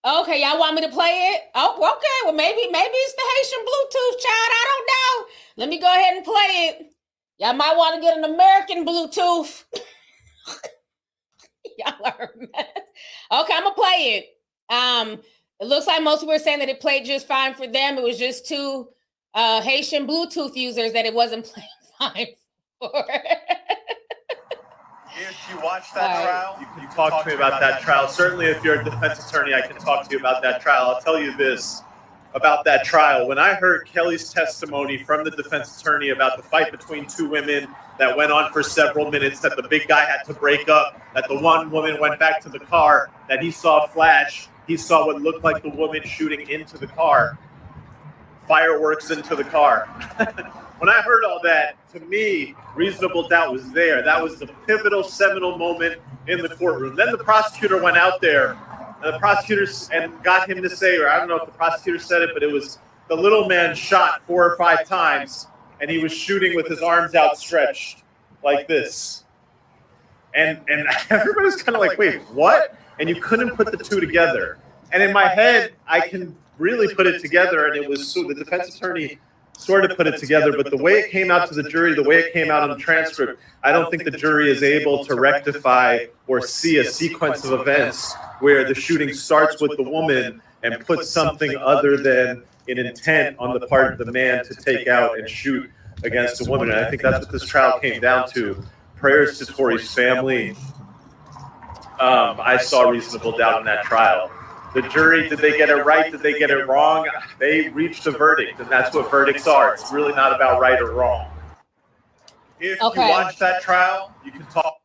Okay, 0.06 0.42
y'all 0.42 0.58
want 0.58 0.74
me 0.74 0.82
to 0.82 0.90
play 0.90 1.30
it? 1.32 1.42
Oh, 1.54 1.76
okay. 1.76 2.18
Well, 2.24 2.34
maybe 2.34 2.68
maybe 2.70 2.92
it's 2.92 3.14
the 3.14 3.22
Haitian 3.34 3.64
Bluetooth 3.64 4.22
child. 4.22 4.50
I 4.50 4.64
don't 4.68 4.86
know. 4.86 5.26
Let 5.56 5.68
me 5.70 5.78
go 5.80 5.86
ahead 5.86 6.16
and 6.16 6.24
play 6.24 6.68
it. 6.68 6.92
Y'all 7.38 7.54
might 7.54 7.74
want 7.76 7.94
to 7.94 8.00
get 8.02 8.18
an 8.18 8.24
American 8.24 8.84
Bluetooth. 8.84 9.64
y'all 11.78 11.94
are 12.04 12.30
mess. 12.36 12.66
Okay, 13.32 13.54
I'm 13.54 13.62
gonna 13.62 13.74
play 13.74 14.18
it. 14.18 14.26
Um, 14.74 15.20
it 15.60 15.66
looks 15.66 15.86
like 15.86 16.02
most 16.02 16.20
people 16.20 16.34
are 16.34 16.38
saying 16.38 16.58
that 16.60 16.68
it 16.68 16.80
played 16.80 17.04
just 17.04 17.26
fine 17.26 17.54
for 17.54 17.66
them. 17.66 17.98
It 17.98 18.02
was 18.02 18.18
just 18.18 18.46
two 18.46 18.88
uh 19.34 19.60
Haitian 19.60 20.06
Bluetooth 20.06 20.54
users 20.54 20.92
that 20.92 21.06
it 21.06 21.14
wasn't 21.14 21.44
playing 21.52 21.68
fine 21.98 22.34
for. 22.78 23.04
If 25.16 25.36
you 25.48 25.60
watch 25.62 25.94
that 25.94 26.22
trial, 26.22 26.56
you 26.58 26.66
can 26.76 26.92
talk 26.92 27.22
to 27.22 27.28
me 27.28 27.34
about 27.34 27.60
that 27.60 27.80
trial. 27.80 28.08
Certainly, 28.08 28.46
if 28.46 28.64
you're 28.64 28.80
a 28.80 28.84
defense 28.84 29.24
attorney, 29.24 29.54
I 29.54 29.64
can 29.64 29.76
talk 29.76 30.06
to 30.08 30.12
you 30.12 30.18
about 30.18 30.42
that 30.42 30.60
trial. 30.60 30.90
I'll 30.90 31.00
tell 31.00 31.20
you 31.20 31.36
this 31.36 31.82
about 32.34 32.64
that 32.64 32.84
trial. 32.84 33.28
When 33.28 33.38
I 33.38 33.54
heard 33.54 33.86
Kelly's 33.86 34.32
testimony 34.32 34.98
from 34.98 35.22
the 35.24 35.30
defense 35.30 35.80
attorney 35.80 36.10
about 36.10 36.36
the 36.36 36.42
fight 36.42 36.72
between 36.72 37.06
two 37.06 37.28
women 37.28 37.68
that 37.98 38.16
went 38.16 38.32
on 38.32 38.52
for 38.52 38.62
several 38.62 39.08
minutes, 39.10 39.38
that 39.40 39.56
the 39.56 39.62
big 39.62 39.86
guy 39.86 40.04
had 40.04 40.24
to 40.24 40.34
break 40.34 40.68
up, 40.68 41.00
that 41.14 41.28
the 41.28 41.38
one 41.38 41.70
woman 41.70 42.00
went 42.00 42.18
back 42.18 42.40
to 42.40 42.48
the 42.48 42.58
car, 42.58 43.10
that 43.28 43.40
he 43.40 43.52
saw 43.52 43.84
a 43.84 43.88
flash, 43.88 44.48
he 44.66 44.76
saw 44.76 45.06
what 45.06 45.20
looked 45.20 45.44
like 45.44 45.62
the 45.62 45.70
woman 45.70 46.02
shooting 46.04 46.48
into 46.48 46.78
the 46.78 46.86
car, 46.86 47.38
fireworks 48.48 49.10
into 49.10 49.36
the 49.36 49.44
car. 49.44 49.86
when 50.78 50.88
I 50.88 51.00
heard 51.02 51.24
all 51.24 51.40
that, 51.44 51.76
to 51.92 52.00
me, 52.00 52.54
reasonable 52.74 53.28
doubt 53.28 53.52
was 53.52 53.70
there. 53.72 54.02
That 54.02 54.22
was 54.22 54.38
the 54.38 54.46
pivotal, 54.66 55.04
seminal 55.04 55.58
moment 55.58 56.00
in 56.26 56.40
the 56.40 56.48
courtroom. 56.48 56.96
Then 56.96 57.12
the 57.12 57.18
prosecutor 57.18 57.82
went 57.82 57.96
out 57.96 58.20
there, 58.20 58.56
and 59.02 59.14
the 59.14 59.18
prosecutors 59.18 59.88
and 59.92 60.22
got 60.22 60.48
him 60.48 60.62
to 60.62 60.70
say, 60.70 60.96
or 60.96 61.08
I 61.08 61.18
don't 61.18 61.28
know 61.28 61.36
if 61.36 61.46
the 61.46 61.52
prosecutor 61.52 61.98
said 61.98 62.22
it, 62.22 62.30
but 62.32 62.42
it 62.42 62.50
was 62.50 62.78
the 63.08 63.14
little 63.14 63.46
man 63.46 63.74
shot 63.74 64.22
four 64.26 64.50
or 64.50 64.56
five 64.56 64.86
times, 64.86 65.46
and 65.80 65.90
he 65.90 65.98
was 65.98 66.12
shooting 66.12 66.56
with 66.56 66.66
his 66.66 66.80
arms 66.80 67.14
outstretched 67.14 68.02
like 68.42 68.66
this. 68.66 69.24
And 70.34 70.60
and 70.68 70.86
everybody's 71.10 71.62
kind 71.62 71.76
of 71.76 71.80
like, 71.80 71.98
wait, 71.98 72.20
what? 72.32 72.76
And 72.98 73.08
you 73.08 73.20
couldn't 73.20 73.56
put 73.56 73.70
the 73.70 73.82
two 73.82 74.00
together. 74.00 74.58
And 74.92 75.02
in 75.02 75.12
my 75.12 75.28
head, 75.28 75.74
I 75.86 76.08
can 76.08 76.36
really 76.58 76.94
put 76.94 77.06
it 77.06 77.20
together, 77.20 77.66
and 77.66 77.76
it 77.76 77.88
was 77.88 78.12
so 78.12 78.22
the 78.24 78.34
defense 78.34 78.76
attorney 78.76 79.18
sort 79.56 79.84
of 79.88 79.96
put 79.96 80.06
it 80.06 80.18
together, 80.18 80.52
but 80.56 80.70
the 80.70 80.76
way 80.76 80.94
it 80.94 81.10
came 81.10 81.30
out 81.30 81.48
to 81.48 81.54
the 81.54 81.68
jury, 81.68 81.94
the 81.94 82.02
way 82.02 82.18
it 82.18 82.32
came 82.32 82.50
out 82.50 82.62
on 82.62 82.70
the 82.70 82.76
transcript, 82.76 83.40
I 83.62 83.72
don't 83.72 83.90
think 83.90 84.04
the 84.04 84.10
jury 84.10 84.50
is 84.50 84.62
able 84.62 85.04
to 85.04 85.14
rectify 85.14 86.06
or 86.26 86.40
see 86.40 86.78
a 86.78 86.84
sequence 86.84 87.44
of 87.44 87.60
events 87.60 88.14
where 88.40 88.66
the 88.66 88.74
shooting 88.74 89.12
starts 89.14 89.60
with 89.60 89.76
the 89.76 89.82
woman 89.82 90.42
and 90.62 90.84
puts 90.84 91.08
something 91.08 91.56
other 91.56 91.96
than 91.96 92.42
an 92.68 92.78
intent 92.78 93.36
on 93.38 93.58
the 93.58 93.66
part 93.66 93.92
of 93.92 93.98
the 94.04 94.10
man 94.10 94.44
to 94.44 94.54
take 94.54 94.88
out 94.88 95.18
and 95.18 95.28
shoot 95.28 95.70
against 96.02 96.46
a 96.46 96.50
woman. 96.50 96.70
And 96.70 96.78
I 96.78 96.90
think 96.90 97.02
that's 97.02 97.20
what 97.20 97.32
this 97.32 97.44
trial 97.44 97.78
came 97.78 98.00
down 98.00 98.28
to. 98.30 98.62
Prayers 98.96 99.38
to 99.38 99.46
Tory's 99.46 99.92
family. 99.92 100.56
Um, 102.00 102.40
I 102.42 102.58
saw 102.58 102.90
reasonable 102.90 103.38
doubt 103.38 103.60
in 103.60 103.66
that 103.66 103.84
trial 103.84 104.30
the 104.74 104.82
jury 104.82 105.28
did 105.28 105.38
they 105.38 105.56
get 105.56 105.70
it 105.70 105.84
right 105.84 106.10
did 106.10 106.20
they 106.22 106.38
get 106.38 106.50
it 106.50 106.66
wrong 106.66 107.08
they 107.38 107.68
reached 107.70 108.06
a 108.06 108.10
verdict 108.10 108.60
and 108.60 108.68
that's 108.70 108.94
what 108.94 109.10
verdicts 109.10 109.46
are 109.46 109.74
it's 109.74 109.92
really 109.92 110.12
not 110.14 110.34
about 110.34 110.60
right 110.60 110.80
or 110.80 110.92
wrong 110.92 111.28
if 112.60 112.80
Okay. 112.82 113.04
you 113.04 113.10
watch 113.10 113.38
that 113.38 113.62
trial 113.62 114.12
you 114.24 114.32
can 114.32 114.44
talk 114.46 114.76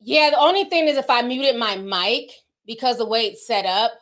Yeah, 0.00 0.30
the 0.30 0.38
only 0.38 0.64
thing 0.64 0.88
is 0.88 0.96
if 0.96 1.10
I 1.10 1.22
muted 1.22 1.56
my 1.56 1.76
mic 1.76 2.32
because 2.66 2.98
the 2.98 3.06
way 3.06 3.26
it's 3.26 3.46
set 3.46 3.66
up, 3.66 3.92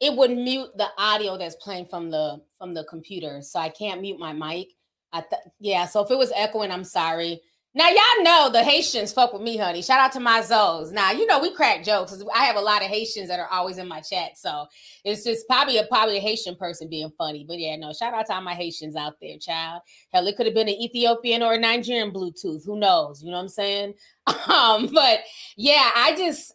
it 0.00 0.14
would 0.16 0.30
mute 0.30 0.70
the 0.76 0.88
audio 0.98 1.38
that's 1.38 1.56
playing 1.56 1.86
from 1.86 2.10
the 2.10 2.42
from 2.58 2.74
the 2.74 2.84
computer. 2.84 3.40
So 3.42 3.58
I 3.60 3.68
can't 3.68 4.00
mute 4.00 4.18
my 4.18 4.32
mic. 4.32 4.68
I 5.12 5.20
th- 5.20 5.42
yeah, 5.60 5.86
so 5.86 6.04
if 6.04 6.10
it 6.10 6.18
was 6.18 6.32
echoing, 6.34 6.70
I'm 6.70 6.84
sorry. 6.84 7.40
Now 7.76 7.90
y'all 7.90 8.22
know 8.22 8.48
the 8.50 8.64
Haitians 8.64 9.12
fuck 9.12 9.34
with 9.34 9.42
me, 9.42 9.58
honey. 9.58 9.82
Shout 9.82 10.00
out 10.00 10.10
to 10.12 10.20
my 10.20 10.40
Zoes. 10.40 10.92
Now 10.92 11.10
you 11.10 11.26
know 11.26 11.38
we 11.38 11.54
crack 11.54 11.84
jokes. 11.84 12.16
I 12.34 12.46
have 12.46 12.56
a 12.56 12.60
lot 12.60 12.80
of 12.80 12.88
Haitians 12.88 13.28
that 13.28 13.38
are 13.38 13.48
always 13.48 13.76
in 13.76 13.86
my 13.86 14.00
chat, 14.00 14.38
so 14.38 14.64
it's 15.04 15.22
just 15.22 15.46
probably 15.46 15.76
a 15.76 15.84
probably 15.84 16.16
a 16.16 16.20
Haitian 16.20 16.56
person 16.56 16.88
being 16.88 17.12
funny. 17.18 17.44
But 17.46 17.58
yeah, 17.58 17.76
no, 17.76 17.92
shout 17.92 18.14
out 18.14 18.24
to 18.28 18.34
all 18.34 18.40
my 18.40 18.54
Haitians 18.54 18.96
out 18.96 19.16
there, 19.20 19.36
child. 19.38 19.82
Hell, 20.10 20.26
it 20.26 20.38
could 20.38 20.46
have 20.46 20.54
been 20.54 20.70
an 20.70 20.74
Ethiopian 20.74 21.42
or 21.42 21.52
a 21.52 21.58
Nigerian 21.58 22.12
Bluetooth. 22.12 22.64
Who 22.64 22.78
knows? 22.78 23.22
You 23.22 23.30
know 23.30 23.36
what 23.36 23.42
I'm 23.42 23.48
saying? 23.50 23.94
Um, 24.48 24.88
but 24.92 25.20
yeah, 25.56 25.90
I 25.94 26.14
just 26.16 26.54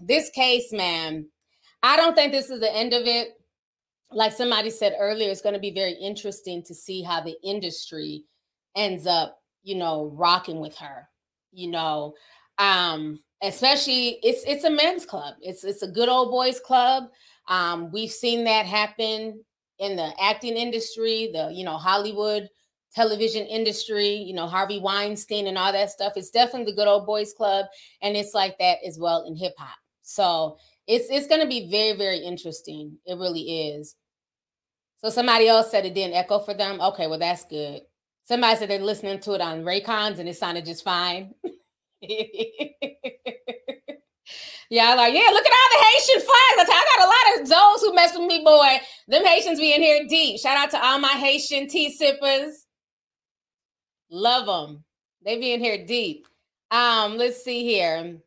this 0.00 0.30
case, 0.30 0.72
man. 0.72 1.26
I 1.82 1.98
don't 1.98 2.14
think 2.14 2.32
this 2.32 2.48
is 2.48 2.60
the 2.60 2.74
end 2.74 2.94
of 2.94 3.06
it. 3.06 3.28
Like 4.10 4.32
somebody 4.32 4.70
said 4.70 4.94
earlier, 4.98 5.30
it's 5.30 5.42
going 5.42 5.54
to 5.54 5.60
be 5.60 5.74
very 5.74 5.92
interesting 5.92 6.62
to 6.64 6.74
see 6.74 7.02
how 7.02 7.20
the 7.20 7.34
industry 7.44 8.24
ends 8.76 9.06
up, 9.06 9.41
you 9.62 9.76
know, 9.76 10.12
rocking 10.14 10.60
with 10.60 10.76
her. 10.76 11.08
You 11.52 11.70
know, 11.70 12.14
um, 12.58 13.20
especially 13.42 14.18
it's 14.22 14.42
it's 14.46 14.64
a 14.64 14.70
men's 14.70 15.04
club. 15.04 15.34
It's 15.40 15.64
it's 15.64 15.82
a 15.82 15.90
good 15.90 16.08
old 16.08 16.30
boys 16.30 16.60
club. 16.60 17.04
Um, 17.48 17.90
we've 17.92 18.10
seen 18.10 18.44
that 18.44 18.66
happen 18.66 19.44
in 19.78 19.96
the 19.96 20.12
acting 20.20 20.56
industry, 20.56 21.30
the 21.32 21.50
you 21.52 21.64
know 21.64 21.76
Hollywood 21.76 22.48
television 22.94 23.46
industry, 23.46 24.14
you 24.14 24.34
know, 24.34 24.46
Harvey 24.46 24.78
Weinstein 24.78 25.46
and 25.46 25.56
all 25.56 25.72
that 25.72 25.90
stuff. 25.90 26.12
It's 26.16 26.30
definitely 26.30 26.72
the 26.72 26.76
good 26.76 26.88
old 26.88 27.06
boys 27.06 27.32
club. 27.32 27.66
And 28.02 28.16
it's 28.16 28.34
like 28.34 28.58
that 28.58 28.78
as 28.86 28.98
well 28.98 29.24
in 29.26 29.36
hip 29.36 29.54
hop. 29.58 29.78
So 30.02 30.58
it's 30.86 31.08
it's 31.10 31.26
gonna 31.26 31.46
be 31.46 31.70
very, 31.70 31.96
very 31.96 32.18
interesting. 32.18 32.98
It 33.06 33.14
really 33.14 33.70
is. 33.70 33.94
So 34.98 35.10
somebody 35.10 35.48
else 35.48 35.70
said 35.70 35.84
it 35.84 35.94
didn't 35.94 36.14
echo 36.14 36.38
for 36.38 36.54
them. 36.54 36.80
Okay, 36.80 37.06
well, 37.06 37.18
that's 37.18 37.44
good. 37.44 37.82
Somebody 38.24 38.56
said 38.56 38.70
they're 38.70 38.78
listening 38.78 39.20
to 39.20 39.34
it 39.34 39.40
on 39.40 39.62
Raycons 39.62 40.18
and 40.18 40.28
it 40.28 40.36
sounded 40.36 40.64
just 40.64 40.84
fine. 40.84 41.34
yeah, 42.02 42.10
like, 44.94 45.14
yeah, 45.14 45.28
look 45.30 45.46
at 45.46 45.52
all 45.52 45.70
the 45.70 45.84
Haitian 45.84 46.20
flags. 46.20 46.70
I 46.70 46.84
got 46.96 47.04
a 47.04 47.08
lot 47.08 47.40
of 47.40 47.48
those 47.48 47.82
who 47.82 47.94
mess 47.94 48.16
with 48.16 48.26
me, 48.26 48.44
boy. 48.44 48.80
Them 49.08 49.24
Haitians 49.24 49.58
be 49.58 49.74
in 49.74 49.82
here 49.82 50.06
deep. 50.08 50.40
Shout 50.40 50.56
out 50.56 50.70
to 50.70 50.84
all 50.84 50.98
my 50.98 51.08
Haitian 51.08 51.68
tea 51.68 51.92
sippers. 51.92 52.66
Love 54.10 54.46
them. 54.46 54.84
They 55.24 55.38
be 55.38 55.52
in 55.52 55.60
here 55.60 55.84
deep. 55.84 56.26
Um, 56.70 57.16
let's 57.16 57.42
see 57.42 57.64
here. 57.64 58.18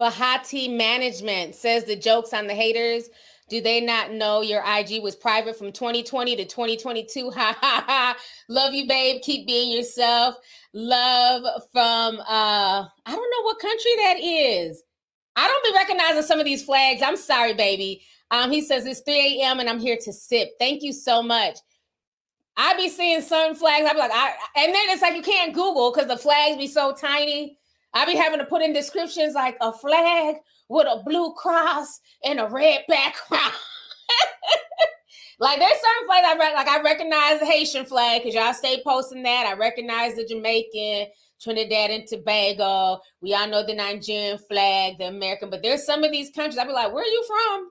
Bahati 0.00 0.74
Management 0.76 1.54
says 1.54 1.84
the 1.84 1.96
jokes 1.96 2.32
on 2.32 2.46
the 2.46 2.54
haters. 2.54 3.10
Do 3.48 3.60
they 3.60 3.80
not 3.80 4.12
know 4.12 4.40
your 4.40 4.62
IG 4.66 5.02
was 5.02 5.14
private 5.14 5.56
from 5.56 5.70
2020 5.70 6.36
to 6.36 6.44
2022? 6.44 7.30
Ha 7.36 7.56
ha 7.60 7.84
ha. 7.86 8.16
Love 8.48 8.74
you, 8.74 8.88
babe. 8.88 9.22
Keep 9.22 9.46
being 9.46 9.70
yourself. 9.70 10.36
Love 10.72 11.42
from 11.72 12.18
uh 12.20 12.84
I 13.06 13.12
don't 13.12 13.30
know 13.30 13.42
what 13.42 13.58
country 13.58 13.92
that 13.98 14.16
is. 14.20 14.82
I 15.36 15.46
don't 15.46 15.64
be 15.64 15.78
recognizing 15.78 16.22
some 16.22 16.40
of 16.40 16.46
these 16.46 16.64
flags. 16.64 17.02
I'm 17.02 17.16
sorry, 17.16 17.54
baby. 17.54 18.02
Um, 18.30 18.50
he 18.50 18.62
says 18.62 18.86
it's 18.86 19.00
3 19.00 19.40
a.m. 19.40 19.60
and 19.60 19.68
I'm 19.68 19.78
here 19.78 19.98
to 20.02 20.12
sip. 20.12 20.50
Thank 20.58 20.82
you 20.82 20.92
so 20.92 21.22
much. 21.22 21.58
I 22.56 22.74
be 22.74 22.88
seeing 22.88 23.20
certain 23.20 23.54
flags. 23.54 23.86
I 23.88 23.92
be 23.92 23.98
like, 23.98 24.10
I, 24.12 24.32
and 24.56 24.74
then 24.74 24.88
it's 24.88 25.02
like 25.02 25.14
you 25.14 25.22
can't 25.22 25.54
Google 25.54 25.92
because 25.92 26.08
the 26.08 26.16
flags 26.16 26.56
be 26.56 26.66
so 26.66 26.92
tiny. 26.92 27.58
I 27.92 28.06
be 28.06 28.16
having 28.16 28.38
to 28.40 28.46
put 28.46 28.62
in 28.62 28.72
descriptions 28.72 29.34
like 29.34 29.56
a 29.60 29.72
flag 29.72 30.36
with 30.68 30.86
a 30.86 31.02
blue 31.04 31.32
cross 31.34 32.00
and 32.24 32.40
a 32.40 32.46
red 32.46 32.80
background. 32.88 33.52
like 35.38 35.58
there's 35.58 35.72
certain 35.72 36.06
flags 36.06 36.26
I 36.26 36.36
rec- 36.38 36.54
like. 36.54 36.68
I 36.68 36.82
recognize 36.82 37.40
the 37.40 37.46
Haitian 37.46 37.84
flag 37.84 38.22
because 38.22 38.34
y'all 38.34 38.52
stay 38.52 38.82
posting 38.84 39.22
that. 39.22 39.46
I 39.46 39.54
recognize 39.54 40.14
the 40.14 40.24
Jamaican, 40.24 41.08
Trinidad 41.40 41.90
and 41.90 42.06
Tobago. 42.06 43.00
We 43.20 43.34
all 43.34 43.48
know 43.48 43.64
the 43.64 43.74
Nigerian 43.74 44.38
flag, 44.38 44.98
the 44.98 45.08
American. 45.08 45.50
But 45.50 45.62
there's 45.62 45.84
some 45.84 46.04
of 46.04 46.12
these 46.12 46.30
countries 46.30 46.58
I 46.58 46.64
be 46.64 46.72
like, 46.72 46.92
where 46.92 47.04
are 47.04 47.06
you 47.06 47.24
from? 47.26 47.70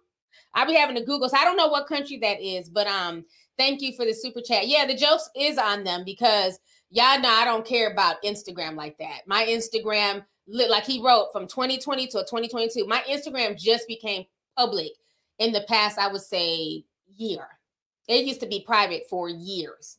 I'll 0.54 0.68
be 0.68 0.74
having 0.74 0.96
to 0.96 1.04
Google. 1.04 1.30
So 1.30 1.38
I 1.38 1.44
don't 1.44 1.58
know 1.58 1.68
what 1.68 1.88
country 1.88 2.18
that 2.22 2.42
is, 2.42 2.70
but 2.70 2.88
um, 2.88 3.26
thank 3.58 3.82
you 3.82 3.94
for 3.96 4.06
the 4.06 4.14
super 4.14 4.42
chat. 4.42 4.68
Yeah, 4.68 4.86
the 4.86 4.96
jokes 4.96 5.30
is 5.36 5.58
on 5.58 5.84
them 5.84 6.04
because 6.06 6.58
y'all 6.90 7.20
know 7.20 7.30
I 7.30 7.44
don't 7.44 7.66
care 7.66 7.92
about 7.92 8.24
Instagram 8.24 8.76
like 8.76 8.98
that. 9.00 9.22
My 9.28 9.46
Instagram, 9.46 10.24
like 10.48 10.86
he 10.86 11.02
wrote, 11.02 11.32
from 11.32 11.48
2020 11.48 12.08
to 12.08 12.20
2022, 12.20 12.86
my 12.86 13.02
Instagram 13.10 13.58
just 13.58 13.88
became 13.88 14.26
public 14.58 14.92
in 15.40 15.52
the 15.52 15.62
past, 15.68 15.98
I 15.98 16.08
would 16.08 16.22
say, 16.22 16.86
year. 17.16 17.48
It 18.08 18.26
used 18.26 18.42
to 18.42 18.48
be 18.48 18.62
private 18.62 19.08
for 19.10 19.30
years. 19.30 19.98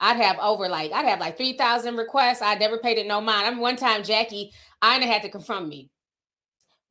I'd 0.00 0.16
have 0.16 0.38
over 0.38 0.68
like 0.68 0.92
I'd 0.92 1.06
have 1.06 1.20
like 1.20 1.36
three 1.36 1.54
thousand 1.54 1.96
requests. 1.96 2.40
I 2.40 2.54
never 2.54 2.78
paid 2.78 2.98
it 2.98 3.06
no 3.06 3.20
mind. 3.20 3.46
I 3.46 3.50
mean, 3.50 3.58
one 3.58 3.76
time 3.76 4.04
Jackie 4.04 4.52
Aina 4.82 5.06
had 5.06 5.22
to 5.22 5.28
confront 5.28 5.68
me. 5.68 5.90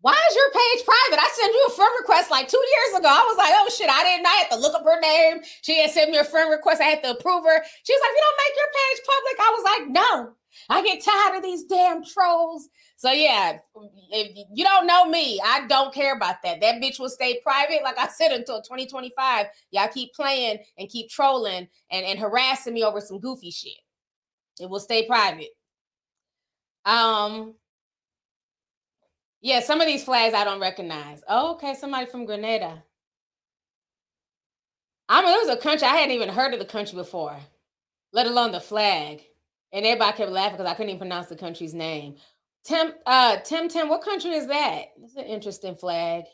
Why 0.01 0.13
is 0.13 0.35
your 0.35 0.51
page 0.51 0.85
private? 0.85 1.23
I 1.23 1.29
sent 1.33 1.53
you 1.53 1.65
a 1.67 1.71
friend 1.71 1.91
request 1.97 2.29
like 2.29 2.47
two 2.47 2.61
years 2.61 2.99
ago. 2.99 3.09
I 3.09 3.25
was 3.27 3.37
like, 3.37 3.51
oh 3.53 3.69
shit, 3.75 3.89
I 3.89 4.03
didn't. 4.03 4.27
I 4.27 4.45
had 4.45 4.51
to 4.51 4.59
look 4.59 4.75
up 4.75 4.83
her 4.83 4.99
name. 5.01 5.41
She 5.63 5.81
had 5.81 5.89
sent 5.89 6.11
me 6.11 6.17
a 6.17 6.23
friend 6.23 6.51
request. 6.51 6.81
I 6.81 6.85
had 6.85 7.03
to 7.03 7.11
approve 7.11 7.43
her. 7.43 7.63
She 7.83 7.93
was 7.93 8.01
like, 8.01 8.11
you 8.13 8.23
don't 8.23 8.41
make 8.45 8.55
your 8.55 8.71
page 8.77 8.99
public. 9.09 9.35
I 9.39 9.55
was 9.57 9.63
like, 9.65 9.89
no. 9.89 10.33
I 10.69 10.83
get 10.83 11.03
tired 11.03 11.37
of 11.37 11.43
these 11.43 11.63
damn 11.65 12.03
trolls. 12.03 12.69
So 12.95 13.11
yeah, 13.11 13.59
if 14.11 14.47
you 14.53 14.63
don't 14.63 14.87
know 14.87 15.05
me, 15.05 15.39
I 15.43 15.67
don't 15.67 15.93
care 15.93 16.15
about 16.15 16.37
that. 16.43 16.61
That 16.61 16.81
bitch 16.81 16.99
will 16.99 17.09
stay 17.09 17.39
private, 17.43 17.83
like 17.83 17.97
I 17.97 18.07
said, 18.07 18.31
until 18.31 18.61
2025. 18.61 19.45
Y'all 19.71 19.87
keep 19.87 20.13
playing 20.13 20.59
and 20.77 20.89
keep 20.89 21.09
trolling 21.09 21.67
and, 21.91 22.05
and 22.05 22.19
harassing 22.19 22.73
me 22.73 22.83
over 22.83 23.01
some 23.01 23.19
goofy 23.19 23.51
shit. 23.51 23.77
It 24.59 24.69
will 24.69 24.79
stay 24.79 25.05
private. 25.05 25.49
Um, 26.85 27.53
yeah, 29.47 29.61
some 29.61 29.79
of 29.79 29.87
these 29.87 30.03
flags 30.03 30.33
I 30.33 30.43
don't 30.43 30.59
recognize. 30.59 31.23
Oh, 31.25 31.53
okay, 31.53 31.73
somebody 31.73 32.05
from 32.05 32.25
Grenada. 32.25 32.83
I 35.07 35.21
mean, 35.21 35.31
it 35.33 35.47
was 35.47 35.57
a 35.57 35.61
country 35.61 35.87
I 35.87 35.95
hadn't 35.95 36.13
even 36.13 36.27
heard 36.27 36.51
of 36.51 36.59
the 36.59 36.65
country 36.65 36.97
before, 36.97 37.37
let 38.11 38.27
alone 38.27 38.51
the 38.51 38.59
flag. 38.59 39.21
And 39.71 39.85
everybody 39.85 40.17
kept 40.17 40.31
laughing 40.31 40.57
because 40.57 40.69
I 40.69 40.73
couldn't 40.73 40.89
even 40.89 40.99
pronounce 40.99 41.29
the 41.29 41.37
country's 41.37 41.73
name. 41.73 42.17
Tim, 42.65 42.91
uh, 43.05 43.37
Tim, 43.37 43.69
Tim, 43.69 43.87
what 43.87 44.01
country 44.01 44.31
is 44.31 44.47
that? 44.47 44.87
It's 45.01 45.15
an 45.15 45.23
interesting 45.23 45.75
flag. 45.75 46.25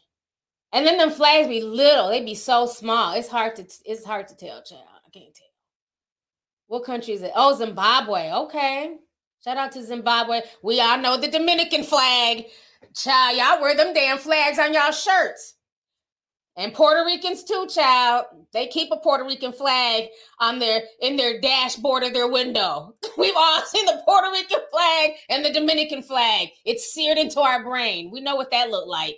And 0.72 0.84
then 0.88 0.98
them 0.98 1.12
flags 1.12 1.48
be 1.48 1.62
little; 1.62 2.10
they 2.10 2.26
be 2.26 2.34
so 2.34 2.66
small. 2.66 3.14
It's 3.14 3.30
hard 3.30 3.56
to 3.58 3.66
it's 3.86 4.04
hard 4.04 4.28
to 4.30 4.36
tell, 4.36 4.64
child. 4.64 4.82
I 5.06 5.10
can't 5.12 5.36
tell. 5.36 5.46
What 6.66 6.84
country 6.84 7.14
is 7.14 7.22
it? 7.22 7.32
Oh, 7.36 7.56
Zimbabwe. 7.56 8.32
Okay. 8.32 8.96
Shout 9.44 9.58
out 9.58 9.72
to 9.74 9.84
Zimbabwe. 9.84 10.42
We 10.64 10.82
all 10.82 10.98
know 10.98 11.18
the 11.18 11.28
Dominican 11.28 11.84
flag. 11.84 12.46
Child, 12.96 13.38
y'all 13.38 13.62
wear 13.62 13.76
them 13.76 13.94
damn 13.94 14.18
flags 14.18 14.60
on 14.60 14.74
y'all 14.74 14.92
shirts. 14.92 15.56
And 16.56 16.72
Puerto 16.74 17.04
Ricans 17.04 17.44
too, 17.44 17.66
child. 17.68 18.26
They 18.52 18.68
keep 18.68 18.92
a 18.92 18.98
Puerto 18.98 19.24
Rican 19.24 19.52
flag 19.52 20.10
on 20.40 20.60
their 20.60 20.84
in 21.02 21.16
their 21.16 21.42
dashboard 21.42 22.04
of 22.04 22.14
their 22.14 22.28
window. 22.28 22.94
We've 23.18 23.34
all 23.36 23.62
seen 23.66 23.86
the 23.86 24.04
Puerto 24.06 24.30
Rican 24.30 24.60
flag 24.72 25.12
and 25.30 25.44
the 25.44 25.52
Dominican 25.52 26.04
flag. 26.04 26.50
It's 26.64 26.94
seared 26.94 27.18
into 27.18 27.40
our 27.40 27.64
brain. 27.64 28.12
We 28.12 28.22
know 28.22 28.36
what 28.36 28.52
that 28.52 28.70
looked 28.70 28.88
like. 28.88 29.18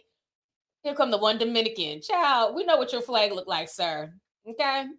Here 0.83 0.95
come 0.95 1.11
the 1.11 1.17
one 1.17 1.37
Dominican. 1.37 2.01
Child, 2.01 2.55
we 2.55 2.63
know 2.63 2.77
what 2.77 2.93
your 2.93 3.01
flag 3.01 3.33
looked 3.33 3.49
like, 3.49 3.67
sir. 3.67 4.13
Okay. 4.49 4.85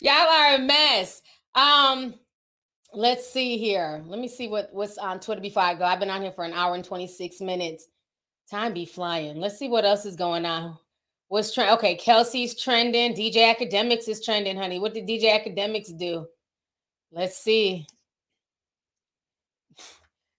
Y'all 0.00 0.14
are 0.14 0.54
a 0.54 0.58
mess. 0.58 1.20
Um, 1.54 2.14
let's 2.92 3.28
see 3.28 3.58
here. 3.58 4.02
Let 4.06 4.18
me 4.18 4.28
see 4.28 4.48
what, 4.48 4.70
what's 4.72 4.98
on 4.98 5.20
Twitter 5.20 5.40
before 5.40 5.62
I 5.62 5.74
go. 5.74 5.84
I've 5.84 6.00
been 6.00 6.10
on 6.10 6.22
here 6.22 6.32
for 6.32 6.44
an 6.44 6.52
hour 6.52 6.74
and 6.74 6.84
26 6.84 7.40
minutes. 7.40 7.88
Time 8.50 8.72
be 8.72 8.86
flying. 8.86 9.40
Let's 9.40 9.58
see 9.58 9.68
what 9.68 9.84
else 9.84 10.06
is 10.06 10.16
going 10.16 10.46
on. 10.46 10.78
What's 11.28 11.52
trend? 11.52 11.70
Okay, 11.72 11.94
Kelsey's 11.96 12.58
trending. 12.58 13.14
DJ 13.14 13.54
Akademiks 13.54 14.08
is 14.08 14.24
trending, 14.24 14.56
honey. 14.56 14.78
What 14.78 14.94
did 14.94 15.06
DJ 15.06 15.24
Akademiks 15.24 15.96
do? 15.96 16.26
Let's 17.12 17.36
see. 17.36 17.86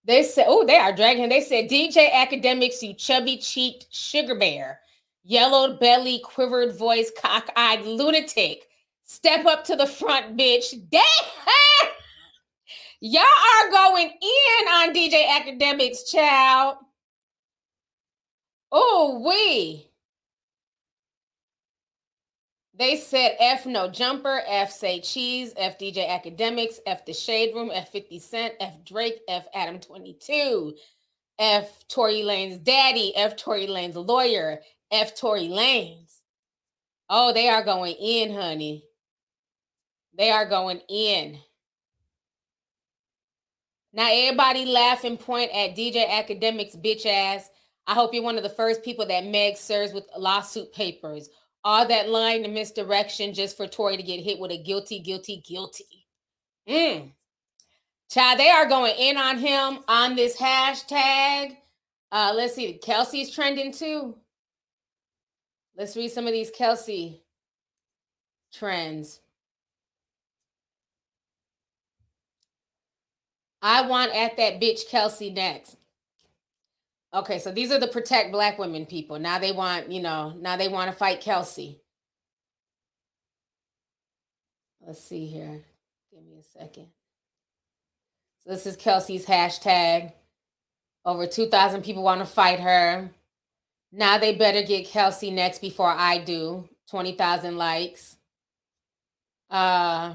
They 0.05 0.23
said, 0.23 0.45
oh, 0.47 0.65
they 0.65 0.77
are 0.77 0.95
dragging. 0.95 1.29
They 1.29 1.41
said, 1.41 1.69
DJ 1.69 2.09
Akademiks, 2.09 2.81
you 2.81 2.95
chubby 2.95 3.37
cheeked 3.37 3.85
sugar 3.91 4.33
bear, 4.33 4.79
yellowed 5.23 5.79
belly, 5.79 6.19
quivered 6.23 6.75
voice, 6.75 7.11
cock-eyed 7.15 7.85
lunatic. 7.85 8.65
Step 9.03 9.45
up 9.45 9.63
to 9.65 9.75
the 9.75 9.85
front, 9.85 10.35
bitch. 10.35 10.73
Damn! 10.89 11.91
Y'all 13.01 13.23
are 13.23 13.71
going 13.71 14.09
in 14.09 14.67
on 14.67 14.93
DJ 14.93 15.25
Akademiks, 15.27 16.11
child. 16.11 16.77
Oh, 18.71 19.23
we. 19.25 19.89
They 22.79 22.97
said 22.97 23.35
F 23.39 23.65
no 23.65 23.89
jumper, 23.89 24.41
F 24.47 24.71
say 24.71 24.99
cheese, 24.99 25.53
F 25.55 25.77
DJ 25.77 26.07
Akademiks, 26.09 26.79
F 26.85 27.05
the 27.05 27.13
shade 27.13 27.53
room, 27.55 27.71
F 27.73 27.89
50 27.89 28.19
Cent, 28.19 28.53
F 28.59 28.83
Drake, 28.85 29.19
F 29.27 29.47
Adam 29.53 29.79
22, 29.79 30.75
F 31.39 31.87
Tory 31.87 32.23
Lanez's 32.23 32.59
daddy, 32.59 33.13
F 33.15 33.35
Tory 33.37 33.67
Lanez's 33.67 33.97
lawyer, 33.97 34.59
F 34.91 35.15
Tory 35.15 35.47
Lanez's. 35.47 36.21
Oh, 37.09 37.33
they 37.33 37.49
are 37.49 37.63
going 37.63 37.95
in, 37.95 38.33
honey. 38.33 38.83
They 40.17 40.31
are 40.31 40.45
going 40.45 40.81
in. 40.89 41.39
Now 43.93 44.09
everybody 44.11 44.65
laugh 44.65 45.03
and 45.03 45.19
point 45.19 45.51
at 45.51 45.75
DJ 45.75 46.07
Akademiks 46.07 46.79
bitch 46.81 47.05
ass 47.05 47.49
I 47.89 47.95
hope 47.95 48.13
you're 48.13 48.21
one 48.21 48.37
of 48.37 48.43
the 48.43 48.49
first 48.49 48.83
people 48.83 49.07
that 49.07 49.25
Meg 49.25 49.57
serves 49.57 49.93
with 49.93 50.05
lawsuit 50.15 50.71
papers. 50.73 51.27
All 51.63 51.87
that 51.87 52.07
lying 52.07 52.45
and 52.45 52.53
misdirection 52.53 53.33
just 53.33 53.57
for 53.57 53.65
Tory 53.65 53.97
to 53.97 54.03
get 54.03 54.19
hit 54.19 54.37
with 54.37 54.51
a 54.51 54.61
guilty, 54.61 54.99
guilty, 54.99 55.43
guilty. 55.43 56.05
Mm. 56.69 57.13
Child, 58.11 58.39
they 58.39 58.51
are 58.51 58.69
going 58.69 58.93
in 58.95 59.17
on 59.17 59.39
him 59.39 59.79
on 59.87 60.15
this 60.15 60.37
hashtag. 60.37 61.57
Uh, 62.11 62.31
let's 62.35 62.53
see. 62.53 62.73
Kelsey's 62.73 63.33
trending 63.33 63.71
too. 63.71 64.15
Let's 65.75 65.97
read 65.97 66.11
some 66.11 66.27
of 66.27 66.33
these 66.33 66.51
Kelsey 66.51 67.23
trends. 68.53 69.19
I 73.61 73.81
want 73.87 74.15
at 74.15 74.37
that 74.37 74.61
bitch 74.61 74.87
Kelsey 74.89 75.29
next. 75.29 75.75
Okay, 77.13 77.39
so 77.39 77.51
these 77.51 77.71
are 77.71 77.79
the 77.79 77.87
protect 77.87 78.31
black 78.31 78.59
women 78.59 78.85
people. 78.85 79.19
Now 79.19 79.39
they 79.39 79.51
want, 79.51 79.91
you 79.91 80.01
know, 80.01 80.33
now 80.39 80.57
they 80.57 80.67
want 80.67 80.91
to 80.91 80.95
fight 80.95 81.21
Kelsey. 81.21 81.81
Let's 84.85 85.03
see 85.03 85.25
here. 85.25 85.61
Give 86.11 86.23
me 86.23 86.39
a 86.39 86.59
second. 86.59 86.87
So 88.43 88.51
this 88.51 88.65
is 88.65 88.75
Kelsey's 88.75 89.25
hashtag. 89.25 90.13
Over 91.03 91.25
2,000 91.27 91.83
people 91.83 92.03
want 92.03 92.19
to 92.19 92.25
fight 92.25 92.59
her. 92.59 93.09
Now 93.91 94.19
they 94.19 94.35
better 94.35 94.61
get 94.61 94.87
Kelsey 94.87 95.31
next 95.31 95.59
before 95.59 95.91
I 95.91 96.19
do. 96.19 96.69
20,000 96.89 97.57
likes. 97.57 98.17
Uh 99.49 100.13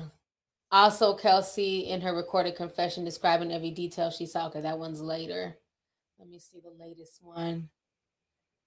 also 0.74 1.14
Kelsey 1.14 1.88
in 1.88 2.00
her 2.00 2.14
recorded 2.14 2.56
confession 2.56 3.04
describing 3.04 3.52
every 3.52 3.70
detail 3.70 4.10
she 4.10 4.26
saw 4.26 4.48
because 4.48 4.64
that 4.64 4.78
one's 4.78 5.00
later. 5.00 5.56
Let 6.18 6.28
me 6.28 6.40
see 6.40 6.58
the 6.58 6.84
latest 6.84 7.20
one. 7.22 7.68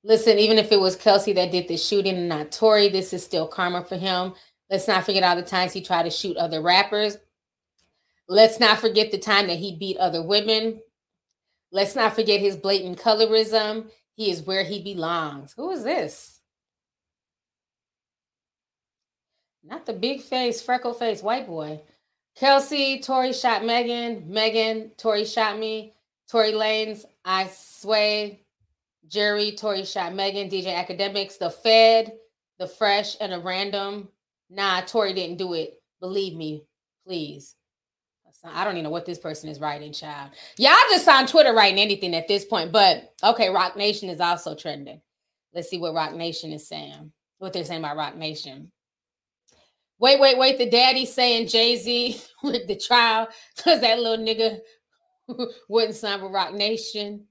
Listen, 0.04 0.40
even 0.40 0.58
if 0.58 0.72
it 0.72 0.80
was 0.80 0.96
Kelsey 0.96 1.34
that 1.34 1.52
did 1.52 1.68
the 1.68 1.76
shooting 1.76 2.16
and 2.16 2.30
not 2.30 2.54
Tory, 2.54 2.88
this 2.88 3.12
is 3.12 3.26
still 3.26 3.46
karma 3.46 3.84
for 3.84 3.98
him. 3.98 4.34
Let's 4.70 4.88
not 4.88 5.04
forget 5.04 5.24
all 5.24 5.36
the 5.36 5.42
times 5.42 5.74
he 5.74 5.82
tried 5.82 6.04
to 6.04 6.10
shoot 6.10 6.38
other 6.38 6.62
rappers. 6.62 7.18
Let's 8.30 8.58
not 8.58 8.80
forget 8.80 9.12
the 9.12 9.18
time 9.18 9.48
that 9.48 9.58
he 9.58 9.76
beat 9.76 9.98
other 9.98 10.24
women. 10.24 10.80
Let's 11.74 11.96
not 11.96 12.16
forget 12.16 12.40
his 12.40 12.56
blatant 12.56 13.00
colorism. 13.00 13.90
He 14.16 14.32
is 14.32 14.44
where 14.44 14.64
he 14.64 14.82
belongs. 14.82 15.54
Who 15.58 15.72
is 15.72 15.84
this? 15.84 16.40
Not 19.62 19.86
the 19.86 19.94
big 19.94 20.22
face, 20.22 20.62
freckle 20.62 20.94
face 20.94 21.22
white 21.22 21.48
boy. 21.48 21.82
Kelsey, 22.40 23.00
Tory 23.00 23.34
shot 23.34 23.66
Megan. 23.66 24.26
Megan, 24.28 24.92
Tory 24.98 25.26
shot 25.26 25.58
me. 25.58 25.94
Tory 26.30 26.52
Lanez, 26.52 27.06
I 27.24 27.48
Sway, 27.48 28.42
Jerry, 29.08 29.54
Tory 29.54 29.86
Shot, 29.86 30.14
Megan, 30.14 30.50
DJ 30.50 30.76
Akademiks, 30.76 31.38
The 31.38 31.50
Fed, 31.50 32.12
The 32.60 32.68
Fresh, 32.68 33.16
and 33.22 33.34
a 33.34 33.40
random. 33.40 34.10
Nah, 34.50 34.82
Tory 34.82 35.14
didn't 35.14 35.38
do 35.38 35.54
it. 35.54 35.82
Believe 36.02 36.36
me, 36.36 36.64
please. 37.06 37.56
I 38.44 38.64
don't 38.64 38.74
even 38.74 38.84
know 38.84 38.90
what 38.92 39.06
this 39.06 39.18
person 39.18 39.50
is 39.50 39.60
writing, 39.60 39.92
child. 39.92 40.32
Y'all 40.58 40.76
just 40.92 41.08
on 41.08 41.26
Twitter 41.26 41.54
writing 41.54 41.80
anything 41.80 42.14
at 42.16 42.28
this 42.28 42.46
point. 42.46 42.72
But 42.72 43.14
okay, 43.24 43.50
Roc 43.50 43.76
Nation 43.76 44.10
is 44.10 44.20
also 44.20 44.54
trending. 44.54 45.02
Let's 45.54 45.70
see 45.70 45.80
what 45.80 45.96
Roc 45.96 46.14
Nation 46.14 46.54
is 46.54 46.68
saying. 46.68 47.12
What 47.40 47.52
they're 47.54 47.66
saying 47.66 47.82
about 47.82 47.98
Rock 47.98 48.16
Nation. 48.16 48.72
Wait, 50.00 50.20
wait, 50.20 50.38
wait. 50.38 50.58
The 50.58 50.70
daddy 50.70 51.06
saying 51.06 51.48
Jay 51.48 51.76
Z 51.76 52.22
with 52.44 52.68
the 52.68 52.76
trial 52.76 53.28
because 53.56 53.82
that 53.82 54.00
little 54.00 54.24
nigga 54.24 54.60
wouldn't 55.70 55.96
sign 55.96 56.22
with 56.22 56.32
Roc 56.32 56.54
Nation. 56.54 57.26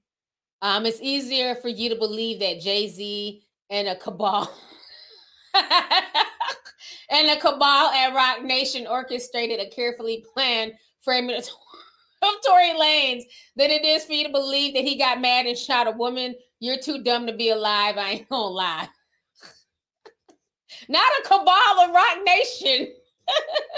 Um, 0.61 0.85
it's 0.85 0.99
easier 1.01 1.55
for 1.55 1.69
you 1.69 1.89
to 1.89 1.95
believe 1.95 2.39
that 2.39 2.61
Jay 2.61 2.87
Z 2.89 3.43
and 3.69 3.87
a 3.87 3.95
cabal 3.95 4.49
and 5.53 7.29
a 7.29 7.39
cabal 7.39 7.89
at 7.89 8.13
Roc 8.13 8.43
Nation 8.43 8.87
orchestrated 8.87 9.59
a 9.59 9.69
carefully 9.69 10.23
planned 10.33 10.73
framing 11.01 11.35
of 11.37 11.45
Tory 12.45 12.71
Lanez 12.71 13.23
than 13.55 13.69
it 13.69 13.85
is 13.85 14.05
for 14.05 14.13
you 14.13 14.25
to 14.25 14.31
believe 14.31 14.73
that 14.73 14.83
he 14.83 14.97
got 14.97 15.21
mad 15.21 15.45
and 15.45 15.57
shot 15.57 15.87
a 15.87 15.91
woman. 15.91 16.35
You're 16.59 16.79
too 16.79 17.03
dumb 17.03 17.27
to 17.27 17.33
be 17.33 17.49
alive. 17.49 17.97
I 17.97 18.11
ain't 18.11 18.29
gonna 18.29 18.47
lie. 18.47 18.87
Not 20.89 21.11
a 21.19 21.27
cabal 21.27 21.79
of 21.83 21.93
Roc 21.93 22.23
Nation. 22.25 22.93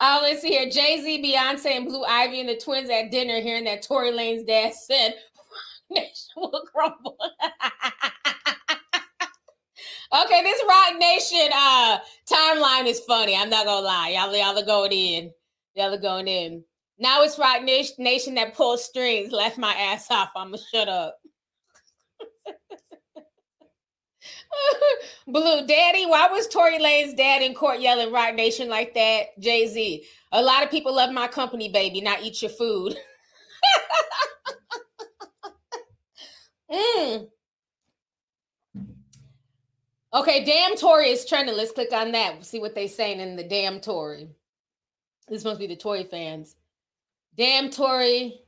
Oh, 0.00 0.18
let's 0.22 0.42
see 0.42 0.48
here. 0.48 0.68
Jay 0.68 1.00
Z, 1.00 1.22
Beyonce, 1.22 1.76
and 1.76 1.86
Blue 1.86 2.02
Ivy 2.04 2.40
and 2.40 2.48
the 2.48 2.56
twins 2.56 2.90
at 2.90 3.12
dinner 3.12 3.40
hearing 3.40 3.64
that 3.64 3.82
Tory 3.82 4.10
Lanez 4.10 4.44
dad 4.44 4.74
said 4.74 5.14
nation 5.90 6.10
will 6.36 6.64
crumble. 6.72 7.16
okay, 10.24 10.42
this 10.42 10.62
Roc 10.68 10.98
Nation 10.98 11.48
uh 11.54 11.98
timeline 12.30 12.86
is 12.86 13.00
funny. 13.00 13.36
I'm 13.36 13.50
not 13.50 13.66
gonna 13.66 13.86
lie. 13.86 14.10
Y'all, 14.10 14.34
y'all 14.36 14.58
are 14.58 14.66
going 14.66 14.92
in. 14.92 15.30
Y'all 15.74 15.94
are 15.94 15.98
going 15.98 16.28
in. 16.28 16.64
Now 16.98 17.22
it's 17.22 17.38
Roc 17.38 17.62
Nation 17.62 18.34
that 18.34 18.54
pulls 18.54 18.84
strings. 18.84 19.32
Left 19.32 19.58
my 19.58 19.74
ass 19.74 20.10
off. 20.10 20.30
I'ma 20.36 20.56
shut 20.72 20.88
up. 20.88 21.18
Blue 25.26 25.66
Daddy, 25.66 26.06
why 26.06 26.28
was 26.28 26.48
Tory 26.48 26.78
Lanez's 26.78 27.14
dad 27.14 27.42
in 27.42 27.54
court 27.54 27.80
yelling 27.80 28.12
Roc 28.12 28.34
Nation 28.34 28.68
like 28.68 28.94
that? 28.94 29.38
Jay 29.40 29.66
Z. 29.66 30.04
A 30.32 30.42
lot 30.42 30.62
of 30.62 30.70
people 30.70 30.94
love 30.94 31.12
my 31.12 31.28
company, 31.28 31.68
baby, 31.68 32.00
not 32.00 32.22
eat 32.22 32.42
your 32.42 32.50
food. 32.50 32.96
mm. 36.72 37.28
Okay, 40.12 40.44
damn 40.44 40.76
Tory 40.76 41.10
is 41.10 41.24
trending. 41.24 41.56
Let's 41.56 41.72
click 41.72 41.92
on 41.92 42.12
that. 42.12 42.34
We'll 42.34 42.44
see 42.44 42.60
what 42.60 42.74
they 42.74 42.86
saying 42.86 43.20
in 43.20 43.36
the 43.36 43.44
damn 43.44 43.80
Tory. 43.80 44.28
This 45.28 45.44
must 45.44 45.58
be 45.58 45.66
the 45.66 45.76
Tory 45.76 46.04
fans. 46.04 46.54
Damn 47.36 47.70
Tory 47.70 48.40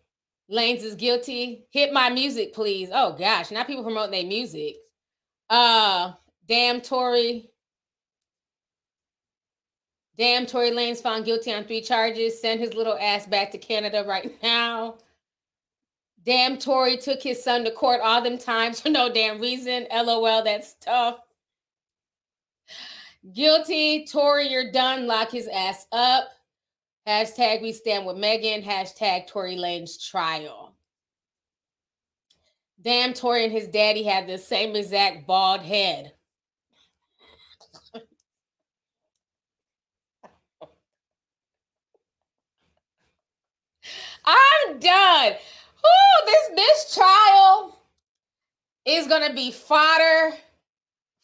Lanez 0.50 0.84
is 0.84 0.94
guilty. 0.94 1.66
Hit 1.70 1.92
my 1.92 2.08
music, 2.10 2.54
please. 2.54 2.90
Oh 2.92 3.16
gosh, 3.18 3.50
now 3.50 3.64
people 3.64 3.82
promoting 3.82 4.12
their 4.12 4.24
music. 4.24 4.76
Uh, 5.48 6.12
damn 6.48 6.80
Tory. 6.80 7.50
Damn, 10.18 10.46
Tory 10.46 10.70
Lanez 10.70 11.02
found 11.02 11.26
guilty 11.26 11.52
on 11.52 11.64
three 11.64 11.82
charges. 11.82 12.40
Send 12.40 12.60
his 12.60 12.74
little 12.74 12.96
ass 12.98 13.26
back 13.26 13.50
to 13.52 13.58
Canada 13.58 14.04
right 14.06 14.32
now. 14.42 14.96
Damn, 16.24 16.58
Tory 16.58 16.96
took 16.96 17.22
his 17.22 17.42
son 17.42 17.64
to 17.64 17.70
court 17.70 18.00
all 18.02 18.22
them 18.22 18.38
times 18.38 18.80
for 18.80 18.88
no 18.88 19.12
damn 19.12 19.40
reason. 19.40 19.86
LOL, 19.92 20.42
that's 20.42 20.74
tough. 20.80 21.18
Guilty, 23.32 24.06
Tory, 24.06 24.48
you're 24.48 24.72
done. 24.72 25.06
Lock 25.06 25.30
his 25.30 25.48
ass 25.48 25.86
up. 25.92 26.28
Hashtag 27.06 27.62
we 27.62 27.72
stand 27.72 28.06
with 28.06 28.16
Megan. 28.16 28.62
Hashtag 28.62 29.26
Tory 29.26 29.56
Lanez 29.56 30.00
trial. 30.10 30.75
Damn, 32.86 33.14
Tory 33.14 33.42
and 33.42 33.52
his 33.52 33.66
daddy 33.66 34.04
had 34.04 34.28
the 34.28 34.38
same 34.38 34.76
exact 34.76 35.26
bald 35.26 35.60
head. 35.60 36.12
I'm 44.24 44.78
done. 44.78 45.32
This 46.26 46.50
this 46.54 46.94
trial 46.94 47.76
is 48.84 49.08
gonna 49.08 49.34
be 49.34 49.50
fodder 49.50 50.36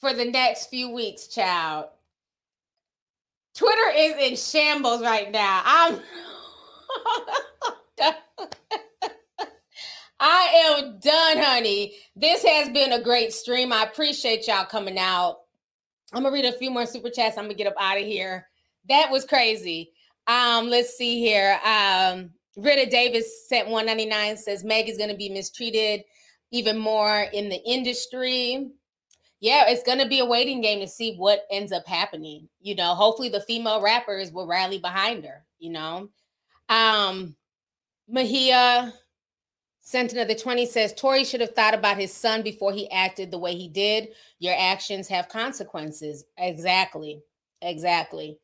for 0.00 0.12
the 0.12 0.24
next 0.24 0.66
few 0.66 0.90
weeks, 0.90 1.28
child. 1.28 1.86
Twitter 3.54 3.92
is 3.96 4.14
in 4.16 4.34
shambles 4.36 5.02
right 5.02 5.30
now. 5.30 5.62
I'm 5.64 6.00
I 10.20 10.76
am 10.80 10.98
done, 11.00 11.21
honey. 11.52 11.92
This 12.16 12.42
has 12.44 12.70
been 12.70 12.92
a 12.92 13.02
great 13.02 13.30
stream. 13.32 13.74
I 13.74 13.82
appreciate 13.82 14.46
y'all 14.48 14.64
coming 14.64 14.98
out. 14.98 15.36
I'm 16.14 16.22
gonna 16.22 16.32
read 16.32 16.46
a 16.46 16.52
few 16.52 16.70
more 16.70 16.86
super 16.86 17.10
chats. 17.10 17.36
I'm 17.36 17.44
gonna 17.44 17.54
get 17.54 17.66
up 17.66 17.74
out 17.78 17.98
of 17.98 18.04
here. 18.04 18.48
That 18.88 19.10
was 19.10 19.26
crazy. 19.26 19.92
Um, 20.26 20.70
let's 20.70 20.96
see 20.96 21.20
here. 21.20 21.60
Um, 21.62 22.30
Rita 22.56 22.88
Davis 22.90 23.48
sent 23.48 23.68
199 23.68 24.38
says 24.38 24.64
Meg 24.64 24.88
is 24.88 24.96
gonna 24.96 25.16
be 25.16 25.28
mistreated 25.28 26.04
even 26.52 26.78
more 26.78 27.26
in 27.34 27.50
the 27.50 27.62
industry. 27.66 28.70
Yeah, 29.40 29.64
it's 29.68 29.82
gonna 29.82 30.08
be 30.08 30.20
a 30.20 30.24
waiting 30.24 30.62
game 30.62 30.80
to 30.80 30.88
see 30.88 31.16
what 31.16 31.44
ends 31.50 31.72
up 31.72 31.86
happening. 31.86 32.48
You 32.62 32.76
know, 32.76 32.94
hopefully 32.94 33.28
the 33.28 33.40
female 33.40 33.82
rappers 33.82 34.32
will 34.32 34.46
rally 34.46 34.78
behind 34.78 35.26
her, 35.26 35.44
you 35.58 35.70
know. 35.70 36.08
Um 36.70 37.36
Mahia 38.10 38.92
Sent 39.84 40.12
another 40.12 40.36
20 40.36 40.64
says 40.66 40.94
Tory 40.94 41.24
should 41.24 41.40
have 41.40 41.56
thought 41.56 41.74
about 41.74 41.98
his 41.98 42.12
son 42.12 42.42
before 42.42 42.72
he 42.72 42.88
acted 42.92 43.30
the 43.30 43.38
way 43.38 43.56
he 43.56 43.66
did. 43.66 44.10
Your 44.38 44.54
actions 44.56 45.08
have 45.08 45.28
consequences. 45.28 46.24
Exactly. 46.38 47.20
Exactly. 47.60 48.38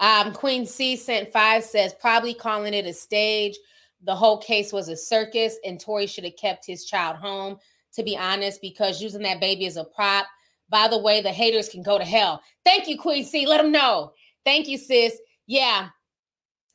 Um, 0.00 0.32
Queen 0.32 0.66
C 0.66 0.96
sent 0.96 1.32
five 1.32 1.62
says 1.62 1.94
probably 1.94 2.34
calling 2.34 2.74
it 2.74 2.86
a 2.86 2.92
stage. 2.92 3.56
The 4.02 4.16
whole 4.16 4.38
case 4.38 4.72
was 4.72 4.88
a 4.88 4.96
circus, 4.96 5.56
and 5.64 5.78
Tory 5.78 6.08
should 6.08 6.24
have 6.24 6.36
kept 6.36 6.66
his 6.66 6.84
child 6.84 7.16
home, 7.16 7.56
to 7.94 8.02
be 8.02 8.16
honest, 8.16 8.60
because 8.60 9.00
using 9.00 9.22
that 9.22 9.40
baby 9.40 9.66
as 9.66 9.76
a 9.76 9.84
prop. 9.84 10.26
By 10.68 10.88
the 10.88 10.98
way, 10.98 11.22
the 11.22 11.30
haters 11.30 11.68
can 11.68 11.84
go 11.84 11.98
to 11.98 12.04
hell. 12.04 12.42
Thank 12.64 12.88
you, 12.88 12.98
Queen 12.98 13.24
C. 13.24 13.46
Let 13.46 13.62
them 13.62 13.70
know. 13.70 14.12
Thank 14.44 14.66
you, 14.66 14.76
sis. 14.76 15.16
Yeah, 15.46 15.88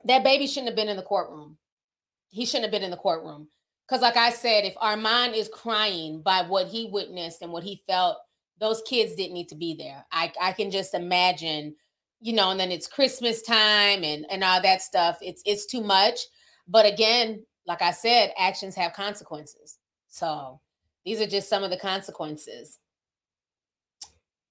that 0.05 0.23
baby 0.23 0.47
shouldn't 0.47 0.67
have 0.67 0.75
been 0.77 0.89
in 0.89 0.97
the 0.97 1.03
courtroom. 1.03 1.57
He 2.29 2.45
shouldn't 2.45 2.65
have 2.65 2.71
been 2.71 2.83
in 2.83 2.91
the 2.91 2.97
courtroom. 2.97 3.49
Because, 3.89 4.03
like 4.03 4.17
I 4.17 4.29
said, 4.29 4.65
if 4.65 4.75
Armand 4.77 5.33
is 5.33 5.49
crying 5.51 6.21
by 6.21 6.43
what 6.43 6.67
he 6.67 6.85
witnessed 6.91 7.41
and 7.41 7.51
what 7.51 7.63
he 7.63 7.81
felt, 7.87 8.19
those 8.59 8.83
kids 8.83 9.15
didn't 9.15 9.33
need 9.33 9.49
to 9.49 9.55
be 9.55 9.73
there. 9.73 10.05
I, 10.11 10.31
I 10.39 10.51
can 10.51 10.69
just 10.69 10.93
imagine, 10.93 11.75
you 12.21 12.33
know, 12.33 12.51
and 12.51 12.59
then 12.59 12.71
it's 12.71 12.87
Christmas 12.87 13.41
time 13.41 14.03
and, 14.03 14.27
and 14.29 14.43
all 14.43 14.61
that 14.61 14.83
stuff. 14.83 15.17
It's 15.21 15.41
it's 15.43 15.65
too 15.65 15.81
much. 15.81 16.19
But 16.67 16.85
again, 16.85 17.43
like 17.65 17.81
I 17.81 17.89
said, 17.89 18.31
actions 18.37 18.75
have 18.75 18.93
consequences. 18.93 19.79
So 20.07 20.59
these 21.03 21.19
are 21.19 21.25
just 21.25 21.49
some 21.49 21.63
of 21.63 21.71
the 21.71 21.77
consequences. 21.77 22.77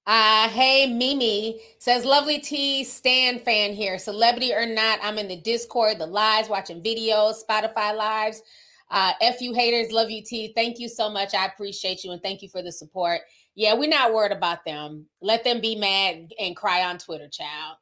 Uh, 0.05 0.49
hey, 0.49 0.93
Mimi 0.93 1.61
says, 1.79 2.05
lovely 2.05 2.41
T 2.41 2.83
Stan 2.83 3.39
fan 3.39 3.73
here. 3.73 3.99
Celebrity 3.99 4.53
or 4.53 4.67
not, 4.67 4.99
I'm 5.01 5.19
in 5.19 5.29
the 5.29 5.37
Discord, 5.37 5.99
the 5.99 6.07
lives, 6.07 6.49
watching 6.49 6.83
videos, 6.83 7.35
Spotify 7.49 7.95
lives. 7.95 8.43
Uh, 8.91 9.13
F 9.21 9.41
you 9.41 9.53
haters, 9.53 9.93
love 9.93 10.11
you 10.11 10.23
T. 10.23 10.53
Thank 10.55 10.79
you 10.79 10.89
so 10.89 11.11
much. 11.11 11.35
I 11.35 11.47
appreciate 11.47 12.05
you 12.05 12.13
and 12.13 12.23
thank 12.23 12.43
you 12.43 12.49
for 12.49 12.63
the 12.63 12.73
support. 12.73 13.21
Yeah, 13.55 13.75
we're 13.75 13.89
not 13.89 14.15
worried 14.15 14.33
about 14.33 14.65
them. 14.65 15.07
Let 15.21 15.45
them 15.45 15.61
be 15.61 15.77
mad 15.77 16.33
and 16.41 16.57
cry 16.57 16.85
on 16.85 16.99
Twitter, 16.99 17.29
child. 17.29 17.77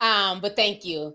Um, 0.00 0.40
but 0.40 0.56
thank 0.56 0.84
you. 0.84 1.14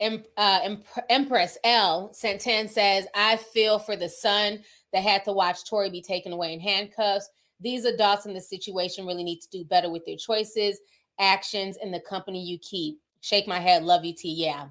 Em, 0.00 0.22
uh, 0.36 0.76
Empress 1.10 1.58
L 1.64 2.10
Santan 2.14 2.68
says, 2.70 3.06
I 3.14 3.36
feel 3.36 3.78
for 3.78 3.96
the 3.96 4.08
son 4.08 4.60
that 4.92 5.02
had 5.02 5.24
to 5.24 5.32
watch 5.32 5.68
Tory 5.68 5.90
be 5.90 6.00
taken 6.00 6.32
away 6.32 6.52
in 6.52 6.60
handcuffs. 6.60 7.28
These 7.60 7.84
adults 7.84 8.24
in 8.24 8.32
this 8.32 8.48
situation 8.48 9.04
really 9.04 9.24
need 9.24 9.40
to 9.40 9.50
do 9.50 9.64
better 9.64 9.90
with 9.90 10.06
their 10.06 10.16
choices, 10.16 10.78
actions, 11.18 11.76
and 11.82 11.92
the 11.92 12.00
company 12.00 12.40
you 12.40 12.58
keep. 12.60 13.00
Shake 13.20 13.48
my 13.48 13.58
head, 13.58 13.82
love 13.82 14.04
you, 14.04 14.14
T. 14.14 14.32
Yeah. 14.32 14.68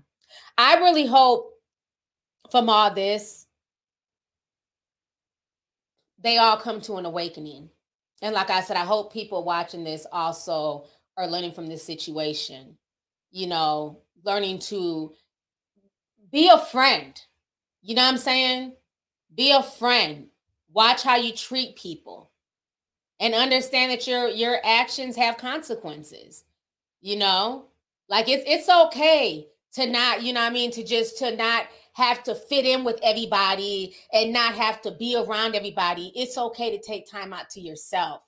I 0.57 0.77
really 0.77 1.05
hope 1.05 1.51
from 2.49 2.69
all 2.69 2.93
this 2.93 3.46
they 6.21 6.37
all 6.37 6.57
come 6.57 6.81
to 6.81 6.95
an 6.95 7.05
awakening. 7.05 7.69
And 8.21 8.33
like 8.33 8.49
I 8.49 8.61
said, 8.61 8.77
I 8.77 8.85
hope 8.85 9.13
people 9.13 9.43
watching 9.43 9.83
this 9.83 10.05
also 10.11 10.85
are 11.15 11.27
learning 11.27 11.51
from 11.51 11.67
this 11.67 11.83
situation, 11.83 12.77
you 13.31 13.47
know, 13.47 14.01
learning 14.23 14.59
to 14.59 15.13
be 16.31 16.49
a 16.49 16.57
friend. 16.57 17.19
You 17.81 17.95
know 17.95 18.03
what 18.03 18.13
I'm 18.13 18.17
saying? 18.17 18.73
Be 19.33 19.51
a 19.51 19.63
friend. 19.63 20.27
Watch 20.73 21.03
how 21.03 21.15
you 21.15 21.33
treat 21.33 21.75
people 21.75 22.31
and 23.19 23.33
understand 23.33 23.91
that 23.91 24.07
your 24.07 24.27
your 24.27 24.57
actions 24.63 25.15
have 25.15 25.37
consequences. 25.37 26.43
You 27.01 27.17
know? 27.17 27.65
Like 28.09 28.29
it's 28.29 28.43
it's 28.47 28.69
okay 28.69 29.47
to 29.73 29.85
not, 29.85 30.23
you 30.23 30.33
know 30.33 30.41
I 30.41 30.49
mean, 30.49 30.71
to 30.71 30.83
just 30.83 31.17
to 31.19 31.35
not 31.35 31.67
have 31.97 32.21
to 32.21 32.35
fit 32.35 32.63
in 32.63 32.83
with 32.83 32.99
everybody 33.01 33.95
and 34.13 34.31
not 34.31 34.53
have 34.53 34.83
to 34.83 34.91
be 34.91 35.17
around 35.17 35.55
everybody. 35.55 36.11
It's 36.15 36.37
okay 36.37 36.77
to 36.77 36.83
take 36.83 37.09
time 37.09 37.33
out 37.33 37.49
to 37.51 37.59
yourself. 37.59 38.21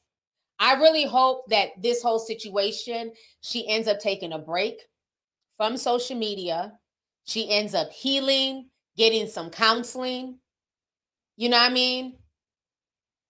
I 0.58 0.74
really 0.74 1.06
hope 1.06 1.48
that 1.50 1.80
this 1.80 2.02
whole 2.02 2.18
situation, 2.18 3.12
she 3.41 3.70
ends 3.70 3.88
up 3.88 4.00
taking 4.00 4.34
a 4.34 4.40
break 4.40 4.82
from 5.56 5.78
social 5.78 6.18
media. 6.18 6.74
She 7.26 7.52
ends 7.52 7.76
up 7.76 7.91
healing, 7.91 8.70
getting 8.98 9.28
some 9.28 9.52
counseling. 9.52 10.40
You 11.38 11.50
know 11.50 11.58
what 11.58 11.70
I 11.70 11.74
mean? 11.74 12.18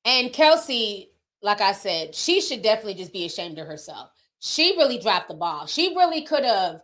And 0.05 0.31
Kelsey, 0.31 1.11
like 1.41 1.59
I 1.59 1.73
said, 1.73 2.15
she 2.15 2.39
should 2.39 2.61
definitely 2.61 2.93
just 2.93 3.11
be 3.11 3.25
ashamed 3.25 3.59
of 3.59 3.67
herself. 3.67 4.09
She 4.39 4.77
really 4.77 4.99
dropped 4.99 5.27
the 5.27 5.33
ball. 5.33 5.65
She 5.65 5.93
really 5.97 6.21
could 6.21 6.45
have 6.45 6.81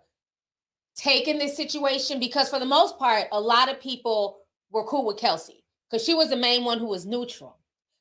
taken 0.95 1.37
this 1.37 1.55
situation 1.55 2.19
because, 2.19 2.49
for 2.49 2.59
the 2.59 2.65
most 2.65 2.97
part, 2.97 3.27
a 3.31 3.39
lot 3.39 3.69
of 3.69 3.81
people 3.81 4.37
were 4.71 4.83
cool 4.83 5.05
with 5.05 5.17
Kelsey 5.17 5.63
because 5.89 6.05
she 6.05 6.13
was 6.13 6.29
the 6.29 6.35
main 6.35 6.63
one 6.63 6.79
who 6.79 6.87
was 6.87 7.05
neutral. 7.05 7.57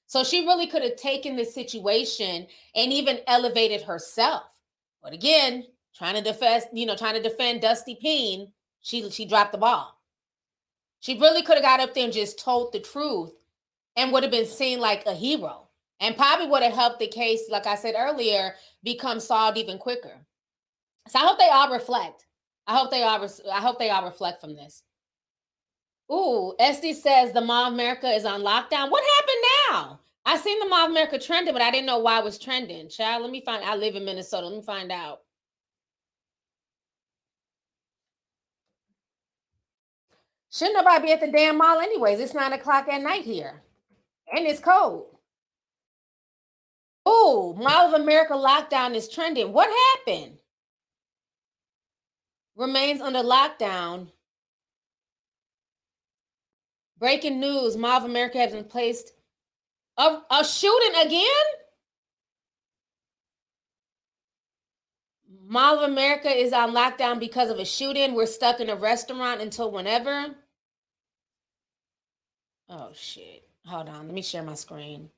So 0.06 0.22
she 0.22 0.46
really 0.46 0.66
could 0.66 0.82
have 0.82 0.96
taken 0.96 1.36
this 1.36 1.54
situation 1.54 2.46
and 2.74 2.92
even 2.92 3.20
elevated 3.26 3.82
herself. 3.82 4.44
But 5.02 5.12
again, 5.12 5.64
trying 5.94 6.14
to 6.14 6.22
defend, 6.22 6.64
you 6.72 6.86
know, 6.86 6.96
trying 6.96 7.14
to 7.14 7.22
defend 7.22 7.60
Dusty 7.60 7.96
Peen, 8.00 8.52
she 8.80 9.08
she 9.10 9.24
dropped 9.24 9.52
the 9.52 9.58
ball. 9.58 9.98
She 11.00 11.18
really 11.18 11.42
could 11.42 11.56
have 11.56 11.64
got 11.64 11.80
up 11.80 11.94
there 11.94 12.04
and 12.04 12.12
just 12.12 12.38
told 12.38 12.72
the 12.72 12.80
truth 12.80 13.32
and 13.96 14.12
would 14.12 14.22
have 14.22 14.32
been 14.32 14.46
seen 14.46 14.80
like 14.80 15.04
a 15.06 15.14
hero 15.14 15.68
and 16.00 16.16
probably 16.16 16.46
would 16.46 16.62
have 16.62 16.72
helped 16.72 16.98
the 16.98 17.06
case, 17.06 17.42
like 17.50 17.66
I 17.66 17.74
said 17.74 17.94
earlier, 17.96 18.54
become 18.82 19.20
solved 19.20 19.58
even 19.58 19.78
quicker. 19.78 20.14
So 21.08 21.18
I 21.18 21.22
hope 21.26 21.38
they 21.38 21.48
all 21.48 21.72
reflect. 21.72 22.26
I 22.66 22.76
hope 22.76 22.90
they 22.90 23.02
all. 23.02 23.20
Res- 23.20 23.40
I 23.50 23.60
hope 23.60 23.78
they 23.78 23.90
all 23.90 24.04
reflect 24.04 24.40
from 24.40 24.54
this. 24.56 24.82
Ooh, 26.12 26.54
SD 26.60 26.94
says 26.94 27.32
the 27.32 27.40
Mall 27.40 27.68
of 27.68 27.74
America 27.74 28.08
is 28.08 28.24
on 28.24 28.42
lockdown. 28.42 28.90
What 28.90 29.04
happened 29.16 29.44
now? 29.70 30.00
I 30.26 30.36
seen 30.38 30.58
the 30.58 30.68
Mall 30.68 30.86
of 30.86 30.90
America 30.90 31.18
trending, 31.18 31.52
but 31.54 31.62
I 31.62 31.70
didn't 31.70 31.86
know 31.86 31.98
why 31.98 32.18
it 32.18 32.24
was 32.24 32.38
trending. 32.38 32.88
Child, 32.88 33.22
let 33.22 33.30
me 33.30 33.40
find. 33.40 33.64
I 33.64 33.76
live 33.76 33.96
in 33.96 34.04
Minnesota. 34.04 34.46
Let 34.46 34.56
me 34.56 34.62
find 34.62 34.92
out. 34.92 35.20
Shouldn't 40.50 40.76
nobody 40.76 41.06
be 41.06 41.12
at 41.12 41.20
the 41.20 41.32
damn 41.32 41.58
mall 41.58 41.80
anyways? 41.80 42.20
It's 42.20 42.32
nine 42.32 42.52
o'clock 42.52 42.86
at 42.88 43.02
night 43.02 43.24
here, 43.24 43.62
and 44.32 44.46
it's 44.46 44.60
cold. 44.60 45.06
Oh, 47.04 47.54
Mall 47.58 47.92
of 47.92 48.00
America 48.00 48.34
lockdown 48.34 48.94
is 48.94 49.08
trending. 49.08 49.52
What 49.52 49.68
happened? 50.06 50.38
Remains 52.56 53.00
under 53.00 53.20
lockdown. 53.20 54.08
Breaking 56.98 57.40
news: 57.40 57.76
Mall 57.76 57.98
of 57.98 58.04
America 58.04 58.38
has 58.38 58.52
been 58.52 58.64
placed 58.64 59.12
a, 59.96 60.18
a 60.30 60.44
shooting 60.44 61.06
again. 61.06 61.26
Mall 65.46 65.78
of 65.80 65.90
America 65.90 66.28
is 66.28 66.52
on 66.52 66.72
lockdown 66.72 67.20
because 67.20 67.50
of 67.50 67.58
a 67.58 67.64
shooting. 67.64 68.14
We're 68.14 68.26
stuck 68.26 68.60
in 68.60 68.70
a 68.70 68.76
restaurant 68.76 69.40
until 69.40 69.70
whenever. 69.70 70.34
Oh 72.68 72.90
shit. 72.94 73.46
Hold 73.66 73.88
on. 73.88 74.06
Let 74.06 74.14
me 74.14 74.22
share 74.22 74.42
my 74.42 74.54
screen. 74.54 75.10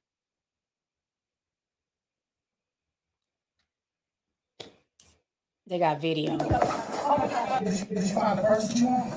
They 5.66 5.78
got 5.78 6.00
video. 6.00 6.38
Did 7.06 7.78
you, 7.80 7.84
did 7.86 8.04
you 8.04 8.14
find 8.14 8.38
the 8.38 8.42
that 8.42 8.76
you 8.76 8.86
want? 8.86 9.14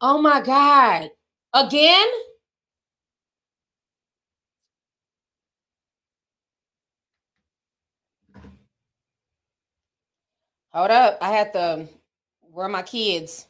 Oh 0.00 0.20
my 0.22 0.40
God. 0.42 1.10
Again? 1.54 2.06
Hold 10.72 10.90
up. 10.90 11.18
I 11.22 11.30
had 11.32 11.52
to. 11.54 11.88
Where 12.60 12.68
are 12.68 12.72
my 12.72 12.82
kids? 12.82 13.46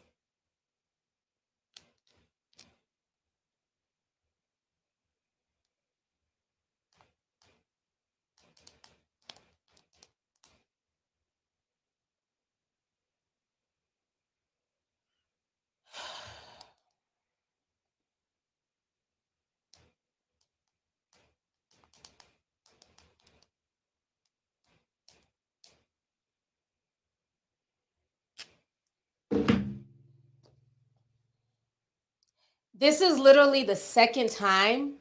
This 32.80 33.02
is 33.02 33.18
literally 33.18 33.62
the 33.62 33.76
second 33.76 34.30
time 34.30 34.94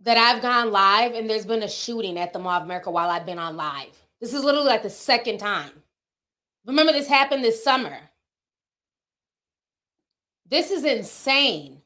that 0.00 0.16
I've 0.16 0.40
gone 0.40 0.70
live 0.70 1.14
and 1.14 1.28
there's 1.28 1.44
been 1.44 1.64
a 1.64 1.68
shooting 1.68 2.16
at 2.16 2.32
the 2.32 2.38
Mall 2.38 2.58
of 2.58 2.62
America 2.62 2.88
while 2.88 3.10
I've 3.10 3.26
been 3.26 3.40
on 3.40 3.56
live. 3.56 4.00
This 4.20 4.32
is 4.32 4.44
literally 4.44 4.68
like 4.68 4.84
the 4.84 4.90
second 4.90 5.38
time. 5.38 5.72
Remember, 6.64 6.92
this 6.92 7.08
happened 7.08 7.42
this 7.42 7.64
summer. 7.64 7.98
This 10.48 10.70
is 10.70 10.84
insane. 10.84 11.82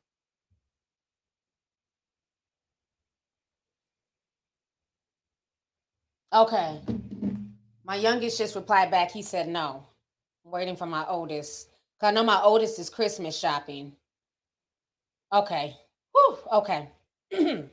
Okay. 6.35 6.81
My 7.83 7.97
youngest 7.97 8.37
just 8.37 8.55
replied 8.55 8.91
back. 8.91 9.11
He 9.11 9.23
said 9.23 9.49
no. 9.49 9.87
I'm 10.45 10.51
waiting 10.53 10.77
for 10.77 10.87
my 10.87 11.07
oldest. 11.09 11.70
I 12.03 12.11
know 12.11 12.25
my 12.25 12.41
oldest 12.43 12.79
is 12.79 12.89
Christmas 12.89 13.39
shopping. 13.39 13.93
Okay. 15.33 15.77
Whew, 16.13 16.39
okay. 16.53 16.89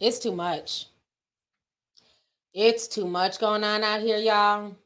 It's 0.00 0.18
too 0.18 0.32
much. 0.32 0.86
It's 2.52 2.86
too 2.86 3.06
much 3.06 3.38
going 3.38 3.64
on 3.64 3.82
out 3.82 4.00
here, 4.00 4.18
y'all. 4.18 4.76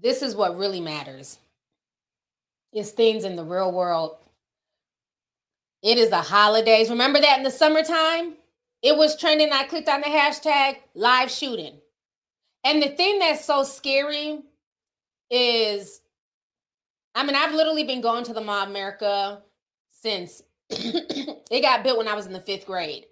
This 0.00 0.22
is 0.22 0.34
what 0.34 0.56
really 0.56 0.80
matters. 0.80 1.38
Is 2.72 2.90
things 2.90 3.24
in 3.24 3.36
the 3.36 3.44
real 3.44 3.72
world 3.72 4.16
it 5.82 5.98
is 5.98 6.10
the 6.10 6.20
holidays. 6.20 6.90
Remember 6.90 7.20
that 7.20 7.38
in 7.38 7.44
the 7.44 7.50
summertime? 7.50 8.34
It 8.82 8.96
was 8.96 9.18
trending. 9.18 9.52
I 9.52 9.64
clicked 9.64 9.88
on 9.88 10.00
the 10.00 10.06
hashtag 10.06 10.76
live 10.94 11.30
shooting. 11.30 11.80
And 12.64 12.82
the 12.82 12.88
thing 12.88 13.18
that's 13.18 13.44
so 13.44 13.62
scary 13.62 14.40
is, 15.30 16.00
I 17.14 17.24
mean, 17.24 17.36
I've 17.36 17.54
literally 17.54 17.84
been 17.84 18.00
going 18.00 18.24
to 18.24 18.32
the 18.32 18.40
Mall 18.40 18.66
America 18.66 19.42
since 19.90 20.42
it 20.70 21.62
got 21.62 21.84
built 21.84 21.98
when 21.98 22.08
I 22.08 22.14
was 22.14 22.26
in 22.26 22.32
the 22.32 22.40
fifth 22.40 22.66
grade. 22.66 23.06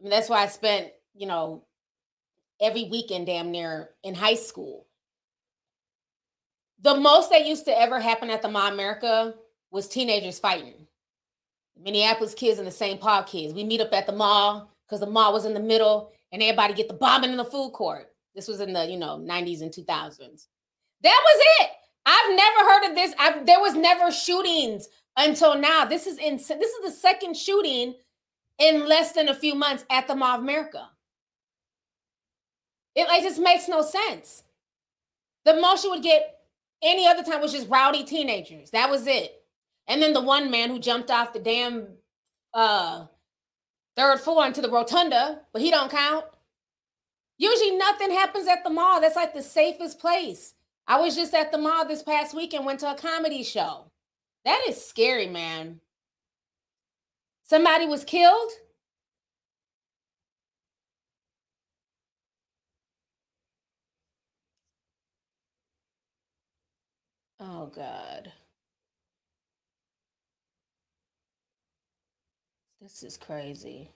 I 0.00 0.02
mean, 0.02 0.10
that's 0.10 0.28
why 0.28 0.42
I 0.42 0.46
spent, 0.46 0.88
you 1.14 1.26
know, 1.26 1.64
every 2.60 2.84
weekend 2.84 3.26
damn 3.26 3.50
near 3.50 3.90
in 4.02 4.14
high 4.14 4.34
school. 4.34 4.86
The 6.82 6.94
most 6.94 7.30
that 7.30 7.46
used 7.46 7.64
to 7.64 7.78
ever 7.78 7.98
happen 7.98 8.30
at 8.30 8.42
the 8.42 8.48
Mall 8.48 8.70
America 8.70 9.34
was 9.70 9.88
teenagers 9.88 10.38
fighting. 10.38 10.83
Minneapolis 11.82 12.34
kids 12.34 12.58
and 12.58 12.66
the 12.66 12.72
St. 12.72 13.00
Paul 13.00 13.22
kids. 13.24 13.54
We 13.54 13.64
meet 13.64 13.80
up 13.80 13.92
at 13.92 14.06
the 14.06 14.12
mall 14.12 14.70
because 14.86 15.00
the 15.00 15.10
mall 15.10 15.32
was 15.32 15.44
in 15.44 15.54
the 15.54 15.60
middle 15.60 16.12
and 16.32 16.42
everybody 16.42 16.74
get 16.74 16.88
the 16.88 16.94
bombing 16.94 17.30
in 17.30 17.36
the 17.36 17.44
food 17.44 17.72
court. 17.72 18.12
This 18.34 18.48
was 18.48 18.60
in 18.60 18.72
the, 18.72 18.86
you 18.86 18.96
know, 18.96 19.18
90s 19.18 19.62
and 19.62 19.70
2000s. 19.70 20.46
That 21.02 21.20
was 21.24 21.44
it. 21.60 21.70
I've 22.06 22.36
never 22.36 22.70
heard 22.70 22.90
of 22.90 22.94
this. 22.96 23.14
I've, 23.18 23.46
there 23.46 23.60
was 23.60 23.74
never 23.74 24.10
shootings 24.10 24.88
until 25.16 25.56
now. 25.58 25.84
This 25.84 26.06
is 26.06 26.18
in 26.18 26.36
this 26.36 26.50
is 26.50 26.84
the 26.84 26.90
second 26.90 27.36
shooting 27.36 27.94
in 28.58 28.86
less 28.88 29.12
than 29.12 29.28
a 29.28 29.34
few 29.34 29.54
months 29.54 29.84
at 29.90 30.06
the 30.06 30.14
Mall 30.14 30.36
of 30.36 30.42
America. 30.42 30.88
It 32.94 33.08
like 33.08 33.22
just 33.22 33.40
makes 33.40 33.68
no 33.68 33.82
sense. 33.82 34.44
The 35.44 35.54
most 35.54 35.84
you 35.84 35.90
would 35.90 36.02
get 36.02 36.40
any 36.82 37.06
other 37.06 37.22
time 37.22 37.40
was 37.40 37.52
just 37.52 37.68
rowdy 37.68 38.04
teenagers. 38.04 38.70
That 38.70 38.90
was 38.90 39.06
it. 39.06 39.43
And 39.86 40.00
then 40.00 40.12
the 40.12 40.20
one 40.20 40.50
man 40.50 40.70
who 40.70 40.78
jumped 40.78 41.10
off 41.10 41.32
the 41.32 41.38
damn 41.38 41.88
uh, 42.54 43.06
third 43.96 44.20
floor 44.20 44.46
into 44.46 44.62
the 44.62 44.70
rotunda, 44.70 45.40
but 45.52 45.62
he 45.62 45.70
don't 45.70 45.90
count. 45.90 46.24
Usually 47.36 47.76
nothing 47.76 48.10
happens 48.10 48.46
at 48.46 48.64
the 48.64 48.70
mall. 48.70 49.00
That's 49.00 49.16
like 49.16 49.34
the 49.34 49.42
safest 49.42 49.98
place. 49.98 50.54
I 50.86 51.00
was 51.00 51.16
just 51.16 51.34
at 51.34 51.50
the 51.50 51.58
mall 51.58 51.86
this 51.86 52.02
past 52.02 52.34
week 52.34 52.54
and 52.54 52.64
went 52.64 52.80
to 52.80 52.90
a 52.90 52.94
comedy 52.94 53.42
show. 53.42 53.90
That 54.44 54.62
is 54.68 54.84
scary, 54.84 55.26
man. 55.26 55.80
Somebody 57.42 57.86
was 57.86 58.04
killed. 58.04 58.50
Oh, 67.40 67.66
God. 67.74 68.32
This 72.84 73.02
is 73.02 73.16
crazy. 73.16 73.88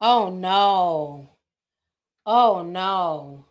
Oh 0.00 0.30
no. 0.30 1.30
Oh 2.24 2.62
no. 2.62 3.44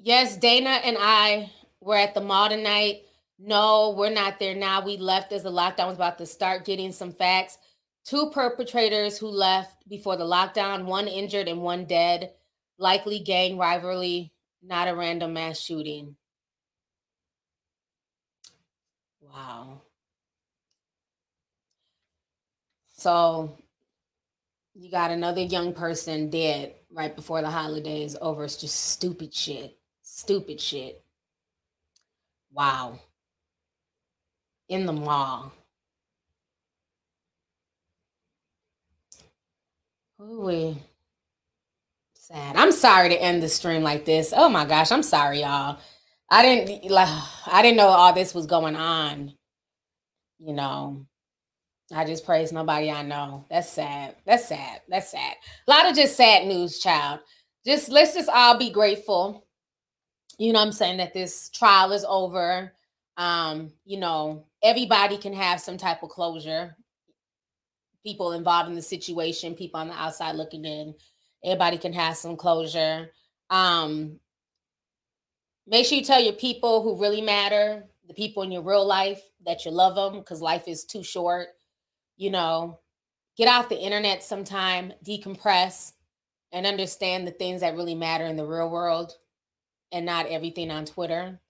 Yes, 0.00 0.36
Dana 0.36 0.80
and 0.82 0.96
I 0.98 1.52
were 1.80 1.96
at 1.96 2.14
the 2.14 2.20
mall 2.20 2.48
tonight. 2.48 3.02
No, 3.38 3.94
we're 3.96 4.10
not 4.10 4.40
there 4.40 4.56
now. 4.56 4.84
We 4.84 4.96
left 4.96 5.30
as 5.30 5.44
the 5.44 5.52
lockdown 5.52 5.86
was 5.86 5.94
about 5.94 6.18
to 6.18 6.26
start 6.26 6.64
getting 6.64 6.90
some 6.90 7.12
facts. 7.12 7.56
Two 8.04 8.30
perpetrators 8.30 9.16
who 9.18 9.28
left 9.28 9.88
before 9.88 10.16
the 10.16 10.24
lockdown, 10.24 10.86
one 10.86 11.06
injured 11.06 11.46
and 11.46 11.62
one 11.62 11.84
dead. 11.84 12.32
Likely 12.80 13.18
gang 13.18 13.58
rivalry, 13.58 14.32
not 14.62 14.88
a 14.88 14.96
random 14.96 15.34
mass 15.34 15.60
shooting. 15.60 16.16
Wow. 19.20 19.82
So 22.94 23.54
you 24.74 24.90
got 24.90 25.10
another 25.10 25.42
young 25.42 25.74
person 25.74 26.30
dead 26.30 26.74
right 26.90 27.14
before 27.14 27.42
the 27.42 27.50
holidays 27.50 28.16
over. 28.18 28.44
It's 28.44 28.56
just 28.56 28.74
stupid 28.92 29.34
shit. 29.34 29.76
Stupid 30.00 30.58
shit. 30.58 31.04
Wow. 32.50 32.98
In 34.70 34.86
the 34.86 34.92
mall. 34.94 35.52
Ooh, 40.18 40.76
sad. 42.30 42.56
I'm 42.56 42.72
sorry 42.72 43.08
to 43.10 43.20
end 43.20 43.42
the 43.42 43.48
stream 43.48 43.82
like 43.82 44.04
this. 44.04 44.32
Oh 44.36 44.48
my 44.48 44.64
gosh, 44.64 44.92
I'm 44.92 45.02
sorry, 45.02 45.40
y'all. 45.40 45.78
I 46.30 46.42
didn't 46.42 46.90
like 46.90 47.08
I 47.46 47.62
didn't 47.62 47.76
know 47.76 47.88
all 47.88 48.12
this 48.12 48.34
was 48.34 48.46
going 48.46 48.76
on. 48.76 49.34
You 50.38 50.54
know, 50.54 51.06
I 51.94 52.04
just 52.04 52.24
praise 52.24 52.52
nobody 52.52 52.90
I 52.90 53.02
know. 53.02 53.46
That's 53.50 53.68
sad. 53.68 54.16
That's 54.24 54.46
sad. 54.46 54.80
That's 54.88 55.10
sad. 55.10 55.34
A 55.66 55.70
lot 55.70 55.88
of 55.88 55.96
just 55.96 56.16
sad 56.16 56.46
news, 56.46 56.78
child. 56.78 57.20
Just 57.64 57.90
let's 57.90 58.14
just 58.14 58.28
all 58.28 58.58
be 58.58 58.70
grateful. 58.70 59.46
You 60.38 60.52
know 60.52 60.62
I'm 60.62 60.72
saying 60.72 60.98
that 60.98 61.12
this 61.12 61.50
trial 61.50 61.92
is 61.92 62.04
over. 62.08 62.72
Um, 63.16 63.72
you 63.84 63.98
know, 63.98 64.46
everybody 64.62 65.18
can 65.18 65.34
have 65.34 65.60
some 65.60 65.76
type 65.76 66.02
of 66.02 66.08
closure. 66.08 66.74
People 68.02 68.32
involved 68.32 68.70
in 68.70 68.74
the 68.74 68.80
situation, 68.80 69.54
people 69.54 69.78
on 69.78 69.88
the 69.88 69.94
outside 69.94 70.36
looking 70.36 70.64
in, 70.64 70.94
everybody 71.44 71.78
can 71.78 71.92
have 71.92 72.16
some 72.16 72.36
closure. 72.36 73.10
Um, 73.50 74.18
make 75.66 75.86
sure 75.86 75.98
you 75.98 76.04
tell 76.04 76.20
your 76.20 76.34
people 76.34 76.82
who 76.82 77.00
really 77.00 77.20
matter, 77.20 77.84
the 78.06 78.14
people 78.14 78.42
in 78.42 78.52
your 78.52 78.62
real 78.62 78.86
life, 78.86 79.22
that 79.46 79.64
you 79.64 79.70
love 79.70 79.94
them 79.94 80.20
because 80.20 80.42
life 80.42 80.68
is 80.68 80.84
too 80.84 81.02
short 81.02 81.48
you 82.20 82.30
know, 82.30 82.78
get 83.38 83.48
off 83.48 83.70
the 83.70 83.80
internet 83.80 84.22
sometime, 84.22 84.92
decompress, 85.02 85.92
and 86.52 86.66
understand 86.66 87.26
the 87.26 87.32
things 87.32 87.62
that 87.62 87.74
really 87.74 87.94
matter 87.94 88.26
in 88.26 88.36
the 88.36 88.44
real 88.44 88.68
world 88.68 89.14
and 89.90 90.04
not 90.04 90.26
everything 90.26 90.70
on 90.70 90.84
Twitter. 90.84 91.40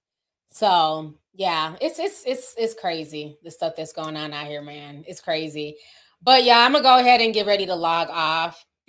So 0.52 1.16
yeah, 1.34 1.74
it's 1.80 1.98
it's 1.98 2.24
it's 2.24 2.54
it's 2.56 2.74
crazy 2.74 3.36
the 3.42 3.50
stuff 3.50 3.74
that's 3.76 3.92
going 3.92 4.16
on 4.16 4.32
out 4.32 4.46
here, 4.46 4.62
man. 4.62 5.04
It's 5.08 5.20
crazy. 5.20 5.76
But 6.22 6.44
yeah, 6.44 6.60
I'm 6.60 6.72
gonna 6.72 6.84
go 6.84 6.98
ahead 7.00 7.20
and 7.20 7.34
get 7.34 7.46
ready 7.46 7.66
to 7.66 7.74
log 7.74 8.08
off. 8.10 8.64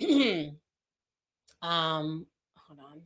um, 1.62 2.26
hold 2.56 2.80
on 2.80 2.92
here. 2.94 3.02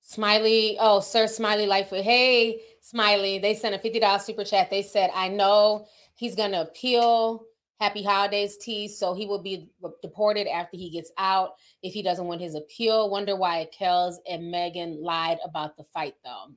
Smiley, 0.00 0.76
oh, 0.80 1.00
Sir 1.00 1.26
Smiley 1.26 1.66
Lightfoot. 1.66 2.02
Hey, 2.02 2.60
Smiley, 2.80 3.38
they 3.38 3.54
sent 3.54 3.74
a 3.74 3.78
$50 3.78 4.20
super 4.20 4.44
chat. 4.44 4.70
They 4.70 4.82
said, 4.82 5.10
I 5.14 5.28
know 5.28 5.86
He's 6.14 6.36
going 6.36 6.52
to 6.52 6.62
appeal. 6.62 7.44
Happy 7.80 8.02
holidays, 8.02 8.56
T. 8.56 8.88
So 8.88 9.14
he 9.14 9.26
will 9.26 9.42
be 9.42 9.68
deported 10.00 10.46
after 10.46 10.76
he 10.76 10.90
gets 10.90 11.10
out 11.18 11.54
if 11.82 11.92
he 11.92 12.02
doesn't 12.02 12.26
win 12.26 12.38
his 12.38 12.54
appeal. 12.54 13.10
Wonder 13.10 13.36
why 13.36 13.68
Kels 13.78 14.16
and 14.28 14.50
Megan 14.50 15.02
lied 15.02 15.38
about 15.44 15.76
the 15.76 15.84
fight, 15.84 16.14
though. 16.24 16.54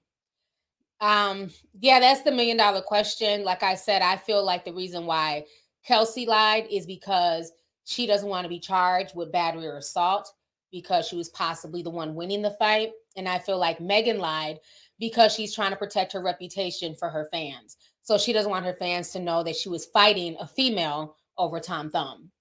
Um, 1.05 1.49
yeah, 1.79 1.99
that's 1.99 2.21
the 2.21 2.31
million 2.31 2.57
dollar 2.57 2.81
question. 2.81 3.43
Like 3.43 3.63
I 3.63 3.75
said, 3.75 4.01
I 4.01 4.15
feel 4.15 4.43
like 4.43 4.63
the 4.63 4.73
reason 4.73 5.05
why 5.05 5.45
Kelsey 5.85 6.25
lied 6.25 6.67
is 6.71 6.85
because 6.85 7.51
she 7.83 8.05
doesn't 8.05 8.29
want 8.29 8.45
to 8.45 8.49
be 8.49 8.59
charged 8.59 9.15
with 9.15 9.31
battery 9.31 9.67
or 9.67 9.77
assault 9.77 10.31
because 10.71 11.07
she 11.07 11.15
was 11.15 11.29
possibly 11.29 11.81
the 11.81 11.89
one 11.89 12.15
winning 12.15 12.41
the 12.41 12.51
fight. 12.51 12.91
And 13.15 13.27
I 13.27 13.39
feel 13.39 13.57
like 13.57 13.79
Megan 13.81 14.19
lied 14.19 14.59
because 14.99 15.33
she's 15.33 15.53
trying 15.53 15.71
to 15.71 15.77
protect 15.77 16.13
her 16.13 16.21
reputation 16.21 16.95
for 16.95 17.09
her 17.09 17.27
fans. 17.31 17.77
So 18.03 18.17
she 18.17 18.33
doesn't 18.33 18.51
want 18.51 18.65
her 18.65 18.75
fans 18.79 19.11
to 19.11 19.19
know 19.19 19.43
that 19.43 19.55
she 19.55 19.69
was 19.69 19.85
fighting 19.85 20.37
a 20.39 20.47
female 20.47 21.15
over 21.37 21.59
Tom 21.59 21.89
Thumb. 21.89 22.31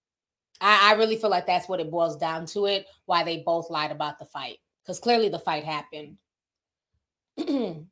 I, 0.60 0.92
I 0.92 0.94
really 0.94 1.16
feel 1.16 1.30
like 1.30 1.46
that's 1.46 1.68
what 1.68 1.80
it 1.80 1.90
boils 1.90 2.16
down 2.16 2.46
to 2.46 2.66
it, 2.66 2.86
why 3.06 3.24
they 3.24 3.38
both 3.38 3.70
lied 3.70 3.90
about 3.90 4.18
the 4.18 4.24
fight. 4.26 4.58
Because 4.82 4.98
clearly 4.98 5.28
the 5.28 5.38
fight 5.38 5.64
happened. 5.64 6.16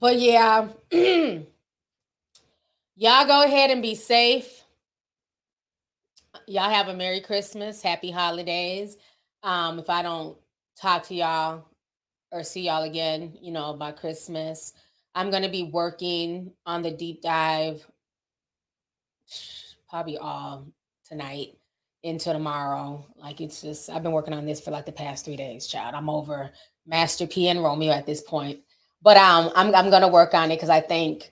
but 0.00 0.18
yeah, 0.18 0.68
y'all 0.90 1.42
go 3.26 3.42
ahead 3.44 3.70
and 3.70 3.82
be 3.82 3.94
safe. 3.94 4.59
Y'all 6.50 6.68
have 6.68 6.88
a 6.88 6.94
Merry 6.94 7.20
Christmas, 7.20 7.80
Happy 7.80 8.10
Holidays. 8.10 8.96
Um, 9.44 9.78
if 9.78 9.88
I 9.88 10.02
don't 10.02 10.36
talk 10.76 11.04
to 11.04 11.14
y'all 11.14 11.64
or 12.32 12.42
see 12.42 12.62
y'all 12.62 12.82
again, 12.82 13.38
you 13.40 13.52
know, 13.52 13.74
by 13.74 13.92
Christmas. 13.92 14.72
I'm 15.14 15.30
going 15.30 15.44
to 15.44 15.48
be 15.48 15.70
working 15.72 16.50
on 16.66 16.82
the 16.82 16.90
deep 16.90 17.22
dive 17.22 17.86
probably 19.88 20.18
all 20.18 20.66
tonight 21.08 21.56
into 22.02 22.32
tomorrow. 22.32 23.06
Like 23.14 23.40
it's 23.40 23.62
just 23.62 23.88
I've 23.88 24.02
been 24.02 24.10
working 24.10 24.34
on 24.34 24.44
this 24.44 24.60
for 24.60 24.72
like 24.72 24.86
the 24.86 24.92
past 24.92 25.26
3 25.26 25.36
days, 25.36 25.68
child. 25.68 25.94
I'm 25.94 26.10
over 26.10 26.50
Master 26.84 27.28
P 27.28 27.46
and 27.46 27.62
Romeo 27.62 27.92
at 27.92 28.06
this 28.06 28.22
point. 28.22 28.58
But 29.02 29.16
um 29.16 29.52
I'm 29.54 29.72
I'm 29.72 29.88
going 29.88 30.02
to 30.02 30.08
work 30.08 30.34
on 30.34 30.50
it 30.50 30.58
cuz 30.58 30.68
I 30.68 30.80
think 30.80 31.30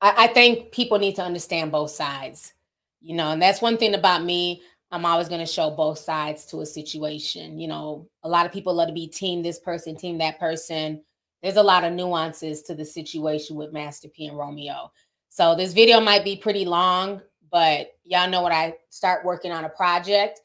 I 0.00 0.28
think 0.28 0.70
people 0.70 1.00
need 1.00 1.16
to 1.16 1.24
understand 1.24 1.72
both 1.72 1.90
sides. 1.90 2.52
You 3.00 3.16
know, 3.16 3.30
and 3.30 3.40
that's 3.40 3.62
one 3.62 3.76
thing 3.76 3.94
about 3.94 4.24
me. 4.24 4.62
I'm 4.90 5.04
always 5.04 5.28
going 5.28 5.40
to 5.40 5.46
show 5.46 5.70
both 5.70 5.98
sides 5.98 6.46
to 6.46 6.62
a 6.62 6.66
situation. 6.66 7.58
You 7.58 7.68
know, 7.68 8.08
a 8.22 8.28
lot 8.28 8.46
of 8.46 8.52
people 8.52 8.74
love 8.74 8.88
to 8.88 8.94
be 8.94 9.06
team 9.06 9.42
this 9.42 9.58
person, 9.58 9.96
team 9.96 10.18
that 10.18 10.40
person. 10.40 11.02
There's 11.42 11.56
a 11.56 11.62
lot 11.62 11.84
of 11.84 11.92
nuances 11.92 12.62
to 12.62 12.74
the 12.74 12.84
situation 12.84 13.54
with 13.54 13.72
Master 13.72 14.08
P 14.08 14.26
and 14.26 14.36
Romeo. 14.36 14.90
So 15.28 15.54
this 15.54 15.72
video 15.72 16.00
might 16.00 16.24
be 16.24 16.36
pretty 16.36 16.64
long, 16.64 17.22
but 17.52 17.92
y'all 18.04 18.28
know 18.28 18.42
when 18.42 18.52
I 18.52 18.74
start 18.88 19.24
working 19.24 19.52
on 19.52 19.64
a 19.64 19.68
project, 19.68 20.40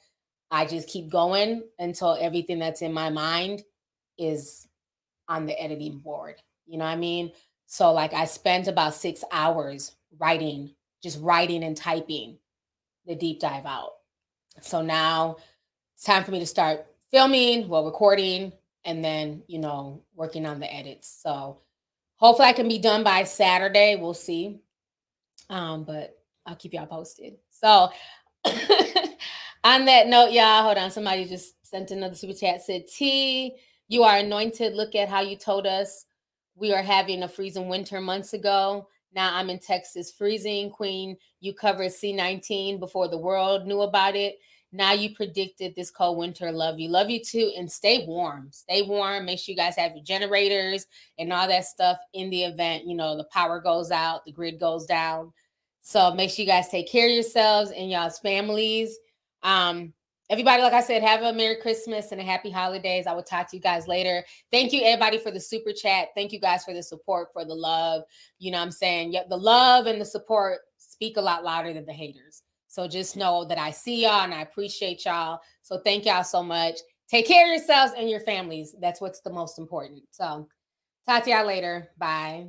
I 0.52 0.66
just 0.66 0.88
keep 0.88 1.10
going 1.10 1.64
until 1.80 2.18
everything 2.20 2.60
that's 2.60 2.84
in 2.84 2.94
my 2.94 3.10
mind 3.10 3.64
is 4.20 4.68
on 5.28 5.48
the 5.48 5.60
editing 5.60 5.98
board. 5.98 6.36
You 6.68 6.78
know 6.78 6.86
what 6.86 6.92
I 6.92 6.98
mean? 6.98 7.32
So 7.66 7.92
like 7.92 8.14
I 8.14 8.26
spent 8.26 8.68
about 8.68 8.94
6 8.94 9.24
hours 9.32 9.96
writing, 10.20 10.76
just 11.02 11.20
writing 11.22 11.64
and 11.64 11.76
typing 11.76 12.38
the 13.06 13.16
deep 13.16 13.40
dive 13.40 13.66
out. 13.66 13.94
So 14.62 14.82
now 14.82 15.38
it's 15.96 16.04
time 16.04 16.24
for 16.24 16.32
me 16.32 16.40
to 16.40 16.46
start 16.46 16.86
filming, 17.12 17.68
well, 17.68 17.86
recording, 17.86 18.54
and 18.86 19.04
then, 19.04 19.44
you 19.48 19.60
know, 19.60 20.02
working 20.16 20.46
on 20.46 20.60
the 20.60 20.74
edits. 20.74 21.20
So 21.22 21.60
hopefully 22.16 22.48
I 22.48 22.54
can 22.54 22.68
be 22.68 22.80
done 22.80 23.04
by 23.04 23.24
Saturday. 23.24 23.96
We'll 23.96 24.14
see. 24.14 24.60
Um, 25.50 25.84
but 25.84 26.18
I'll 26.46 26.56
keep 26.56 26.74
y'all 26.74 26.86
posted. 26.86 27.36
So 27.50 27.90
on 29.64 29.86
that 29.86 30.08
note, 30.08 30.32
y'all, 30.32 30.64
hold 30.64 30.78
on. 30.78 30.92
Somebody 30.92 31.26
just 31.26 31.66
sent 31.66 31.92
another 31.92 32.16
super 32.16 32.34
chat, 32.34 32.62
said, 32.62 32.88
T, 32.88 33.56
you 33.88 34.04
are 34.04 34.18
anointed. 34.18 34.74
Look 34.74 34.96
at 34.96 35.10
how 35.10 35.22
you 35.22 35.36
told 35.36 35.66
us 35.66 36.06
we 36.56 36.74
are 36.74 36.84
having 36.84 37.24
a 37.24 37.28
freezing 37.28 37.70
winter 37.70 38.00
months 38.02 38.34
ago. 38.34 38.88
Now 39.14 39.36
I'm 39.36 39.50
in 39.50 39.60
Texas 39.60 40.12
freezing. 40.12 40.70
Queen, 40.70 41.18
you 41.40 41.54
covered 41.54 41.92
C19 41.92 42.80
before 42.80 43.08
the 43.08 43.18
world 43.18 43.66
knew 43.66 43.82
about 43.82 44.16
it. 44.16 44.40
Now 44.72 44.94
you 44.94 45.14
predicted 45.14 45.76
this 45.76 45.92
cold 45.92 46.18
winter. 46.18 46.52
Love 46.52 46.80
you. 46.80 46.90
Love 46.90 47.10
you 47.12 47.24
too. 47.24 47.52
And 47.56 47.72
stay 47.72 48.06
warm. 48.08 48.48
Stay 48.52 48.82
warm. 48.82 49.26
Make 49.26 49.38
sure 49.38 49.54
you 49.54 49.58
guys 49.58 49.76
have 49.76 49.96
your 49.96 50.04
generators 50.04 50.88
and 51.20 51.32
all 51.32 51.48
that 51.48 51.66
stuff 51.66 52.00
in 52.14 52.32
the 52.32 52.44
event, 52.44 52.86
you 52.88 52.96
know, 52.96 53.16
the 53.16 53.26
power 53.26 53.60
goes 53.60 53.92
out, 53.92 54.26
the 54.26 54.32
grid 54.32 54.60
goes 54.60 54.86
down. 54.88 55.32
So 55.82 56.14
make 56.16 56.32
sure 56.32 56.44
you 56.44 56.52
guys 56.52 56.70
take 56.70 56.90
care 56.90 57.08
of 57.08 57.14
yourselves 57.14 57.70
and 57.70 57.92
y'all's 57.92 58.18
families. 58.18 58.98
Um, 59.44 59.94
Everybody, 60.34 60.64
like 60.64 60.74
I 60.74 60.82
said, 60.82 61.04
have 61.04 61.22
a 61.22 61.32
Merry 61.32 61.58
Christmas 61.58 62.12
and 62.12 62.20
a 62.20 62.24
happy 62.24 62.50
holidays. 62.50 63.06
I 63.06 63.14
will 63.14 63.22
talk 63.22 63.48
to 63.52 63.56
you 63.56 63.62
guys 63.62 63.88
later. 63.88 64.26
Thank 64.52 64.74
you, 64.74 64.82
everybody, 64.84 65.20
for 65.20 65.30
the 65.30 65.40
super 65.40 65.72
chat. 65.72 66.08
Thank 66.16 66.32
you 66.32 66.40
guys 66.40 66.66
for 66.66 66.74
the 66.74 66.82
support, 66.82 67.28
for 67.34 67.46
the 67.46 67.54
love. 67.54 68.02
You 68.40 68.52
know 68.52 68.58
I'm 68.58 68.72
saying? 68.72 69.14
Yep, 69.14 69.30
the 69.30 69.38
love 69.38 69.86
and 69.86 70.02
the 70.02 70.06
support 70.06 70.62
speak 70.80 71.18
a 71.18 71.22
lot 71.22 71.44
louder 71.44 71.72
than 71.72 71.86
the 71.86 71.94
haters. 71.94 72.42
So 72.68 72.88
just 72.88 73.16
know 73.16 73.46
that 73.46 73.60
I 73.60 73.70
see 73.70 74.02
y'all 74.02 74.24
and 74.24 74.34
I 74.34 74.42
appreciate 74.42 75.06
y'all. 75.06 75.40
So 75.62 75.78
thank 75.78 76.04
y'all 76.04 76.24
so 76.24 76.42
much. 76.42 76.80
Take 77.08 77.28
care 77.28 77.46
of 77.46 77.56
yourselves 77.56 77.94
and 77.96 78.10
your 78.10 78.22
families. 78.22 78.74
That's 78.82 79.02
what's 79.02 79.20
the 79.20 79.30
most 79.30 79.60
important. 79.60 80.02
So 80.10 80.48
talk 81.08 81.26
to 81.26 81.30
y'all 81.30 81.46
later. 81.46 81.90
Bye. 82.00 82.48